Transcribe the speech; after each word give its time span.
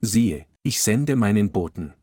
Siehe, 0.00 0.46
ich 0.62 0.82
sende 0.82 1.16
meinen 1.16 1.50
Boten. 1.52 1.94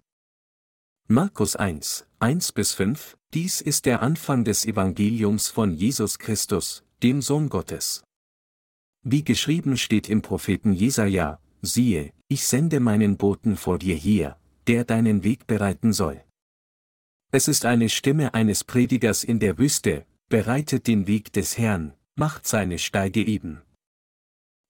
Markus 1.08 1.56
1, 1.56 2.08
1 2.20 2.52
bis 2.54 2.74
5, 2.74 3.18
dies 3.34 3.62
ist 3.62 3.86
der 3.86 4.02
Anfang 4.02 4.44
des 4.44 4.66
Evangeliums 4.66 5.50
von 5.50 5.74
Jesus 5.74 6.18
Christus, 6.18 6.84
dem 7.04 7.22
Sohn 7.22 7.50
Gottes. 7.50 8.04
Wie 9.04 9.24
geschrieben 9.24 9.78
steht 9.78 10.10
im 10.10 10.22
Propheten 10.22 10.74
Jesaja, 10.74 11.40
siehe, 11.62 12.14
ich 12.30 12.48
sende 12.48 12.80
meinen 12.80 13.18
Boten 13.18 13.58
vor 13.58 13.78
dir 13.78 13.96
hier, 13.96 14.38
der 14.68 14.86
deinen 14.86 15.24
Weg 15.24 15.46
bereiten 15.46 15.94
soll. 15.94 16.24
Es 17.32 17.48
ist 17.48 17.66
eine 17.66 17.90
Stimme 17.90 18.34
eines 18.34 18.64
Predigers 18.64 19.24
in 19.24 19.40
der 19.40 19.58
Wüste, 19.58 20.06
bereitet 20.30 20.88
den 20.88 21.06
Weg 21.06 21.34
des 21.34 21.58
Herrn, 21.58 21.94
macht 22.16 22.48
seine 22.48 22.80
Steige 22.80 23.24
eben. 23.24 23.62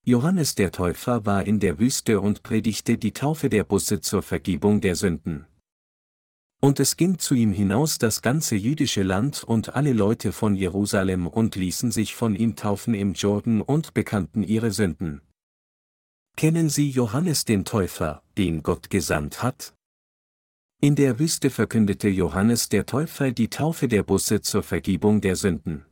Johannes 0.05 0.55
der 0.55 0.73
Täufer 0.73 1.25
war 1.25 1.47
in 1.47 1.61
der 1.61 1.79
Wüste 1.79 2.19
und 2.19 2.43
predigte 2.43 2.97
die 2.97 3.13
Taufe 3.13 3.49
der 3.49 3.63
Busse 3.63 4.01
zur 4.01 4.21
Vergebung 4.21 4.81
der 4.81 4.97
Sünden. 4.97 5.45
Und 6.61 6.81
es 6.81 6.97
ging 6.97 7.19
zu 7.19 7.35
ihm 7.35 7.53
hinaus 7.53 7.99
das 7.99 8.21
ganze 8.21 8.57
jüdische 8.57 9.01
Land 9.01 9.45
und 9.45 9.75
alle 9.77 9.93
Leute 9.93 10.33
von 10.33 10.55
Jerusalem 10.55 11.25
und 11.25 11.55
ließen 11.55 11.91
sich 11.91 12.15
von 12.15 12.35
ihm 12.35 12.57
taufen 12.57 12.95
im 12.95 13.13
Jordan 13.13 13.61
und 13.61 13.93
bekannten 13.93 14.43
ihre 14.43 14.71
Sünden. 14.71 15.21
Kennen 16.35 16.67
Sie 16.67 16.89
Johannes 16.89 17.45
den 17.45 17.63
Täufer, 17.63 18.23
den 18.37 18.61
Gott 18.61 18.89
gesandt 18.89 19.41
hat? 19.41 19.73
In 20.81 20.95
der 20.95 21.17
Wüste 21.17 21.49
verkündete 21.49 22.09
Johannes 22.09 22.67
der 22.67 22.85
Täufer 22.85 23.31
die 23.31 23.49
Taufe 23.49 23.87
der 23.87 24.03
Busse 24.03 24.41
zur 24.41 24.63
Vergebung 24.63 25.21
der 25.21 25.37
Sünden. 25.37 25.85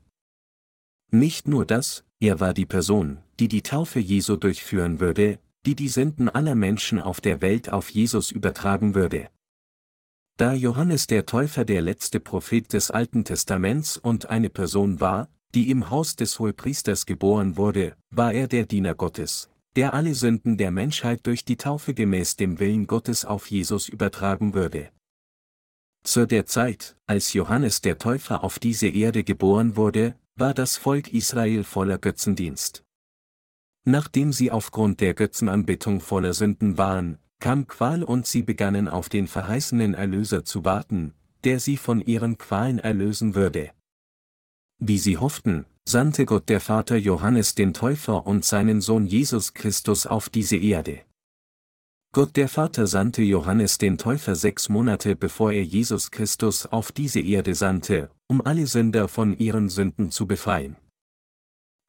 Nicht 1.11 1.47
nur 1.47 1.65
das, 1.65 2.03
er 2.19 2.41
war 2.41 2.53
die 2.53 2.65
Person, 2.65 3.19
die 3.41 3.47
die 3.47 3.63
Taufe 3.63 3.99
Jesu 3.99 4.35
durchführen 4.35 4.99
würde, 4.99 5.39
die 5.65 5.73
die 5.73 5.87
Sünden 5.87 6.29
aller 6.29 6.53
Menschen 6.53 7.01
auf 7.01 7.21
der 7.21 7.41
Welt 7.41 7.73
auf 7.73 7.89
Jesus 7.89 8.29
übertragen 8.29 8.93
würde. 8.93 9.29
Da 10.37 10.53
Johannes 10.53 11.07
der 11.07 11.25
Täufer 11.25 11.65
der 11.65 11.81
letzte 11.81 12.19
Prophet 12.19 12.71
des 12.71 12.91
Alten 12.91 13.25
Testaments 13.25 13.97
und 13.97 14.29
eine 14.29 14.51
Person 14.51 14.99
war, 14.99 15.27
die 15.55 15.71
im 15.71 15.89
Haus 15.89 16.15
des 16.15 16.37
Hohepriesters 16.37 17.07
geboren 17.07 17.57
wurde, 17.57 17.95
war 18.11 18.31
er 18.31 18.47
der 18.47 18.67
Diener 18.67 18.93
Gottes, 18.93 19.49
der 19.75 19.95
alle 19.95 20.13
Sünden 20.13 20.57
der 20.57 20.69
Menschheit 20.69 21.25
durch 21.25 21.43
die 21.43 21.57
Taufe 21.57 21.95
gemäß 21.95 22.35
dem 22.35 22.59
Willen 22.59 22.85
Gottes 22.85 23.25
auf 23.25 23.49
Jesus 23.49 23.89
übertragen 23.89 24.53
würde. 24.53 24.91
Zu 26.03 26.27
der 26.27 26.45
Zeit, 26.45 26.95
als 27.07 27.33
Johannes 27.33 27.81
der 27.81 27.97
Täufer 27.97 28.43
auf 28.43 28.59
diese 28.59 28.87
Erde 28.87 29.23
geboren 29.23 29.77
wurde, 29.77 30.13
war 30.35 30.53
das 30.53 30.77
Volk 30.77 31.11
Israel 31.11 31.63
voller 31.63 31.97
Götzendienst. 31.97 32.83
Nachdem 33.83 34.31
sie 34.31 34.51
aufgrund 34.51 34.99
der 34.99 35.13
Götzenanbetung 35.13 36.01
voller 36.01 36.33
Sünden 36.33 36.77
waren, 36.77 37.17
kam 37.39 37.67
Qual 37.67 38.03
und 38.03 38.27
sie 38.27 38.43
begannen 38.43 38.87
auf 38.87 39.09
den 39.09 39.27
verheißenen 39.27 39.95
Erlöser 39.95 40.45
zu 40.45 40.63
warten, 40.63 41.13
der 41.43 41.59
sie 41.59 41.77
von 41.77 41.99
ihren 41.99 42.37
Qualen 42.37 42.77
erlösen 42.77 43.33
würde. 43.33 43.71
Wie 44.77 44.99
sie 44.99 45.17
hofften, 45.17 45.65
sandte 45.87 46.25
Gott 46.25 46.49
der 46.49 46.59
Vater 46.59 46.97
Johannes 46.97 47.55
den 47.55 47.73
Täufer 47.73 48.27
und 48.27 48.45
seinen 48.45 48.81
Sohn 48.81 49.07
Jesus 49.07 49.53
Christus 49.53 50.05
auf 50.05 50.29
diese 50.29 50.57
Erde. 50.57 51.01
Gott 52.13 52.35
der 52.35 52.49
Vater 52.49 52.87
sandte 52.87 53.23
Johannes 53.23 53.77
den 53.77 53.97
Täufer 53.97 54.35
sechs 54.35 54.69
Monate 54.69 55.15
bevor 55.15 55.51
er 55.53 55.63
Jesus 55.63 56.11
Christus 56.11 56.65
auf 56.65 56.91
diese 56.91 57.21
Erde 57.21 57.55
sandte, 57.55 58.11
um 58.27 58.41
alle 58.41 58.67
Sünder 58.67 59.07
von 59.07 59.37
ihren 59.37 59.69
Sünden 59.69 60.11
zu 60.11 60.27
befreien. 60.27 60.75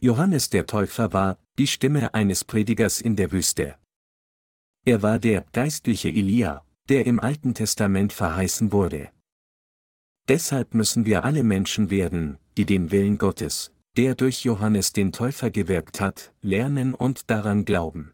Johannes 0.05 0.50
der 0.50 0.67
Täufer 0.67 1.12
war 1.12 1.39
die 1.58 1.69
Stimme 1.69 2.12
eines 2.12 2.42
Predigers 2.42 3.00
in 3.00 3.14
der 3.14 3.31
Wüste. 3.31 3.77
Er 4.84 5.00
war 5.00 5.20
der 5.20 5.44
geistliche 5.53 6.09
Elia, 6.09 6.67
der 6.89 7.06
im 7.06 7.20
Alten 7.20 7.55
Testament 7.55 8.12
verheißen 8.12 8.72
wurde. 8.72 9.11
Deshalb 10.27 10.75
müssen 10.75 11.06
wir 11.06 11.22
alle 11.22 11.44
Menschen 11.44 11.88
werden, 11.88 12.38
die 12.56 12.65
den 12.65 12.91
Willen 12.91 13.16
Gottes, 13.16 13.71
der 13.97 14.16
durch 14.16 14.43
Johannes 14.43 14.93
den 14.93 15.12
Täufer 15.12 15.53
gewirkt 15.53 16.00
hat, 16.00 16.32
lernen 16.41 16.94
und 16.94 17.31
daran 17.31 17.65
glauben. 17.65 18.12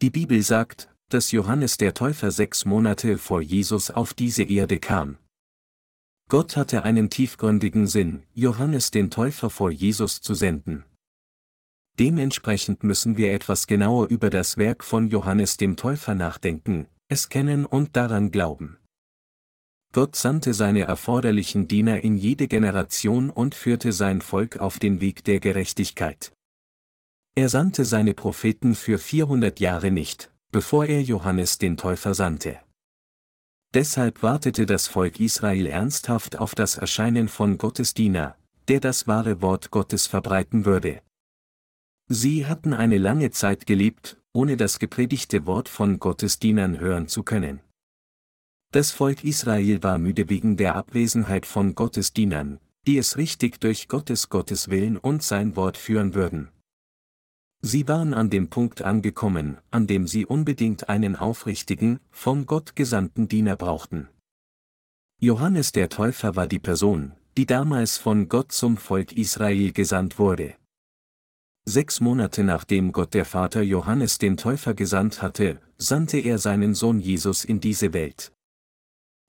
Die 0.00 0.08
Bibel 0.08 0.40
sagt, 0.40 0.88
dass 1.10 1.30
Johannes 1.30 1.76
der 1.76 1.92
Täufer 1.92 2.30
sechs 2.30 2.64
Monate 2.64 3.18
vor 3.18 3.42
Jesus 3.42 3.90
auf 3.90 4.14
diese 4.14 4.44
Erde 4.44 4.78
kam. 4.78 5.18
Gott 6.30 6.56
hatte 6.56 6.84
einen 6.84 7.10
tiefgründigen 7.10 7.88
Sinn, 7.88 8.22
Johannes 8.34 8.92
den 8.92 9.10
Täufer 9.10 9.50
vor 9.50 9.72
Jesus 9.72 10.20
zu 10.20 10.34
senden. 10.34 10.84
Dementsprechend 11.98 12.84
müssen 12.84 13.16
wir 13.16 13.32
etwas 13.32 13.66
genauer 13.66 14.06
über 14.06 14.30
das 14.30 14.56
Werk 14.56 14.84
von 14.84 15.08
Johannes 15.08 15.56
dem 15.56 15.74
Täufer 15.76 16.14
nachdenken, 16.14 16.86
es 17.08 17.30
kennen 17.30 17.66
und 17.66 17.96
daran 17.96 18.30
glauben. 18.30 18.78
Gott 19.92 20.14
sandte 20.14 20.54
seine 20.54 20.82
erforderlichen 20.82 21.66
Diener 21.66 22.04
in 22.04 22.16
jede 22.16 22.46
Generation 22.46 23.28
und 23.28 23.56
führte 23.56 23.90
sein 23.90 24.20
Volk 24.20 24.58
auf 24.58 24.78
den 24.78 25.00
Weg 25.00 25.24
der 25.24 25.40
Gerechtigkeit. 25.40 26.32
Er 27.34 27.48
sandte 27.48 27.84
seine 27.84 28.14
Propheten 28.14 28.76
für 28.76 28.98
400 28.98 29.58
Jahre 29.58 29.90
nicht, 29.90 30.30
bevor 30.52 30.86
er 30.86 31.02
Johannes 31.02 31.58
den 31.58 31.76
Täufer 31.76 32.14
sandte. 32.14 32.60
Deshalb 33.72 34.22
wartete 34.24 34.66
das 34.66 34.88
Volk 34.88 35.20
Israel 35.20 35.66
ernsthaft 35.66 36.38
auf 36.38 36.56
das 36.56 36.76
Erscheinen 36.76 37.28
von 37.28 37.56
Gottes 37.56 37.94
Diener, 37.94 38.36
der 38.66 38.80
das 38.80 39.06
wahre 39.06 39.42
Wort 39.42 39.70
Gottes 39.70 40.08
verbreiten 40.08 40.64
würde. 40.64 41.02
Sie 42.08 42.46
hatten 42.46 42.74
eine 42.74 42.98
lange 42.98 43.30
Zeit 43.30 43.66
gelebt, 43.66 44.16
ohne 44.32 44.56
das 44.56 44.80
gepredigte 44.80 45.46
Wort 45.46 45.68
von 45.68 46.00
Gottes 46.00 46.40
Dienern 46.40 46.80
hören 46.80 47.06
zu 47.06 47.22
können. 47.22 47.60
Das 48.72 48.90
Volk 48.90 49.22
Israel 49.22 49.82
war 49.84 49.98
müde 49.98 50.28
wegen 50.28 50.56
der 50.56 50.74
Abwesenheit 50.74 51.46
von 51.46 51.76
Gottes 51.76 52.12
Dienern, 52.12 52.58
die 52.88 52.98
es 52.98 53.16
richtig 53.16 53.60
durch 53.60 53.86
Gottes 53.86 54.28
Gottes 54.28 54.68
Willen 54.68 54.96
und 54.96 55.22
sein 55.22 55.54
Wort 55.54 55.76
führen 55.76 56.14
würden. 56.14 56.50
Sie 57.62 57.86
waren 57.88 58.14
an 58.14 58.30
dem 58.30 58.48
Punkt 58.48 58.82
angekommen, 58.82 59.58
an 59.70 59.86
dem 59.86 60.06
sie 60.06 60.24
unbedingt 60.24 60.88
einen 60.88 61.14
aufrichtigen, 61.14 62.00
von 62.10 62.46
Gott 62.46 62.74
gesandten 62.74 63.28
Diener 63.28 63.56
brauchten. 63.56 64.08
Johannes 65.20 65.72
der 65.72 65.90
Täufer 65.90 66.36
war 66.36 66.46
die 66.46 66.58
Person, 66.58 67.12
die 67.36 67.44
damals 67.44 67.98
von 67.98 68.30
Gott 68.30 68.52
zum 68.52 68.78
Volk 68.78 69.12
Israel 69.12 69.72
gesandt 69.72 70.18
wurde. 70.18 70.54
Sechs 71.66 72.00
Monate 72.00 72.42
nachdem 72.42 72.92
Gott 72.92 73.12
der 73.12 73.26
Vater 73.26 73.60
Johannes 73.60 74.16
den 74.16 74.38
Täufer 74.38 74.72
gesandt 74.72 75.20
hatte, 75.20 75.60
sandte 75.76 76.18
er 76.18 76.38
seinen 76.38 76.74
Sohn 76.74 76.98
Jesus 76.98 77.44
in 77.44 77.60
diese 77.60 77.92
Welt. 77.92 78.32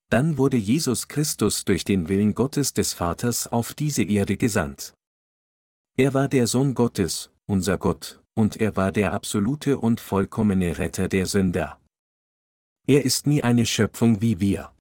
Dann 0.10 0.38
wurde 0.38 0.56
Jesus 0.56 1.10
Christus 1.10 1.66
durch 1.66 1.84
den 1.84 2.08
Willen 2.08 2.34
Gottes 2.34 2.74
des 2.74 2.94
Vaters 2.94 3.48
auf 3.48 3.74
diese 3.74 4.04
Erde 4.04 4.38
gesandt. 4.38 4.94
Er 5.98 6.14
war 6.14 6.30
der 6.30 6.48
Sohn 6.48 6.74
Gottes, 6.74 7.32
unser 7.46 7.78
Gott, 7.78 8.21
und 8.36 8.58
er 8.58 8.76
war 8.76 8.92
der 8.92 9.14
absolute 9.14 9.78
und 9.78 10.00
vollkommene 10.00 10.78
Retter 10.78 11.08
der 11.08 11.26
Sünder. 11.26 11.80
Er 12.88 13.06
ist 13.06 13.28
nie 13.28 13.44
eine 13.44 13.66
Schöpfung 13.66 14.22
wie 14.22 14.40
wir. 14.40 14.72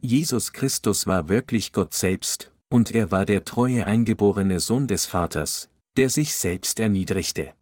Jesus 0.00 0.52
Christus 0.52 1.06
war 1.06 1.28
wirklich 1.28 1.72
Gott 1.72 1.94
selbst, 1.94 2.52
und 2.68 2.90
er 2.90 3.10
war 3.10 3.26
der 3.26 3.44
treue 3.44 3.86
eingeborene 3.86 4.60
Sohn 4.60 4.86
des 4.86 5.06
Vaters, 5.06 5.68
der 5.96 6.08
sich 6.10 6.34
selbst 6.34 6.80
erniedrigte. 6.80 7.54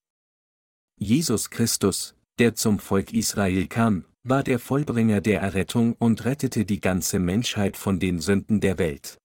Jesus 0.98 1.50
Christus, 1.50 2.14
der 2.38 2.54
zum 2.54 2.78
Volk 2.78 3.12
Israel 3.12 3.66
kam, 3.66 4.04
war 4.22 4.42
der 4.42 4.58
Vollbringer 4.58 5.20
der 5.20 5.40
Errettung 5.40 5.94
und 5.94 6.24
rettete 6.24 6.64
die 6.64 6.80
ganze 6.80 7.18
Menschheit 7.18 7.76
von 7.76 7.98
den 7.98 8.20
Sünden 8.20 8.60
der 8.60 8.78
Welt. 8.78 9.18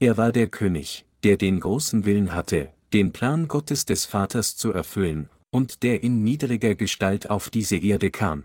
Er 0.00 0.16
war 0.16 0.32
der 0.32 0.48
König, 0.48 1.04
der 1.22 1.36
den 1.36 1.60
großen 1.60 2.06
Willen 2.06 2.34
hatte, 2.34 2.72
den 2.92 3.12
Plan 3.12 3.46
Gottes 3.46 3.84
des 3.84 4.04
Vaters 4.04 4.56
zu 4.56 4.72
erfüllen, 4.72 5.28
und 5.50 5.82
der 5.82 6.02
in 6.02 6.24
niedriger 6.24 6.74
Gestalt 6.74 7.30
auf 7.30 7.50
diese 7.50 7.76
Erde 7.76 8.10
kam. 8.10 8.44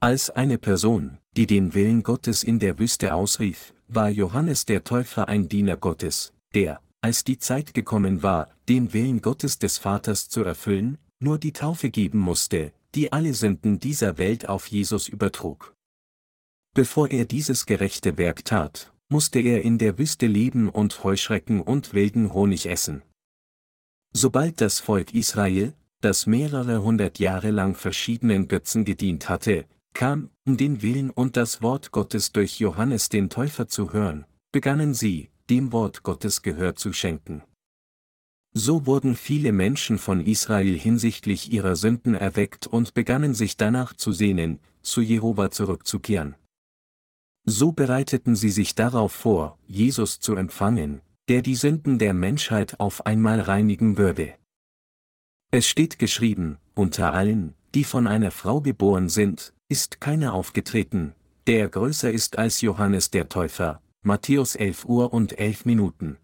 Als 0.00 0.30
eine 0.30 0.58
Person, 0.58 1.18
die 1.36 1.46
den 1.46 1.74
Willen 1.74 2.02
Gottes 2.02 2.42
in 2.42 2.58
der 2.58 2.78
Wüste 2.78 3.14
ausrief, 3.14 3.74
war 3.88 4.08
Johannes 4.08 4.64
der 4.64 4.84
Täufer 4.84 5.28
ein 5.28 5.48
Diener 5.48 5.76
Gottes, 5.76 6.32
der, 6.54 6.80
als 7.00 7.24
die 7.24 7.38
Zeit 7.38 7.74
gekommen 7.74 8.22
war, 8.22 8.48
den 8.68 8.92
Willen 8.92 9.20
Gottes 9.20 9.58
des 9.58 9.78
Vaters 9.78 10.28
zu 10.28 10.42
erfüllen, 10.42 10.98
nur 11.20 11.38
die 11.38 11.52
Taufe 11.52 11.90
geben 11.90 12.18
musste, 12.18 12.72
die 12.94 13.12
alle 13.12 13.34
Sünden 13.34 13.78
dieser 13.78 14.18
Welt 14.18 14.48
auf 14.48 14.66
Jesus 14.66 15.08
übertrug. 15.08 15.74
Bevor 16.74 17.10
er 17.10 17.24
dieses 17.24 17.66
gerechte 17.66 18.18
Werk 18.18 18.44
tat, 18.44 18.92
musste 19.08 19.40
er 19.40 19.62
in 19.62 19.78
der 19.78 19.98
Wüste 19.98 20.26
leben 20.26 20.68
und 20.68 21.02
Heuschrecken 21.02 21.60
und 21.60 21.92
wilden 21.92 22.32
Honig 22.32 22.66
essen. 22.66 23.02
Sobald 24.20 24.60
das 24.60 24.80
Volk 24.80 25.14
Israel, 25.14 25.74
das 26.00 26.26
mehrere 26.26 26.82
hundert 26.82 27.20
Jahre 27.20 27.52
lang 27.52 27.76
verschiedenen 27.76 28.48
Götzen 28.48 28.84
gedient 28.84 29.28
hatte, 29.28 29.64
kam, 29.94 30.30
um 30.44 30.56
den 30.56 30.82
Willen 30.82 31.10
und 31.10 31.36
das 31.36 31.62
Wort 31.62 31.92
Gottes 31.92 32.32
durch 32.32 32.58
Johannes 32.58 33.10
den 33.10 33.30
Täufer 33.30 33.68
zu 33.68 33.92
hören, 33.92 34.26
begannen 34.50 34.92
sie, 34.92 35.30
dem 35.50 35.70
Wort 35.70 36.02
Gottes 36.02 36.42
Gehör 36.42 36.74
zu 36.74 36.92
schenken. 36.92 37.44
So 38.52 38.86
wurden 38.86 39.14
viele 39.14 39.52
Menschen 39.52 39.98
von 39.98 40.20
Israel 40.20 40.76
hinsichtlich 40.76 41.52
ihrer 41.52 41.76
Sünden 41.76 42.16
erweckt 42.16 42.66
und 42.66 42.94
begannen 42.94 43.34
sich 43.34 43.56
danach 43.56 43.94
zu 43.94 44.10
sehnen, 44.10 44.58
zu 44.82 45.00
Jehova 45.00 45.52
zurückzukehren. 45.52 46.34
So 47.44 47.70
bereiteten 47.70 48.34
sie 48.34 48.50
sich 48.50 48.74
darauf 48.74 49.12
vor, 49.12 49.60
Jesus 49.68 50.18
zu 50.18 50.34
empfangen, 50.34 51.02
der 51.28 51.42
die 51.42 51.54
Sünden 51.54 51.98
der 51.98 52.14
Menschheit 52.14 52.80
auf 52.80 53.04
einmal 53.06 53.40
reinigen 53.40 53.98
würde. 53.98 54.34
Es 55.50 55.66
steht 55.66 55.98
geschrieben, 55.98 56.58
unter 56.74 57.12
allen, 57.12 57.54
die 57.74 57.84
von 57.84 58.06
einer 58.06 58.30
Frau 58.30 58.60
geboren 58.60 59.08
sind, 59.08 59.52
ist 59.68 60.00
keiner 60.00 60.32
aufgetreten, 60.32 61.14
der 61.46 61.68
größer 61.68 62.10
ist 62.10 62.38
als 62.38 62.60
Johannes 62.60 63.10
der 63.10 63.28
Täufer, 63.28 63.82
Matthäus 64.02 64.54
11 64.54 64.84
Uhr 64.86 65.12
und 65.12 65.38
11 65.38 65.64
Minuten. 65.66 66.16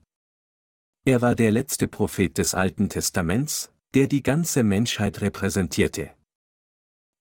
Er 1.06 1.20
war 1.20 1.34
der 1.34 1.50
letzte 1.50 1.86
Prophet 1.86 2.38
des 2.38 2.54
Alten 2.54 2.88
Testaments, 2.88 3.70
der 3.94 4.06
die 4.06 4.22
ganze 4.22 4.62
Menschheit 4.62 5.20
repräsentierte. 5.20 6.10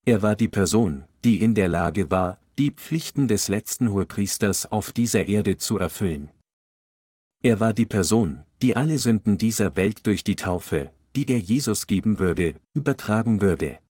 Er 0.06 0.22
war 0.22 0.36
die 0.36 0.48
Person, 0.48 1.04
die 1.22 1.40
in 1.40 1.54
der 1.54 1.68
Lage 1.68 2.10
war, 2.10 2.38
die 2.58 2.70
Pflichten 2.70 3.28
des 3.28 3.48
letzten 3.48 3.90
Hohepriesters 3.90 4.70
auf 4.70 4.92
dieser 4.92 5.26
Erde 5.26 5.58
zu 5.58 5.78
erfüllen. 5.78 6.30
Er 7.44 7.60
war 7.60 7.74
die 7.74 7.84
Person, 7.84 8.42
die 8.62 8.74
alle 8.74 8.96
Sünden 8.96 9.36
dieser 9.36 9.76
Welt 9.76 10.06
durch 10.06 10.24
die 10.24 10.34
Taufe, 10.34 10.90
die 11.14 11.28
er 11.30 11.38
Jesus 11.38 11.86
geben 11.86 12.18
würde, 12.18 12.54
übertragen 12.72 13.42
würde. 13.42 13.80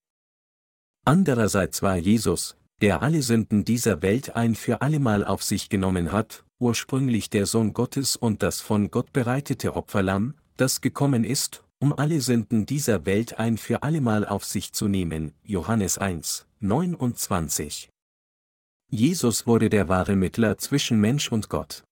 Andererseits 1.04 1.80
war 1.80 1.96
Jesus, 1.96 2.56
der 2.80 3.00
alle 3.00 3.22
Sünden 3.22 3.64
dieser 3.64 4.02
Welt 4.02 4.34
ein 4.34 4.56
für 4.56 4.82
allemal 4.82 5.24
auf 5.24 5.44
sich 5.44 5.68
genommen 5.68 6.10
hat, 6.10 6.44
ursprünglich 6.58 7.30
der 7.30 7.46
Sohn 7.46 7.74
Gottes 7.74 8.16
und 8.16 8.42
das 8.42 8.60
von 8.60 8.90
Gott 8.90 9.12
bereitete 9.12 9.76
Opferlamm, 9.76 10.34
das 10.56 10.80
gekommen 10.80 11.22
ist, 11.22 11.62
um 11.78 11.92
alle 11.92 12.20
Sünden 12.20 12.66
dieser 12.66 13.06
Welt 13.06 13.38
ein 13.38 13.56
für 13.56 13.84
allemal 13.84 14.26
auf 14.26 14.44
sich 14.44 14.72
zu 14.72 14.88
nehmen. 14.88 15.32
Johannes 15.44 15.96
1, 15.96 16.48
29. 16.58 17.88
Jesus 18.90 19.46
wurde 19.46 19.70
der 19.70 19.88
wahre 19.88 20.16
Mittler 20.16 20.58
zwischen 20.58 21.00
Mensch 21.00 21.30
und 21.30 21.48
Gott. 21.48 21.84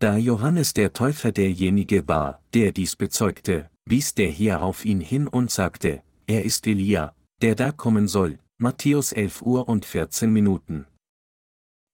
Da 0.00 0.16
Johannes 0.16 0.74
der 0.74 0.92
Täufer 0.92 1.32
derjenige 1.32 2.06
war, 2.06 2.40
der 2.54 2.70
dies 2.70 2.94
bezeugte, 2.94 3.68
wies 3.84 4.14
der 4.14 4.30
Herr 4.30 4.62
auf 4.62 4.84
ihn 4.84 5.00
hin 5.00 5.26
und 5.26 5.50
sagte, 5.50 6.02
er 6.28 6.44
ist 6.44 6.68
Elia, 6.68 7.16
der 7.42 7.56
da 7.56 7.72
kommen 7.72 8.06
soll, 8.06 8.38
Matthäus 8.58 9.10
11 9.10 9.42
Uhr 9.42 9.68
und 9.68 9.84
14 9.84 10.32
Minuten. 10.32 10.86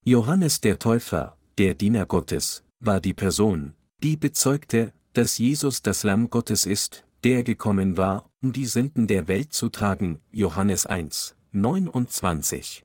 Johannes 0.05 0.61
der 0.61 0.79
Täufer, 0.79 1.39
der 1.56 1.73
Diener 1.73 2.05
Gottes, 2.05 2.62
war 2.79 3.01
die 3.01 3.15
Person, 3.15 3.73
die 4.03 4.19
bezeugte, 4.19 4.93
dass 5.15 5.39
Jesus 5.39 5.81
das 5.81 6.03
Lamm 6.03 6.29
Gottes 6.29 6.67
ist, 6.67 7.06
der 7.23 7.43
gekommen 7.43 7.97
war, 7.97 8.29
um 8.43 8.53
die 8.53 8.67
Sünden 8.67 9.06
der 9.06 9.29
Welt 9.29 9.55
zu 9.55 9.71
tragen, 9.71 10.21
Johannes 10.31 10.85
1, 10.85 11.37
29. 11.53 12.83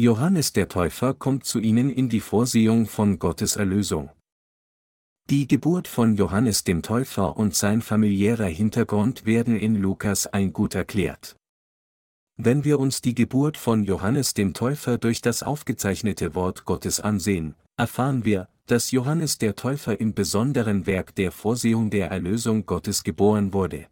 Johannes 0.00 0.54
der 0.54 0.68
Täufer 0.68 1.12
kommt 1.12 1.44
zu 1.44 1.58
ihnen 1.58 1.90
in 1.90 2.08
die 2.08 2.20
Vorsehung 2.20 2.86
von 2.86 3.18
Gottes 3.18 3.56
Erlösung. 3.56 4.08
Die 5.28 5.46
Geburt 5.46 5.88
von 5.88 6.16
Johannes 6.16 6.64
dem 6.64 6.80
Täufer 6.80 7.36
und 7.36 7.54
sein 7.54 7.82
familiärer 7.82 8.46
Hintergrund 8.46 9.26
werden 9.26 9.56
in 9.56 9.74
Lukas 9.74 10.26
ein 10.26 10.54
gut 10.54 10.74
erklärt. 10.74 11.36
Wenn 12.38 12.64
wir 12.64 12.80
uns 12.80 13.02
die 13.02 13.14
Geburt 13.14 13.58
von 13.58 13.84
Johannes 13.84 14.32
dem 14.32 14.54
Täufer 14.54 14.96
durch 14.96 15.20
das 15.20 15.42
aufgezeichnete 15.42 16.34
Wort 16.34 16.64
Gottes 16.64 17.00
ansehen, 17.00 17.54
erfahren 17.76 18.24
wir, 18.24 18.48
dass 18.64 18.92
Johannes 18.92 19.36
der 19.36 19.54
Täufer 19.54 20.00
im 20.00 20.14
besonderen 20.14 20.86
Werk 20.86 21.14
der 21.14 21.30
Vorsehung 21.30 21.90
der 21.90 22.10
Erlösung 22.10 22.64
Gottes 22.64 23.04
geboren 23.04 23.52
wurde. 23.52 23.86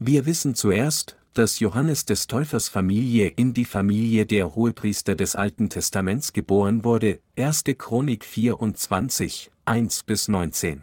Wir 0.00 0.26
wissen 0.26 0.56
zuerst, 0.56 1.16
dass 1.38 1.60
Johannes 1.60 2.04
des 2.04 2.26
Täufers 2.26 2.68
Familie 2.68 3.28
in 3.28 3.54
die 3.54 3.64
Familie 3.64 4.26
der 4.26 4.56
Hohepriester 4.56 5.14
des 5.14 5.36
Alten 5.36 5.70
Testaments 5.70 6.32
geboren 6.32 6.82
wurde, 6.82 7.20
1. 7.36 7.62
Chronik 7.78 8.24
24, 8.24 9.52
1 9.64 10.02
bis 10.02 10.26
19. 10.26 10.82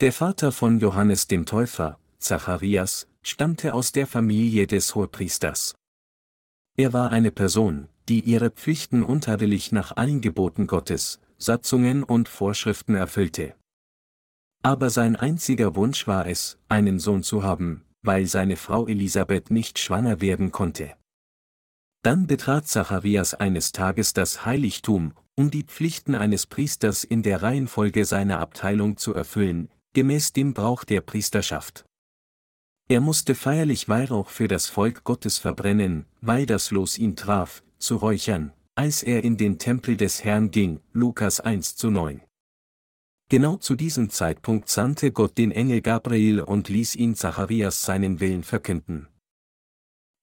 Der 0.00 0.12
Vater 0.12 0.52
von 0.52 0.78
Johannes 0.78 1.26
dem 1.26 1.44
Täufer, 1.44 1.98
Zacharias, 2.20 3.08
stammte 3.22 3.74
aus 3.74 3.90
der 3.90 4.06
Familie 4.06 4.68
des 4.68 4.94
Hohepriesters. 4.94 5.74
Er 6.76 6.92
war 6.92 7.10
eine 7.10 7.32
Person, 7.32 7.88
die 8.08 8.20
ihre 8.20 8.50
Pflichten 8.50 9.02
untadelig 9.02 9.72
nach 9.72 9.96
allen 9.96 10.20
Geboten 10.20 10.68
Gottes, 10.68 11.18
Satzungen 11.36 12.04
und 12.04 12.28
Vorschriften 12.28 12.94
erfüllte. 12.94 13.56
Aber 14.62 14.88
sein 14.88 15.16
einziger 15.16 15.74
Wunsch 15.74 16.06
war 16.06 16.28
es, 16.28 16.58
einen 16.68 17.00
Sohn 17.00 17.24
zu 17.24 17.42
haben, 17.42 17.84
weil 18.02 18.26
seine 18.26 18.56
Frau 18.56 18.86
Elisabeth 18.86 19.50
nicht 19.50 19.78
schwanger 19.78 20.20
werden 20.20 20.52
konnte. 20.52 20.94
Dann 22.02 22.26
betrat 22.26 22.66
Zacharias 22.66 23.34
eines 23.34 23.72
Tages 23.72 24.12
das 24.12 24.44
Heiligtum, 24.44 25.14
um 25.36 25.50
die 25.50 25.62
Pflichten 25.62 26.14
eines 26.14 26.46
Priesters 26.46 27.04
in 27.04 27.22
der 27.22 27.42
Reihenfolge 27.42 28.04
seiner 28.04 28.40
Abteilung 28.40 28.96
zu 28.96 29.14
erfüllen, 29.14 29.68
gemäß 29.94 30.32
dem 30.32 30.52
Brauch 30.52 30.84
der 30.84 31.00
Priesterschaft. 31.00 31.84
Er 32.88 33.00
musste 33.00 33.34
feierlich 33.34 33.88
Weihrauch 33.88 34.28
für 34.28 34.48
das 34.48 34.66
Volk 34.66 35.04
Gottes 35.04 35.38
verbrennen, 35.38 36.06
weil 36.20 36.44
das 36.46 36.70
Los 36.72 36.98
ihn 36.98 37.16
traf, 37.16 37.62
zu 37.78 37.96
räuchern, 37.96 38.52
als 38.74 39.02
er 39.02 39.22
in 39.22 39.36
den 39.36 39.58
Tempel 39.58 39.96
des 39.96 40.24
Herrn 40.24 40.50
ging, 40.50 40.80
Lukas 40.92 41.40
1 41.40 41.76
zu 41.76 41.90
9. 41.90 42.20
Genau 43.32 43.56
zu 43.56 43.76
diesem 43.76 44.10
Zeitpunkt 44.10 44.68
sandte 44.68 45.10
Gott 45.10 45.38
den 45.38 45.52
Engel 45.52 45.80
Gabriel 45.80 46.42
und 46.42 46.68
ließ 46.68 46.96
ihn 46.96 47.14
Zacharias 47.14 47.82
seinen 47.82 48.20
Willen 48.20 48.42
verkünden. 48.42 49.08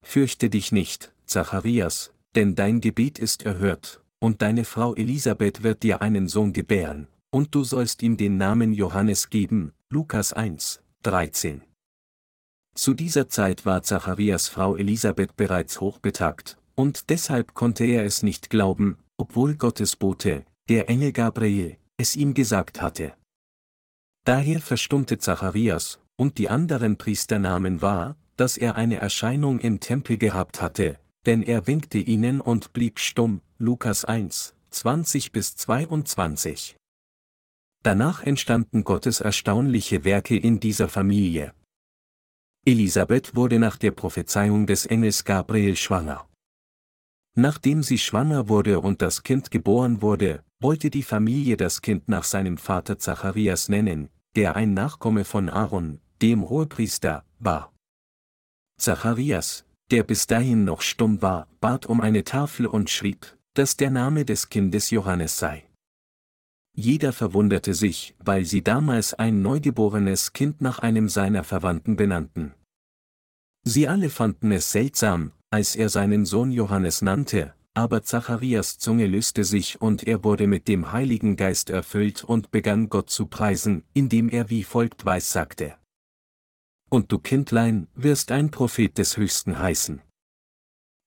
Fürchte 0.06 0.52
dich 0.52 0.72
nicht, 0.72 1.12
Zacharias, 1.26 2.14
denn 2.36 2.54
dein 2.54 2.82
Gebet 2.82 3.18
ist 3.18 3.48
erhört, 3.48 4.04
und 4.20 4.44
deine 4.44 4.64
Frau 4.64 4.94
Elisabeth 4.94 5.64
wird 5.64 5.82
dir 5.82 6.04
einen 6.04 6.28
Sohn 6.28 6.54
gebären, 6.54 7.08
und 7.32 7.56
du 7.56 7.64
sollst 7.64 8.04
ihm 8.04 8.16
den 8.16 8.38
Namen 8.38 8.74
Johannes 8.74 9.32
geben, 9.32 9.74
Lukas 9.90 10.32
1, 10.32 10.84
13. 11.02 11.64
Zu 12.76 12.94
dieser 12.94 13.28
Zeit 13.28 13.66
war 13.66 13.82
Zacharias 13.82 14.50
Frau 14.50 14.76
Elisabeth 14.76 15.36
bereits 15.36 15.82
hochbetagt, 15.82 16.60
und 16.76 17.10
deshalb 17.10 17.56
konnte 17.56 17.86
er 17.86 18.06
es 18.06 18.22
nicht 18.22 18.52
glauben, 18.52 19.00
obwohl 19.18 19.56
Gottes 19.56 19.96
Bote, 19.96 20.46
der 20.70 20.90
Engel 20.90 21.12
Gabriel, 21.12 21.79
es 22.00 22.16
ihm 22.16 22.34
gesagt 22.34 22.82
hatte. 22.82 23.14
Daher 24.24 24.62
verstummte 24.62 25.20
Zacharias, 25.20 26.00
und 26.16 26.38
die 26.38 26.50
anderen 26.50 26.98
Priester 26.98 27.40
nahmen 27.40 27.82
wahr, 27.82 28.16
dass 28.38 28.58
er 28.58 28.76
eine 28.76 28.98
Erscheinung 28.98 29.60
im 29.60 29.80
Tempel 29.80 30.18
gehabt 30.18 30.62
hatte, 30.62 30.98
denn 31.26 31.44
er 31.44 31.68
winkte 31.68 31.98
ihnen 31.98 32.40
und 32.40 32.74
blieb 32.74 33.00
stumm, 33.00 33.42
Lukas 33.58 34.06
1, 34.06 34.56
20 34.70 35.32
bis 35.34 35.56
22. 35.58 36.78
Danach 37.84 38.24
entstanden 38.24 38.84
Gottes 38.84 39.20
erstaunliche 39.20 40.04
Werke 40.06 40.38
in 40.38 40.60
dieser 40.60 40.88
Familie. 40.88 41.54
Elisabeth 42.66 43.36
wurde 43.36 43.60
nach 43.60 43.78
der 43.78 43.92
Prophezeiung 43.92 44.68
des 44.68 44.86
Engels 44.86 45.26
Gabriel 45.26 45.76
schwanger. 45.76 46.28
Nachdem 47.36 47.84
sie 47.84 47.98
schwanger 47.98 48.48
wurde 48.48 48.80
und 48.80 49.02
das 49.02 49.24
Kind 49.24 49.52
geboren 49.52 50.02
wurde, 50.02 50.44
wollte 50.62 50.90
die 50.90 51.04
Familie 51.04 51.58
das 51.58 51.82
Kind 51.82 52.10
nach 52.10 52.24
seinem 52.24 52.58
Vater 52.58 53.00
Zacharias 53.00 53.70
nennen, 53.70 54.10
der 54.36 54.56
ein 54.56 54.74
Nachkomme 54.74 55.24
von 55.24 55.50
Aaron, 55.50 56.00
dem 56.22 56.50
Hohepriester, 56.50 57.24
war. 57.40 57.74
Zacharias, 58.78 59.66
der 59.92 60.04
bis 60.04 60.28
dahin 60.28 60.66
noch 60.66 60.82
stumm 60.82 61.22
war, 61.22 61.48
bat 61.62 61.86
um 61.86 62.02
eine 62.02 62.24
Tafel 62.24 62.68
und 62.68 62.90
schrieb, 62.90 63.38
dass 63.54 63.78
der 63.78 63.90
Name 63.90 64.26
des 64.26 64.50
Kindes 64.50 64.90
Johannes 64.90 65.38
sei. 65.38 65.66
Jeder 66.76 67.12
verwunderte 67.12 67.74
sich, 67.74 68.16
weil 68.20 68.46
sie 68.46 68.62
damals 68.62 69.14
ein 69.14 69.42
neugeborenes 69.42 70.34
Kind 70.34 70.62
nach 70.62 70.80
einem 70.80 71.10
seiner 71.10 71.44
Verwandten 71.44 71.96
benannten. 71.96 72.54
Sie 73.64 73.88
alle 73.88 74.10
fanden 74.10 74.52
es 74.52 74.72
seltsam, 74.72 75.32
als 75.50 75.76
er 75.76 75.90
seinen 75.90 76.26
Sohn 76.26 76.52
Johannes 76.52 77.02
nannte, 77.02 77.54
aber 77.80 78.04
Zacharias 78.04 78.78
Zunge 78.78 79.08
löste 79.08 79.46
sich 79.46 79.80
und 79.80 80.06
er 80.06 80.26
wurde 80.26 80.48
mit 80.48 80.68
dem 80.68 80.92
Heiligen 80.92 81.38
Geist 81.38 81.70
erfüllt 81.70 82.26
und 82.26 82.52
begann 82.52 82.90
Gott 82.90 83.10
zu 83.10 83.26
preisen, 83.28 83.86
indem 83.94 84.28
er 84.28 84.50
wie 84.50 84.66
folgt 84.66 85.06
weissagte. 85.06 85.78
Und 86.90 87.10
du 87.14 87.20
Kindlein, 87.20 87.88
wirst 87.96 88.34
ein 88.34 88.52
Prophet 88.52 88.98
des 88.98 89.16
Höchsten 89.16 89.60
heißen. 89.60 90.02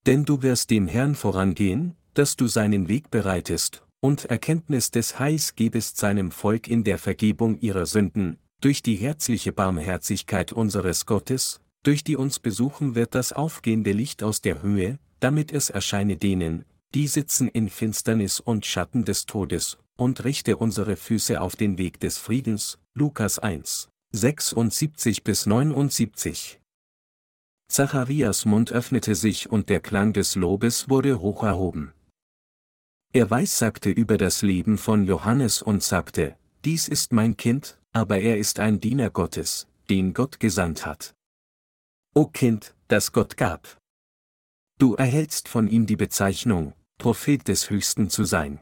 Denn 0.06 0.24
du 0.24 0.40
wirst 0.40 0.70
dem 0.70 0.88
Herrn 0.88 1.14
vorangehen, 1.14 1.94
dass 2.14 2.36
du 2.36 2.46
seinen 2.46 2.88
Weg 2.88 3.10
bereitest, 3.10 3.84
und 4.00 4.24
Erkenntnis 4.24 4.90
des 4.90 5.18
Heils 5.18 5.54
gebest 5.54 5.98
seinem 5.98 6.30
Volk 6.30 6.68
in 6.68 6.84
der 6.84 6.96
Vergebung 6.96 7.58
ihrer 7.58 7.84
Sünden, 7.84 8.38
durch 8.62 8.82
die 8.82 8.96
herzliche 8.96 9.52
Barmherzigkeit 9.52 10.54
unseres 10.54 11.04
Gottes, 11.04 11.60
durch 11.82 12.02
die 12.02 12.16
uns 12.16 12.38
besuchen 12.38 12.94
wird 12.94 13.14
das 13.14 13.34
aufgehende 13.34 13.92
Licht 13.92 14.22
aus 14.22 14.40
der 14.40 14.62
Höhe, 14.62 14.98
damit 15.22 15.52
es 15.52 15.70
erscheine 15.70 16.16
denen, 16.16 16.64
die 16.94 17.06
sitzen 17.06 17.46
in 17.48 17.68
Finsternis 17.68 18.40
und 18.40 18.66
Schatten 18.66 19.04
des 19.04 19.24
Todes, 19.24 19.78
und 19.96 20.24
richte 20.24 20.56
unsere 20.56 20.96
Füße 20.96 21.40
auf 21.40 21.54
den 21.54 21.78
Weg 21.78 22.00
des 22.00 22.18
Friedens, 22.18 22.78
Lukas 22.94 23.38
1, 23.38 23.88
76 24.10 25.22
bis 25.22 25.46
79. 25.46 26.60
Zacharias 27.68 28.44
Mund 28.44 28.72
öffnete 28.72 29.14
sich 29.14 29.48
und 29.48 29.68
der 29.68 29.80
Klang 29.80 30.12
des 30.12 30.34
Lobes 30.34 30.88
wurde 30.88 31.20
hoch 31.20 31.44
erhoben. 31.44 31.92
Er 33.12 33.30
weissagte 33.30 33.90
über 33.90 34.18
das 34.18 34.42
Leben 34.42 34.76
von 34.76 35.04
Johannes 35.04 35.62
und 35.62 35.82
sagte, 35.82 36.36
dies 36.64 36.88
ist 36.88 37.12
mein 37.12 37.36
Kind, 37.36 37.78
aber 37.92 38.18
er 38.18 38.38
ist 38.38 38.58
ein 38.58 38.80
Diener 38.80 39.10
Gottes, 39.10 39.68
den 39.88 40.14
Gott 40.14 40.40
gesandt 40.40 40.84
hat. 40.84 41.14
O 42.14 42.26
Kind, 42.26 42.74
das 42.88 43.12
Gott 43.12 43.36
gab. 43.36 43.81
Du 44.82 44.96
erhältst 44.96 45.46
von 45.46 45.68
ihm 45.68 45.86
die 45.86 45.94
Bezeichnung, 45.94 46.72
Prophet 46.98 47.46
des 47.46 47.70
Höchsten 47.70 48.10
zu 48.10 48.24
sein. 48.24 48.58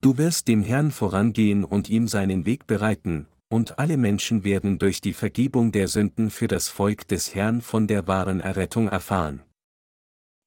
Du 0.00 0.16
wirst 0.16 0.48
dem 0.48 0.62
Herrn 0.62 0.90
vorangehen 0.90 1.64
und 1.64 1.90
ihm 1.90 2.08
seinen 2.08 2.46
Weg 2.46 2.66
bereiten, 2.66 3.26
und 3.50 3.78
alle 3.78 3.98
Menschen 3.98 4.42
werden 4.42 4.78
durch 4.78 5.02
die 5.02 5.12
Vergebung 5.12 5.70
der 5.70 5.88
Sünden 5.88 6.30
für 6.30 6.48
das 6.48 6.68
Volk 6.68 7.06
des 7.08 7.34
Herrn 7.34 7.60
von 7.60 7.86
der 7.88 8.06
wahren 8.06 8.40
Errettung 8.40 8.88
erfahren. 8.88 9.42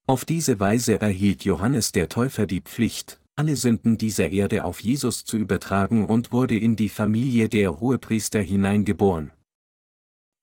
Auf 0.08 0.26
diese 0.26 0.60
Weise 0.60 1.00
erhielt 1.00 1.46
Johannes 1.46 1.92
der 1.92 2.10
Täufer 2.10 2.48
die 2.48 2.62
Pflicht, 2.62 3.22
alle 3.36 3.58
Sünden 3.58 4.00
dieser 4.00 4.32
Erde 4.32 4.66
auf 4.66 4.80
Jesus 4.80 5.26
zu 5.26 5.38
übertragen 5.38 6.08
und 6.08 6.32
wurde 6.32 6.58
in 6.58 6.76
die 6.76 6.90
Familie 6.90 7.50
der 7.50 7.80
Hohepriester 7.80 8.42
hineingeboren. 8.42 9.30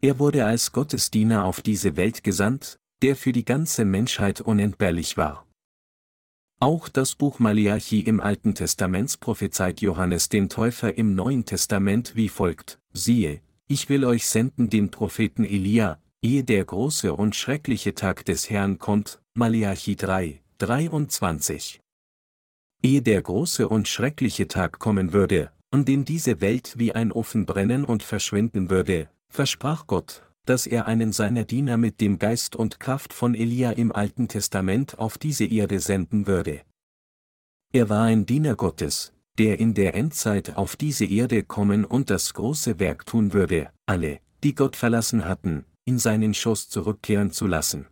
Er 0.01 0.21
wurde 0.21 0.45
als 0.45 0.71
Gottesdiener 0.71 1.45
auf 1.45 1.61
diese 1.61 1.97
Welt 1.97 2.23
gesandt, 2.23 2.79
der 3.03 3.17
für 3.17 3.33
die 3.33 3.45
ganze 3.45 3.85
Menschheit 3.85 4.41
unentbehrlich 4.41 5.17
war. 5.17 5.47
Auch 6.61 6.89
das 6.89 7.17
Buch 7.17 7.41
Malachi 7.41 8.01
im 8.01 8.21
Alten 8.21 8.55
Testament 8.55 9.19
prophezeit 9.19 9.81
Johannes 9.81 10.29
den 10.29 10.49
Täufer 10.49 10.97
im 10.97 11.17
Neuen 11.17 11.45
Testament 11.45 12.15
wie 12.15 12.29
folgt, 12.29 12.79
siehe, 12.93 13.41
ich 13.67 13.89
will 13.89 14.05
euch 14.05 14.29
senden 14.29 14.71
den 14.71 14.91
Propheten 14.91 15.45
Elia, 15.45 15.99
ehe 16.23 16.45
der 16.45 16.65
große 16.65 17.13
und 17.13 17.35
schreckliche 17.35 17.95
Tag 17.95 18.25
des 18.25 18.49
Herrn 18.49 18.79
kommt, 18.79 19.21
Malachi 19.35 19.97
3, 19.97 20.41
23. 20.59 21.81
Ehe 22.85 23.03
der 23.03 23.23
große 23.23 23.69
und 23.69 23.89
schreckliche 23.89 24.47
Tag 24.47 24.79
kommen 24.79 25.13
würde, 25.13 25.51
und 25.73 25.89
in 25.89 26.05
diese 26.05 26.41
Welt 26.41 26.75
wie 26.77 26.93
ein 26.95 27.11
Ofen 27.11 27.45
brennen 27.45 27.85
und 27.85 28.05
verschwinden 28.05 28.71
würde, 28.71 29.09
versprach 29.29 29.89
Gott, 29.89 30.23
dass 30.45 30.67
er 30.67 30.87
einen 30.87 31.13
seiner 31.13 31.45
Diener 31.45 31.77
mit 31.77 32.01
dem 32.01 32.19
Geist 32.19 32.57
und 32.57 32.81
Kraft 32.81 33.13
von 33.13 33.35
Elia 33.35 33.71
im 33.71 33.93
Alten 33.93 34.29
Testament 34.29 34.99
auf 34.99 35.19
diese 35.19 35.45
Erde 35.45 35.81
senden 35.81 36.27
würde. 36.27 36.63
Er 37.73 37.89
war 37.89 38.05
ein 38.05 38.27
Diener 38.27 38.57
Gottes, 38.57 39.13
der 39.39 39.59
in 39.59 39.75
der 39.75 39.95
Endzeit 39.95 40.57
auf 40.57 40.77
diese 40.77 41.05
Erde 41.05 41.43
kommen 41.43 41.85
und 41.85 42.11
das 42.11 42.35
große 42.35 42.79
Werk 42.79 43.07
tun 43.07 43.33
würde, 43.33 43.71
alle, 43.87 44.21
die 44.43 44.55
Gott 44.55 44.77
verlassen 44.77 45.25
hatten, 45.25 45.65
in 45.85 45.99
seinen 45.99 46.35
Schoß 46.35 46.69
zurückkehren 46.69 47.31
zu 47.31 47.47
lassen. 47.47 47.87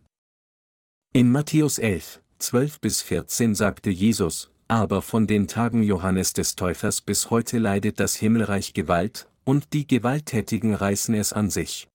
In 1.13 1.31
Matthäus 1.31 1.77
11, 1.77 2.21
12 2.39 2.79
bis 2.79 3.01
14 3.01 3.55
sagte 3.55 3.89
Jesus, 3.89 4.51
aber 4.67 5.01
von 5.01 5.27
den 5.27 5.47
Tagen 5.47 5.83
Johannes 5.83 6.31
des 6.31 6.55
Täufers 6.55 7.01
bis 7.01 7.29
heute 7.29 7.57
leidet 7.57 7.99
das 7.99 8.15
Himmelreich 8.15 8.73
Gewalt, 8.73 9.27
und 9.43 9.73
die 9.73 9.87
Gewalttätigen 9.87 10.73
reißen 10.73 11.15
es 11.15 11.33
an 11.33 11.49
sich. 11.49 11.90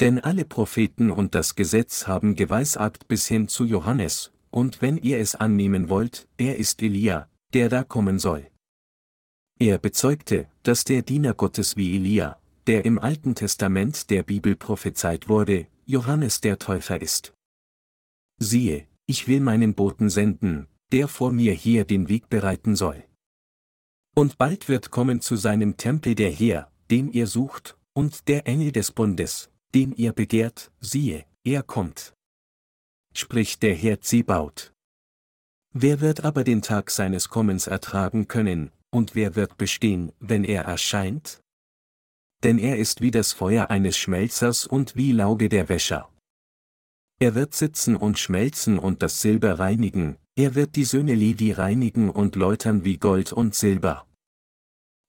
Denn 0.00 0.18
alle 0.18 0.46
Propheten 0.46 1.10
und 1.10 1.34
das 1.34 1.56
Gesetz 1.56 2.06
haben 2.06 2.34
geweissagt 2.34 3.06
bis 3.06 3.26
hin 3.26 3.48
zu 3.48 3.64
Johannes, 3.66 4.32
und 4.50 4.80
wenn 4.80 4.96
ihr 4.96 5.18
es 5.18 5.34
annehmen 5.34 5.90
wollt, 5.90 6.26
er 6.38 6.56
ist 6.56 6.82
Elia, 6.82 7.28
der 7.52 7.68
da 7.68 7.84
kommen 7.84 8.18
soll. 8.18 8.46
Er 9.58 9.76
bezeugte, 9.76 10.48
dass 10.62 10.84
der 10.84 11.02
Diener 11.02 11.34
Gottes 11.34 11.76
wie 11.76 11.94
Elia, 11.96 12.38
der 12.66 12.86
im 12.86 12.98
Alten 12.98 13.34
Testament 13.34 14.08
der 14.08 14.22
Bibel 14.22 14.56
prophezeit 14.56 15.28
wurde, 15.28 15.66
Johannes 15.84 16.40
der 16.40 16.58
Täufer 16.58 17.02
ist. 17.02 17.34
Siehe, 18.38 18.86
ich 19.04 19.28
will 19.28 19.40
meinen 19.40 19.74
Boten 19.74 20.08
senden, 20.08 20.66
der 20.92 21.08
vor 21.08 21.30
mir 21.30 21.52
hier 21.52 21.84
den 21.84 22.08
Weg 22.08 22.30
bereiten 22.30 22.74
soll. 22.74 23.04
Und 24.14 24.38
bald 24.38 24.68
wird 24.68 24.90
kommen 24.90 25.20
zu 25.20 25.36
seinem 25.36 25.76
Tempel 25.76 26.14
der 26.14 26.30
Herr, 26.30 26.72
den 26.90 27.12
ihr 27.12 27.26
sucht, 27.26 27.76
und 27.92 28.28
der 28.28 28.46
Engel 28.46 28.72
des 28.72 28.92
Bundes, 28.92 29.50
den 29.74 29.92
ihr 29.92 30.12
begehrt, 30.12 30.70
siehe, 30.80 31.24
er 31.44 31.62
kommt. 31.62 32.14
Spricht 33.14 33.62
der 33.62 33.74
Herr 33.74 34.00
Zebaut. 34.00 34.72
Wer 35.72 36.00
wird 36.00 36.24
aber 36.24 36.44
den 36.44 36.62
Tag 36.62 36.90
seines 36.90 37.28
Kommens 37.28 37.66
ertragen 37.66 38.26
können, 38.28 38.72
und 38.90 39.14
wer 39.14 39.36
wird 39.36 39.56
bestehen, 39.56 40.12
wenn 40.18 40.44
er 40.44 40.64
erscheint? 40.64 41.40
Denn 42.42 42.58
er 42.58 42.78
ist 42.78 43.00
wie 43.00 43.10
das 43.10 43.32
Feuer 43.32 43.70
eines 43.70 43.96
Schmelzers 43.96 44.66
und 44.66 44.96
wie 44.96 45.12
Lauge 45.12 45.48
der 45.48 45.68
Wäscher. 45.68 46.10
Er 47.20 47.34
wird 47.34 47.54
sitzen 47.54 47.96
und 47.96 48.18
schmelzen 48.18 48.78
und 48.78 49.02
das 49.02 49.20
Silber 49.20 49.58
reinigen, 49.58 50.16
er 50.36 50.54
wird 50.54 50.74
die 50.74 50.84
Söhne 50.84 51.14
Levi 51.14 51.52
reinigen 51.52 52.08
und 52.08 52.34
läutern 52.34 52.82
wie 52.82 52.96
Gold 52.96 53.32
und 53.32 53.54
Silber. 53.54 54.06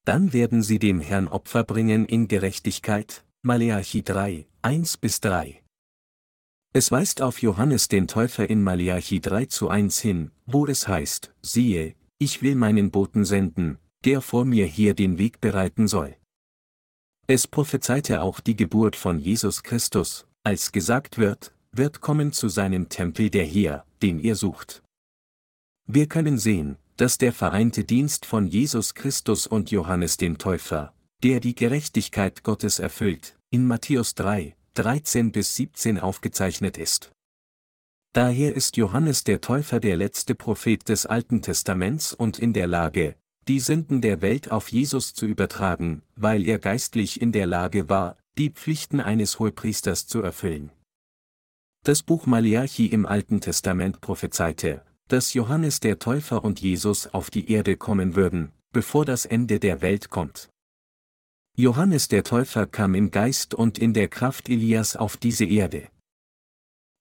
Dann 0.05 0.33
werden 0.33 0.61
sie 0.61 0.77
dem 0.77 0.99
Herrn 0.99 1.27
Opfer 1.27 1.63
bringen 1.63 2.05
in 2.05 2.27
Gerechtigkeit, 2.27 3.23
Maleachi 3.43 4.03
3, 4.03 4.45
1 4.61 4.97
bis 4.97 5.19
3. 5.19 5.63
Es 6.73 6.91
weist 6.91 7.23
auf 7.23 7.41
Johannes 7.41 7.87
den 7.87 8.07
Täufer 8.07 8.47
in 8.47 8.61
Maleachi 8.61 9.19
3 9.19 9.45
zu 9.45 9.67
1 9.67 9.99
hin, 9.99 10.29
wo 10.45 10.67
es 10.67 10.87
heißt, 10.87 11.33
siehe, 11.41 11.95
ich 12.19 12.43
will 12.43 12.53
meinen 12.53 12.91
Boten 12.91 13.25
senden, 13.25 13.79
der 14.05 14.21
vor 14.21 14.45
mir 14.45 14.67
hier 14.67 14.93
den 14.93 15.17
Weg 15.17 15.41
bereiten 15.41 15.87
soll. 15.87 16.15
Es 17.25 17.47
prophezeite 17.47 18.21
auch 18.21 18.41
die 18.41 18.55
Geburt 18.55 18.95
von 18.95 19.17
Jesus 19.17 19.63
Christus, 19.63 20.27
als 20.43 20.71
gesagt 20.71 21.17
wird, 21.17 21.51
wird 21.71 21.99
kommen 21.99 22.33
zu 22.33 22.47
seinem 22.47 22.89
Tempel 22.89 23.31
der 23.31 23.45
hier, 23.45 23.85
den 24.03 24.19
ihr 24.19 24.35
sucht. 24.35 24.83
Wir 25.87 26.07
können 26.07 26.37
sehen, 26.37 26.77
dass 26.97 27.17
der 27.17 27.33
vereinte 27.33 27.85
Dienst 27.85 28.27
von 28.27 28.45
Jesus 28.45 28.93
Christus 28.93 29.47
und 29.47 29.71
Johannes 29.71 30.17
dem 30.17 30.37
Täufer, 30.37 30.93
der 31.23 31.39
die 31.39 31.53
Gerechtigkeit 31.53 32.43
Gottes 32.43 32.79
erfüllt, 32.79 33.37
in 33.51 33.67
Matthäus 33.67 34.15
3, 34.15 34.55
13 34.73 35.31
bis 35.31 35.55
17 35.55 35.99
aufgezeichnet 35.99 36.77
ist. 36.77 37.11
Daher 38.13 38.55
ist 38.55 38.75
Johannes 38.75 39.23
der 39.23 39.39
Täufer 39.39 39.79
der 39.79 39.97
letzte 39.97 40.35
Prophet 40.35 40.89
des 40.89 41.05
Alten 41.05 41.41
Testaments 41.41 42.13
und 42.13 42.39
in 42.39 42.53
der 42.53 42.67
Lage, 42.67 43.15
die 43.47 43.59
Sünden 43.59 44.01
der 44.01 44.21
Welt 44.21 44.51
auf 44.51 44.69
Jesus 44.69 45.13
zu 45.13 45.25
übertragen, 45.25 46.01
weil 46.15 46.47
er 46.47 46.59
geistlich 46.59 47.21
in 47.21 47.31
der 47.31 47.47
Lage 47.47 47.87
war, 47.87 48.17
die 48.37 48.49
Pflichten 48.49 48.99
eines 48.99 49.39
Hohepriesters 49.39 50.07
zu 50.07 50.21
erfüllen. 50.21 50.71
Das 51.83 52.03
Buch 52.03 52.25
Malachi 52.25 52.87
im 52.87 53.05
Alten 53.05 53.41
Testament 53.41 54.01
prophezeite, 54.01 54.83
dass 55.07 55.33
Johannes 55.33 55.79
der 55.79 55.99
Täufer 55.99 56.43
und 56.43 56.61
Jesus 56.61 57.07
auf 57.07 57.29
die 57.29 57.51
Erde 57.51 57.77
kommen 57.77 58.15
würden, 58.15 58.51
bevor 58.71 59.05
das 59.05 59.25
Ende 59.25 59.59
der 59.59 59.81
Welt 59.81 60.09
kommt. 60.09 60.50
Johannes 61.57 62.07
der 62.07 62.23
Täufer 62.23 62.65
kam 62.65 62.95
im 62.95 63.11
Geist 63.11 63.53
und 63.53 63.77
in 63.77 63.93
der 63.93 64.07
Kraft 64.07 64.49
Elias 64.49 64.95
auf 64.95 65.17
diese 65.17 65.45
Erde. 65.45 65.89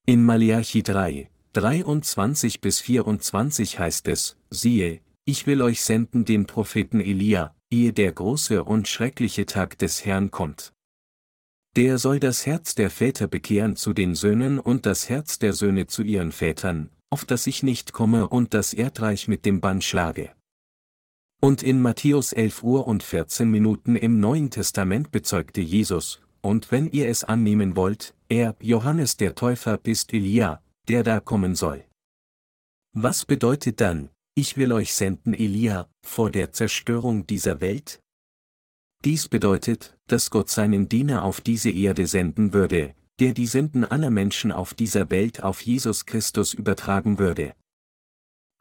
In 0.06 0.24
Malachi 0.24 0.82
3, 0.82 1.30
23 1.52 2.60
bis 2.60 2.80
24 2.80 3.78
heißt 3.78 4.08
es, 4.08 4.36
siehe, 4.50 5.00
ich 5.24 5.46
will 5.46 5.62
euch 5.62 5.82
senden 5.82 6.24
den 6.24 6.46
Propheten 6.46 7.00
Elia, 7.00 7.54
ehe 7.70 7.92
der 7.92 8.10
große 8.10 8.64
und 8.64 8.88
schreckliche 8.88 9.46
Tag 9.46 9.78
des 9.78 10.04
Herrn 10.04 10.30
kommt. 10.30 10.72
Der 11.76 11.98
soll 11.98 12.18
das 12.18 12.46
Herz 12.46 12.74
der 12.74 12.90
Väter 12.90 13.28
bekehren 13.28 13.76
zu 13.76 13.92
den 13.92 14.16
Söhnen 14.16 14.58
und 14.58 14.86
das 14.86 15.08
Herz 15.08 15.38
der 15.38 15.52
Söhne 15.52 15.86
zu 15.86 16.02
ihren 16.02 16.32
Vätern, 16.32 16.90
auf 17.10 17.24
dass 17.24 17.46
ich 17.46 17.62
nicht 17.62 17.92
komme 17.92 18.28
und 18.28 18.54
das 18.54 18.74
Erdreich 18.74 19.28
mit 19.28 19.46
dem 19.46 19.60
Bann 19.60 19.80
schlage. 19.80 20.32
Und 21.42 21.62
in 21.62 21.80
Matthäus 21.80 22.34
11 22.34 22.62
Uhr 22.62 22.86
und 22.86 23.02
14 23.02 23.50
Minuten 23.50 23.96
im 23.96 24.20
Neuen 24.20 24.50
Testament 24.50 25.10
bezeugte 25.10 25.62
Jesus, 25.62 26.20
und 26.42 26.70
wenn 26.70 26.90
ihr 26.90 27.08
es 27.08 27.24
annehmen 27.24 27.76
wollt, 27.76 28.14
er, 28.28 28.56
Johannes 28.60 29.16
der 29.16 29.34
Täufer, 29.34 29.80
ist 29.84 30.12
Elia, 30.12 30.62
der 30.88 31.02
da 31.02 31.18
kommen 31.18 31.54
soll. 31.54 31.84
Was 32.92 33.24
bedeutet 33.24 33.80
dann, 33.80 34.10
ich 34.34 34.58
will 34.58 34.70
euch 34.72 34.92
senden 34.92 35.32
Elia, 35.32 35.88
vor 36.02 36.30
der 36.30 36.52
Zerstörung 36.52 37.26
dieser 37.26 37.62
Welt? 37.62 38.02
Dies 39.04 39.28
bedeutet, 39.28 39.96
dass 40.08 40.30
Gott 40.30 40.50
seinen 40.50 40.90
Diener 40.90 41.24
auf 41.24 41.40
diese 41.40 41.70
Erde 41.70 42.06
senden 42.06 42.52
würde, 42.52 42.94
der 43.18 43.32
die 43.32 43.46
Sünden 43.46 43.86
aller 43.86 44.10
Menschen 44.10 44.52
auf 44.52 44.74
dieser 44.74 45.10
Welt 45.10 45.42
auf 45.42 45.62
Jesus 45.62 46.04
Christus 46.04 46.52
übertragen 46.52 47.18
würde. 47.18 47.54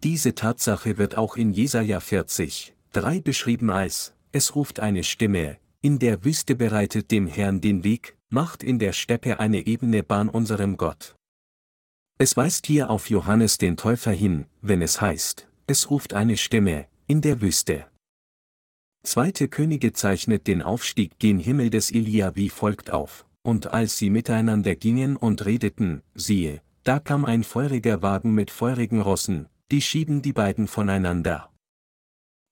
Diese 0.01 0.33
Tatsache 0.33 0.97
wird 0.97 1.17
auch 1.17 1.35
in 1.35 1.51
Jesaja 1.51 1.99
40, 1.99 2.73
3 2.93 3.19
beschrieben 3.19 3.69
als, 3.69 4.13
es 4.31 4.55
ruft 4.55 4.79
eine 4.79 5.03
Stimme, 5.03 5.57
in 5.81 5.99
der 5.99 6.23
Wüste 6.23 6.55
bereitet 6.55 7.11
dem 7.11 7.27
Herrn 7.27 7.59
den 7.59 7.83
Weg, 7.83 8.15
macht 8.29 8.63
in 8.63 8.79
der 8.79 8.93
Steppe 8.93 9.41
eine 9.41 9.67
ebene 9.67 10.01
Bahn 10.03 10.29
unserem 10.29 10.77
Gott. 10.77 11.15
Es 12.17 12.37
weist 12.37 12.65
hier 12.65 12.89
auf 12.89 13.09
Johannes 13.09 13.57
den 13.57 13.75
Täufer 13.75 14.11
hin, 14.11 14.45
wenn 14.61 14.81
es 14.81 15.01
heißt, 15.01 15.49
es 15.67 15.89
ruft 15.89 16.13
eine 16.13 16.37
Stimme, 16.37 16.85
in 17.07 17.19
der 17.19 17.41
Wüste. 17.41 17.85
Zweite 19.03 19.49
Könige 19.49 19.91
zeichnet 19.91 20.47
den 20.47 20.61
Aufstieg 20.61 21.19
gen 21.19 21.39
Himmel 21.39 21.69
des 21.69 21.91
Elia 21.91 22.37
wie 22.37 22.49
folgt 22.49 22.89
auf, 22.91 23.25
und 23.41 23.67
als 23.73 23.97
sie 23.97 24.09
miteinander 24.09 24.75
gingen 24.75 25.17
und 25.17 25.45
redeten, 25.45 26.03
siehe, 26.15 26.61
da 26.83 26.99
kam 26.99 27.25
ein 27.25 27.43
feuriger 27.43 28.01
Wagen 28.01 28.33
mit 28.33 28.49
feurigen 28.49 29.01
Rossen, 29.01 29.49
die 29.71 29.81
schieben 29.81 30.21
die 30.21 30.33
beiden 30.33 30.67
voneinander. 30.67 31.51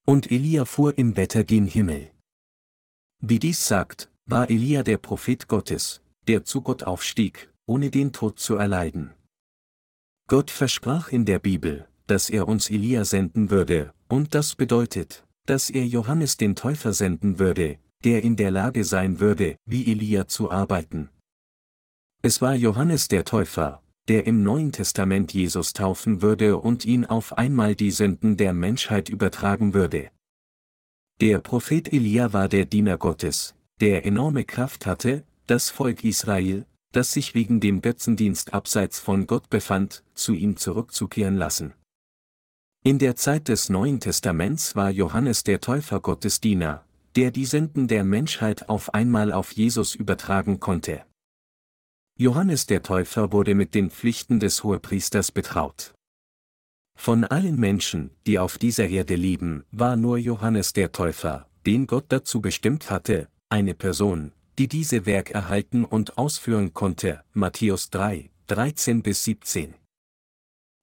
Und 0.05 0.31
Elia 0.31 0.65
fuhr 0.65 0.97
im 0.97 1.17
Wetter 1.17 1.43
gen 1.43 1.65
Himmel. 1.65 2.11
Wie 3.19 3.39
dies 3.39 3.67
sagt, 3.67 4.11
war 4.25 4.49
Elia 4.49 4.83
der 4.83 4.97
Prophet 4.97 5.47
Gottes, 5.47 6.01
der 6.27 6.43
zu 6.43 6.61
Gott 6.61 6.83
aufstieg, 6.83 7.51
ohne 7.65 7.89
den 7.89 8.13
Tod 8.13 8.39
zu 8.39 8.55
erleiden. 8.55 9.13
Gott 10.27 10.51
versprach 10.51 11.09
in 11.09 11.25
der 11.25 11.39
Bibel, 11.39 11.87
dass 12.05 12.29
er 12.29 12.47
uns 12.47 12.69
Elia 12.69 13.05
senden 13.05 13.49
würde, 13.49 13.93
und 14.07 14.35
das 14.35 14.55
bedeutet, 14.55 15.25
dass 15.45 15.69
er 15.69 15.85
Johannes 15.85 16.37
den 16.37 16.55
Täufer 16.55 16.93
senden 16.93 17.39
würde, 17.39 17.79
der 18.03 18.23
in 18.23 18.35
der 18.35 18.51
Lage 18.51 18.83
sein 18.83 19.19
würde, 19.19 19.57
wie 19.65 19.91
Elia 19.91 20.27
zu 20.27 20.51
arbeiten. 20.51 21.09
Es 22.21 22.41
war 22.41 22.55
Johannes 22.55 23.07
der 23.07 23.25
Täufer, 23.25 23.81
der 24.07 24.25
im 24.25 24.43
Neuen 24.43 24.71
Testament 24.71 25.33
Jesus 25.33 25.73
taufen 25.73 26.21
würde 26.21 26.57
und 26.57 26.85
ihn 26.85 27.05
auf 27.05 27.37
einmal 27.37 27.75
die 27.75 27.91
Sünden 27.91 28.37
der 28.37 28.53
Menschheit 28.53 29.09
übertragen 29.09 29.73
würde. 29.73 30.09
Der 31.19 31.39
Prophet 31.39 31.91
Elia 31.91 32.31
war 32.31 32.47
der 32.47 32.65
Diener 32.65 32.97
Gottes, 32.97 33.55
der 33.81 34.05
enorme 34.05 34.45
Kraft 34.45 34.85
hatte, 34.85 35.23
das 35.47 35.69
Volk 35.69 36.03
Israel, 36.03 36.65
das 36.91 37.11
sich 37.11 37.35
wegen 37.35 37.59
dem 37.59 37.81
Götzendienst 37.81 38.53
abseits 38.53 38.99
von 38.99 39.27
Gott 39.27 39.49
befand, 39.49 40.03
zu 40.13 40.33
ihm 40.33 40.57
zurückzukehren 40.57 41.35
lassen. 41.35 41.73
In 42.83 42.99
der 42.99 43.15
Zeit 43.15 43.49
des 43.49 43.69
Neuen 43.69 43.99
Testaments 43.99 44.75
war 44.75 44.89
Johannes 44.89 45.43
der 45.43 45.59
Täufer 45.59 45.99
Gottes 45.99 46.39
Diener, 46.39 46.85
der 47.15 47.31
die 47.31 47.45
Sünden 47.45 47.87
der 47.87 48.03
Menschheit 48.03 48.69
auf 48.69 48.93
einmal 48.93 49.33
auf 49.33 49.51
Jesus 49.51 49.95
übertragen 49.95 50.59
konnte. 50.59 51.03
Johannes 52.19 52.65
der 52.65 52.81
Täufer 52.81 53.31
wurde 53.31 53.53
mit 53.53 53.75
den 53.75 53.91
Pflichten 53.91 54.39
des 54.39 54.63
Hohepriesters 54.63 55.31
betraut. 55.31 55.93
Von 56.97 57.23
allen 57.23 57.59
Menschen, 57.59 58.09
die 58.25 58.39
auf 58.39 58.57
dieser 58.57 58.87
Erde 58.87 59.15
leben, 59.15 59.65
war 59.69 59.95
nur 59.97 60.17
Johannes 60.17 60.73
der 60.73 60.91
Täufer, 60.91 61.47
den 61.67 61.85
Gott 61.85 62.05
dazu 62.09 62.41
bestimmt 62.41 62.89
hatte, 62.89 63.27
eine 63.49 63.75
Person, 63.75 64.31
die 64.57 64.67
diese 64.67 65.05
Werk 65.05 65.29
erhalten 65.29 65.85
und 65.85 66.17
ausführen 66.17 66.73
konnte. 66.73 67.23
Matthäus 67.33 67.91
3, 67.91 68.31
13 68.47 69.03
bis 69.03 69.23
17. 69.23 69.75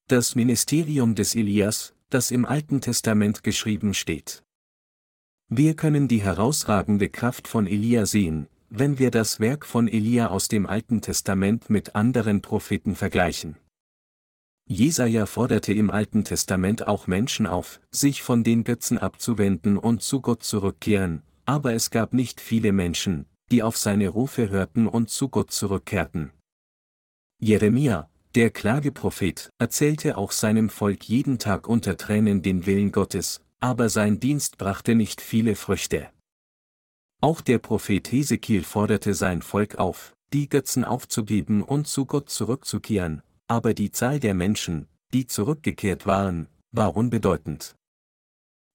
Das 0.07 0.37
Ministerium 0.37 1.17
des 1.17 1.35
Elias, 1.35 1.95
das 2.11 2.31
im 2.31 2.45
Alten 2.45 2.81
Testament 2.81 3.43
geschrieben 3.43 3.93
steht. 3.93 4.45
Wir 5.49 5.75
können 5.75 6.07
die 6.07 6.23
herausragende 6.23 7.09
Kraft 7.09 7.49
von 7.49 7.67
Elia 7.67 8.07
sehen, 8.07 8.47
wenn 8.79 8.99
wir 8.99 9.13
das 9.13 9.39
Werk 9.39 9.67
von 9.67 9.87
Elia 9.87 10.29
aus 10.29 10.49
dem 10.49 10.67
Alten 10.67 11.01
Testament 11.01 11.71
mit 11.71 11.95
anderen 11.95 12.43
Propheten 12.43 12.97
vergleichen. 12.97 13.57
Jesaja 14.67 15.27
forderte 15.27 15.73
im 15.73 15.91
Alten 15.91 16.25
Testament 16.25 16.89
auch 16.89 17.07
Menschen 17.07 17.47
auf, 17.47 17.81
sich 17.93 18.23
von 18.23 18.43
den 18.43 18.65
Götzen 18.65 18.99
abzuwenden 18.99 19.79
und 19.79 20.03
zu 20.03 20.21
Gott 20.21 20.43
zurückkehren, 20.43 21.23
aber 21.45 21.75
es 21.75 21.91
gab 21.91 22.15
nicht 22.15 22.41
viele 22.41 22.73
Menschen, 22.73 23.27
die 23.53 23.63
auf 23.63 23.77
seine 23.77 24.09
Rufe 24.09 24.49
hörten 24.49 24.89
und 24.89 25.11
zu 25.11 25.29
Gott 25.29 25.53
zurückkehrten. 25.53 26.33
Jeremia, 27.39 28.09
der 28.35 28.51
Klageprophet, 28.51 29.51
erzählte 29.59 30.17
auch 30.17 30.33
seinem 30.33 30.69
Volk 30.69 31.05
jeden 31.05 31.39
Tag 31.39 31.69
unter 31.69 31.97
Tränen 31.97 32.43
den 32.43 32.67
Willen 32.67 32.91
Gottes, 32.91 33.41
aber 33.61 33.89
sein 33.89 34.19
Dienst 34.19 34.59
brachte 34.59 34.97
nicht 34.97 35.21
viele 35.21 35.55
Früchte. 35.55 36.09
Auch 37.25 37.41
der 37.41 37.59
Prophet 37.59 38.13
Hesekiel 38.13 38.65
forderte 38.65 39.15
sein 39.15 39.41
Volk 39.41 39.77
auf, 39.77 40.15
die 40.35 40.47
Götzen 40.47 40.85
aufzugeben 40.85 41.63
und 41.63 41.89
zu 41.89 42.05
Gott 42.05 42.29
zurückzukehren, 42.29 43.23
aber 43.49 43.73
die 43.73 43.91
Zahl 43.91 44.21
der 44.21 44.35
Menschen, 44.35 44.89
die 45.15 45.27
zurückgekehrt 45.27 46.05
waren, 46.05 46.49
war 46.71 46.95
unbedeutend. 46.95 47.77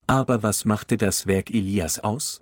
Aber 0.07 0.41
was 0.41 0.65
machte 0.65 0.97
das 0.97 1.27
Werk 1.27 1.51
Elias 1.51 1.99
aus? 1.99 2.41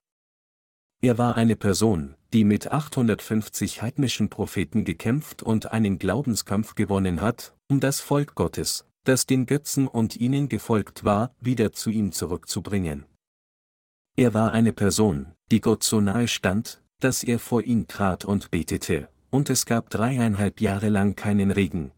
Er 1.02 1.17
war 1.17 1.36
eine 1.36 1.58
Person, 1.58 2.15
die 2.32 2.46
mit 2.46 2.72
850 2.72 3.82
heidnischen 3.82 4.30
Propheten 4.30 4.86
gekämpft 4.86 5.43
und 5.43 5.74
einen 5.74 6.00
Glaubenskampf 6.00 6.76
gewonnen 6.76 7.20
hat, 7.20 7.54
um 7.70 7.82
das 7.82 8.00
Volk 8.00 8.34
Gottes, 8.34 8.86
das 9.04 9.26
den 9.26 9.46
Götzen 9.46 9.89
und 9.89 10.15
ihnen 10.15 10.48
gefolgt 10.48 11.04
war, 11.04 11.36
wieder 11.41 11.74
zu 11.74 11.89
ihm 11.89 12.13
zurückzubringen. 12.13 13.06
Er 14.19 14.34
war 14.34 14.51
eine 14.51 14.73
Person, 14.73 15.27
die 15.51 15.62
Gott 15.62 15.84
so 15.84 16.01
nahe 16.01 16.27
stand, 16.27 16.82
dass 16.99 17.23
er 17.23 17.38
vor 17.38 17.62
ihn 17.62 17.88
trat 17.88 18.25
und 18.25 18.49
betete, 18.49 19.10
und 19.30 19.51
es 19.51 19.67
gab 19.67 19.91
dreieinhalb 19.91 20.60
Jahre 20.60 20.89
lang 20.89 21.15
keinen 21.15 21.51
Regen. 21.51 21.91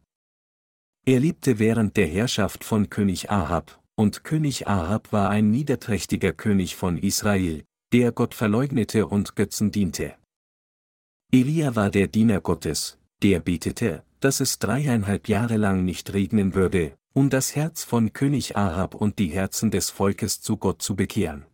Er 1.06 1.22
lebte 1.22 1.60
während 1.60 1.96
der 1.96 2.08
Herrschaft 2.08 2.66
von 2.66 2.90
König 2.90 3.32
Ahab, 3.32 3.82
und 3.96 4.26
König 4.26 4.68
Ahab 4.68 5.14
war 5.14 5.30
ein 5.30 5.50
niederträchtiger 5.50 6.34
König 6.34 6.76
von 6.76 6.98
Israel, 6.98 7.64
der 7.94 8.12
Gott 8.12 8.34
verleugnete 8.34 9.08
und 9.08 9.38
Götzen 9.38 9.72
diente. 9.72 10.16
Elia 11.32 11.78
war 11.78 11.90
der 11.90 12.08
Diener 12.08 12.42
Gottes, 12.42 12.98
der 13.24 13.40
betete, 13.40 14.04
dass 14.20 14.42
es 14.42 14.60
dreieinhalb 14.60 15.30
Jahre 15.30 15.56
lang 15.56 15.86
nicht 15.86 16.12
regnen 16.14 16.54
würde, 16.54 16.98
um 17.14 17.30
das 17.30 17.56
Herz 17.56 17.86
von 17.86 18.12
König 18.12 18.58
Ahab 18.58 18.94
und 18.94 19.20
die 19.20 19.28
Herzen 19.28 19.72
des 19.72 19.90
Volkes 19.90 20.42
zu 20.42 20.58
Gott 20.58 20.82
zu 20.82 20.98
bekehren. 20.98 21.46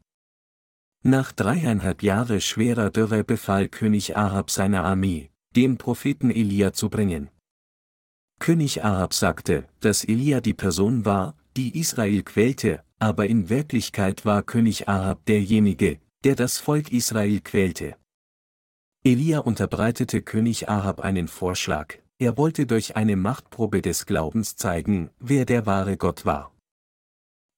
Nach 1.07 1.31
dreieinhalb 1.31 2.01
Jahre 2.01 2.41
schwerer 2.41 2.89
Dürre 2.89 3.23
befahl 3.23 3.67
König 3.67 4.17
Ahab 4.17 4.49
seiner 4.49 4.83
Armee, 4.83 5.29
den 5.55 5.77
Propheten 5.77 6.31
Elia 6.31 6.73
zu 6.73 6.89
bringen. 6.89 7.29
König 8.39 8.83
Ahab 8.83 9.13
sagte, 9.13 9.67
dass 9.81 10.03
Elia 10.03 10.41
die 10.41 10.55
Person 10.55 11.05
war, 11.05 11.35
die 11.57 11.79
Israel 11.79 12.23
quälte, 12.23 12.83
aber 12.97 13.27
in 13.27 13.49
Wirklichkeit 13.49 14.25
war 14.25 14.41
König 14.41 14.89
Ahab 14.89 15.23
derjenige, 15.27 15.99
der 16.23 16.33
das 16.33 16.57
Volk 16.57 16.91
Israel 16.91 17.39
quälte. 17.41 17.97
Elia 19.03 19.41
unterbreitete 19.41 20.23
König 20.23 20.69
Ahab 20.69 21.01
einen 21.01 21.27
Vorschlag, 21.27 21.99
er 22.17 22.35
wollte 22.35 22.65
durch 22.65 22.95
eine 22.95 23.15
Machtprobe 23.15 23.83
des 23.83 24.07
Glaubens 24.07 24.55
zeigen, 24.55 25.11
wer 25.19 25.45
der 25.45 25.67
wahre 25.67 25.97
Gott 25.97 26.25
war. 26.25 26.54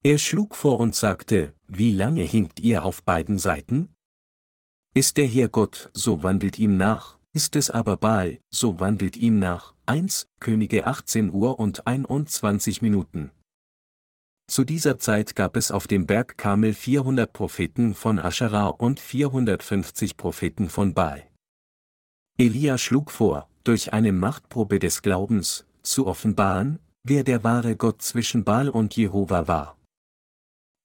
Er 0.04 0.18
schlug 0.18 0.56
vor 0.56 0.80
und 0.80 0.96
sagte, 0.96 1.54
wie 1.68 1.92
lange 1.92 2.24
hinkt 2.24 2.60
ihr 2.60 2.86
auf 2.86 3.04
beiden 3.04 3.40
Seiten? 3.40 3.90
Ist 4.94 5.18
der 5.18 5.28
Herr 5.28 5.50
Gott, 5.50 5.90
so 5.94 6.24
wandelt 6.24 6.60
ihm 6.60 6.78
nach, 6.78 7.18
ist 7.34 7.56
es 7.56 7.70
aber 7.70 7.98
Baal, 7.98 8.40
so 8.50 8.80
wandelt 8.80 9.18
ihm 9.18 9.40
nach. 9.40 9.74
1 9.86 10.28
Könige 10.40 10.88
18 10.88 11.32
Uhr 11.32 11.60
und 11.60 11.88
21 11.88 12.82
Minuten. 12.82 13.32
Zu 14.50 14.64
dieser 14.64 14.98
Zeit 14.98 15.36
gab 15.36 15.56
es 15.56 15.72
auf 15.72 15.88
dem 15.88 16.06
Berg 16.06 16.38
Kamel 16.38 16.74
400 16.74 17.32
Propheten 17.32 17.94
von 17.94 18.18
Aschera 18.18 18.68
und 18.68 19.00
450 19.00 20.18
Propheten 20.18 20.70
von 20.70 20.94
Baal. 20.94 21.28
Elia 22.38 22.78
schlug 22.78 23.12
vor, 23.12 23.50
durch 23.64 23.94
eine 23.94 24.14
Machtprobe 24.14 24.80
des 24.80 25.02
Glaubens, 25.02 25.66
zu 25.84 26.08
offenbaren, 26.08 26.80
wer 27.04 27.24
der 27.24 27.44
wahre 27.44 27.76
Gott 27.76 28.02
zwischen 28.02 28.44
Baal 28.44 28.70
und 28.70 28.96
Jehova 28.96 29.48
war. 29.48 29.77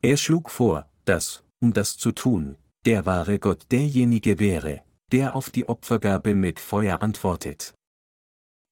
Er 0.05 0.17
schlug 0.17 0.51
vor, 0.51 0.91
dass, 1.05 1.45
um 1.61 1.73
das 1.73 1.97
zu 1.97 2.11
tun, 2.11 2.57
der 2.85 3.07
wahre 3.07 3.39
Gott 3.39 3.67
derjenige 3.71 4.41
wäre, 4.41 4.83
der 5.13 5.37
auf 5.37 5.51
die 5.51 5.69
Opfergabe 5.69 6.35
mit 6.35 6.59
Feuer 6.59 7.03
antwortet. 7.03 7.73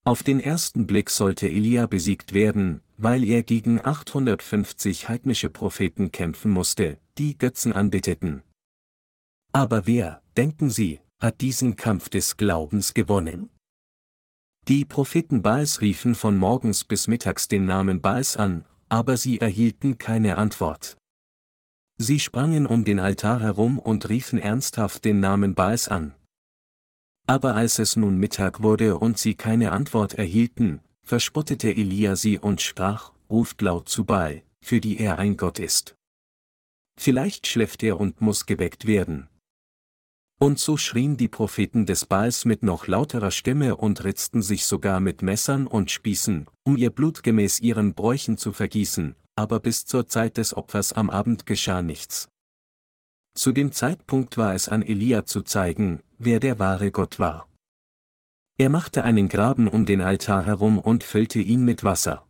Auf 0.05 0.25
den 0.25 0.41
ersten 0.41 0.89
Blick 0.89 1.09
sollte 1.09 1.49
Elia 1.49 1.87
besiegt 1.87 2.33
werden, 2.33 2.81
weil 2.97 3.23
er 3.23 3.45
gegen 3.45 3.85
850 3.85 5.09
heidnische 5.09 5.51
Propheten 5.51 6.11
kämpfen 6.11 6.51
musste, 6.51 6.99
die 7.17 7.39
Götzen 7.39 7.73
anbeteten. 7.73 8.43
Aber 9.53 9.87
wer, 9.87 10.23
denken 10.37 10.69
Sie, 10.69 11.01
hat 11.21 11.41
diesen 11.43 11.77
Kampf 11.77 12.09
des 12.09 12.39
Glaubens 12.39 12.93
gewonnen? 12.93 13.51
Die 14.67 14.85
Propheten 14.85 15.43
Baals 15.43 15.81
riefen 15.81 16.15
von 16.17 16.37
morgens 16.37 16.83
bis 16.83 17.07
mittags 17.07 17.47
den 17.47 17.67
Namen 17.67 18.01
Baals 18.01 18.37
an, 18.37 18.65
aber 18.89 19.17
sie 19.17 19.41
erhielten 19.41 19.99
keine 19.99 20.37
Antwort. 20.37 20.97
Sie 22.03 22.19
sprangen 22.19 22.65
um 22.67 22.87
den 22.87 22.99
Altar 22.99 23.41
herum 23.41 23.79
und 23.79 24.09
riefen 24.09 24.39
ernsthaft 24.39 25.05
den 25.05 25.21
Namen 25.21 25.55
Baals 25.55 25.89
an. 25.89 26.15
Aber 27.27 27.55
als 27.55 27.79
es 27.79 27.95
nun 27.95 28.17
Mittag 28.17 28.63
wurde 28.63 28.97
und 28.97 29.19
sie 29.19 29.35
keine 29.35 29.71
Antwort 29.73 30.15
erhielten, 30.15 30.81
verspottete 31.03 31.69
Elia 31.69 32.17
sie 32.17 32.39
und 32.39 32.63
sprach, 32.63 33.13
ruft 33.29 33.61
laut 33.61 33.91
zu 33.91 34.07
Baal, 34.07 34.43
für 34.63 34.81
die 34.81 34.99
er 34.99 35.19
ein 35.19 35.37
Gott 35.37 35.59
ist. 35.59 35.95
Vielleicht 36.99 37.47
schläft 37.47 37.83
er 37.83 38.01
und 38.01 38.23
muss 38.23 38.47
geweckt 38.47 38.87
werden. 38.87 39.29
Und 40.41 40.59
so 40.59 40.79
schrien 40.79 41.19
die 41.19 41.29
Propheten 41.29 41.85
des 41.85 42.07
Baals 42.07 42.47
mit 42.47 42.63
noch 42.63 42.87
lauterer 42.87 43.31
Stimme 43.31 43.77
und 43.77 44.05
ritzten 44.05 44.41
sich 44.41 44.65
sogar 44.65 45.01
mit 45.01 45.21
Messern 45.21 45.67
und 45.67 45.91
Spießen, 45.91 46.47
um 46.65 46.79
ihr 46.79 46.89
Blut 46.89 47.23
gemäß 47.23 47.61
ihren 47.61 47.93
Bräuchen 47.93 48.39
zu 48.39 48.55
vergießen, 48.55 49.17
aber 49.41 49.59
bis 49.59 49.87
zur 49.87 50.07
Zeit 50.07 50.37
des 50.37 50.55
Opfers 50.55 50.93
am 50.93 51.09
Abend 51.09 51.47
geschah 51.47 51.81
nichts. 51.81 52.29
Zu 53.35 53.53
dem 53.53 53.73
Zeitpunkt 53.73 54.37
war 54.37 54.55
es 54.55 54.69
an 54.69 54.83
Elia 54.83 55.25
zu 55.25 55.41
zeigen, 55.43 56.03
wer 56.19 56.41
der 56.41 56.59
wahre 56.59 56.91
Gott 56.91 57.19
war. 57.19 57.49
Er 58.59 58.69
machte 58.69 59.03
einen 59.05 59.31
Graben 59.31 59.67
um 59.67 59.87
den 59.87 60.03
Altar 60.03 60.45
herum 60.45 60.79
und 60.79 61.03
füllte 61.05 61.39
ihn 61.39 61.65
mit 61.65 61.83
Wasser. 61.83 62.27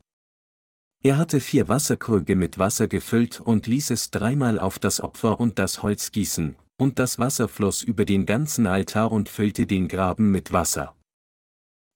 Er 1.03 1.19
hatte 1.19 1.41
vier 1.41 1.69
Wasserkrüge 1.69 2.37
mit 2.37 2.59
Wasser 2.59 2.87
gefüllt 2.87 3.41
und 3.41 3.67
ließ 3.67 3.91
es 3.91 4.11
dreimal 4.11 4.61
auf 4.61 4.79
das 4.79 5.01
Opfer 5.01 5.41
und 5.41 5.59
das 5.59 5.83
Holz 5.83 6.13
gießen, 6.13 6.55
und 6.77 6.99
das 6.99 7.19
Wasser 7.19 7.49
floss 7.49 7.83
über 7.83 8.05
den 8.05 8.27
ganzen 8.27 8.67
Altar 8.67 9.11
und 9.11 9.29
füllte 9.29 9.67
den 9.67 9.89
Graben 9.89 10.31
mit 10.31 10.53
Wasser. 10.53 10.95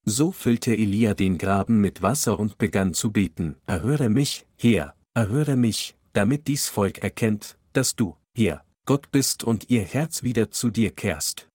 So 0.06 0.32
füllte 0.32 0.72
Elia 0.72 1.14
den 1.14 1.38
Graben 1.38 1.80
mit 1.80 2.02
Wasser 2.02 2.38
und 2.38 2.58
begann 2.58 2.92
zu 2.92 3.12
beten, 3.12 3.56
Erhöre 3.66 4.08
mich, 4.08 4.46
Herr, 4.56 4.94
erhöre 5.14 5.56
mich, 5.56 5.96
damit 6.12 6.46
dies 6.48 6.68
Volk 6.68 6.98
erkennt, 6.98 7.56
dass 7.72 7.96
du, 7.96 8.16
Herr, 8.36 8.64
Gott 8.84 9.10
bist 9.10 9.44
und 9.44 9.70
ihr 9.70 9.82
Herz 9.82 10.22
wieder 10.22 10.50
zu 10.50 10.70
dir 10.70 10.90
kehrst. 10.90 11.48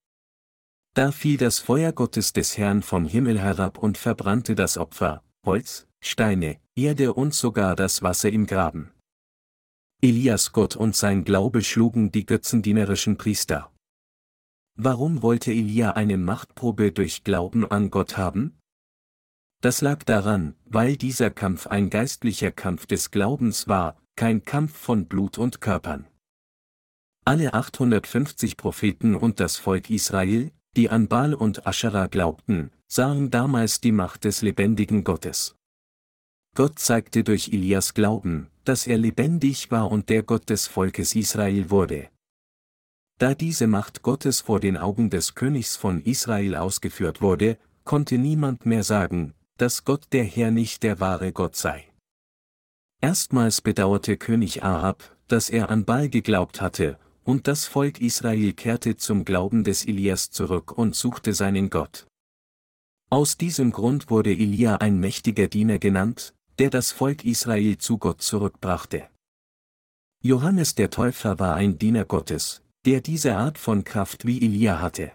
Da 0.96 1.12
fiel 1.12 1.38
das 1.38 1.60
Feuer 1.60 1.92
Gottes 1.92 2.34
des 2.34 2.58
Herrn 2.58 2.82
vom 2.82 3.06
Himmel 3.06 3.40
herab 3.40 3.78
und 3.78 3.98
verbrannte 3.98 4.56
das 4.56 4.78
Opfer, 4.78 5.24
Holz, 5.46 5.88
Steine, 6.02 6.60
Erde 6.76 7.14
und 7.14 7.34
sogar 7.34 7.76
das 7.76 8.02
Wasser 8.02 8.30
im 8.30 8.48
Graben. 8.48 8.92
Elias 10.02 10.52
Gott 10.52 10.76
und 10.76 10.96
sein 10.96 11.26
Glaube 11.26 11.62
schlugen 11.62 12.12
die 12.12 12.26
götzendienerischen 12.26 13.18
Priester. 13.18 13.72
Warum 14.76 15.22
wollte 15.22 15.52
Elia 15.52 15.92
eine 15.92 16.18
Machtprobe 16.18 16.94
durch 16.94 17.26
Glauben 17.26 17.70
an 17.70 17.92
Gott 17.92 18.18
haben? 18.18 18.59
Das 19.62 19.82
lag 19.82 20.04
daran, 20.04 20.56
weil 20.66 20.96
dieser 20.96 21.32
Kampf 21.32 21.68
ein 21.68 21.90
geistlicher 21.90 22.52
Kampf 22.52 22.86
des 22.86 23.12
Glaubens 23.12 23.68
war, 23.68 23.98
kein 24.16 24.46
Kampf 24.46 24.78
von 24.78 25.06
Blut 25.08 25.38
und 25.38 25.60
Körpern. 25.60 26.08
Alle 27.26 27.54
850 27.54 28.56
Propheten 28.56 29.16
und 29.16 29.40
das 29.42 29.58
Volk 29.58 29.90
Israel, 29.90 30.52
die 30.78 30.90
an 30.90 31.10
Baal 31.10 31.34
und 31.34 31.68
Aschera 31.68 32.08
glaubten, 32.08 32.72
sahen 32.88 33.32
damals 33.32 33.82
die 33.82 33.92
Macht 33.92 34.24
des 34.24 34.42
lebendigen 34.42 35.04
Gottes. 35.04 35.56
Gott 36.56 36.80
zeigte 36.80 37.24
durch 37.24 37.50
Elias 37.50 37.94
Glauben, 37.94 38.50
dass 38.64 38.88
er 38.88 38.98
lebendig 38.98 39.72
war 39.72 39.92
und 39.92 40.10
der 40.10 40.24
Gott 40.24 40.50
des 40.50 40.68
Volkes 40.68 41.16
Israel 41.16 41.70
wurde. 41.70 42.10
Da 43.20 43.36
diese 43.36 43.68
Macht 43.68 44.02
Gottes 44.04 44.40
vor 44.40 44.62
den 44.62 44.78
Augen 44.78 45.10
des 45.10 45.36
Königs 45.36 45.76
von 45.76 46.02
Israel 46.02 46.56
ausgeführt 46.56 47.22
wurde, 47.22 47.58
konnte 47.84 48.18
niemand 48.18 48.66
mehr 48.66 48.84
sagen, 48.84 49.34
dass 49.60 49.84
Gott 49.84 50.08
der 50.14 50.24
Herr 50.24 50.52
nicht 50.52 50.84
der 50.84 51.00
wahre 51.00 51.34
Gott 51.34 51.56
sei. 51.56 51.86
Erstmals 53.02 53.62
bedauerte 53.62 54.18
König 54.18 54.64
Ahab, 54.64 55.16
dass 55.28 55.50
er 55.50 55.70
an 55.70 55.86
Baal 55.86 56.10
geglaubt 56.10 56.62
hatte, 56.62 56.98
und 57.24 57.48
das 57.48 57.66
Volk 57.66 58.02
Israel 58.02 58.54
kehrte 58.54 58.96
zum 58.96 59.26
Glauben 59.26 59.64
des 59.64 59.86
Elias 59.86 60.32
zurück 60.32 60.78
und 60.78 60.96
suchte 60.96 61.34
seinen 61.34 61.70
Gott. 61.70 62.08
Aus 63.10 63.38
diesem 63.38 63.72
Grund 63.72 64.10
wurde 64.10 64.32
Elia 64.32 64.78
ein 64.78 65.00
mächtiger 65.00 65.48
Diener 65.48 65.78
genannt, 65.78 66.34
der 66.58 66.70
das 66.70 66.92
Volk 66.92 67.26
Israel 67.26 67.78
zu 67.78 67.98
Gott 67.98 68.22
zurückbrachte. 68.22 69.10
Johannes 70.22 70.76
der 70.76 70.90
Täufer 70.90 71.38
war 71.40 71.56
ein 71.56 71.78
Diener 71.78 72.06
Gottes, 72.06 72.62
der 72.86 73.02
diese 73.02 73.36
Art 73.36 73.58
von 73.58 73.84
Kraft 73.84 74.26
wie 74.26 74.42
Elia 74.42 74.82
hatte. 74.82 75.12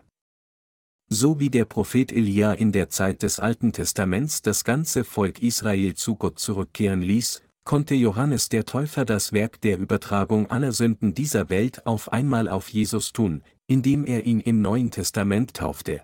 So 1.08 1.38
wie 1.38 1.50
der 1.50 1.64
Prophet 1.64 2.12
Elia 2.12 2.52
in 2.52 2.72
der 2.72 2.88
Zeit 2.88 3.22
des 3.22 3.38
Alten 3.38 3.72
Testaments 3.72 4.42
das 4.42 4.64
ganze 4.64 5.04
Volk 5.04 5.42
Israel 5.42 5.94
zu 5.94 6.16
Gott 6.16 6.38
zurückkehren 6.38 7.02
ließ, 7.02 7.42
konnte 7.64 7.94
Johannes 7.94 8.48
der 8.48 8.64
Täufer 8.64 9.04
das 9.04 9.32
Werk 9.32 9.60
der 9.60 9.78
Übertragung 9.78 10.50
aller 10.50 10.72
Sünden 10.72 11.14
dieser 11.14 11.50
Welt 11.50 11.86
auf 11.86 12.12
einmal 12.12 12.48
auf 12.48 12.68
Jesus 12.68 13.12
tun, 13.12 13.42
indem 13.66 14.04
er 14.04 14.26
ihn 14.26 14.40
im 14.40 14.60
Neuen 14.60 14.90
Testament 14.90 15.54
taufte. 15.54 16.02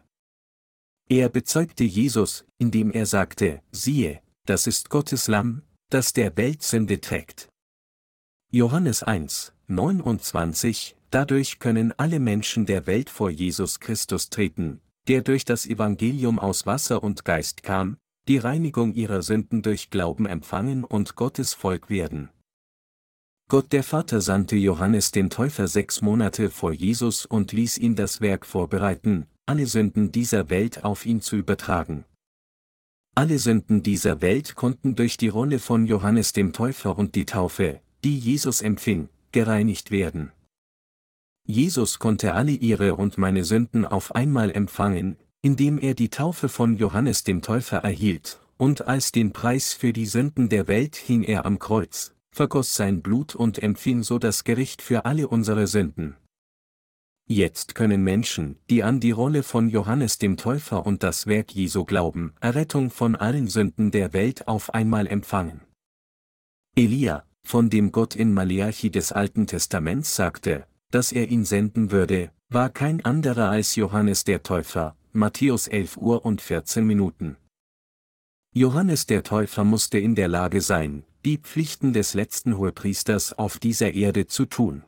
Er 1.08 1.28
bezeugte 1.28 1.84
Jesus, 1.84 2.44
indem 2.58 2.92
er 2.92 3.04
sagte, 3.04 3.62
siehe, 3.72 4.20
das 4.46 4.66
ist 4.66 4.90
Gottes 4.90 5.28
Lamm, 5.28 5.62
das 5.90 6.12
der 6.12 6.36
Welt 6.36 6.62
Sünde 6.62 7.00
trägt. 7.00 7.48
Johannes 8.52 9.02
1, 9.02 9.52
29, 9.66 10.96
dadurch 11.10 11.58
können 11.58 11.92
alle 11.96 12.20
Menschen 12.20 12.64
der 12.64 12.86
Welt 12.86 13.10
vor 13.10 13.30
Jesus 13.30 13.80
Christus 13.80 14.30
treten, 14.30 14.80
der 15.10 15.22
durch 15.22 15.44
das 15.44 15.66
Evangelium 15.66 16.38
aus 16.38 16.66
Wasser 16.66 17.02
und 17.02 17.24
Geist 17.24 17.64
kam, 17.64 17.96
die 18.28 18.38
Reinigung 18.38 18.94
ihrer 18.94 19.22
Sünden 19.22 19.60
durch 19.60 19.90
Glauben 19.90 20.24
empfangen 20.24 20.84
und 20.84 21.16
Gottes 21.16 21.52
Volk 21.52 21.90
werden. 21.90 22.28
Gott 23.48 23.72
der 23.72 23.82
Vater 23.82 24.20
sandte 24.20 24.54
Johannes 24.54 25.10
den 25.10 25.28
Täufer 25.28 25.66
sechs 25.66 26.00
Monate 26.00 26.48
vor 26.48 26.72
Jesus 26.72 27.26
und 27.26 27.50
ließ 27.50 27.78
ihn 27.78 27.96
das 27.96 28.20
Werk 28.20 28.46
vorbereiten, 28.46 29.26
alle 29.46 29.66
Sünden 29.66 30.12
dieser 30.12 30.48
Welt 30.48 30.84
auf 30.84 31.04
ihn 31.04 31.20
zu 31.20 31.34
übertragen. 31.34 32.04
Alle 33.16 33.40
Sünden 33.40 33.82
dieser 33.82 34.20
Welt 34.20 34.54
konnten 34.54 34.94
durch 34.94 35.16
die 35.16 35.26
Rolle 35.26 35.58
von 35.58 35.86
Johannes 35.86 36.32
dem 36.32 36.52
Täufer 36.52 36.96
und 36.96 37.16
die 37.16 37.26
Taufe, 37.26 37.80
die 38.04 38.16
Jesus 38.16 38.62
empfing, 38.62 39.08
gereinigt 39.32 39.90
werden. 39.90 40.30
Jesus 41.50 41.98
konnte 41.98 42.34
alle 42.34 42.52
ihre 42.52 42.94
und 42.94 43.18
meine 43.18 43.44
Sünden 43.44 43.84
auf 43.84 44.14
einmal 44.14 44.52
empfangen, 44.52 45.16
indem 45.42 45.78
er 45.78 45.94
die 45.94 46.08
Taufe 46.08 46.48
von 46.48 46.76
Johannes 46.76 47.24
dem 47.24 47.42
Täufer 47.42 47.78
erhielt, 47.78 48.38
und 48.56 48.86
als 48.86 49.10
den 49.10 49.32
Preis 49.32 49.72
für 49.72 49.92
die 49.92 50.06
Sünden 50.06 50.48
der 50.48 50.68
Welt 50.68 50.94
hing 50.94 51.24
er 51.24 51.46
am 51.46 51.58
Kreuz, 51.58 52.14
vergoss 52.30 52.76
sein 52.76 53.02
Blut 53.02 53.34
und 53.34 53.60
empfing 53.62 54.04
so 54.04 54.18
das 54.18 54.44
Gericht 54.44 54.80
für 54.80 55.04
alle 55.04 55.26
unsere 55.26 55.66
Sünden. 55.66 56.16
Jetzt 57.26 57.74
können 57.74 58.04
Menschen, 58.04 58.56
die 58.70 58.82
an 58.82 59.00
die 59.00 59.12
Rolle 59.12 59.42
von 59.42 59.68
Johannes 59.68 60.18
dem 60.18 60.36
Täufer 60.36 60.86
und 60.86 61.02
das 61.02 61.26
Werk 61.26 61.52
Jesu 61.52 61.84
glauben, 61.84 62.32
Errettung 62.40 62.90
von 62.90 63.16
allen 63.16 63.48
Sünden 63.48 63.90
der 63.90 64.12
Welt 64.12 64.46
auf 64.46 64.74
einmal 64.74 65.06
empfangen. 65.06 65.62
Elia, 66.76 67.24
von 67.42 67.70
dem 67.70 67.92
Gott 67.92 68.14
in 68.14 68.32
Maleachi 68.32 68.90
des 68.90 69.12
Alten 69.12 69.46
Testaments 69.46 70.14
sagte, 70.14 70.66
dass 70.90 71.12
er 71.12 71.28
ihn 71.28 71.44
senden 71.44 71.90
würde, 71.90 72.30
war 72.48 72.68
kein 72.68 73.04
anderer 73.04 73.50
als 73.50 73.76
Johannes 73.76 74.24
der 74.24 74.42
Täufer, 74.42 74.96
Matthäus 75.12 75.68
11 75.68 75.96
Uhr 75.96 76.24
und 76.24 76.40
14 76.40 76.84
Minuten. 76.84 77.36
Johannes 78.52 79.06
der 79.06 79.22
Täufer 79.22 79.64
musste 79.64 79.98
in 79.98 80.14
der 80.16 80.28
Lage 80.28 80.60
sein, 80.60 81.04
die 81.24 81.38
Pflichten 81.38 81.92
des 81.92 82.14
letzten 82.14 82.56
Hohepriesters 82.56 83.38
auf 83.38 83.58
dieser 83.58 83.92
Erde 83.94 84.26
zu 84.26 84.46
tun. 84.46 84.82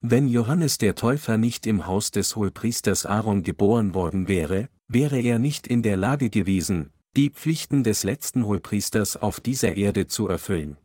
Wenn 0.00 0.28
Johannes 0.28 0.78
der 0.78 0.94
Täufer 0.94 1.36
nicht 1.36 1.66
im 1.66 1.86
Haus 1.86 2.10
des 2.10 2.34
Hohepriesters 2.34 3.06
Aaron 3.06 3.42
geboren 3.42 3.94
worden 3.94 4.28
wäre, 4.28 4.68
wäre 4.88 5.20
er 5.20 5.38
nicht 5.38 5.66
in 5.66 5.82
der 5.82 5.96
Lage 5.96 6.30
gewesen, 6.30 6.90
die 7.16 7.30
Pflichten 7.30 7.84
des 7.84 8.02
letzten 8.02 8.46
Hohepriesters 8.46 9.16
auf 9.16 9.40
dieser 9.40 9.76
Erde 9.76 10.06
zu 10.06 10.26
erfüllen. 10.26 10.78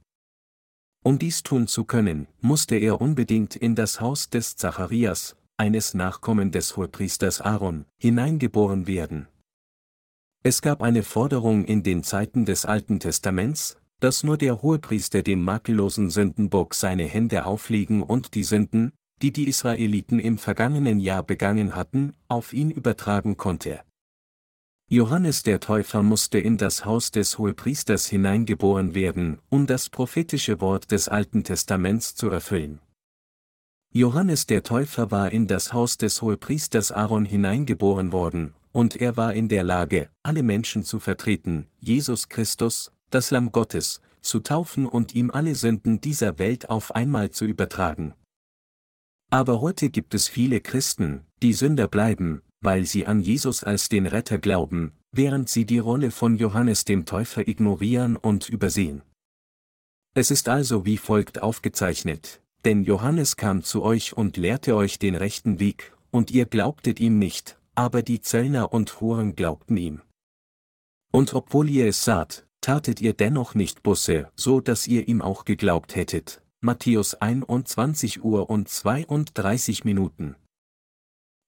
Um 1.07 1.19
dies 1.19 1.43
tun 1.43 1.67
zu 1.67 1.83
können, 1.83 2.25
musste 2.41 2.77
er 2.77 2.99
unbedingt 2.99 3.55
in 3.55 3.75
das 3.75 4.01
Haus 4.01 4.31
des 4.31 4.55
Zacharias, 4.55 5.35
eines 5.55 5.93
Nachkommen 5.93 6.49
des 6.49 6.77
Hohepriesters 6.77 7.41
Aaron, 7.41 7.85
hineingeboren 7.99 8.87
werden. 8.87 9.27
Es 10.41 10.63
gab 10.63 10.81
eine 10.81 11.03
Forderung 11.03 11.63
in 11.63 11.83
den 11.83 12.01
Zeiten 12.01 12.45
des 12.45 12.65
Alten 12.65 12.99
Testaments, 12.99 13.77
dass 13.99 14.23
nur 14.23 14.39
der 14.39 14.63
Hohepriester 14.63 15.21
dem 15.21 15.43
makellosen 15.43 16.09
Sündenbock 16.09 16.73
seine 16.73 17.03
Hände 17.03 17.45
auflegen 17.45 18.01
und 18.01 18.33
die 18.33 18.43
Sünden, 18.43 18.91
die 19.21 19.31
die 19.31 19.47
Israeliten 19.47 20.17
im 20.17 20.39
vergangenen 20.39 20.99
Jahr 20.99 21.21
begangen 21.21 21.75
hatten, 21.75 22.15
auf 22.29 22.51
ihn 22.51 22.71
übertragen 22.71 23.37
konnte. 23.37 23.81
Johannes 24.87 25.41
der 25.41 25.59
Täufer 25.59 26.03
musste 26.03 26.37
in 26.37 26.57
das 26.57 26.85
Haus 26.85 27.09
des 27.09 27.39
Hohepriesters 27.39 28.05
hineingeboren 28.05 28.93
werden, 28.93 29.39
um 29.49 29.65
das 29.65 29.89
prophetische 29.89 30.61
Wort 30.61 30.91
des 30.91 31.07
Alten 31.07 31.43
Testaments 31.43 32.13
zu 32.13 32.29
erfüllen. 32.29 32.79
Johannes 33.91 34.45
der 34.45 34.61
Täufer 34.61 35.09
war 35.09 35.31
in 35.31 35.47
das 35.47 35.73
Haus 35.73 35.97
des 35.97 36.21
Hohepriesters 36.21 36.91
Aaron 36.91 37.25
hineingeboren 37.25 38.11
worden, 38.11 38.53
und 38.73 38.95
er 38.97 39.17
war 39.17 39.33
in 39.33 39.49
der 39.49 39.63
Lage, 39.63 40.09
alle 40.21 40.43
Menschen 40.43 40.83
zu 40.83 40.99
vertreten, 40.99 41.65
Jesus 41.79 42.29
Christus, 42.29 42.91
das 43.09 43.31
Lamm 43.31 43.51
Gottes, 43.51 44.01
zu 44.21 44.39
taufen 44.39 44.85
und 44.85 45.15
ihm 45.15 45.31
alle 45.31 45.55
Sünden 45.55 45.99
dieser 45.99 46.37
Welt 46.37 46.69
auf 46.69 46.93
einmal 46.93 47.31
zu 47.31 47.45
übertragen. 47.45 48.13
Aber 49.31 49.61
heute 49.61 49.89
gibt 49.89 50.13
es 50.13 50.27
viele 50.27 50.61
Christen, 50.61 51.25
die 51.41 51.53
Sünder 51.53 51.87
bleiben, 51.87 52.43
weil 52.65 52.85
sie 52.85 53.05
an 53.05 53.21
Jesus 53.21 53.63
als 53.63 53.89
den 53.89 54.07
Retter 54.07 54.39
glauben, 54.39 54.91
während 55.11 55.49
sie 55.49 55.65
die 55.65 55.79
Rolle 55.79 56.11
von 56.11 56.35
Johannes 56.35 56.83
dem 56.83 57.05
Täufer 57.05 57.47
ignorieren 57.47 58.17
und 58.17 58.49
übersehen. 58.49 59.03
Es 60.15 60.31
ist 60.31 60.49
also 60.49 60.85
wie 60.85 60.97
folgt 60.97 61.41
aufgezeichnet, 61.41 62.41
denn 62.65 62.83
Johannes 62.83 63.37
kam 63.37 63.63
zu 63.63 63.83
euch 63.83 64.17
und 64.17 64.37
lehrte 64.37 64.75
euch 64.75 64.97
den 64.97 65.15
rechten 65.15 65.59
Weg, 65.59 65.93
und 66.09 66.31
ihr 66.31 66.45
glaubtet 66.45 66.99
ihm 66.99 67.19
nicht, 67.19 67.59
aber 67.75 68.01
die 68.01 68.21
Zöllner 68.21 68.73
und 68.73 68.99
Huren 68.99 69.35
glaubten 69.35 69.77
ihm. 69.77 70.01
Und 71.11 71.33
obwohl 71.33 71.69
ihr 71.69 71.87
es 71.87 72.03
saht, 72.03 72.47
tatet 72.61 72.99
ihr 72.99 73.13
dennoch 73.13 73.53
nicht 73.53 73.83
Busse, 73.83 74.31
so 74.35 74.59
dass 74.59 74.87
ihr 74.87 75.07
ihm 75.07 75.21
auch 75.21 75.45
geglaubt 75.45 75.95
hättet, 75.95 76.41
Matthäus 76.61 77.13
21 77.13 78.23
Uhr 78.23 78.49
und 78.49 78.69
32 78.69 79.83
Minuten. 79.85 80.35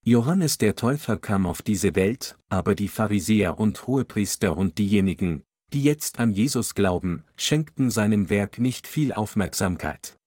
Johannes 0.07 0.57
der 0.57 0.77
Täufer 0.77 1.17
kam 1.17 1.45
auf 1.45 1.61
diese 1.61 1.93
Welt, 1.93 2.37
aber 2.47 2.75
die 2.75 2.87
Pharisäer 2.87 3.59
und 3.59 3.87
Hohepriester 3.87 4.55
und 4.55 4.77
diejenigen, 4.77 5.43
die 5.73 5.83
jetzt 5.83 6.17
an 6.17 6.31
Jesus 6.31 6.75
glauben, 6.75 7.25
schenkten 7.35 7.91
seinem 7.91 8.29
Werk 8.29 8.57
nicht 8.57 8.87
viel 8.87 9.11
Aufmerksamkeit. 9.11 10.17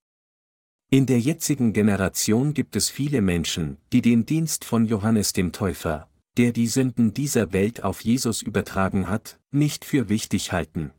In 0.91 1.07
der 1.07 1.19
jetzigen 1.19 1.73
Generation 1.73 2.53
gibt 2.53 2.77
es 2.77 2.91
viele 2.91 3.23
Menschen, 3.23 3.79
die 3.91 4.03
den 4.03 4.27
Dienst 4.27 4.67
von 4.67 4.85
Johannes 4.85 5.33
dem 5.33 5.51
Täufer, 5.51 6.11
der 6.37 6.53
die 6.53 6.67
Sünden 6.67 7.15
dieser 7.15 7.55
Welt 7.55 7.83
auf 7.83 8.03
Jesus 8.03 8.43
übertragen 8.43 9.09
hat, 9.09 9.41
nicht 9.51 9.87
für 9.87 10.11
wichtig 10.11 10.53
halten. 10.53 10.93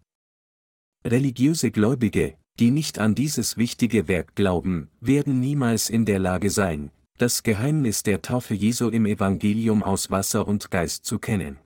Religiöse 1.06 1.70
Gläubige, 1.70 2.36
die 2.60 2.72
nicht 2.72 2.98
an 2.98 3.14
dieses 3.14 3.58
wichtige 3.58 4.08
Werk 4.08 4.34
glauben, 4.34 4.90
werden 5.00 5.40
niemals 5.40 5.88
in 5.88 6.06
der 6.06 6.18
Lage 6.18 6.50
sein, 6.50 6.90
das 7.22 7.44
Geheimnis 7.44 8.02
der 8.02 8.24
Taufe 8.24 8.56
Jesu 8.56 8.90
im 8.90 9.06
Evangelium 9.06 9.84
aus 9.84 10.10
Wasser 10.10 10.48
und 10.48 10.72
Geist 10.72 11.06
zu 11.06 11.20
kennen. 11.20 11.60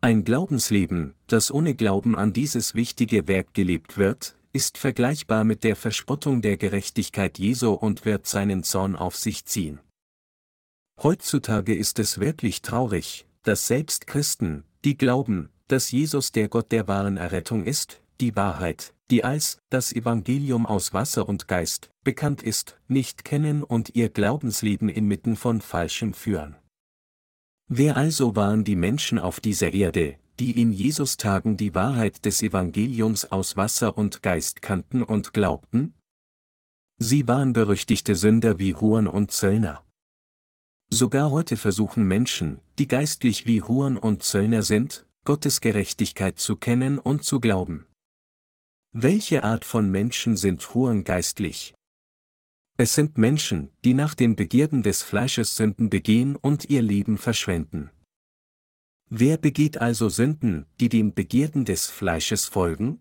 Ein 0.00 0.24
Glaubensleben, 0.24 1.14
das 1.28 1.52
ohne 1.52 1.76
Glauben 1.76 2.16
an 2.16 2.32
dieses 2.32 2.74
wichtige 2.74 3.28
Werk 3.28 3.54
gelebt 3.54 3.96
wird, 3.96 4.34
ist 4.52 4.76
vergleichbar 4.76 5.44
mit 5.44 5.62
der 5.62 5.76
Verspottung 5.76 6.42
der 6.42 6.56
Gerechtigkeit 6.56 7.38
Jesu 7.38 7.70
und 7.70 8.04
wird 8.04 8.26
seinen 8.26 8.64
Zorn 8.64 8.96
auf 8.96 9.14
sich 9.14 9.44
ziehen. 9.44 9.78
Heutzutage 11.00 11.76
ist 11.76 12.00
es 12.00 12.18
wirklich 12.18 12.60
traurig, 12.60 13.26
dass 13.44 13.68
selbst 13.68 14.08
Christen, 14.08 14.64
die 14.84 14.98
glauben, 14.98 15.50
dass 15.68 15.92
Jesus 15.92 16.32
der 16.32 16.48
Gott 16.48 16.72
der 16.72 16.88
wahren 16.88 17.18
Errettung 17.18 17.64
ist, 17.64 18.02
die 18.20 18.34
Wahrheit, 18.34 18.94
die 19.10 19.24
als 19.24 19.58
das 19.70 19.92
Evangelium 19.92 20.66
aus 20.66 20.94
Wasser 20.94 21.28
und 21.28 21.48
Geist 21.48 21.90
bekannt 22.04 22.42
ist, 22.42 22.78
nicht 22.88 23.24
kennen 23.24 23.62
und 23.62 23.94
ihr 23.94 24.08
Glaubensleben 24.08 24.88
inmitten 24.88 25.36
von 25.36 25.60
Falschem 25.60 26.14
führen. 26.14 26.56
Wer 27.68 27.96
also 27.96 28.36
waren 28.36 28.64
die 28.64 28.76
Menschen 28.76 29.18
auf 29.18 29.40
dieser 29.40 29.72
Erde, 29.72 30.16
die 30.38 30.60
in 30.60 30.72
Jesus 30.72 31.16
Tagen 31.16 31.56
die 31.56 31.74
Wahrheit 31.74 32.24
des 32.24 32.42
Evangeliums 32.42 33.30
aus 33.30 33.56
Wasser 33.56 33.98
und 33.98 34.22
Geist 34.22 34.62
kannten 34.62 35.02
und 35.02 35.32
glaubten? 35.32 35.94
Sie 36.98 37.28
waren 37.28 37.52
berüchtigte 37.52 38.14
Sünder 38.14 38.58
wie 38.58 38.74
Huren 38.74 39.06
und 39.06 39.30
Zöllner. 39.30 39.84
Sogar 40.92 41.30
heute 41.30 41.56
versuchen 41.56 42.06
Menschen, 42.06 42.60
die 42.78 42.88
geistlich 42.88 43.46
wie 43.46 43.62
Huren 43.62 43.96
und 43.96 44.22
Zöllner 44.22 44.62
sind, 44.62 45.06
Gottes 45.24 45.60
Gerechtigkeit 45.60 46.38
zu 46.38 46.56
kennen 46.56 46.98
und 46.98 47.24
zu 47.24 47.40
glauben. 47.40 47.86
Welche 48.92 49.44
Art 49.44 49.64
von 49.64 49.88
Menschen 49.88 50.36
sind 50.36 50.74
Huren 50.74 51.04
geistlich? 51.04 51.74
Es 52.76 52.96
sind 52.96 53.18
Menschen, 53.18 53.70
die 53.84 53.94
nach 53.94 54.16
den 54.16 54.34
Begierden 54.34 54.82
des 54.82 55.04
Fleisches 55.04 55.54
Sünden 55.54 55.90
begehen 55.90 56.34
und 56.34 56.68
ihr 56.70 56.82
Leben 56.82 57.16
verschwenden. 57.16 57.90
Wer 59.08 59.36
begeht 59.36 59.78
also 59.78 60.08
Sünden, 60.08 60.66
die 60.80 60.88
dem 60.88 61.14
Begierden 61.14 61.64
des 61.64 61.86
Fleisches 61.86 62.46
folgen? 62.46 62.98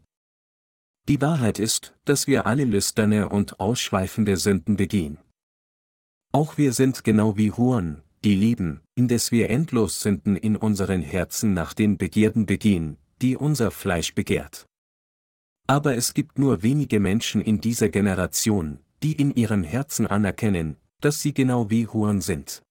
Die 1.08 1.21
Wahrheit 1.21 1.58
ist, 1.58 1.95
dass 2.06 2.28
wir 2.28 2.45
alle 2.45 2.65
lüsterne 2.65 3.30
und 3.30 3.60
ausschweifende 3.60 4.38
Sünden 4.38 4.75
begehen. 4.75 5.17
Auch 6.32 6.60
wir 6.60 6.73
sind 6.73 7.04
genau 7.04 7.36
wie 7.36 7.52
Huren, 7.52 8.04
die 8.23 8.36
lieben, 8.36 8.82
indes 8.93 9.32
wir 9.32 9.49
endlos 9.49 10.02
Sünden 10.02 10.36
in 10.36 10.56
unseren 10.56 11.02
Herzen 11.02 11.56
nach 11.56 11.73
den 11.73 11.97
Begierden 11.97 12.45
begehen, 12.45 12.97
die 13.23 13.36
unser 13.36 13.71
Fleisch 13.71 14.13
begehrt. 14.13 14.68
Aber 15.69 15.95
es 15.95 16.15
gibt 16.15 16.39
nur 16.39 16.63
wenige 16.63 16.99
Menschen 16.99 17.41
in 17.41 17.62
dieser 17.62 17.89
Generation, 17.89 18.79
die 19.03 19.12
in 19.12 19.36
ihrem 19.36 19.63
Herzen 19.63 20.08
anerkennen, 20.08 20.77
dass 20.99 21.21
sie 21.21 21.32
genau 21.32 21.69
wie 21.69 21.86
Huren 21.86 22.21
sind. 22.21 22.63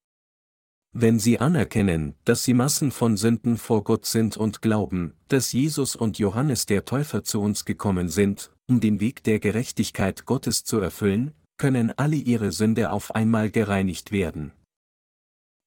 Wenn 0.92 1.20
sie 1.20 1.38
anerkennen, 1.38 2.16
dass 2.24 2.42
sie 2.42 2.54
Massen 2.54 2.90
von 2.90 3.16
Sünden 3.16 3.56
vor 3.56 3.84
Gott 3.84 4.04
sind 4.04 4.36
und 4.36 4.62
glauben, 4.62 5.14
dass 5.28 5.52
Jesus 5.52 5.94
und 5.94 6.18
Johannes 6.18 6.66
der 6.66 6.86
Täufer 6.86 7.22
zu 7.22 7.40
uns 7.40 7.64
gekommen 7.64 8.08
sind, 8.08 8.50
um 8.68 8.80
den 8.80 8.98
Weg 8.98 9.22
der 9.22 9.38
Gerechtigkeit 9.38 10.26
Gottes 10.26 10.64
zu 10.64 10.80
erfüllen, 10.80 11.34
können 11.56 11.92
alle 11.96 12.16
ihre 12.16 12.50
Sünde 12.50 12.90
auf 12.90 13.14
einmal 13.14 13.52
gereinigt 13.52 14.10
werden. 14.10 14.50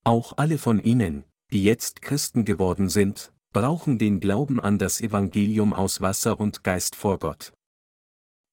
Auch 0.03 0.33
alle 0.37 0.57
von 0.57 0.83
ihnen, 0.83 1.23
die 1.53 1.63
jetzt 1.63 2.01
Christen 2.01 2.43
geworden 2.43 2.89
sind, 2.89 3.31
brauchen 3.53 3.97
den 3.97 4.19
Glauben 4.19 4.59
an 4.59 4.77
das 4.77 5.01
Evangelium 5.01 5.73
aus 5.73 6.01
Wasser 6.01 6.39
und 6.39 6.63
Geist 6.63 6.95
vor 6.95 7.19
Gott. 7.19 7.53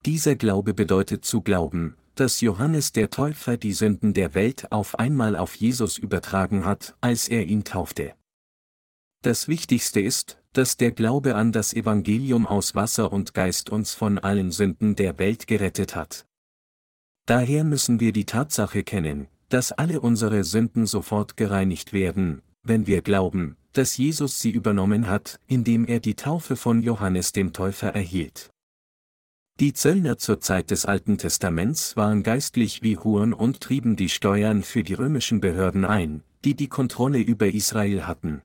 Dieser 0.04 0.36
Glaube 0.36 0.74
bedeutet 0.74 1.24
zu 1.24 1.40
glauben, 1.40 1.96
dass 2.14 2.40
Johannes 2.40 2.92
der 2.92 3.10
Täufer 3.10 3.56
die 3.56 3.72
Sünden 3.72 4.12
der 4.12 4.34
Welt 4.34 4.72
auf 4.72 4.98
einmal 4.98 5.36
auf 5.36 5.54
Jesus 5.54 5.98
übertragen 5.98 6.64
hat, 6.64 6.96
als 7.00 7.28
er 7.28 7.46
ihn 7.46 7.64
taufte. 7.64 8.14
Das 9.22 9.48
Wichtigste 9.48 10.00
ist, 10.00 10.38
dass 10.52 10.76
der 10.76 10.92
Glaube 10.92 11.34
an 11.34 11.52
das 11.52 11.74
Evangelium 11.74 12.46
aus 12.46 12.74
Wasser 12.74 13.12
und 13.12 13.34
Geist 13.34 13.70
uns 13.70 13.94
von 13.94 14.18
allen 14.18 14.50
Sünden 14.50 14.96
der 14.96 15.18
Welt 15.18 15.46
gerettet 15.46 15.94
hat. 15.94 16.26
Daher 17.26 17.62
müssen 17.62 18.00
wir 18.00 18.12
die 18.12 18.24
Tatsache 18.24 18.82
kennen, 18.82 19.28
dass 19.48 19.72
alle 19.72 20.00
unsere 20.00 20.44
Sünden 20.44 20.86
sofort 20.86 21.36
gereinigt 21.36 21.92
werden, 21.92 22.42
wenn 22.62 22.86
wir 22.86 23.02
glauben, 23.02 23.56
dass 23.72 23.96
Jesus 23.96 24.40
sie 24.40 24.50
übernommen 24.50 25.08
hat, 25.08 25.40
indem 25.46 25.86
er 25.86 26.00
die 26.00 26.14
Taufe 26.14 26.56
von 26.56 26.82
Johannes 26.82 27.32
dem 27.32 27.52
Täufer 27.52 27.94
erhielt. 27.94 28.50
Die 29.60 29.72
Zöllner 29.72 30.18
zur 30.18 30.40
Zeit 30.40 30.70
des 30.70 30.86
Alten 30.86 31.18
Testaments 31.18 31.96
waren 31.96 32.22
geistlich 32.22 32.82
wie 32.82 32.96
Huren 32.96 33.32
und 33.32 33.60
trieben 33.60 33.96
die 33.96 34.08
Steuern 34.08 34.62
für 34.62 34.84
die 34.84 34.94
römischen 34.94 35.40
Behörden 35.40 35.84
ein, 35.84 36.22
die 36.44 36.54
die 36.54 36.68
Kontrolle 36.68 37.18
über 37.18 37.48
Israel 37.48 38.06
hatten. 38.06 38.42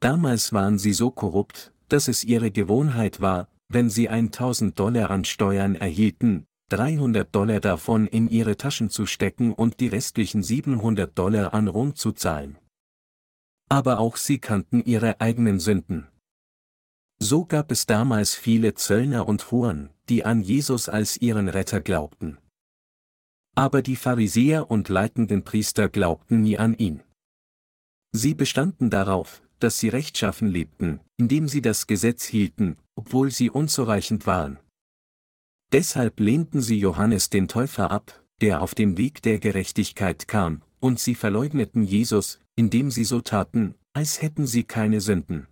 Damals 0.00 0.52
waren 0.52 0.78
sie 0.78 0.92
so 0.92 1.10
korrupt, 1.10 1.72
dass 1.88 2.06
es 2.06 2.22
ihre 2.22 2.50
Gewohnheit 2.50 3.20
war, 3.20 3.48
wenn 3.68 3.90
sie 3.90 4.08
1000 4.08 4.78
Dollar 4.78 5.10
an 5.10 5.24
Steuern 5.24 5.74
erhielten, 5.74 6.46
300 6.68 7.34
Dollar 7.34 7.60
davon 7.60 8.06
in 8.06 8.28
ihre 8.28 8.56
Taschen 8.56 8.90
zu 8.90 9.06
stecken 9.06 9.52
und 9.52 9.80
die 9.80 9.88
restlichen 9.88 10.42
700 10.42 11.16
Dollar 11.18 11.54
an 11.54 11.68
Rom 11.68 11.94
zu 11.94 12.12
zahlen. 12.12 12.58
Aber 13.68 13.98
auch 13.98 14.16
sie 14.16 14.38
kannten 14.38 14.84
ihre 14.84 15.20
eigenen 15.20 15.58
Sünden. 15.58 16.06
So 17.18 17.44
gab 17.44 17.72
es 17.72 17.86
damals 17.86 18.34
viele 18.34 18.74
Zöllner 18.74 19.26
und 19.26 19.50
Huren, 19.50 19.90
die 20.08 20.24
an 20.24 20.42
Jesus 20.42 20.88
als 20.88 21.16
ihren 21.16 21.48
Retter 21.48 21.80
glaubten. 21.80 22.38
Aber 23.54 23.80
die 23.80 23.96
Pharisäer 23.96 24.70
und 24.70 24.88
leitenden 24.88 25.42
Priester 25.42 25.88
glaubten 25.88 26.42
nie 26.42 26.58
an 26.58 26.74
ihn. 26.74 27.02
Sie 28.12 28.34
bestanden 28.34 28.90
darauf, 28.90 29.42
dass 29.58 29.78
sie 29.78 29.88
rechtschaffen 29.88 30.48
lebten, 30.48 31.00
indem 31.16 31.48
sie 31.48 31.62
das 31.62 31.86
Gesetz 31.86 32.24
hielten, 32.26 32.76
obwohl 32.94 33.30
sie 33.30 33.50
unzureichend 33.50 34.26
waren. 34.26 34.58
Deshalb 35.72 36.20
lehnten 36.20 36.60
sie 36.60 36.78
Johannes 36.78 37.30
den 37.30 37.48
Täufer 37.48 37.90
ab, 37.90 38.22
der 38.40 38.62
auf 38.62 38.74
dem 38.74 38.98
Weg 38.98 39.22
der 39.22 39.38
Gerechtigkeit 39.38 40.28
kam, 40.28 40.62
und 40.78 41.00
sie 41.00 41.14
verleugneten 41.14 41.82
Jesus, 41.82 42.40
indem 42.56 42.90
sie 42.90 43.04
so 43.04 43.20
taten, 43.20 43.74
als 43.92 44.20
hätten 44.22 44.46
sie 44.46 44.64
keine 44.64 45.00
Sünden. 45.00 45.46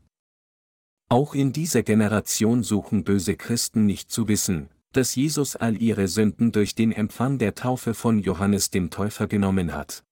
Auch 1.09 1.35
in 1.35 1.53
dieser 1.53 1.83
Generation 1.83 2.62
suchen 2.62 3.05
böse 3.05 3.37
Christen 3.37 3.87
nicht 3.87 4.11
zu 4.11 4.27
wissen, 4.27 4.71
dass 4.93 5.14
Jesus 5.14 5.55
all 5.57 5.81
ihre 5.81 6.09
Sünden 6.09 6.51
durch 6.51 6.75
den 6.75 6.93
Empfang 6.93 7.38
der 7.38 7.55
Taufe 7.55 7.95
von 7.95 8.19
Johannes 8.19 8.71
dem 8.71 8.90
Täufer 8.90 9.27
genommen 9.27 9.75
hat. 9.75 10.05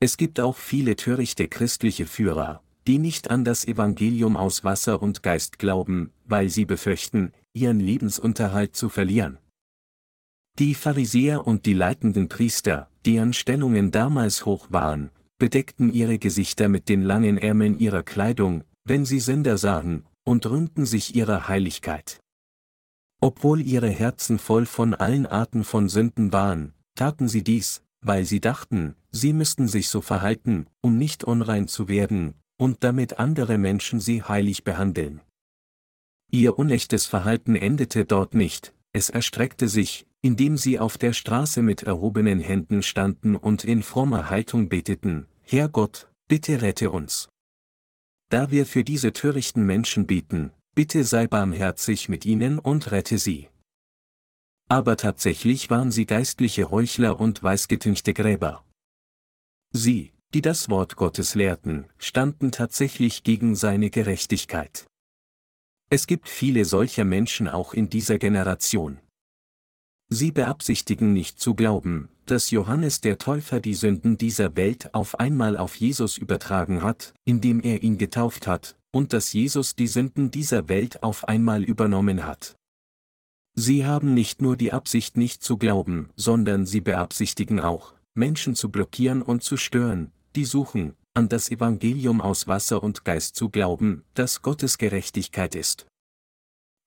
Es 0.00 0.16
gibt 0.16 0.38
auch 0.38 0.56
viele 0.56 0.94
törichte 0.94 1.48
christliche 1.48 2.06
Führer, 2.06 2.62
die 2.86 2.98
nicht 2.98 3.30
an 3.30 3.44
das 3.44 3.66
Evangelium 3.66 4.36
aus 4.36 4.62
Wasser 4.62 5.02
und 5.02 5.22
Geist 5.22 5.58
glauben, 5.58 6.12
weil 6.24 6.48
sie 6.48 6.64
befürchten, 6.64 7.32
ihren 7.52 7.80
Lebensunterhalt 7.80 8.76
zu 8.76 8.88
verlieren. 8.88 9.38
Die 10.58 10.74
Pharisäer 10.74 11.46
und 11.46 11.66
die 11.66 11.74
leitenden 11.74 12.28
Priester, 12.28 12.88
deren 13.04 13.32
Stellungen 13.32 13.90
damals 13.90 14.44
hoch 14.44 14.68
waren, 14.70 15.10
bedeckten 15.38 15.92
ihre 15.92 16.18
Gesichter 16.18 16.68
mit 16.68 16.88
den 16.88 17.02
langen 17.02 17.38
Ärmeln 17.38 17.78
ihrer 17.78 18.02
Kleidung, 18.02 18.64
wenn 18.84 19.04
sie 19.04 19.20
Sünder 19.20 19.58
sahen, 19.58 20.04
und 20.24 20.46
rühmten 20.46 20.84
sich 20.84 21.14
ihrer 21.14 21.48
Heiligkeit. 21.48 22.20
Obwohl 23.20 23.60
ihre 23.62 23.90
Herzen 23.90 24.38
voll 24.38 24.66
von 24.66 24.94
allen 24.94 25.26
Arten 25.26 25.64
von 25.64 25.88
Sünden 25.88 26.32
waren, 26.32 26.74
taten 26.94 27.28
sie 27.28 27.42
dies, 27.42 27.82
weil 28.00 28.24
sie 28.24 28.40
dachten, 28.40 28.94
sie 29.10 29.32
müssten 29.32 29.68
sich 29.68 29.88
so 29.88 30.00
verhalten, 30.00 30.66
um 30.80 30.98
nicht 30.98 31.24
unrein 31.24 31.68
zu 31.68 31.88
werden, 31.88 32.34
und 32.56 32.82
damit 32.84 33.18
andere 33.18 33.58
Menschen 33.58 34.00
sie 34.00 34.22
heilig 34.22 34.64
behandeln. 34.64 35.20
Ihr 36.30 36.58
unechtes 36.58 37.06
Verhalten 37.06 37.56
endete 37.56 38.04
dort 38.04 38.34
nicht, 38.34 38.74
es 38.92 39.08
erstreckte 39.10 39.68
sich, 39.68 40.06
indem 40.22 40.56
sie 40.56 40.78
auf 40.78 40.98
der 40.98 41.12
Straße 41.12 41.62
mit 41.62 41.84
erhobenen 41.84 42.40
Händen 42.40 42.82
standen 42.82 43.36
und 43.36 43.64
in 43.64 43.82
frommer 43.82 44.30
Haltung 44.30 44.68
beteten, 44.68 45.26
Herr 45.42 45.68
Gott, 45.68 46.10
bitte 46.28 46.60
rette 46.60 46.90
uns. 46.90 47.28
Da 48.30 48.50
wir 48.50 48.66
für 48.66 48.84
diese 48.84 49.12
törichten 49.12 49.64
Menschen 49.64 50.06
bieten, 50.06 50.52
bitte 50.74 51.04
sei 51.04 51.26
barmherzig 51.26 52.08
mit 52.08 52.26
ihnen 52.26 52.58
und 52.58 52.90
rette 52.90 53.18
sie. 53.18 53.48
Aber 54.68 54.96
tatsächlich 54.96 55.70
waren 55.70 55.90
sie 55.90 56.04
geistliche 56.04 56.70
Heuchler 56.70 57.18
und 57.18 57.42
weißgetünchte 57.42 58.12
Gräber. 58.12 58.64
Sie, 59.72 60.12
die 60.34 60.42
das 60.42 60.68
Wort 60.68 60.96
Gottes 60.96 61.34
lehrten, 61.34 61.86
standen 61.96 62.52
tatsächlich 62.52 63.22
gegen 63.22 63.56
seine 63.56 63.88
Gerechtigkeit. 63.88 64.86
Es 65.88 66.06
gibt 66.06 66.28
viele 66.28 66.66
solcher 66.66 67.04
Menschen 67.04 67.48
auch 67.48 67.72
in 67.72 67.88
dieser 67.88 68.18
Generation. 68.18 69.00
Sie 70.10 70.32
beabsichtigen 70.32 71.12
nicht 71.12 71.38
zu 71.38 71.54
glauben, 71.54 72.08
dass 72.24 72.50
Johannes 72.50 73.02
der 73.02 73.18
Täufer 73.18 73.60
die 73.60 73.74
Sünden 73.74 74.16
dieser 74.16 74.56
Welt 74.56 74.94
auf 74.94 75.20
einmal 75.20 75.56
auf 75.56 75.76
Jesus 75.76 76.16
übertragen 76.16 76.82
hat, 76.82 77.12
indem 77.24 77.60
er 77.60 77.82
ihn 77.82 77.98
getauft 77.98 78.46
hat, 78.46 78.76
und 78.90 79.12
dass 79.12 79.32
Jesus 79.34 79.76
die 79.76 79.86
Sünden 79.86 80.30
dieser 80.30 80.68
Welt 80.68 81.02
auf 81.02 81.28
einmal 81.28 81.62
übernommen 81.62 82.26
hat. 82.26 82.56
Sie 83.54 83.84
haben 83.84 84.14
nicht 84.14 84.40
nur 84.40 84.56
die 84.56 84.72
Absicht 84.72 85.16
nicht 85.16 85.42
zu 85.42 85.58
glauben, 85.58 86.10
sondern 86.16 86.64
sie 86.64 86.80
beabsichtigen 86.80 87.60
auch, 87.60 87.92
Menschen 88.14 88.54
zu 88.54 88.70
blockieren 88.70 89.20
und 89.20 89.42
zu 89.42 89.56
stören, 89.56 90.12
die 90.36 90.44
suchen, 90.44 90.94
an 91.12 91.28
das 91.28 91.50
Evangelium 91.50 92.20
aus 92.20 92.46
Wasser 92.46 92.82
und 92.82 93.04
Geist 93.04 93.34
zu 93.34 93.50
glauben, 93.50 94.04
das 94.14 94.40
Gottes 94.40 94.78
Gerechtigkeit 94.78 95.56
ist. 95.56 95.87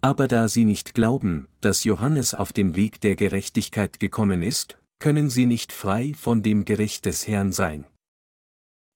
Aber 0.02 0.28
da 0.28 0.48
sie 0.48 0.66
nicht 0.66 0.96
glauben, 0.96 1.48
dass 1.62 1.84
Johannes 1.84 2.34
auf 2.34 2.54
dem 2.54 2.76
Weg 2.76 3.00
der 3.02 3.16
Gerechtigkeit 3.16 4.00
gekommen 4.00 4.42
ist, 4.42 4.80
können 5.00 5.30
sie 5.30 5.46
nicht 5.46 5.72
frei 5.72 6.14
von 6.16 6.42
dem 6.42 6.66
Gericht 6.66 7.06
des 7.06 7.28
Herrn 7.28 7.52
sein. 7.52 7.86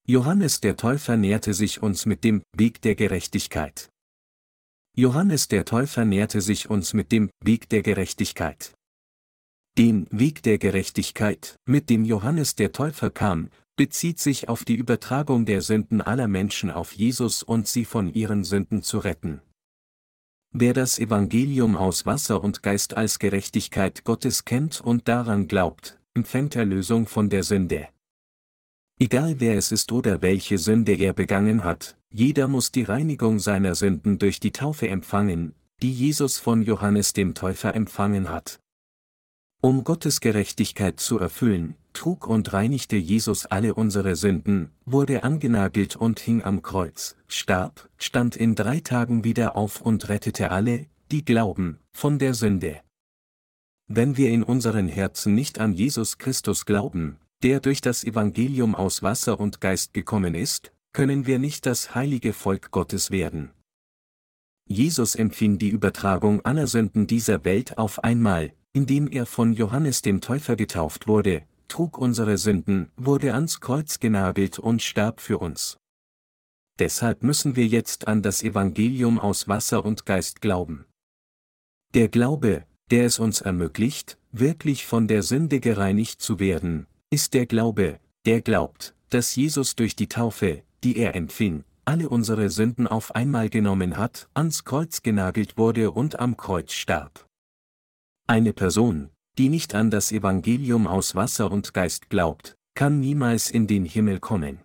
Johannes 0.07 0.61
der 0.61 0.77
Täufer 0.77 1.15
näherte 1.17 1.53
sich 1.53 1.81
uns 1.81 2.05
mit 2.05 2.23
dem 2.23 2.43
Weg 2.55 2.81
der 2.81 2.95
Gerechtigkeit. 2.95 3.89
Johannes 4.95 5.47
der 5.47 5.65
Täufer 5.65 6.05
näherte 6.05 6.41
sich 6.41 6.69
uns 6.69 6.93
mit 6.93 7.11
dem 7.11 7.29
Weg 7.43 7.69
der 7.69 7.81
Gerechtigkeit. 7.81 8.73
Den 9.77 10.07
Weg 10.09 10.41
der 10.43 10.57
Gerechtigkeit, 10.57 11.57
mit 11.65 11.89
dem 11.89 12.05
Johannes 12.05 12.55
der 12.55 12.71
Täufer 12.71 13.09
kam, 13.09 13.49
bezieht 13.75 14.19
sich 14.19 14.47
auf 14.47 14.63
die 14.63 14.75
Übertragung 14.75 15.45
der 15.45 15.61
Sünden 15.61 16.01
aller 16.01 16.27
Menschen 16.27 16.71
auf 16.71 16.93
Jesus 16.93 17.43
und 17.43 17.67
sie 17.67 17.83
von 17.83 18.13
ihren 18.13 18.43
Sünden 18.43 18.83
zu 18.83 18.99
retten. 18.99 19.41
Wer 20.57 20.71
das 20.71 20.99
Evangelium 20.99 21.75
aus 21.75 22.05
Wasser 22.05 22.41
und 22.41 22.63
Geist 22.63 22.95
als 22.95 23.19
Gerechtigkeit 23.19 24.05
Gottes 24.05 24.45
kennt 24.45 24.79
und 24.79 25.09
daran 25.09 25.49
glaubt, 25.49 25.99
empfängt 26.13 26.55
Erlösung 26.55 27.07
von 27.07 27.29
der 27.29 27.43
Sünde. 27.43 27.89
Egal 28.97 29.41
wer 29.41 29.57
es 29.57 29.73
ist 29.73 29.91
oder 29.91 30.21
welche 30.21 30.57
Sünde 30.57 30.93
er 30.93 31.11
begangen 31.11 31.65
hat, 31.65 31.97
jeder 32.09 32.47
muss 32.47 32.71
die 32.71 32.83
Reinigung 32.83 33.39
seiner 33.39 33.75
Sünden 33.75 34.17
durch 34.17 34.39
die 34.39 34.53
Taufe 34.53 34.87
empfangen, 34.87 35.55
die 35.81 35.91
Jesus 35.91 36.37
von 36.37 36.63
Johannes 36.63 37.11
dem 37.11 37.33
Täufer 37.33 37.75
empfangen 37.75 38.29
hat. 38.29 38.61
Um 39.59 39.83
Gottes 39.83 40.21
Gerechtigkeit 40.21 41.01
zu 41.01 41.19
erfüllen, 41.19 41.75
trug 41.95 42.27
und 42.27 42.53
reinigte 42.53 42.95
Jesus 42.95 43.45
alle 43.47 43.73
unsere 43.73 44.15
Sünden, 44.15 44.69
wurde 44.86 45.23
angenagelt 45.23 45.95
und 45.95 46.19
hing 46.19 46.43
am 46.43 46.62
Kreuz, 46.62 47.15
starb, 47.27 47.89
stand 47.97 48.36
in 48.36 48.53
drei 48.53 48.79
Tagen 48.79 49.23
wieder 49.23 49.55
auf 49.55 49.81
und 49.81 50.10
rettete 50.10 50.51
alle, 50.51 50.86
die 51.12 51.25
glauben, 51.25 51.79
von 51.91 52.19
der 52.19 52.34
Sünde. 52.34 52.81
Wenn 53.88 54.17
wir 54.17 54.29
in 54.29 54.43
unseren 54.43 54.88
Herzen 54.88 55.36
nicht 55.36 55.60
an 55.60 55.73
Jesus 55.73 56.17
Christus 56.17 56.65
glauben, 56.65 57.17
der 57.43 57.60
durch 57.60 57.81
das 57.81 58.03
Evangelium 58.03 58.75
aus 58.75 59.03
Wasser 59.03 59.39
und 59.39 59.62
Geist 59.62 59.93
gekommen 59.93 60.36
ist, 60.36 60.71
können 60.93 61.25
wir 61.25 61.39
nicht 61.39 61.65
das 61.65 61.93
heilige 61.93 62.34
Volk 62.34 62.71
Gottes 62.71 63.12
werden. 63.12 63.51
Jesus 64.67 65.13
empfing 65.13 65.60
die 65.60 65.69
Übertragung 65.69 66.43
aller 66.43 66.65
Sünden 66.65 67.05
dieser 67.05 67.45
Welt 67.45 67.77
auf 67.77 68.03
einmal, 68.03 68.53
indem 68.73 69.08
er 69.08 69.25
von 69.25 69.53
Johannes 69.53 70.01
dem 70.01 70.21
Täufer 70.21 70.55
getauft 70.55 71.08
wurde, 71.08 71.43
trug 71.67 71.97
unsere 71.97 72.38
Sünden, 72.38 72.91
wurde 72.95 73.34
ans 73.34 73.60
Kreuz 73.60 73.99
genagelt 73.99 74.60
und 74.60 74.82
starb 74.82 75.21
für 75.21 75.39
uns. 75.39 75.78
Deshalb 76.80 77.23
müssen 77.23 77.56
wir 77.56 77.67
jetzt 77.67 78.08
an 78.08 78.21
das 78.21 78.43
Evangelium 78.43 79.19
aus 79.19 79.47
Wasser 79.47 79.86
und 79.86 80.06
Geist 80.06 80.41
glauben. 80.41 80.86
Der 81.93 82.10
Glaube, 82.10 82.65
der 82.91 83.06
es 83.06 83.19
uns 83.19 83.41
ermöglicht, 83.41 84.17
wirklich 84.32 84.86
von 84.86 85.08
der 85.08 85.23
Sünde 85.23 85.60
gereinigt 85.60 86.21
zu 86.21 86.39
werden, 86.39 86.88
ist 87.10 87.34
der 87.34 87.45
Glaube, 87.45 87.99
der 88.25 88.41
glaubt, 88.41 88.93
dass 89.10 89.36
Jesus 89.36 89.75
durch 89.75 89.95
die 89.95 90.10
Taufe, 90.10 90.63
die 90.84 90.97
er 90.97 91.15
empfing, 91.15 91.63
alle 91.86 92.10
unsere 92.10 92.49
Sünden 92.49 92.88
auf 92.88 93.15
einmal 93.15 93.49
genommen 93.49 93.97
hat, 93.97 94.28
ans 94.34 94.65
Kreuz 94.65 95.04
genagelt 95.04 95.58
wurde 95.58 95.91
und 95.91 96.19
am 96.19 96.36
Kreuz 96.36 96.73
starb. 96.73 97.25
Eine 98.28 98.54
Person, 98.54 99.10
die 99.37 99.49
nicht 99.49 99.75
an 99.75 99.91
das 99.91 100.11
Evangelium 100.11 100.87
aus 100.87 101.15
Wasser 101.15 101.51
und 101.51 101.73
Geist 101.73 102.09
glaubt, 102.09 102.55
kann 102.73 102.99
niemals 102.99 103.49
in 103.49 103.67
den 103.67 103.85
Himmel 103.85 104.19
kommen. 104.19 104.59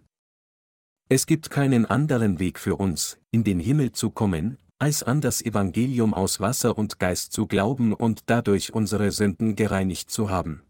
Es 1.09 1.27
gibt 1.27 1.51
keinen 1.51 1.87
anderen 1.87 2.39
Weg 2.39 2.59
für 2.59 2.77
uns, 2.77 3.19
in 3.33 3.43
den 3.43 3.59
Himmel 3.59 3.93
zu 3.93 4.11
kommen, 4.11 4.59
als 4.79 5.03
an 5.03 5.21
das 5.21 5.43
Evangelium 5.43 6.15
aus 6.15 6.41
Wasser 6.41 6.79
und 6.79 6.99
Geist 6.99 7.33
zu 7.33 7.47
glauben 7.47 7.93
und 7.93 8.23
dadurch 8.27 8.73
unsere 8.73 9.11
Sünden 9.11 9.57
gereinigt 9.57 10.11
zu 10.11 10.31
haben. 10.31 10.63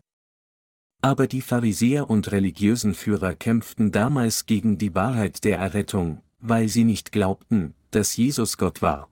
Aber 1.03 1.27
die 1.27 1.41
Pharisäer 1.41 2.11
und 2.11 2.33
religiösen 2.33 2.95
Führer 2.95 3.35
kämpften 3.35 3.93
damals 3.93 4.47
gegen 4.47 4.79
die 4.79 4.95
Wahrheit 4.95 5.45
der 5.45 5.59
Errettung, 5.59 6.23
weil 6.41 6.69
sie 6.69 6.85
nicht 6.85 7.13
glaubten, 7.13 7.75
dass 7.91 8.17
Jesus 8.17 8.59
Gott 8.59 8.83
war. 8.83 9.09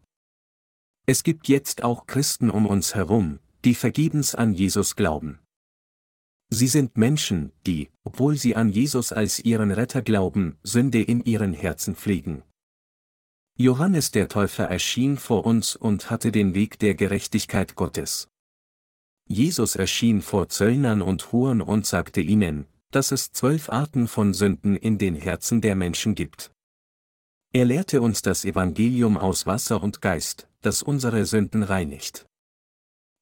Es 1.07 1.22
gibt 1.22 1.48
jetzt 1.48 1.85
auch 1.85 2.07
Christen 2.07 2.51
um 2.51 2.66
uns 2.66 2.94
herum, 2.94 3.38
die 3.64 3.75
vergebens 3.75 4.35
an 4.35 4.53
Jesus 4.55 4.97
glauben. 4.97 5.40
Sie 6.51 6.66
sind 6.66 6.97
Menschen, 6.97 7.53
die, 7.66 7.90
obwohl 8.05 8.37
sie 8.37 8.57
an 8.57 8.71
Jesus 8.71 9.12
als 9.12 9.38
ihren 9.40 9.71
Retter 9.71 10.03
glauben, 10.03 10.57
Sünde 10.62 11.03
in 11.03 11.23
ihren 11.25 11.53
Herzen 11.53 11.94
pflegen. 11.94 12.42
Johannes 13.57 14.12
der 14.12 14.29
Täufer 14.29 14.64
erschien 14.64 15.16
vor 15.16 15.44
uns 15.44 15.77
und 15.77 16.11
hatte 16.11 16.31
den 16.31 16.55
Weg 16.55 16.79
der 16.79 16.94
Gerechtigkeit 16.94 17.75
Gottes. 17.75 18.29
Jesus 19.27 19.77
erschien 19.77 20.23
vor 20.23 20.49
Zöllnern 20.49 21.03
und 21.03 21.33
Huren 21.33 21.61
und 21.61 21.85
sagte 21.85 22.21
ihnen, 22.21 22.66
dass 22.92 23.12
es 23.12 23.33
zwölf 23.33 23.68
Arten 23.68 24.09
von 24.09 24.33
Sünden 24.33 24.77
in 24.77 24.97
den 24.97 25.16
Herzen 25.16 25.61
der 25.61 25.75
Menschen 25.75 26.14
gibt. 26.14 26.51
Er 27.53 27.64
lehrte 27.64 28.01
uns 28.01 28.23
das 28.23 28.44
Evangelium 28.44 29.18
aus 29.18 29.44
Wasser 29.44 29.83
und 29.83 30.01
Geist, 30.01 30.49
das 30.62 30.83
unsere 30.83 31.27
Sünden 31.27 31.62
reinigt. 31.62 32.28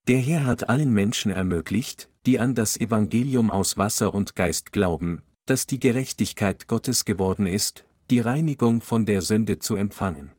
Der 0.09 0.19
Herr 0.19 0.45
hat 0.45 0.69
allen 0.69 0.93
Menschen 0.93 1.33
ermöglicht, 1.33 2.09
die 2.27 2.39
an 2.39 2.55
das 2.55 2.77
Evangelium 2.77 3.51
aus 3.51 3.77
Wasser 3.77 4.15
und 4.15 4.37
Geist 4.37 4.71
glauben, 4.73 5.23
dass 5.47 5.67
die 5.67 5.81
Gerechtigkeit 5.81 6.69
Gottes 6.69 7.05
geworden 7.05 7.47
ist, 7.47 7.85
die 8.11 8.21
Reinigung 8.21 8.83
von 8.83 9.05
der 9.05 9.21
Sünde 9.21 9.59
zu 9.59 9.75
empfangen. 9.75 10.31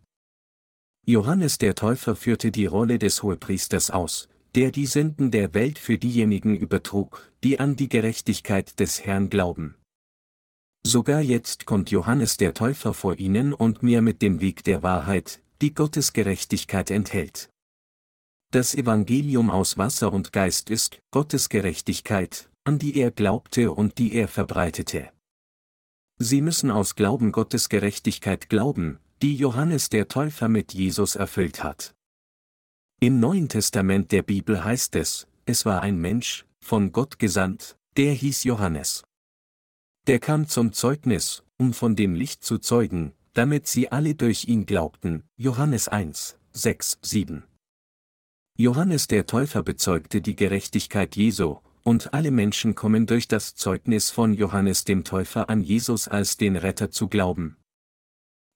Johannes 1.05 1.57
der 1.57 1.75
Täufer 1.75 2.15
führte 2.15 2.51
die 2.51 2.65
Rolle 2.65 2.97
des 2.97 3.23
Hohepriesters 3.23 3.91
aus, 3.91 4.29
der 4.55 4.71
die 4.71 4.85
Sünden 4.85 5.31
der 5.31 5.53
Welt 5.53 5.79
für 5.79 5.97
diejenigen 5.97 6.55
übertrug, 6.55 7.29
die 7.43 7.59
an 7.59 7.75
die 7.75 7.89
Gerechtigkeit 7.89 8.79
des 8.79 9.05
Herrn 9.05 9.29
glauben. 9.29 9.75
Sogar 10.85 11.19
jetzt 11.19 11.65
kommt 11.65 11.91
Johannes 11.91 12.37
der 12.37 12.53
Täufer 12.53 12.93
vor 12.93 13.19
ihnen 13.19 13.53
und 13.53 13.83
mir 13.83 14.01
mit 14.01 14.21
dem 14.21 14.39
Weg 14.39 14.63
der 14.63 14.81
Wahrheit, 14.81 15.41
die 15.61 15.73
Gottes 15.73 16.13
Gerechtigkeit 16.13 16.89
enthält. 16.89 17.49
Das 18.51 18.73
Evangelium 18.73 19.49
aus 19.49 19.77
Wasser 19.77 20.13
und 20.13 20.31
Geist 20.31 20.69
ist 20.69 21.01
Gottes 21.11 21.49
Gerechtigkeit, 21.49 22.49
an 22.63 22.79
die 22.79 22.97
er 22.97 23.11
glaubte 23.11 23.73
und 23.73 23.97
die 23.97 24.13
er 24.13 24.29
verbreitete. 24.29 25.11
Sie 26.17 26.41
müssen 26.41 26.71
aus 26.71 26.95
Glauben 26.95 27.33
Gottes 27.33 27.67
Gerechtigkeit 27.67 28.47
glauben, 28.47 28.99
die 29.21 29.35
Johannes 29.35 29.89
der 29.89 30.07
Täufer 30.07 30.47
mit 30.47 30.73
Jesus 30.73 31.15
erfüllt 31.15 31.61
hat. 31.61 31.93
Im 33.01 33.19
Neuen 33.19 33.49
Testament 33.49 34.13
der 34.13 34.23
Bibel 34.23 34.63
heißt 34.63 34.95
es, 34.95 35.27
es 35.45 35.65
war 35.65 35.81
ein 35.81 35.99
Mensch, 35.99 36.45
von 36.61 36.93
Gott 36.93 37.19
gesandt, 37.19 37.77
der 37.97 38.13
hieß 38.13 38.45
Johannes. 38.45 39.03
Der 40.07 40.19
kam 40.19 40.47
zum 40.47 40.71
Zeugnis, 40.71 41.43
um 41.57 41.73
von 41.73 41.97
dem 41.97 42.15
Licht 42.15 42.45
zu 42.45 42.59
zeugen, 42.59 43.11
damit 43.33 43.67
sie 43.67 43.91
alle 43.91 44.15
durch 44.15 44.47
ihn 44.47 44.65
glaubten. 44.65 45.23
Johannes 45.35 45.89
1, 45.89 46.37
6, 46.53 46.99
7. 47.01 47.43
Johannes 48.59 49.05
der 49.05 49.27
Täufer 49.27 49.61
bezeugte 49.61 50.19
die 50.19 50.35
Gerechtigkeit 50.35 51.15
Jesu, 51.15 51.57
und 51.83 52.15
alle 52.15 52.31
Menschen 52.31 52.73
kommen 52.73 53.05
durch 53.05 53.27
das 53.27 53.53
Zeugnis 53.53 54.09
von 54.09 54.33
Johannes 54.33 54.83
dem 54.83 55.03
Täufer 55.03 55.47
an 55.47 55.61
Jesus 55.61 56.07
als 56.07 56.37
den 56.37 56.55
Retter 56.55 56.89
zu 56.89 57.07
glauben. 57.07 57.57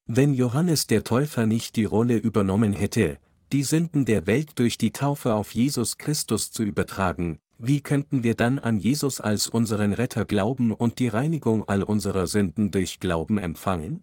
Wenn 0.07 0.33
Johannes 0.33 0.87
der 0.87 1.03
Täufer 1.03 1.45
nicht 1.45 1.75
die 1.75 1.85
Rolle 1.85 2.17
übernommen 2.17 2.73
hätte, 2.73 3.19
die 3.51 3.61
Sünden 3.61 4.05
der 4.05 4.25
Welt 4.25 4.57
durch 4.57 4.79
die 4.79 4.91
Taufe 4.91 5.35
auf 5.35 5.53
Jesus 5.53 5.99
Christus 5.99 6.51
zu 6.51 6.63
übertragen, 6.63 7.37
wie 7.59 7.81
könnten 7.81 8.23
wir 8.23 8.33
dann 8.33 8.57
an 8.57 8.79
Jesus 8.79 9.21
als 9.21 9.45
unseren 9.45 9.93
Retter 9.93 10.25
glauben 10.25 10.71
und 10.71 10.97
die 10.97 11.09
Reinigung 11.09 11.69
all 11.69 11.83
unserer 11.83 12.25
Sünden 12.25 12.71
durch 12.71 12.99
Glauben 12.99 13.37
empfangen? 13.37 14.01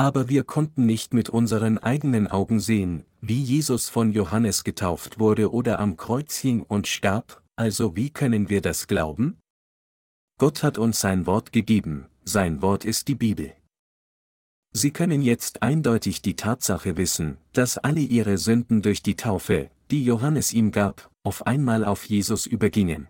Aber 0.00 0.30
wir 0.30 0.44
konnten 0.44 0.86
nicht 0.86 1.12
mit 1.12 1.28
unseren 1.28 1.76
eigenen 1.76 2.26
Augen 2.26 2.58
sehen, 2.58 3.04
wie 3.20 3.42
Jesus 3.42 3.90
von 3.90 4.12
Johannes 4.12 4.64
getauft 4.64 5.18
wurde 5.18 5.52
oder 5.52 5.78
am 5.78 5.98
Kreuz 5.98 6.38
hing 6.38 6.62
und 6.62 6.86
starb, 6.86 7.42
also 7.54 7.96
wie 7.96 8.08
können 8.08 8.48
wir 8.48 8.62
das 8.62 8.86
glauben? 8.86 9.38
Gott 10.38 10.62
hat 10.62 10.78
uns 10.78 11.00
sein 11.00 11.26
Wort 11.26 11.52
gegeben, 11.52 12.06
sein 12.24 12.62
Wort 12.62 12.86
ist 12.86 13.08
die 13.08 13.14
Bibel. 13.14 13.52
Sie 14.72 14.90
können 14.90 15.20
jetzt 15.20 15.62
eindeutig 15.62 16.22
die 16.22 16.34
Tatsache 16.34 16.96
wissen, 16.96 17.36
dass 17.52 17.76
alle 17.76 18.00
ihre 18.00 18.38
Sünden 18.38 18.80
durch 18.80 19.02
die 19.02 19.16
Taufe, 19.16 19.68
die 19.90 20.02
Johannes 20.02 20.54
ihm 20.54 20.70
gab, 20.72 21.10
auf 21.24 21.46
einmal 21.46 21.84
auf 21.84 22.06
Jesus 22.06 22.46
übergingen. 22.46 23.08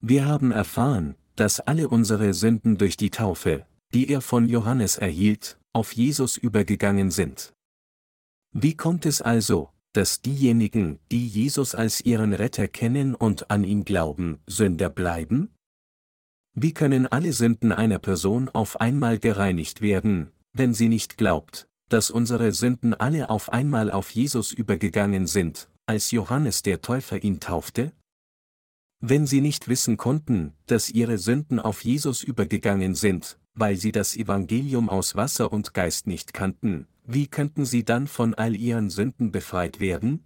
Wir 0.00 0.24
haben 0.24 0.50
erfahren, 0.50 1.14
dass 1.36 1.60
alle 1.60 1.90
unsere 1.90 2.32
Sünden 2.32 2.78
durch 2.78 2.96
die 2.96 3.10
Taufe, 3.10 3.66
die 3.92 4.08
er 4.08 4.22
von 4.22 4.48
Johannes 4.48 4.96
erhielt, 4.96 5.58
auf 5.74 5.92
Jesus 5.92 6.36
übergegangen 6.36 7.10
sind. 7.10 7.52
Wie 8.52 8.76
kommt 8.76 9.04
es 9.04 9.20
also, 9.20 9.70
dass 9.92 10.22
diejenigen, 10.22 10.98
die 11.10 11.26
Jesus 11.26 11.74
als 11.74 12.00
ihren 12.00 12.32
Retter 12.32 12.68
kennen 12.68 13.14
und 13.14 13.50
an 13.50 13.64
ihn 13.64 13.84
glauben, 13.84 14.40
Sünder 14.46 14.88
bleiben? 14.88 15.54
Wie 16.54 16.72
können 16.72 17.06
alle 17.06 17.32
Sünden 17.32 17.72
einer 17.72 17.98
Person 17.98 18.48
auf 18.48 18.80
einmal 18.80 19.18
gereinigt 19.18 19.80
werden, 19.80 20.30
wenn 20.52 20.72
sie 20.72 20.88
nicht 20.88 21.16
glaubt, 21.16 21.68
dass 21.88 22.10
unsere 22.10 22.52
Sünden 22.52 22.94
alle 22.94 23.28
auf 23.28 23.52
einmal 23.52 23.90
auf 23.90 24.10
Jesus 24.10 24.52
übergegangen 24.52 25.26
sind, 25.26 25.68
als 25.86 26.12
Johannes 26.12 26.62
der 26.62 26.80
Täufer 26.80 27.22
ihn 27.22 27.40
taufte? 27.40 27.92
Wenn 29.00 29.26
sie 29.26 29.40
nicht 29.40 29.68
wissen 29.68 29.96
konnten, 29.96 30.54
dass 30.66 30.90
ihre 30.90 31.18
Sünden 31.18 31.58
auf 31.58 31.84
Jesus 31.84 32.22
übergegangen 32.22 32.94
sind, 32.94 33.38
weil 33.54 33.76
sie 33.76 33.92
das 33.92 34.16
Evangelium 34.16 34.88
aus 34.88 35.14
Wasser 35.16 35.52
und 35.52 35.74
Geist 35.74 36.06
nicht 36.06 36.34
kannten, 36.34 36.86
wie 37.06 37.26
könnten 37.26 37.64
sie 37.64 37.84
dann 37.84 38.06
von 38.06 38.34
all 38.34 38.56
ihren 38.56 38.90
Sünden 38.90 39.30
befreit 39.30 39.80
werden? 39.80 40.24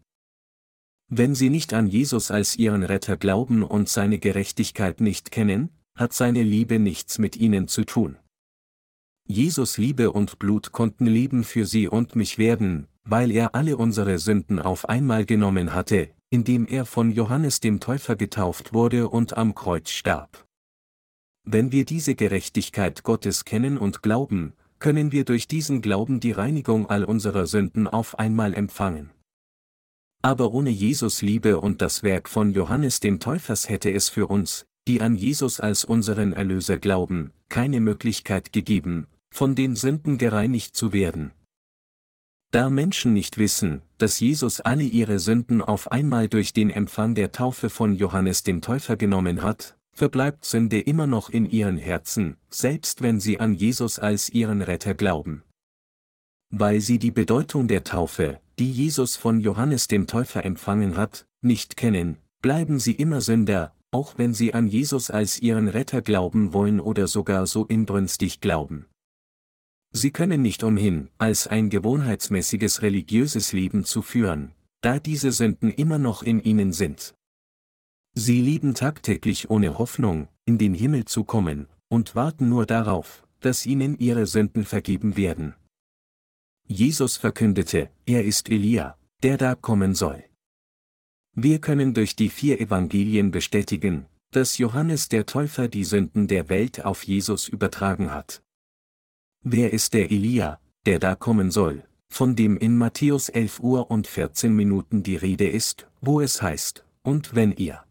Wenn 1.11 1.35
sie 1.35 1.51
nicht 1.51 1.73
an 1.75 1.87
Jesus 1.87 2.31
als 2.31 2.57
ihren 2.57 2.83
Retter 2.83 3.17
glauben 3.17 3.63
und 3.63 3.89
seine 3.89 4.19
Gerechtigkeit 4.19 5.01
nicht 5.01 5.31
kennen, 5.31 5.71
hat 5.97 6.13
seine 6.13 6.43
Liebe 6.43 6.79
nichts 6.79 7.19
mit 7.19 7.37
ihnen 7.37 7.67
zu 7.67 7.85
tun. 7.85 8.17
Jesus 9.27 9.77
Liebe 9.77 10.13
und 10.13 10.39
Blut 10.39 10.73
konnten 10.73 11.07
Leben 11.07 11.45
für 11.45 11.67
sie 11.67 11.89
und 11.89 12.17
mich 12.17 12.39
werden, 12.39 12.87
weil 13.05 13.31
er 13.31 13.55
alle 13.55 13.77
unsere 13.77 14.19
Sünden 14.19 14.59
auf 14.59 14.89
einmal 14.89 15.27
genommen 15.27 15.75
hatte, 15.75 16.11
indem 16.31 16.67
er 16.67 16.87
von 16.87 17.11
Johannes 17.11 17.61
dem 17.61 17.81
Täufer 17.81 18.17
getauft 18.17 18.73
wurde 18.73 19.09
und 19.09 19.37
am 19.37 19.55
Kreuz 19.55 19.91
starb. 19.91 20.48
Wenn 21.51 21.73
wir 21.73 21.87
diese 21.87 22.15
Gerechtigkeit 22.15 23.05
Gottes 23.05 23.47
kennen 23.47 23.79
und 23.79 24.03
glauben, 24.03 24.53
können 24.81 25.13
wir 25.13 25.25
durch 25.25 25.49
diesen 25.49 25.81
Glauben 25.81 26.21
die 26.21 26.33
Reinigung 26.33 26.91
all 26.91 27.05
unserer 27.05 27.47
Sünden 27.47 27.87
auf 27.87 28.19
einmal 28.19 28.53
empfangen. 28.53 29.09
Aber 30.21 30.53
ohne 30.53 30.69
Jesus 30.69 31.23
Liebe 31.23 31.59
und 31.59 31.81
das 31.81 32.03
Werk 32.03 32.29
von 32.29 32.53
Johannes 32.53 33.01
dem 33.01 33.19
Täufers 33.19 33.71
hätte 33.71 33.91
es 33.91 34.11
für 34.11 34.27
uns, 34.27 34.67
die 34.87 35.01
an 35.01 35.17
Jesus 35.17 35.59
als 35.59 35.87
unseren 35.87 36.35
Erlöser 36.35 36.77
glauben, 36.77 37.33
keine 37.49 37.81
Möglichkeit 37.81 38.53
gegeben, 38.53 39.07
von 39.31 39.55
den 39.55 39.75
Sünden 39.75 40.19
gereinigt 40.19 40.77
zu 40.77 40.93
werden. 40.93 41.33
Da 42.51 42.69
Menschen 42.69 43.15
nicht 43.15 43.39
wissen, 43.39 43.81
dass 43.97 44.21
Jesus 44.21 44.61
alle 44.61 44.85
ihre 44.85 45.19
Sünden 45.19 45.63
auf 45.63 45.91
einmal 45.91 46.29
durch 46.29 46.53
den 46.53 46.69
Empfang 46.69 47.15
der 47.15 47.33
Taufe 47.33 47.71
von 47.71 47.95
Johannes 47.95 48.43
dem 48.43 48.61
Täufer 48.61 48.99
genommen 48.99 49.41
hat, 49.41 49.78
verbleibt 49.99 50.45
Sünde 50.45 50.81
immer 50.81 51.09
noch 51.09 51.29
in 51.29 51.51
ihren 51.51 51.77
Herzen, 51.77 52.37
selbst 52.49 53.03
wenn 53.03 53.19
sie 53.19 53.41
an 53.41 53.53
Jesus 53.53 53.99
als 53.99 54.31
ihren 54.31 54.63
Retter 54.63 54.95
glauben. 54.95 55.43
Weil 56.51 56.81
sie 56.81 56.99
die 56.99 57.11
Bedeutung 57.11 57.67
der 57.67 57.83
Taufe, 57.83 58.41
die 58.59 58.71
Jesus 58.71 59.17
von 59.17 59.41
Johannes 59.41 59.89
dem 59.89 60.07
Täufer 60.07 60.45
empfangen 60.45 60.97
hat, 60.97 61.27
nicht 61.43 61.77
kennen, 61.77 62.17
bleiben 62.41 62.79
sie 62.79 62.93
immer 62.93 63.21
Sünder, 63.21 63.75
auch 63.91 64.17
wenn 64.19 64.35
sie 64.35 64.55
an 64.55 64.69
Jesus 64.69 65.11
als 65.11 65.41
ihren 65.41 65.67
Retter 65.67 66.01
glauben 66.01 66.53
wollen 66.53 66.79
oder 66.79 67.09
sogar 67.09 67.47
so 67.47 67.67
inbrünstig 67.67 68.41
glauben. 68.41 68.87
Sie 69.91 70.13
können 70.13 70.43
nicht 70.43 70.63
umhin, 70.63 71.09
als 71.19 71.49
ein 71.49 71.71
gewohnheitsmäßiges 71.71 72.83
religiöses 72.83 73.53
Leben 73.53 73.85
zu 73.85 74.03
führen, 74.03 74.53
da 74.81 75.01
diese 75.01 75.33
Sünden 75.33 75.73
immer 75.73 75.99
noch 75.99 76.23
in 76.23 76.41
ihnen 76.41 76.73
sind. 76.73 77.15
Sie 78.21 78.41
lieben 78.41 78.75
tagtäglich 78.75 79.49
ohne 79.49 79.79
Hoffnung, 79.79 80.27
in 80.45 80.59
den 80.59 80.75
Himmel 80.75 81.05
zu 81.05 81.23
kommen, 81.23 81.69
und 81.87 82.17
warten 82.17 82.49
nur 82.49 82.67
darauf, 82.67 83.25
dass 83.39 83.65
ihnen 83.65 83.97
ihre 83.97 84.27
Sünden 84.27 84.65
vergeben 84.65 85.17
werden. 85.17 85.55
Jesus 86.67 87.17
verkündete, 87.17 87.91
er 88.07 88.25
ist 88.25 88.51
Elia, 88.51 88.99
der 89.23 89.37
da 89.37 89.55
kommen 89.55 89.95
soll. 89.95 90.25
Wir 91.37 91.61
können 91.61 91.95
durch 91.95 92.17
die 92.17 92.29
vier 92.29 92.61
Evangelien 92.61 93.31
bestätigen, 93.31 94.07
dass 94.33 94.59
Johannes 94.59 95.09
der 95.09 95.25
Täufer 95.25 95.69
die 95.69 95.85
Sünden 95.85 96.27
der 96.27 96.49
Welt 96.49 96.85
auf 96.85 97.05
Jesus 97.05 97.47
übertragen 97.47 98.11
hat. 98.11 98.43
Wer 99.45 99.73
ist 99.73 99.95
der 99.95 100.11
Elia, 100.11 100.59
der 100.87 100.99
da 100.99 101.15
kommen 101.15 101.53
soll, 101.53 101.85
von 102.09 102.35
dem 102.35 102.57
in 102.57 102.77
Matthäus 102.77 103.29
11 103.29 103.61
Uhr 103.61 103.93
und 103.93 104.09
14 104.09 104.53
Minuten 104.53 105.05
die 105.05 105.15
Rede 105.15 105.49
ist, 105.49 105.87
wo 106.01 106.21
es 106.21 106.43
heißt, 106.43 106.85
und 107.05 107.37
wenn 107.37 107.53
ihr 107.53 107.85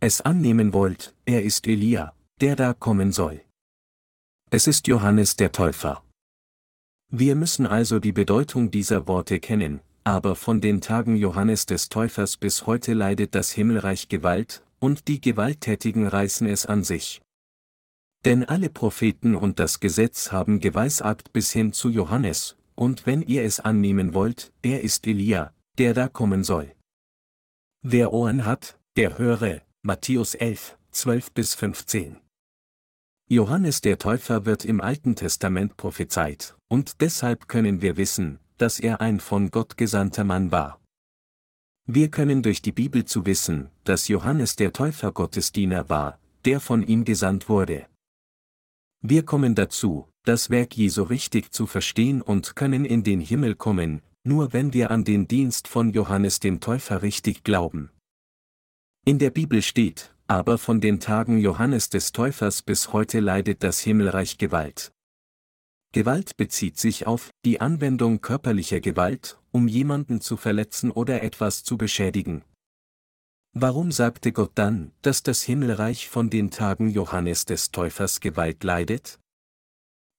es 0.00 0.20
annehmen 0.20 0.72
wollt, 0.72 1.14
er 1.24 1.42
ist 1.42 1.66
Elia, 1.66 2.14
der 2.40 2.56
da 2.56 2.72
kommen 2.72 3.12
soll. 3.12 3.40
Es 4.50 4.66
ist 4.66 4.86
Johannes 4.86 5.36
der 5.36 5.52
Täufer. 5.52 6.02
Wir 7.10 7.34
müssen 7.34 7.66
also 7.66 7.98
die 7.98 8.12
Bedeutung 8.12 8.70
dieser 8.70 9.06
Worte 9.08 9.40
kennen, 9.40 9.80
aber 10.04 10.36
von 10.36 10.60
den 10.60 10.80
Tagen 10.80 11.16
Johannes 11.16 11.66
des 11.66 11.88
Täufers 11.88 12.36
bis 12.36 12.66
heute 12.66 12.94
leidet 12.94 13.34
das 13.34 13.50
Himmelreich 13.50 14.08
Gewalt, 14.08 14.62
und 14.78 15.08
die 15.08 15.20
Gewalttätigen 15.20 16.06
reißen 16.06 16.46
es 16.46 16.64
an 16.64 16.84
sich. 16.84 17.20
Denn 18.24 18.44
alle 18.44 18.70
Propheten 18.70 19.34
und 19.34 19.58
das 19.58 19.80
Gesetz 19.80 20.32
haben 20.32 20.60
geweissagt 20.60 21.32
bis 21.32 21.52
hin 21.52 21.72
zu 21.72 21.88
Johannes, 21.88 22.56
und 22.74 23.06
wenn 23.06 23.22
ihr 23.22 23.42
es 23.42 23.58
annehmen 23.58 24.14
wollt, 24.14 24.52
er 24.62 24.82
ist 24.82 25.06
Elia, 25.06 25.52
der 25.78 25.94
da 25.94 26.08
kommen 26.08 26.44
soll. 26.44 26.72
Wer 27.82 28.12
Ohren 28.12 28.44
hat, 28.44 28.78
der 28.96 29.18
höre, 29.18 29.62
Matthäus 29.82 30.34
11, 30.34 30.76
12 30.90 31.30
bis 31.30 31.54
15. 31.54 32.16
Johannes 33.28 33.80
der 33.80 33.96
Täufer 33.96 34.44
wird 34.44 34.64
im 34.64 34.80
Alten 34.80 35.14
Testament 35.14 35.76
prophezeit, 35.76 36.56
und 36.66 37.00
deshalb 37.00 37.46
können 37.46 37.80
wir 37.80 37.96
wissen, 37.96 38.40
dass 38.56 38.80
er 38.80 39.00
ein 39.00 39.20
von 39.20 39.52
Gott 39.52 39.76
gesandter 39.76 40.24
Mann 40.24 40.50
war. 40.50 40.80
Wir 41.86 42.10
können 42.10 42.42
durch 42.42 42.60
die 42.60 42.72
Bibel 42.72 43.04
zu 43.04 43.24
wissen, 43.24 43.70
dass 43.84 44.08
Johannes 44.08 44.56
der 44.56 44.72
Täufer 44.72 45.12
Gottes 45.12 45.52
Diener 45.52 45.88
war, 45.88 46.18
der 46.44 46.58
von 46.58 46.82
ihm 46.82 47.04
gesandt 47.04 47.48
wurde. 47.48 47.86
Wir 49.00 49.24
kommen 49.24 49.54
dazu, 49.54 50.08
das 50.24 50.50
Werk 50.50 50.76
Jesu 50.76 51.04
richtig 51.04 51.52
zu 51.52 51.68
verstehen 51.68 52.20
und 52.20 52.56
können 52.56 52.84
in 52.84 53.04
den 53.04 53.20
Himmel 53.20 53.54
kommen, 53.54 54.02
nur 54.24 54.52
wenn 54.52 54.72
wir 54.72 54.90
an 54.90 55.04
den 55.04 55.28
Dienst 55.28 55.68
von 55.68 55.92
Johannes 55.92 56.40
dem 56.40 56.58
Täufer 56.58 57.02
richtig 57.02 57.44
glauben. 57.44 57.90
In 59.04 59.18
der 59.18 59.30
Bibel 59.30 59.62
steht, 59.62 60.14
aber 60.26 60.58
von 60.58 60.80
den 60.80 61.00
Tagen 61.00 61.38
Johannes 61.38 61.88
des 61.88 62.12
Täufers 62.12 62.62
bis 62.62 62.92
heute 62.92 63.20
leidet 63.20 63.62
das 63.62 63.80
Himmelreich 63.80 64.38
Gewalt. 64.38 64.92
Gewalt 65.92 66.36
bezieht 66.36 66.78
sich 66.78 67.06
auf 67.06 67.30
die 67.46 67.60
Anwendung 67.60 68.20
körperlicher 68.20 68.80
Gewalt, 68.80 69.38
um 69.52 69.68
jemanden 69.68 70.20
zu 70.20 70.36
verletzen 70.36 70.90
oder 70.90 71.22
etwas 71.22 71.64
zu 71.64 71.78
beschädigen. 71.78 72.44
Warum 73.54 73.90
sagte 73.90 74.32
Gott 74.32 74.52
dann, 74.54 74.92
dass 75.00 75.22
das 75.22 75.42
Himmelreich 75.42 76.08
von 76.08 76.28
den 76.28 76.50
Tagen 76.50 76.90
Johannes 76.90 77.46
des 77.46 77.70
Täufers 77.70 78.20
Gewalt 78.20 78.62
leidet? 78.62 79.18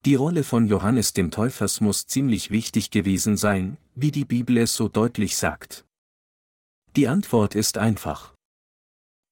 Die 0.05 0.15
Rolle 0.15 0.43
von 0.43 0.67
Johannes 0.67 1.13
dem 1.13 1.29
Täufers 1.29 1.81
muss 1.81 2.07
ziemlich 2.07 2.49
wichtig 2.51 2.89
gewesen 2.89 3.37
sein, 3.37 3.77
wie 3.93 4.11
die 4.11 4.25
Bibel 4.25 4.57
es 4.57 4.73
so 4.73 4.87
deutlich 4.87 5.37
sagt. 5.37 5.85
Die 6.95 7.07
Antwort 7.07 7.53
ist 7.53 7.77
einfach. 7.77 8.33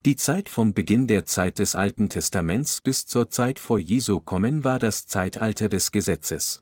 Die 0.06 0.16
Zeit 0.16 0.48
vom 0.48 0.74
Beginn 0.74 1.08
der 1.08 1.26
Zeit 1.26 1.60
des 1.60 1.76
Alten 1.76 2.10
Testaments 2.10 2.82
bis 2.82 3.06
zur 3.06 3.30
Zeit 3.30 3.60
vor 3.60 3.80
Jesu 3.80 4.20
kommen 4.20 4.64
war 4.64 4.80
das 4.80 5.08
Zeitalter 5.08 5.70
des 5.70 5.92
Gesetzes. 5.92 6.62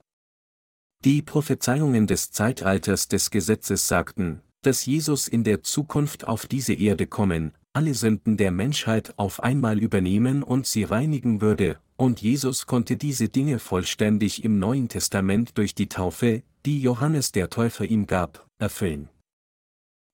Die 1.04 1.22
Prophezeiungen 1.22 2.08
des 2.08 2.32
Zeitalters 2.32 3.08
des 3.08 3.30
Gesetzes 3.30 3.88
sagten, 3.88 4.42
dass 4.64 4.86
Jesus 4.86 5.28
in 5.28 5.44
der 5.44 5.62
Zukunft 5.62 6.28
auf 6.28 6.48
diese 6.48 6.74
Erde 6.74 7.06
kommen, 7.06 7.52
alle 7.74 7.94
Sünden 7.94 8.38
der 8.38 8.52
Menschheit 8.52 9.14
auf 9.18 9.44
einmal 9.44 9.80
übernehmen 9.80 10.42
und 10.42 10.66
sie 10.66 10.84
reinigen 10.84 11.42
würde, 11.42 11.78
und 11.98 12.22
Jesus 12.22 12.66
konnte 12.66 12.98
diese 12.98 13.30
Dinge 13.30 13.60
vollständig 13.60 14.44
im 14.44 14.58
Neuen 14.58 14.90
Testament 14.90 15.58
durch 15.58 15.76
die 15.76 15.88
Taufe, 15.88 16.42
die 16.66 16.82
Johannes 16.82 17.32
der 17.32 17.50
Täufer 17.50 17.86
ihm 17.86 18.08
gab, 18.08 18.48
erfüllen. 18.58 19.10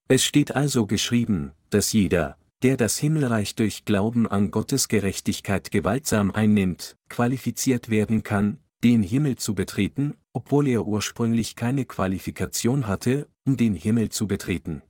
Es 0.10 0.26
steht 0.26 0.54
also 0.56 0.86
geschrieben, 0.88 1.54
dass 1.70 1.94
jeder, 1.94 2.38
der 2.64 2.78
das 2.78 2.98
Himmelreich 2.98 3.56
durch 3.56 3.86
Glauben 3.86 4.28
an 4.28 4.52
Gottes 4.52 4.88
Gerechtigkeit 4.88 5.72
gewaltsam 5.72 6.32
einnimmt, 6.32 6.96
qualifiziert 7.10 7.90
werden 7.90 8.24
kann, 8.24 8.60
den 8.84 9.04
Himmel 9.04 9.36
zu 9.38 9.56
betreten, 9.56 10.16
obwohl 10.34 10.68
er 10.68 10.86
ursprünglich 10.86 11.56
keine 11.56 11.86
Qualifikation 11.86 12.88
hatte, 12.88 13.28
um 13.46 13.58
den 13.58 13.74
Himmel 13.74 14.10
zu 14.10 14.28
betreten. 14.28 14.82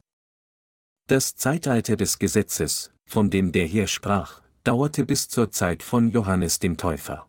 Das 1.08 1.36
Zeitalter 1.36 1.98
des 1.98 2.20
Gesetzes, 2.20 2.92
von 3.06 3.30
dem 3.30 3.52
der 3.52 3.68
Herr 3.68 3.88
sprach, 3.88 4.42
dauerte 4.64 5.06
bis 5.06 5.28
zur 5.28 5.52
Zeit 5.52 5.84
von 5.84 6.12
Johannes 6.12 6.60
dem 6.60 6.78
Täufer. 6.78 7.28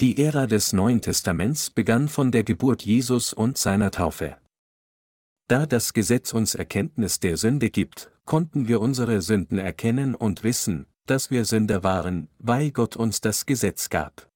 Die 0.00 0.22
Ära 0.22 0.46
des 0.46 0.72
Neuen 0.72 1.00
Testaments 1.00 1.70
begann 1.70 2.08
von 2.08 2.32
der 2.32 2.44
Geburt 2.44 2.82
Jesus 2.82 3.32
und 3.32 3.58
seiner 3.58 3.90
Taufe. 3.90 4.36
Da 5.52 5.66
das 5.66 5.92
Gesetz 5.92 6.32
uns 6.32 6.54
Erkenntnis 6.54 7.20
der 7.20 7.36
Sünde 7.36 7.68
gibt, 7.68 8.10
konnten 8.24 8.68
wir 8.68 8.80
unsere 8.80 9.20
Sünden 9.20 9.58
erkennen 9.58 10.14
und 10.14 10.44
wissen, 10.44 10.86
dass 11.04 11.30
wir 11.30 11.44
Sünder 11.44 11.82
waren, 11.82 12.28
weil 12.38 12.70
Gott 12.70 12.96
uns 12.96 13.20
das 13.20 13.44
Gesetz 13.44 13.90
gab. 13.90 14.30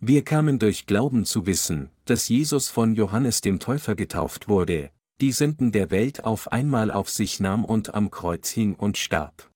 Wir 0.00 0.24
kamen 0.24 0.58
durch 0.58 0.86
Glauben 0.86 1.26
zu 1.26 1.44
wissen, 1.44 1.90
dass 2.06 2.30
Jesus 2.30 2.70
von 2.70 2.94
Johannes 2.94 3.42
dem 3.42 3.60
Täufer 3.60 3.94
getauft 3.96 4.48
wurde, 4.48 4.92
die 5.20 5.30
Sünden 5.30 5.72
der 5.72 5.90
Welt 5.90 6.24
auf 6.24 6.50
einmal 6.50 6.90
auf 6.90 7.10
sich 7.10 7.38
nahm 7.38 7.62
und 7.62 7.92
am 7.92 8.10
Kreuz 8.10 8.48
hing 8.48 8.76
und 8.76 8.96
starb. 8.96 9.50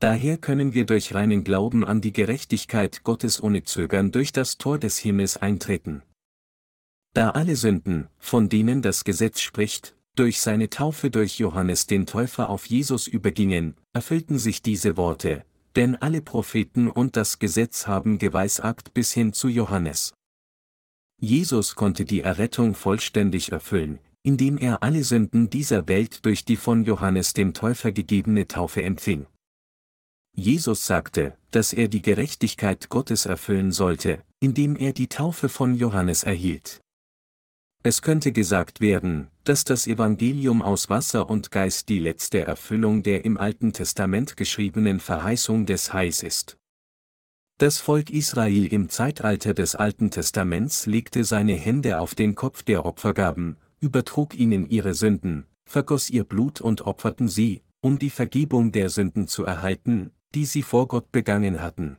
Daher 0.00 0.36
können 0.36 0.74
wir 0.74 0.84
durch 0.84 1.14
reinen 1.14 1.44
Glauben 1.44 1.82
an 1.82 2.02
die 2.02 2.12
Gerechtigkeit 2.12 3.04
Gottes 3.04 3.42
ohne 3.42 3.62
Zögern 3.62 4.12
durch 4.12 4.32
das 4.32 4.58
Tor 4.58 4.78
des 4.78 4.98
Himmels 4.98 5.38
eintreten. 5.38 6.02
Da 7.14 7.30
alle 7.30 7.56
Sünden, 7.56 8.08
von 8.18 8.48
denen 8.48 8.80
das 8.80 9.04
Gesetz 9.04 9.40
spricht, 9.40 9.94
durch 10.14 10.40
seine 10.40 10.70
Taufe 10.70 11.10
durch 11.10 11.38
Johannes 11.38 11.86
den 11.86 12.06
Täufer 12.06 12.48
auf 12.48 12.66
Jesus 12.66 13.06
übergingen, 13.06 13.76
erfüllten 13.92 14.38
sich 14.38 14.62
diese 14.62 14.96
Worte, 14.96 15.44
denn 15.76 15.96
alle 15.96 16.22
Propheten 16.22 16.88
und 16.88 17.16
das 17.16 17.38
Gesetz 17.38 17.86
haben 17.86 18.18
geweissagt 18.18 18.94
bis 18.94 19.12
hin 19.12 19.32
zu 19.32 19.48
Johannes. 19.48 20.12
Jesus 21.20 21.74
konnte 21.74 22.04
die 22.04 22.20
Errettung 22.20 22.74
vollständig 22.74 23.52
erfüllen, 23.52 23.98
indem 24.22 24.58
er 24.58 24.82
alle 24.82 25.04
Sünden 25.04 25.50
dieser 25.50 25.88
Welt 25.88 26.24
durch 26.26 26.44
die 26.44 26.56
von 26.56 26.84
Johannes 26.84 27.32
dem 27.32 27.54
Täufer 27.54 27.92
gegebene 27.92 28.48
Taufe 28.48 28.82
empfing. 28.82 29.26
Jesus 30.34 30.86
sagte, 30.86 31.36
dass 31.50 31.72
er 31.72 31.88
die 31.88 32.02
Gerechtigkeit 32.02 32.88
Gottes 32.88 33.26
erfüllen 33.26 33.70
sollte, 33.70 34.22
indem 34.40 34.76
er 34.76 34.92
die 34.92 35.08
Taufe 35.08 35.48
von 35.48 35.74
Johannes 35.74 36.24
erhielt. 36.24 36.81
Es 37.84 38.00
könnte 38.00 38.30
gesagt 38.30 38.80
werden, 38.80 39.28
dass 39.42 39.64
das 39.64 39.88
Evangelium 39.88 40.62
aus 40.62 40.88
Wasser 40.88 41.28
und 41.28 41.50
Geist 41.50 41.88
die 41.88 41.98
letzte 41.98 42.42
Erfüllung 42.42 43.02
der 43.02 43.24
im 43.24 43.36
Alten 43.36 43.72
Testament 43.72 44.36
geschriebenen 44.36 45.00
Verheißung 45.00 45.66
des 45.66 45.92
Heils 45.92 46.22
ist. 46.22 46.58
Das 47.58 47.78
Volk 47.78 48.10
Israel 48.10 48.66
im 48.66 48.88
Zeitalter 48.88 49.52
des 49.52 49.74
Alten 49.74 50.12
Testaments 50.12 50.86
legte 50.86 51.24
seine 51.24 51.54
Hände 51.54 51.98
auf 51.98 52.14
den 52.14 52.36
Kopf 52.36 52.62
der 52.62 52.86
Opfergaben, 52.86 53.56
übertrug 53.80 54.38
ihnen 54.38 54.68
ihre 54.68 54.94
Sünden, 54.94 55.46
vergoss 55.64 56.08
ihr 56.08 56.22
Blut 56.22 56.60
und 56.60 56.82
opferten 56.82 57.28
sie, 57.28 57.62
um 57.80 57.98
die 57.98 58.10
Vergebung 58.10 58.70
der 58.70 58.90
Sünden 58.90 59.26
zu 59.26 59.44
erhalten, 59.44 60.12
die 60.36 60.44
sie 60.44 60.62
vor 60.62 60.86
Gott 60.86 61.10
begangen 61.10 61.60
hatten. 61.60 61.98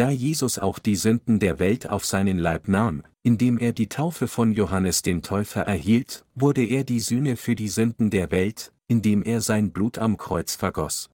Da 0.00 0.08
Jesus 0.08 0.58
auch 0.58 0.78
die 0.78 0.96
Sünden 0.96 1.40
der 1.40 1.58
Welt 1.58 1.90
auf 1.90 2.06
seinen 2.06 2.38
Leib 2.38 2.68
nahm, 2.68 3.02
indem 3.22 3.58
er 3.58 3.74
die 3.74 3.90
Taufe 3.90 4.28
von 4.28 4.52
Johannes 4.52 5.02
dem 5.02 5.20
Täufer 5.20 5.60
erhielt, 5.60 6.24
wurde 6.34 6.64
er 6.64 6.84
die 6.84 7.00
Sühne 7.00 7.36
für 7.36 7.54
die 7.54 7.68
Sünden 7.68 8.08
der 8.08 8.30
Welt, 8.30 8.72
indem 8.88 9.22
er 9.22 9.42
sein 9.42 9.72
Blut 9.72 9.98
am 9.98 10.16
Kreuz 10.16 10.54
vergoss. 10.54 11.10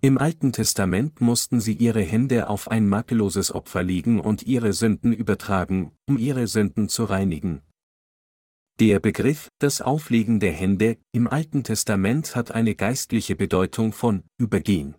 Im 0.00 0.16
Alten 0.16 0.52
Testament 0.52 1.20
mussten 1.20 1.60
sie 1.60 1.74
ihre 1.74 2.00
Hände 2.00 2.48
auf 2.48 2.70
ein 2.70 2.88
makelloses 2.88 3.54
Opfer 3.54 3.82
legen 3.82 4.18
und 4.18 4.44
ihre 4.44 4.72
Sünden 4.72 5.12
übertragen, 5.12 5.92
um 6.08 6.16
ihre 6.16 6.46
Sünden 6.46 6.88
zu 6.88 7.04
reinigen. 7.04 7.60
Der 8.80 8.98
Begriff, 8.98 9.48
das 9.58 9.82
Auflegen 9.82 10.40
der 10.40 10.52
Hände, 10.52 10.96
im 11.12 11.28
Alten 11.28 11.64
Testament 11.64 12.34
hat 12.34 12.50
eine 12.50 12.76
geistliche 12.76 13.36
Bedeutung 13.36 13.92
von 13.92 14.22
übergehen. 14.38 14.94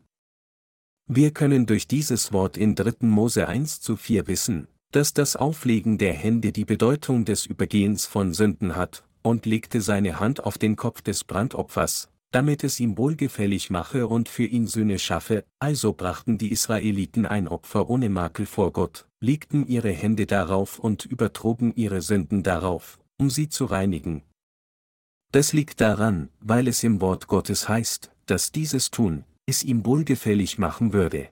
Wir 1.07 1.29
können 1.31 1.67
durch 1.67 1.87
dieses 1.87 2.33
Wort 2.33 2.57
in 2.57 2.73
3. 2.73 3.05
Mose 3.05 3.47
1 3.47 3.79
zu 3.79 3.95
4 3.95 4.25
wissen, 4.25 4.67
dass 4.91 5.13
das 5.13 5.35
Auflegen 5.35 5.99
der 5.99 6.13
Hände 6.13 6.51
die 6.51 6.65
Bedeutung 6.65 7.25
des 7.25 7.45
Übergehens 7.45 8.07
von 8.07 8.33
Sünden 8.33 8.75
hat, 8.75 9.03
und 9.21 9.45
legte 9.45 9.81
seine 9.81 10.19
Hand 10.19 10.43
auf 10.43 10.57
den 10.57 10.75
Kopf 10.75 11.01
des 11.01 11.23
Brandopfers, 11.23 12.09
damit 12.31 12.63
es 12.63 12.79
ihm 12.79 12.97
wohlgefällig 12.97 13.69
mache 13.69 14.07
und 14.07 14.29
für 14.29 14.45
ihn 14.45 14.67
Sühne 14.67 14.97
schaffe, 14.97 15.45
also 15.59 15.93
brachten 15.93 16.39
die 16.39 16.51
Israeliten 16.51 17.27
ein 17.27 17.47
Opfer 17.47 17.89
ohne 17.89 18.09
Makel 18.09 18.47
vor 18.47 18.73
Gott, 18.73 19.07
legten 19.19 19.67
ihre 19.67 19.91
Hände 19.91 20.25
darauf 20.25 20.79
und 20.79 21.05
übertrugen 21.05 21.71
ihre 21.75 22.01
Sünden 22.01 22.41
darauf, 22.41 22.99
um 23.17 23.29
sie 23.29 23.47
zu 23.49 23.65
reinigen. 23.65 24.23
Das 25.31 25.53
liegt 25.53 25.81
daran, 25.81 26.29
weil 26.39 26.67
es 26.67 26.83
im 26.83 26.99
Wort 26.99 27.27
Gottes 27.27 27.69
heißt, 27.69 28.11
dass 28.25 28.51
dieses 28.51 28.89
Tun, 28.89 29.23
es 29.47 29.63
ihm 29.63 29.85
wohlgefällig 29.85 30.57
machen 30.57 30.93
würde. 30.93 31.29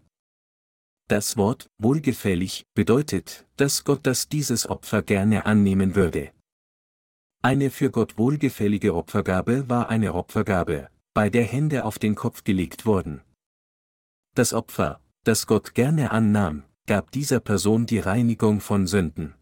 Das 1.09 1.35
Wort 1.35 1.69
wohlgefällig 1.77 2.65
bedeutet, 2.75 3.45
dass 3.57 3.83
Gott 3.83 4.01
das 4.03 4.29
dieses 4.29 4.69
Opfer 4.69 5.01
gerne 5.01 5.45
annehmen 5.45 5.95
würde. 5.95 6.31
Eine 7.41 7.71
für 7.71 7.91
Gott 7.91 8.17
wohlgefällige 8.17 8.95
Opfergabe 8.95 9.67
war 9.67 9.89
eine 9.89 10.13
Opfergabe, 10.13 10.89
bei 11.13 11.29
der 11.29 11.43
Hände 11.43 11.83
auf 11.83 11.99
den 11.99 12.15
Kopf 12.15 12.43
gelegt 12.43 12.85
wurden. 12.85 13.21
Das 14.33 14.53
Opfer, 14.53 15.01
das 15.23 15.45
Gott 15.45 15.73
gerne 15.73 16.11
annahm, 16.11 16.63
gab 16.87 17.11
dieser 17.11 17.39
Person 17.39 17.85
die 17.85 17.99
Reinigung 17.99 18.61
von 18.61 18.87
Sünden. 18.87 19.35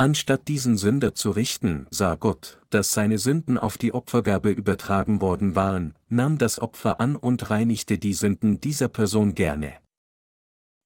Anstatt 0.00 0.46
diesen 0.46 0.76
Sünder 0.76 1.16
zu 1.16 1.30
richten, 1.30 1.88
sah 1.90 2.14
Gott, 2.14 2.60
dass 2.70 2.92
seine 2.92 3.18
Sünden 3.18 3.58
auf 3.58 3.76
die 3.78 3.92
Opfergabe 3.92 4.50
übertragen 4.50 5.20
worden 5.20 5.56
waren, 5.56 5.96
nahm 6.08 6.38
das 6.38 6.60
Opfer 6.60 7.00
an 7.00 7.16
und 7.16 7.50
reinigte 7.50 7.98
die 7.98 8.14
Sünden 8.14 8.60
dieser 8.60 8.86
Person 8.86 9.34
gerne. 9.34 9.72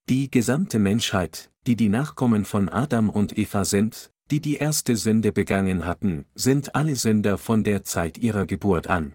Die 0.09 0.31
gesamte 0.31 0.79
Menschheit, 0.79 1.51
die 1.67 1.77
die 1.77 1.91
Nachkommen 1.91 2.47
von 2.47 2.71
Adam 2.71 3.11
und 3.11 3.37
Eva 3.37 3.67
sind, 3.67 4.11
die 4.31 4.41
die 4.41 4.57
erste 4.57 4.97
Sünde 4.97 5.31
begangen 5.31 5.85
hatten, 5.85 6.25
sind 6.35 6.75
alle 6.75 6.97
Sünder 6.97 7.37
von 7.37 7.65
der 7.65 7.85
Zeit 7.85 8.17
ihrer 8.17 8.47
Geburt 8.47 8.87
an. 8.87 9.15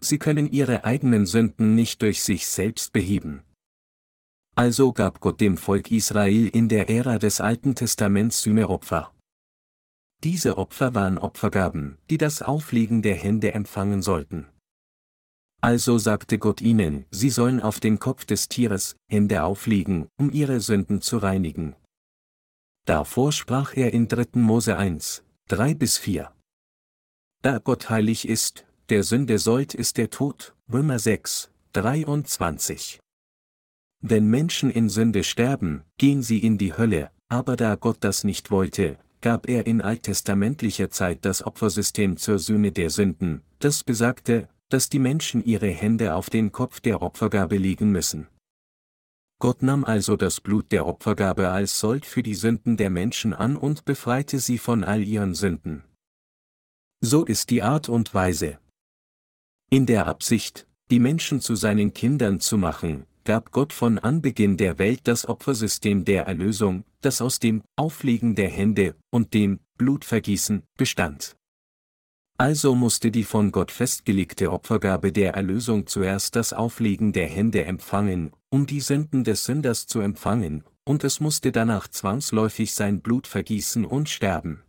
Sie 0.00 0.18
können 0.18 0.50
ihre 0.50 0.84
eigenen 0.84 1.26
Sünden 1.26 1.74
nicht 1.74 2.00
durch 2.00 2.22
sich 2.22 2.46
selbst 2.46 2.94
beheben. 2.94 3.42
Also 4.58 4.92
gab 4.92 5.20
Gott 5.20 5.40
dem 5.40 5.56
Volk 5.56 5.92
Israel 5.92 6.48
in 6.48 6.68
der 6.68 6.90
Ära 6.90 7.20
des 7.20 7.40
Alten 7.40 7.76
Testaments 7.76 8.42
Sühneopfer. 8.42 9.14
Diese 10.24 10.58
Opfer 10.58 10.96
waren 10.96 11.16
Opfergaben, 11.16 11.96
die 12.10 12.18
das 12.18 12.42
Auflegen 12.42 13.00
der 13.00 13.14
Hände 13.14 13.54
empfangen 13.54 14.02
sollten. 14.02 14.48
Also 15.60 15.98
sagte 15.98 16.40
Gott 16.40 16.60
ihnen, 16.60 17.04
sie 17.12 17.30
sollen 17.30 17.62
auf 17.62 17.78
den 17.78 18.00
Kopf 18.00 18.24
des 18.24 18.48
Tieres 18.48 18.96
Hände 19.08 19.44
auflegen, 19.44 20.08
um 20.18 20.32
ihre 20.32 20.58
Sünden 20.58 21.02
zu 21.02 21.18
reinigen. 21.18 21.76
Davor 22.84 23.30
sprach 23.30 23.76
er 23.76 23.92
in 23.92 24.08
3. 24.08 24.40
Mose 24.40 24.76
1, 24.76 25.22
3 25.50 25.74
bis 25.74 25.98
4. 25.98 26.32
Da 27.42 27.58
Gott 27.58 27.90
heilig 27.90 28.26
ist, 28.26 28.66
der 28.88 29.04
Sünde 29.04 29.38
sollt 29.38 29.72
ist 29.74 29.98
der 29.98 30.10
Tod, 30.10 30.56
Römer 30.68 30.98
6, 30.98 31.48
23. 31.74 32.98
Wenn 34.00 34.28
Menschen 34.28 34.70
in 34.70 34.88
Sünde 34.88 35.24
sterben, 35.24 35.82
gehen 35.96 36.22
sie 36.22 36.38
in 36.38 36.56
die 36.56 36.76
Hölle, 36.76 37.10
aber 37.28 37.56
da 37.56 37.74
Gott 37.74 37.98
das 38.00 38.22
nicht 38.22 38.50
wollte, 38.50 38.96
gab 39.20 39.48
er 39.48 39.66
in 39.66 39.80
alttestamentlicher 39.80 40.90
Zeit 40.90 41.24
das 41.24 41.44
Opfersystem 41.44 42.16
zur 42.16 42.38
Sühne 42.38 42.70
der 42.70 42.90
Sünden, 42.90 43.42
das 43.58 43.82
besagte, 43.82 44.48
dass 44.68 44.88
die 44.88 45.00
Menschen 45.00 45.44
ihre 45.44 45.68
Hände 45.68 46.14
auf 46.14 46.30
den 46.30 46.52
Kopf 46.52 46.80
der 46.80 47.02
Opfergabe 47.02 47.56
legen 47.56 47.90
müssen. 47.90 48.28
Gott 49.40 49.62
nahm 49.62 49.84
also 49.84 50.16
das 50.16 50.40
Blut 50.40 50.70
der 50.72 50.86
Opfergabe 50.86 51.48
als 51.48 51.78
Sold 51.78 52.06
für 52.06 52.22
die 52.22 52.34
Sünden 52.34 52.76
der 52.76 52.90
Menschen 52.90 53.32
an 53.32 53.56
und 53.56 53.84
befreite 53.84 54.40
sie 54.40 54.58
von 54.58 54.84
all 54.84 55.02
ihren 55.02 55.34
Sünden. 55.34 55.84
So 57.00 57.24
ist 57.24 57.50
die 57.50 57.62
Art 57.62 57.88
und 57.88 58.14
Weise. 58.14 58.58
In 59.70 59.86
der 59.86 60.06
Absicht, 60.06 60.66
die 60.90 60.98
Menschen 60.98 61.40
zu 61.40 61.54
seinen 61.54 61.94
Kindern 61.94 62.40
zu 62.40 62.58
machen, 62.58 63.06
gab 63.28 63.52
Gott 63.52 63.74
von 63.74 63.98
Anbeginn 63.98 64.56
der 64.56 64.78
Welt 64.78 65.00
das 65.04 65.28
Opfersystem 65.28 66.06
der 66.06 66.24
Erlösung, 66.26 66.84
das 67.02 67.20
aus 67.20 67.38
dem 67.38 67.62
Auflegen 67.76 68.34
der 68.34 68.48
Hände 68.48 68.94
und 69.10 69.34
dem 69.34 69.60
Blutvergießen 69.76 70.62
bestand. 70.78 71.36
Also 72.38 72.74
musste 72.74 73.10
die 73.10 73.24
von 73.24 73.52
Gott 73.52 73.70
festgelegte 73.70 74.50
Opfergabe 74.50 75.12
der 75.12 75.34
Erlösung 75.34 75.86
zuerst 75.86 76.36
das 76.36 76.54
Auflegen 76.54 77.12
der 77.12 77.26
Hände 77.26 77.66
empfangen, 77.66 78.32
um 78.48 78.64
die 78.64 78.80
Sünden 78.80 79.24
des 79.24 79.44
Sünders 79.44 79.86
zu 79.86 80.00
empfangen, 80.00 80.64
und 80.84 81.04
es 81.04 81.20
musste 81.20 81.52
danach 81.52 81.86
zwangsläufig 81.86 82.72
sein 82.72 83.02
Blut 83.02 83.26
vergießen 83.26 83.84
und 83.84 84.08
sterben. 84.08 84.62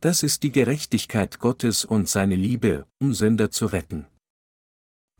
Das 0.00 0.22
ist 0.22 0.42
die 0.42 0.52
Gerechtigkeit 0.52 1.38
Gottes 1.38 1.84
und 1.84 2.08
seine 2.08 2.34
Liebe, 2.34 2.86
um 2.98 3.12
Sünder 3.12 3.50
zu 3.50 3.66
retten. 3.66 4.06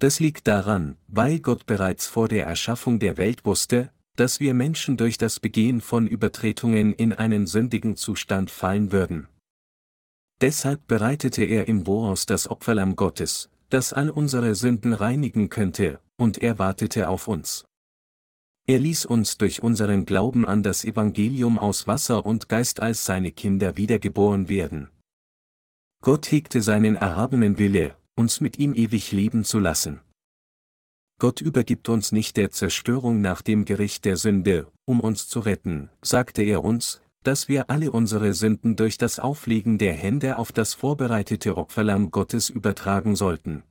Das 0.02 0.18
liegt 0.18 0.48
daran, 0.48 0.96
weil 1.06 1.38
Gott 1.38 1.64
bereits 1.64 2.08
vor 2.08 2.26
der 2.26 2.44
Erschaffung 2.44 2.98
der 2.98 3.18
Welt 3.18 3.44
wusste, 3.44 3.92
dass 4.16 4.40
wir 4.40 4.52
Menschen 4.52 4.96
durch 4.96 5.16
das 5.16 5.38
Begehen 5.38 5.80
von 5.80 6.08
Übertretungen 6.08 6.92
in 6.92 7.12
einen 7.12 7.46
sündigen 7.46 7.94
Zustand 7.94 8.50
fallen 8.50 8.90
würden. 8.90 9.28
Deshalb 10.40 10.88
bereitete 10.88 11.44
er 11.44 11.68
im 11.68 11.84
Boas 11.84 12.26
das 12.26 12.50
Opferlamm 12.50 12.96
Gottes, 12.96 13.48
das 13.70 13.92
all 13.92 14.10
unsere 14.10 14.56
Sünden 14.56 14.92
reinigen 14.92 15.50
könnte, 15.50 16.00
und 16.16 16.38
er 16.38 16.58
wartete 16.58 17.08
auf 17.08 17.28
uns. 17.28 17.64
Er 18.66 18.80
ließ 18.80 19.06
uns 19.06 19.38
durch 19.38 19.62
unseren 19.62 20.04
Glauben 20.04 20.44
an 20.44 20.64
das 20.64 20.84
Evangelium 20.84 21.60
aus 21.60 21.86
Wasser 21.86 22.26
und 22.26 22.48
Geist 22.48 22.80
als 22.80 23.04
seine 23.04 23.30
Kinder 23.30 23.76
wiedergeboren 23.76 24.48
werden. 24.48 24.88
Gott 26.02 26.28
hegte 26.32 26.60
seinen 26.60 26.96
erhabenen 26.96 27.58
Wille, 27.58 27.94
uns 28.16 28.40
mit 28.40 28.58
ihm 28.58 28.74
ewig 28.74 29.12
leben 29.12 29.44
zu 29.44 29.58
lassen. 29.58 30.00
Gott 31.18 31.40
übergibt 31.40 31.88
uns 31.88 32.12
nicht 32.12 32.36
der 32.36 32.50
Zerstörung 32.50 33.20
nach 33.20 33.42
dem 33.42 33.64
Gericht 33.64 34.04
der 34.04 34.16
Sünde, 34.16 34.66
um 34.84 35.00
uns 35.00 35.28
zu 35.28 35.40
retten, 35.40 35.88
sagte 36.02 36.42
er 36.42 36.64
uns, 36.64 37.00
dass 37.22 37.48
wir 37.48 37.70
alle 37.70 37.92
unsere 37.92 38.34
Sünden 38.34 38.76
durch 38.76 38.98
das 38.98 39.20
Auflegen 39.20 39.78
der 39.78 39.92
Hände 39.92 40.38
auf 40.38 40.50
das 40.52 40.74
vorbereitete 40.74 41.56
Opferlamm 41.56 42.10
Gottes 42.10 42.50
übertragen 42.50 43.14
sollten. 43.14 43.62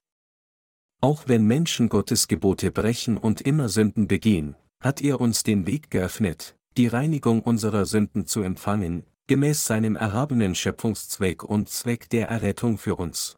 Auch 1.01 1.23
wenn 1.27 1.45
Menschen 1.45 1.89
Gottes 1.89 2.27
Gebote 2.27 2.71
brechen 2.71 3.17
und 3.17 3.41
immer 3.41 3.69
Sünden 3.69 4.07
begehen, 4.07 4.55
hat 4.81 5.01
er 5.01 5.19
uns 5.19 5.43
den 5.43 5.67
Weg 5.67 5.91
geöffnet, 5.91 6.55
die 6.77 6.87
Reinigung 6.87 7.41
unserer 7.41 7.85
Sünden 7.85 8.27
zu 8.27 8.41
empfangen, 8.41 9.03
gemäß 9.27 9.65
seinem 9.65 9.95
erhabenen 9.95 10.55
Schöpfungszweck 10.55 11.43
und 11.43 11.69
Zweck 11.69 12.09
der 12.09 12.29
Errettung 12.29 12.77
für 12.77 12.95
uns. 12.95 13.35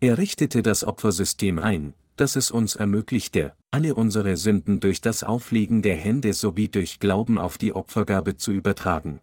Er 0.00 0.18
richtete 0.18 0.62
das 0.62 0.84
Opfersystem 0.84 1.58
ein, 1.58 1.94
das 2.16 2.36
es 2.36 2.50
uns 2.50 2.76
ermöglichte, 2.76 3.54
alle 3.70 3.94
unsere 3.94 4.36
Sünden 4.36 4.80
durch 4.80 5.00
das 5.00 5.24
Auflegen 5.24 5.82
der 5.82 5.96
Hände 5.96 6.32
sowie 6.32 6.68
durch 6.68 7.00
Glauben 7.00 7.38
auf 7.38 7.58
die 7.58 7.72
Opfergabe 7.72 8.36
zu 8.36 8.52
übertragen. 8.52 9.20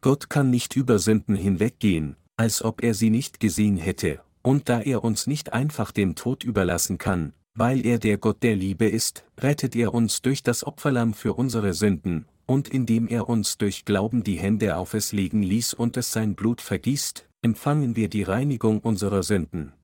Gott 0.00 0.28
kann 0.28 0.50
nicht 0.50 0.76
über 0.76 0.98
Sünden 0.98 1.34
hinweggehen, 1.34 2.16
als 2.36 2.62
ob 2.62 2.82
er 2.82 2.94
sie 2.94 3.10
nicht 3.10 3.40
gesehen 3.40 3.76
hätte, 3.76 4.20
und 4.42 4.68
da 4.68 4.80
er 4.80 5.02
uns 5.02 5.26
nicht 5.26 5.52
einfach 5.52 5.92
dem 5.92 6.14
Tod 6.14 6.44
überlassen 6.44 6.98
kann, 6.98 7.32
weil 7.54 7.86
er 7.86 7.98
der 7.98 8.18
Gott 8.18 8.42
der 8.42 8.56
Liebe 8.56 8.86
ist, 8.86 9.24
rettet 9.38 9.76
er 9.76 9.94
uns 9.94 10.22
durch 10.22 10.42
das 10.42 10.64
Opferlamm 10.64 11.14
für 11.14 11.34
unsere 11.34 11.72
Sünden, 11.72 12.26
und 12.46 12.68
indem 12.68 13.08
er 13.08 13.28
uns 13.28 13.56
durch 13.56 13.84
Glauben 13.84 14.24
die 14.24 14.38
Hände 14.38 14.76
auf 14.76 14.94
es 14.94 15.12
legen 15.12 15.42
ließ 15.42 15.74
und 15.74 15.96
es 15.96 16.12
sein 16.12 16.34
Blut 16.34 16.60
vergießt, 16.60 17.28
empfangen 17.44 17.94
wir 17.94 18.08
die 18.08 18.22
Reinigung 18.22 18.80
unserer 18.80 19.22
Sünden. 19.22 19.74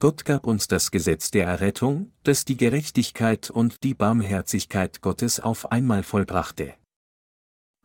Gott 0.00 0.24
gab 0.24 0.46
uns 0.46 0.68
das 0.68 0.92
Gesetz 0.92 1.30
der 1.32 1.46
Errettung, 1.46 2.12
das 2.22 2.44
die 2.44 2.56
Gerechtigkeit 2.56 3.50
und 3.50 3.82
die 3.82 3.94
Barmherzigkeit 3.94 5.02
Gottes 5.02 5.40
auf 5.40 5.72
einmal 5.72 6.04
vollbrachte. 6.04 6.74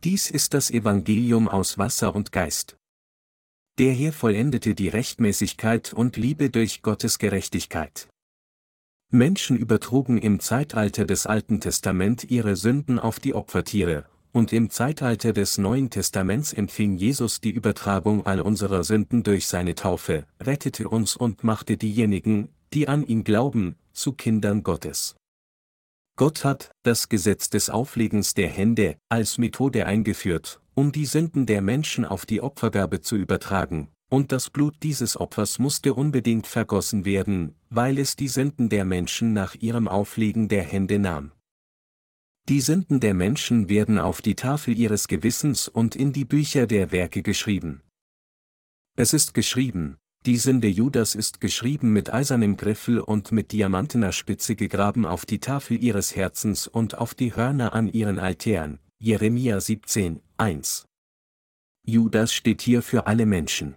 Dies 0.04 0.30
ist 0.30 0.54
das 0.54 0.70
Evangelium 0.70 1.48
aus 1.48 1.78
Wasser 1.78 2.14
und 2.14 2.30
Geist. 2.30 2.76
Der 3.78 3.92
Herr 3.92 4.12
vollendete 4.12 4.74
die 4.74 4.88
Rechtmäßigkeit 4.88 5.92
und 5.92 6.16
Liebe 6.16 6.50
durch 6.50 6.82
Gottes 6.82 7.18
Gerechtigkeit. 7.18 8.08
Menschen 9.10 9.56
übertrugen 9.56 10.18
im 10.18 10.38
Zeitalter 10.38 11.04
des 11.04 11.26
Alten 11.26 11.60
Testament 11.60 12.30
ihre 12.30 12.54
Sünden 12.54 13.00
auf 13.00 13.18
die 13.18 13.34
Opfertiere, 13.34 14.08
und 14.32 14.52
im 14.52 14.70
Zeitalter 14.70 15.32
des 15.32 15.58
Neuen 15.58 15.90
Testaments 15.90 16.52
empfing 16.52 16.96
Jesus 16.96 17.40
die 17.40 17.50
Übertragung 17.50 18.26
all 18.26 18.40
unserer 18.40 18.84
Sünden 18.84 19.22
durch 19.22 19.46
seine 19.46 19.74
Taufe, 19.74 20.26
rettete 20.40 20.88
uns 20.88 21.16
und 21.16 21.44
machte 21.44 21.76
diejenigen, 21.76 22.48
die 22.72 22.88
an 22.88 23.04
ihn 23.04 23.24
glauben, 23.24 23.76
zu 23.92 24.12
Kindern 24.12 24.62
Gottes. 24.62 25.16
Gott 26.16 26.44
hat 26.44 26.72
das 26.82 27.08
Gesetz 27.08 27.50
des 27.50 27.70
Auflegens 27.70 28.34
der 28.34 28.48
Hände 28.48 28.96
als 29.08 29.38
Methode 29.38 29.86
eingeführt, 29.86 30.60
um 30.74 30.92
die 30.92 31.06
Sünden 31.06 31.46
der 31.46 31.62
Menschen 31.62 32.04
auf 32.04 32.26
die 32.26 32.42
Opfergabe 32.42 33.00
zu 33.00 33.16
übertragen, 33.16 33.88
und 34.10 34.32
das 34.32 34.50
Blut 34.50 34.74
dieses 34.82 35.18
Opfers 35.18 35.58
musste 35.58 35.94
unbedingt 35.94 36.46
vergossen 36.46 37.04
werden, 37.04 37.54
weil 37.70 37.98
es 37.98 38.16
die 38.16 38.28
Sünden 38.28 38.68
der 38.68 38.84
Menschen 38.84 39.32
nach 39.32 39.54
ihrem 39.54 39.88
Auflegen 39.88 40.48
der 40.48 40.64
Hände 40.64 40.98
nahm. 40.98 41.32
Die 42.48 42.60
Sünden 42.60 43.00
der 43.00 43.14
Menschen 43.14 43.68
werden 43.68 43.98
auf 43.98 44.22
die 44.22 44.34
Tafel 44.34 44.76
ihres 44.76 45.08
Gewissens 45.08 45.68
und 45.68 45.94
in 45.94 46.12
die 46.12 46.24
Bücher 46.24 46.66
der 46.66 46.90
Werke 46.90 47.22
geschrieben. 47.22 47.82
Es 48.96 49.12
ist 49.12 49.34
geschrieben, 49.34 49.98
die 50.26 50.36
Sünde 50.36 50.68
Judas 50.68 51.14
ist 51.14 51.40
geschrieben 51.40 51.92
mit 51.92 52.12
eisernem 52.12 52.58
Griffel 52.58 53.00
und 53.00 53.32
mit 53.32 53.52
diamantener 53.52 54.12
Spitze 54.12 54.54
gegraben 54.54 55.06
auf 55.06 55.24
die 55.24 55.38
Tafel 55.38 55.82
ihres 55.82 56.14
Herzens 56.14 56.66
und 56.66 56.98
auf 56.98 57.14
die 57.14 57.34
Hörner 57.34 57.72
an 57.72 57.88
ihren 57.88 58.18
Altären. 58.18 58.80
Jeremia 58.98 59.58
17, 59.60 60.20
1. 60.36 60.86
Judas 61.86 62.34
steht 62.34 62.60
hier 62.60 62.82
für 62.82 63.06
alle 63.06 63.24
Menschen. 63.24 63.76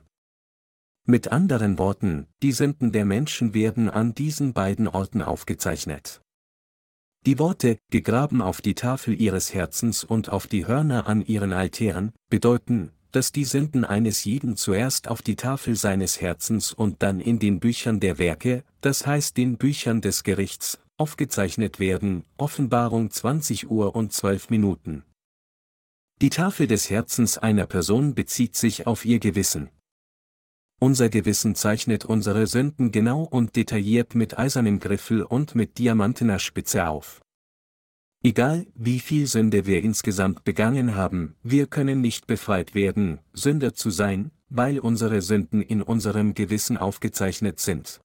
Mit 1.06 1.30
anderen 1.30 1.78
Worten, 1.78 2.28
die 2.42 2.52
Sünden 2.52 2.92
der 2.92 3.06
Menschen 3.06 3.54
werden 3.54 3.90
an 3.90 4.14
diesen 4.14 4.52
beiden 4.52 4.90
Orten 4.90 5.22
aufgezeichnet. 5.22 6.22
Die 7.26 7.40
Worte, 7.40 7.78
gegraben 7.90 8.42
auf 8.42 8.60
die 8.60 8.76
Tafel 8.76 9.20
ihres 9.20 9.54
Herzens 9.54 10.04
und 10.04 10.28
auf 10.30 10.48
die 10.48 10.68
Hörner 10.68 11.08
an 11.08 11.26
ihren 11.26 11.54
Altären, 11.54 12.12
bedeuten, 12.30 12.92
dass 13.14 13.32
die 13.32 13.46
Sünden 13.46 13.86
eines 13.86 14.26
jeden 14.26 14.58
zuerst 14.58 15.08
auf 15.08 15.22
die 15.22 15.38
Tafel 15.38 15.78
seines 15.78 16.20
Herzens 16.20 16.74
und 16.74 17.02
dann 17.02 17.22
in 17.22 17.40
den 17.40 17.62
Büchern 17.62 18.02
der 18.02 18.18
Werke, 18.18 18.66
das 18.82 19.08
heißt 19.08 19.38
den 19.38 19.58
Büchern 19.58 20.02
des 20.02 20.24
Gerichts, 20.24 20.80
aufgezeichnet 20.98 21.80
werden, 21.80 22.26
Offenbarung 22.36 23.10
20 23.10 23.70
Uhr 23.70 23.96
und 23.96 24.12
12 24.12 24.50
Minuten. 24.50 25.04
Die 26.22 26.30
Tafel 26.30 26.68
des 26.68 26.90
Herzens 26.90 27.38
einer 27.38 27.68
Person 27.68 28.16
bezieht 28.16 28.58
sich 28.58 28.86
auf 28.86 29.06
ihr 29.06 29.20
Gewissen. 29.20 29.70
Unser 30.84 31.08
Gewissen 31.08 31.56
zeichnet 31.56 32.04
unsere 32.04 32.46
Sünden 32.46 32.92
genau 32.92 33.22
und 33.24 33.56
detailliert 33.56 34.16
mit 34.16 34.38
eisernem 34.38 34.82
Griffel 34.82 35.24
und 35.24 35.56
mit 35.56 35.78
diamantener 35.78 36.40
Spitze 36.40 36.90
auf. 36.90 37.22
Egal, 38.22 38.68
wie 38.76 39.00
viel 39.00 39.28
Sünde 39.28 39.66
wir 39.66 39.82
insgesamt 39.82 40.44
begangen 40.44 40.96
haben, 40.96 41.38
wir 41.42 41.68
können 41.68 42.02
nicht 42.02 42.28
befreit 42.28 42.76
werden, 42.76 43.20
Sünder 43.32 43.74
zu 43.74 43.92
sein, 43.92 44.32
weil 44.50 44.78
unsere 44.78 45.22
Sünden 45.22 45.62
in 45.62 45.82
unserem 45.82 46.34
Gewissen 46.34 46.76
aufgezeichnet 46.76 47.62
sind. 47.62 48.02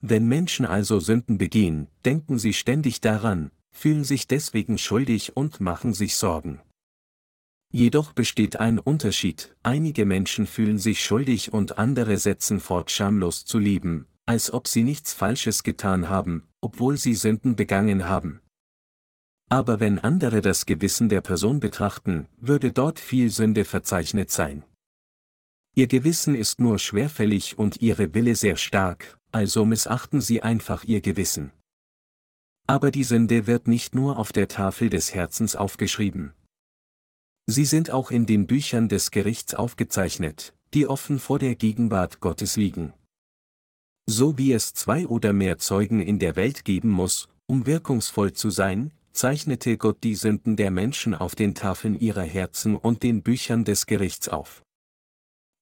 Wenn 0.00 0.28
Menschen 0.28 0.66
also 0.66 1.00
Sünden 1.00 1.36
begehen, 1.36 1.88
denken 2.04 2.38
sie 2.38 2.52
ständig 2.52 3.00
daran, 3.00 3.50
fühlen 3.72 4.04
sich 4.04 4.28
deswegen 4.28 4.78
schuldig 4.78 5.36
und 5.36 5.60
machen 5.60 5.94
sich 5.94 6.14
Sorgen. 6.14 6.60
Jedoch 7.74 8.12
besteht 8.12 8.56
ein 8.56 8.78
Unterschied, 8.78 9.56
einige 9.62 10.04
Menschen 10.04 10.46
fühlen 10.46 10.78
sich 10.78 11.02
schuldig 11.02 11.54
und 11.54 11.78
andere 11.78 12.18
setzen 12.18 12.60
fort 12.60 12.90
schamlos 12.90 13.46
zu 13.46 13.58
leben, 13.58 14.06
als 14.26 14.52
ob 14.52 14.68
sie 14.68 14.84
nichts 14.84 15.14
Falsches 15.14 15.62
getan 15.62 16.10
haben, 16.10 16.46
obwohl 16.60 16.98
sie 16.98 17.14
Sünden 17.14 17.56
begangen 17.56 18.06
haben. 18.06 18.42
Aber 19.48 19.80
wenn 19.80 19.98
andere 19.98 20.42
das 20.42 20.66
Gewissen 20.66 21.08
der 21.08 21.22
Person 21.22 21.60
betrachten, 21.60 22.28
würde 22.36 22.72
dort 22.72 22.98
viel 22.98 23.30
Sünde 23.30 23.64
verzeichnet 23.64 24.30
sein. 24.30 24.64
Ihr 25.74 25.86
Gewissen 25.86 26.34
ist 26.34 26.60
nur 26.60 26.78
schwerfällig 26.78 27.58
und 27.58 27.80
ihre 27.80 28.12
Wille 28.12 28.34
sehr 28.34 28.56
stark, 28.56 29.18
also 29.30 29.64
missachten 29.64 30.20
sie 30.20 30.42
einfach 30.42 30.84
ihr 30.84 31.00
Gewissen. 31.00 31.52
Aber 32.66 32.90
die 32.90 33.04
Sünde 33.04 33.46
wird 33.46 33.66
nicht 33.66 33.94
nur 33.94 34.18
auf 34.18 34.30
der 34.32 34.48
Tafel 34.48 34.90
des 34.90 35.14
Herzens 35.14 35.56
aufgeschrieben. 35.56 36.34
Sie 37.52 37.66
sind 37.66 37.90
auch 37.90 38.10
in 38.10 38.24
den 38.24 38.46
Büchern 38.46 38.88
des 38.88 39.10
Gerichts 39.10 39.54
aufgezeichnet, 39.54 40.54
die 40.72 40.86
offen 40.86 41.18
vor 41.18 41.38
der 41.38 41.54
Gegenwart 41.54 42.20
Gottes 42.20 42.56
liegen. 42.56 42.94
So 44.06 44.38
wie 44.38 44.54
es 44.54 44.72
zwei 44.72 45.06
oder 45.06 45.34
mehr 45.34 45.58
Zeugen 45.58 46.00
in 46.00 46.18
der 46.18 46.34
Welt 46.34 46.64
geben 46.64 46.88
muss, 46.88 47.28
um 47.46 47.66
wirkungsvoll 47.66 48.32
zu 48.32 48.48
sein, 48.48 48.90
zeichnete 49.12 49.76
Gott 49.76 50.02
die 50.02 50.14
Sünden 50.14 50.56
der 50.56 50.70
Menschen 50.70 51.14
auf 51.14 51.34
den 51.34 51.54
Tafeln 51.54 52.00
ihrer 52.00 52.22
Herzen 52.22 52.74
und 52.74 53.02
den 53.02 53.22
Büchern 53.22 53.66
des 53.66 53.84
Gerichts 53.84 54.30
auf. 54.30 54.62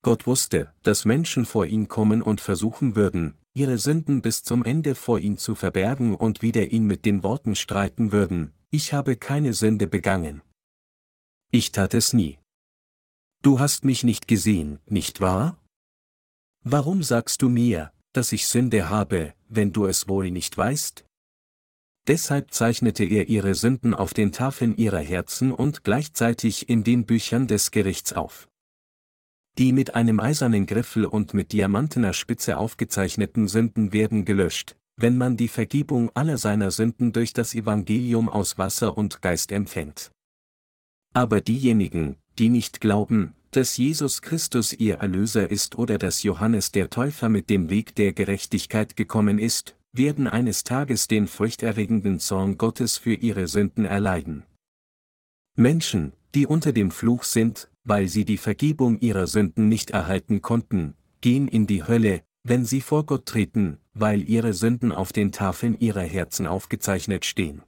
Gott 0.02 0.28
wusste, 0.28 0.72
dass 0.84 1.04
Menschen 1.04 1.44
vor 1.44 1.66
ihn 1.66 1.88
kommen 1.88 2.22
und 2.22 2.40
versuchen 2.40 2.94
würden, 2.94 3.34
ihre 3.52 3.78
Sünden 3.78 4.22
bis 4.22 4.44
zum 4.44 4.64
Ende 4.64 4.94
vor 4.94 5.18
ihn 5.18 5.38
zu 5.38 5.56
verbergen 5.56 6.14
und 6.14 6.40
wieder 6.40 6.68
ihn 6.68 6.86
mit 6.86 7.04
den 7.04 7.24
Worten 7.24 7.56
streiten 7.56 8.12
würden, 8.12 8.52
ich 8.70 8.92
habe 8.92 9.16
keine 9.16 9.54
Sünde 9.54 9.88
begangen. 9.88 10.42
Ich 11.52 11.72
tat 11.72 11.94
es 11.94 12.12
nie. 12.12 12.38
Du 13.42 13.58
hast 13.58 13.84
mich 13.84 14.04
nicht 14.04 14.28
gesehen, 14.28 14.78
nicht 14.86 15.20
wahr? 15.20 15.58
Warum 16.62 17.02
sagst 17.02 17.42
du 17.42 17.48
mir, 17.48 17.90
dass 18.12 18.30
ich 18.30 18.46
Sünde 18.46 18.88
habe, 18.88 19.34
wenn 19.48 19.72
du 19.72 19.86
es 19.86 20.06
wohl 20.06 20.30
nicht 20.30 20.56
weißt? 20.56 21.04
Deshalb 22.06 22.52
zeichnete 22.52 23.04
er 23.04 23.28
ihre 23.28 23.56
Sünden 23.56 23.94
auf 23.94 24.14
den 24.14 24.30
Tafeln 24.30 24.76
ihrer 24.76 25.00
Herzen 25.00 25.52
und 25.52 25.82
gleichzeitig 25.82 26.68
in 26.68 26.84
den 26.84 27.04
Büchern 27.04 27.48
des 27.48 27.72
Gerichts 27.72 28.12
auf. 28.12 28.46
Die 29.58 29.72
mit 29.72 29.96
einem 29.96 30.20
eisernen 30.20 30.66
Griffel 30.66 31.04
und 31.04 31.34
mit 31.34 31.52
diamantener 31.52 32.12
Spitze 32.12 32.58
aufgezeichneten 32.58 33.48
Sünden 33.48 33.92
werden 33.92 34.24
gelöscht, 34.24 34.76
wenn 34.96 35.18
man 35.18 35.36
die 35.36 35.48
Vergebung 35.48 36.10
aller 36.14 36.38
seiner 36.38 36.70
Sünden 36.70 37.12
durch 37.12 37.32
das 37.32 37.54
Evangelium 37.54 38.28
aus 38.28 38.56
Wasser 38.56 38.96
und 38.96 39.20
Geist 39.20 39.50
empfängt. 39.50 40.12
Aber 41.12 41.40
diejenigen, 41.40 42.16
die 42.38 42.48
nicht 42.48 42.80
glauben, 42.80 43.34
dass 43.50 43.76
Jesus 43.76 44.22
Christus 44.22 44.72
ihr 44.72 44.96
Erlöser 44.96 45.50
ist 45.50 45.76
oder 45.76 45.98
dass 45.98 46.22
Johannes 46.22 46.70
der 46.70 46.88
Täufer 46.88 47.28
mit 47.28 47.50
dem 47.50 47.68
Weg 47.68 47.94
der 47.96 48.12
Gerechtigkeit 48.12 48.96
gekommen 48.96 49.38
ist, 49.38 49.76
werden 49.92 50.28
eines 50.28 50.62
Tages 50.62 51.08
den 51.08 51.26
furchterregenden 51.26 52.20
Zorn 52.20 52.58
Gottes 52.58 52.96
für 52.96 53.14
ihre 53.14 53.48
Sünden 53.48 53.84
erleiden. 53.84 54.44
Menschen, 55.56 56.12
die 56.34 56.46
unter 56.46 56.72
dem 56.72 56.92
Fluch 56.92 57.24
sind, 57.24 57.68
weil 57.82 58.06
sie 58.06 58.24
die 58.24 58.36
Vergebung 58.36 59.00
ihrer 59.00 59.26
Sünden 59.26 59.68
nicht 59.68 59.90
erhalten 59.90 60.42
konnten, 60.42 60.94
gehen 61.20 61.48
in 61.48 61.66
die 61.66 61.82
Hölle, 61.82 62.22
wenn 62.44 62.64
sie 62.64 62.80
vor 62.80 63.04
Gott 63.04 63.26
treten, 63.26 63.78
weil 63.94 64.28
ihre 64.28 64.54
Sünden 64.54 64.92
auf 64.92 65.12
den 65.12 65.32
Tafeln 65.32 65.78
ihrer 65.80 66.02
Herzen 66.02 66.46
aufgezeichnet 66.46 67.24
stehen. 67.24 67.62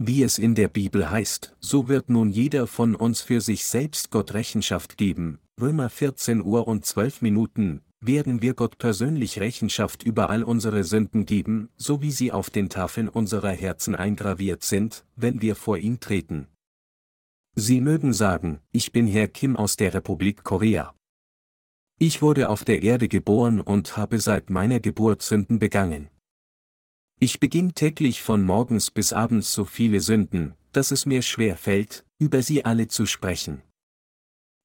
Wie 0.00 0.22
es 0.22 0.38
in 0.38 0.54
der 0.54 0.68
Bibel 0.68 1.10
heißt, 1.10 1.56
so 1.58 1.88
wird 1.88 2.08
nun 2.08 2.30
jeder 2.30 2.68
von 2.68 2.94
uns 2.94 3.20
für 3.20 3.40
sich 3.40 3.64
selbst 3.64 4.12
Gott 4.12 4.32
Rechenschaft 4.32 4.96
geben, 4.96 5.40
Römer 5.60 5.90
14 5.90 6.40
Uhr 6.40 6.68
und 6.68 6.86
12 6.86 7.20
Minuten, 7.20 7.82
werden 8.00 8.40
wir 8.40 8.54
Gott 8.54 8.78
persönlich 8.78 9.40
Rechenschaft 9.40 10.04
über 10.04 10.30
all 10.30 10.44
unsere 10.44 10.84
Sünden 10.84 11.26
geben, 11.26 11.68
so 11.76 12.00
wie 12.00 12.12
sie 12.12 12.30
auf 12.30 12.48
den 12.48 12.68
Tafeln 12.68 13.08
unserer 13.08 13.50
Herzen 13.50 13.96
eingraviert 13.96 14.62
sind, 14.62 15.04
wenn 15.16 15.42
wir 15.42 15.56
vor 15.56 15.78
ihn 15.78 15.98
treten. 15.98 16.46
Sie 17.56 17.80
mögen 17.80 18.12
sagen, 18.12 18.60
ich 18.70 18.92
bin 18.92 19.08
Herr 19.08 19.26
Kim 19.26 19.56
aus 19.56 19.76
der 19.76 19.94
Republik 19.94 20.44
Korea. 20.44 20.94
Ich 21.98 22.22
wurde 22.22 22.50
auf 22.50 22.64
der 22.64 22.84
Erde 22.84 23.08
geboren 23.08 23.60
und 23.60 23.96
habe 23.96 24.20
seit 24.20 24.48
meiner 24.48 24.78
Geburt 24.78 25.22
Sünden 25.22 25.58
begangen. 25.58 26.08
Ich 27.20 27.40
beging 27.40 27.74
täglich 27.74 28.22
von 28.22 28.44
morgens 28.44 28.92
bis 28.92 29.12
abends 29.12 29.52
so 29.52 29.64
viele 29.64 30.00
Sünden, 30.00 30.54
dass 30.70 30.92
es 30.92 31.04
mir 31.04 31.22
schwer 31.22 31.56
fällt, 31.56 32.04
über 32.20 32.42
sie 32.42 32.64
alle 32.64 32.86
zu 32.86 33.06
sprechen. 33.06 33.62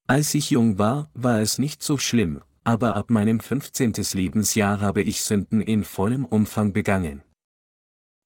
Als 0.06 0.36
ich 0.36 0.52
jung 0.52 0.78
war, 0.78 1.10
war 1.16 1.40
es 1.40 1.58
nicht 1.58 1.82
so 1.82 1.98
schlimm, 1.98 2.44
aber 2.64 2.96
ab 2.96 3.10
meinem 3.10 3.40
15. 3.40 3.94
Lebensjahr 4.14 4.82
habe 4.82 5.02
ich 5.02 5.24
Sünden 5.24 5.62
in 5.62 5.84
vollem 5.84 6.26
Umfang 6.26 6.74
begangen. 6.74 7.24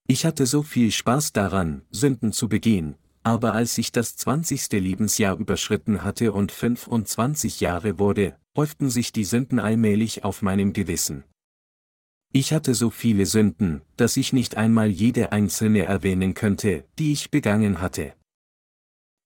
Ich 0.07 0.25
hatte 0.25 0.45
so 0.45 0.61
viel 0.61 0.91
Spaß 0.91 1.31
daran, 1.31 1.83
Sünden 1.91 2.33
zu 2.33 2.49
begehen, 2.49 2.95
aber 3.23 3.53
als 3.53 3.77
ich 3.77 3.93
das 3.93 4.17
20. 4.17 4.73
Lebensjahr 4.73 5.37
überschritten 5.37 6.03
hatte 6.03 6.33
und 6.33 6.51
25 6.51 7.61
Jahre 7.61 7.97
wurde, 7.97 8.35
häuften 8.57 8.89
sich 8.89 9.13
die 9.13 9.23
Sünden 9.23 9.59
allmählich 9.59 10.25
auf 10.25 10.41
meinem 10.41 10.73
Gewissen. 10.73 11.23
Ich 12.33 12.53
hatte 12.53 12.73
so 12.73 12.89
viele 12.89 13.25
Sünden, 13.25 13.81
dass 13.95 14.17
ich 14.17 14.33
nicht 14.33 14.57
einmal 14.57 14.89
jede 14.89 15.31
einzelne 15.31 15.85
erwähnen 15.85 16.33
könnte, 16.33 16.85
die 16.99 17.13
ich 17.13 17.31
begangen 17.31 17.81
hatte. 17.81 18.13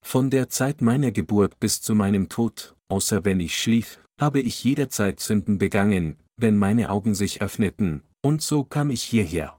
Von 0.04 0.30
der 0.30 0.49
Zeit 0.49 0.82
meiner 0.82 1.12
Geburt 1.12 1.60
bis 1.60 1.82
zu 1.82 1.95
meinem 1.95 2.30
Tod, 2.30 2.76
außer 2.89 3.26
wenn 3.26 3.39
ich 3.39 3.58
schlief, 3.58 3.99
habe 4.20 4.39
ich 4.39 4.64
jederzeit 4.64 5.20
Sünden 5.20 5.58
begangen, 5.58 6.18
wenn 6.38 6.58
meine 6.58 6.89
Augen 6.89 7.16
sich 7.16 7.41
öffneten, 7.41 8.04
und 8.22 8.41
so 8.41 8.64
kam 8.64 8.89
ich 8.91 9.04
hierher. 9.04 9.58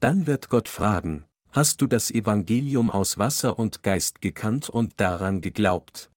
Dann 0.00 0.26
wird 0.26 0.48
Gott 0.48 0.68
fragen, 0.68 1.24
hast 1.50 1.80
du 1.80 1.86
das 1.86 2.10
Evangelium 2.10 2.90
aus 2.90 3.18
Wasser 3.18 3.58
und 3.58 3.82
Geist 3.82 4.20
gekannt 4.20 4.68
und 4.68 5.00
daran 5.00 5.40
geglaubt? 5.40 6.10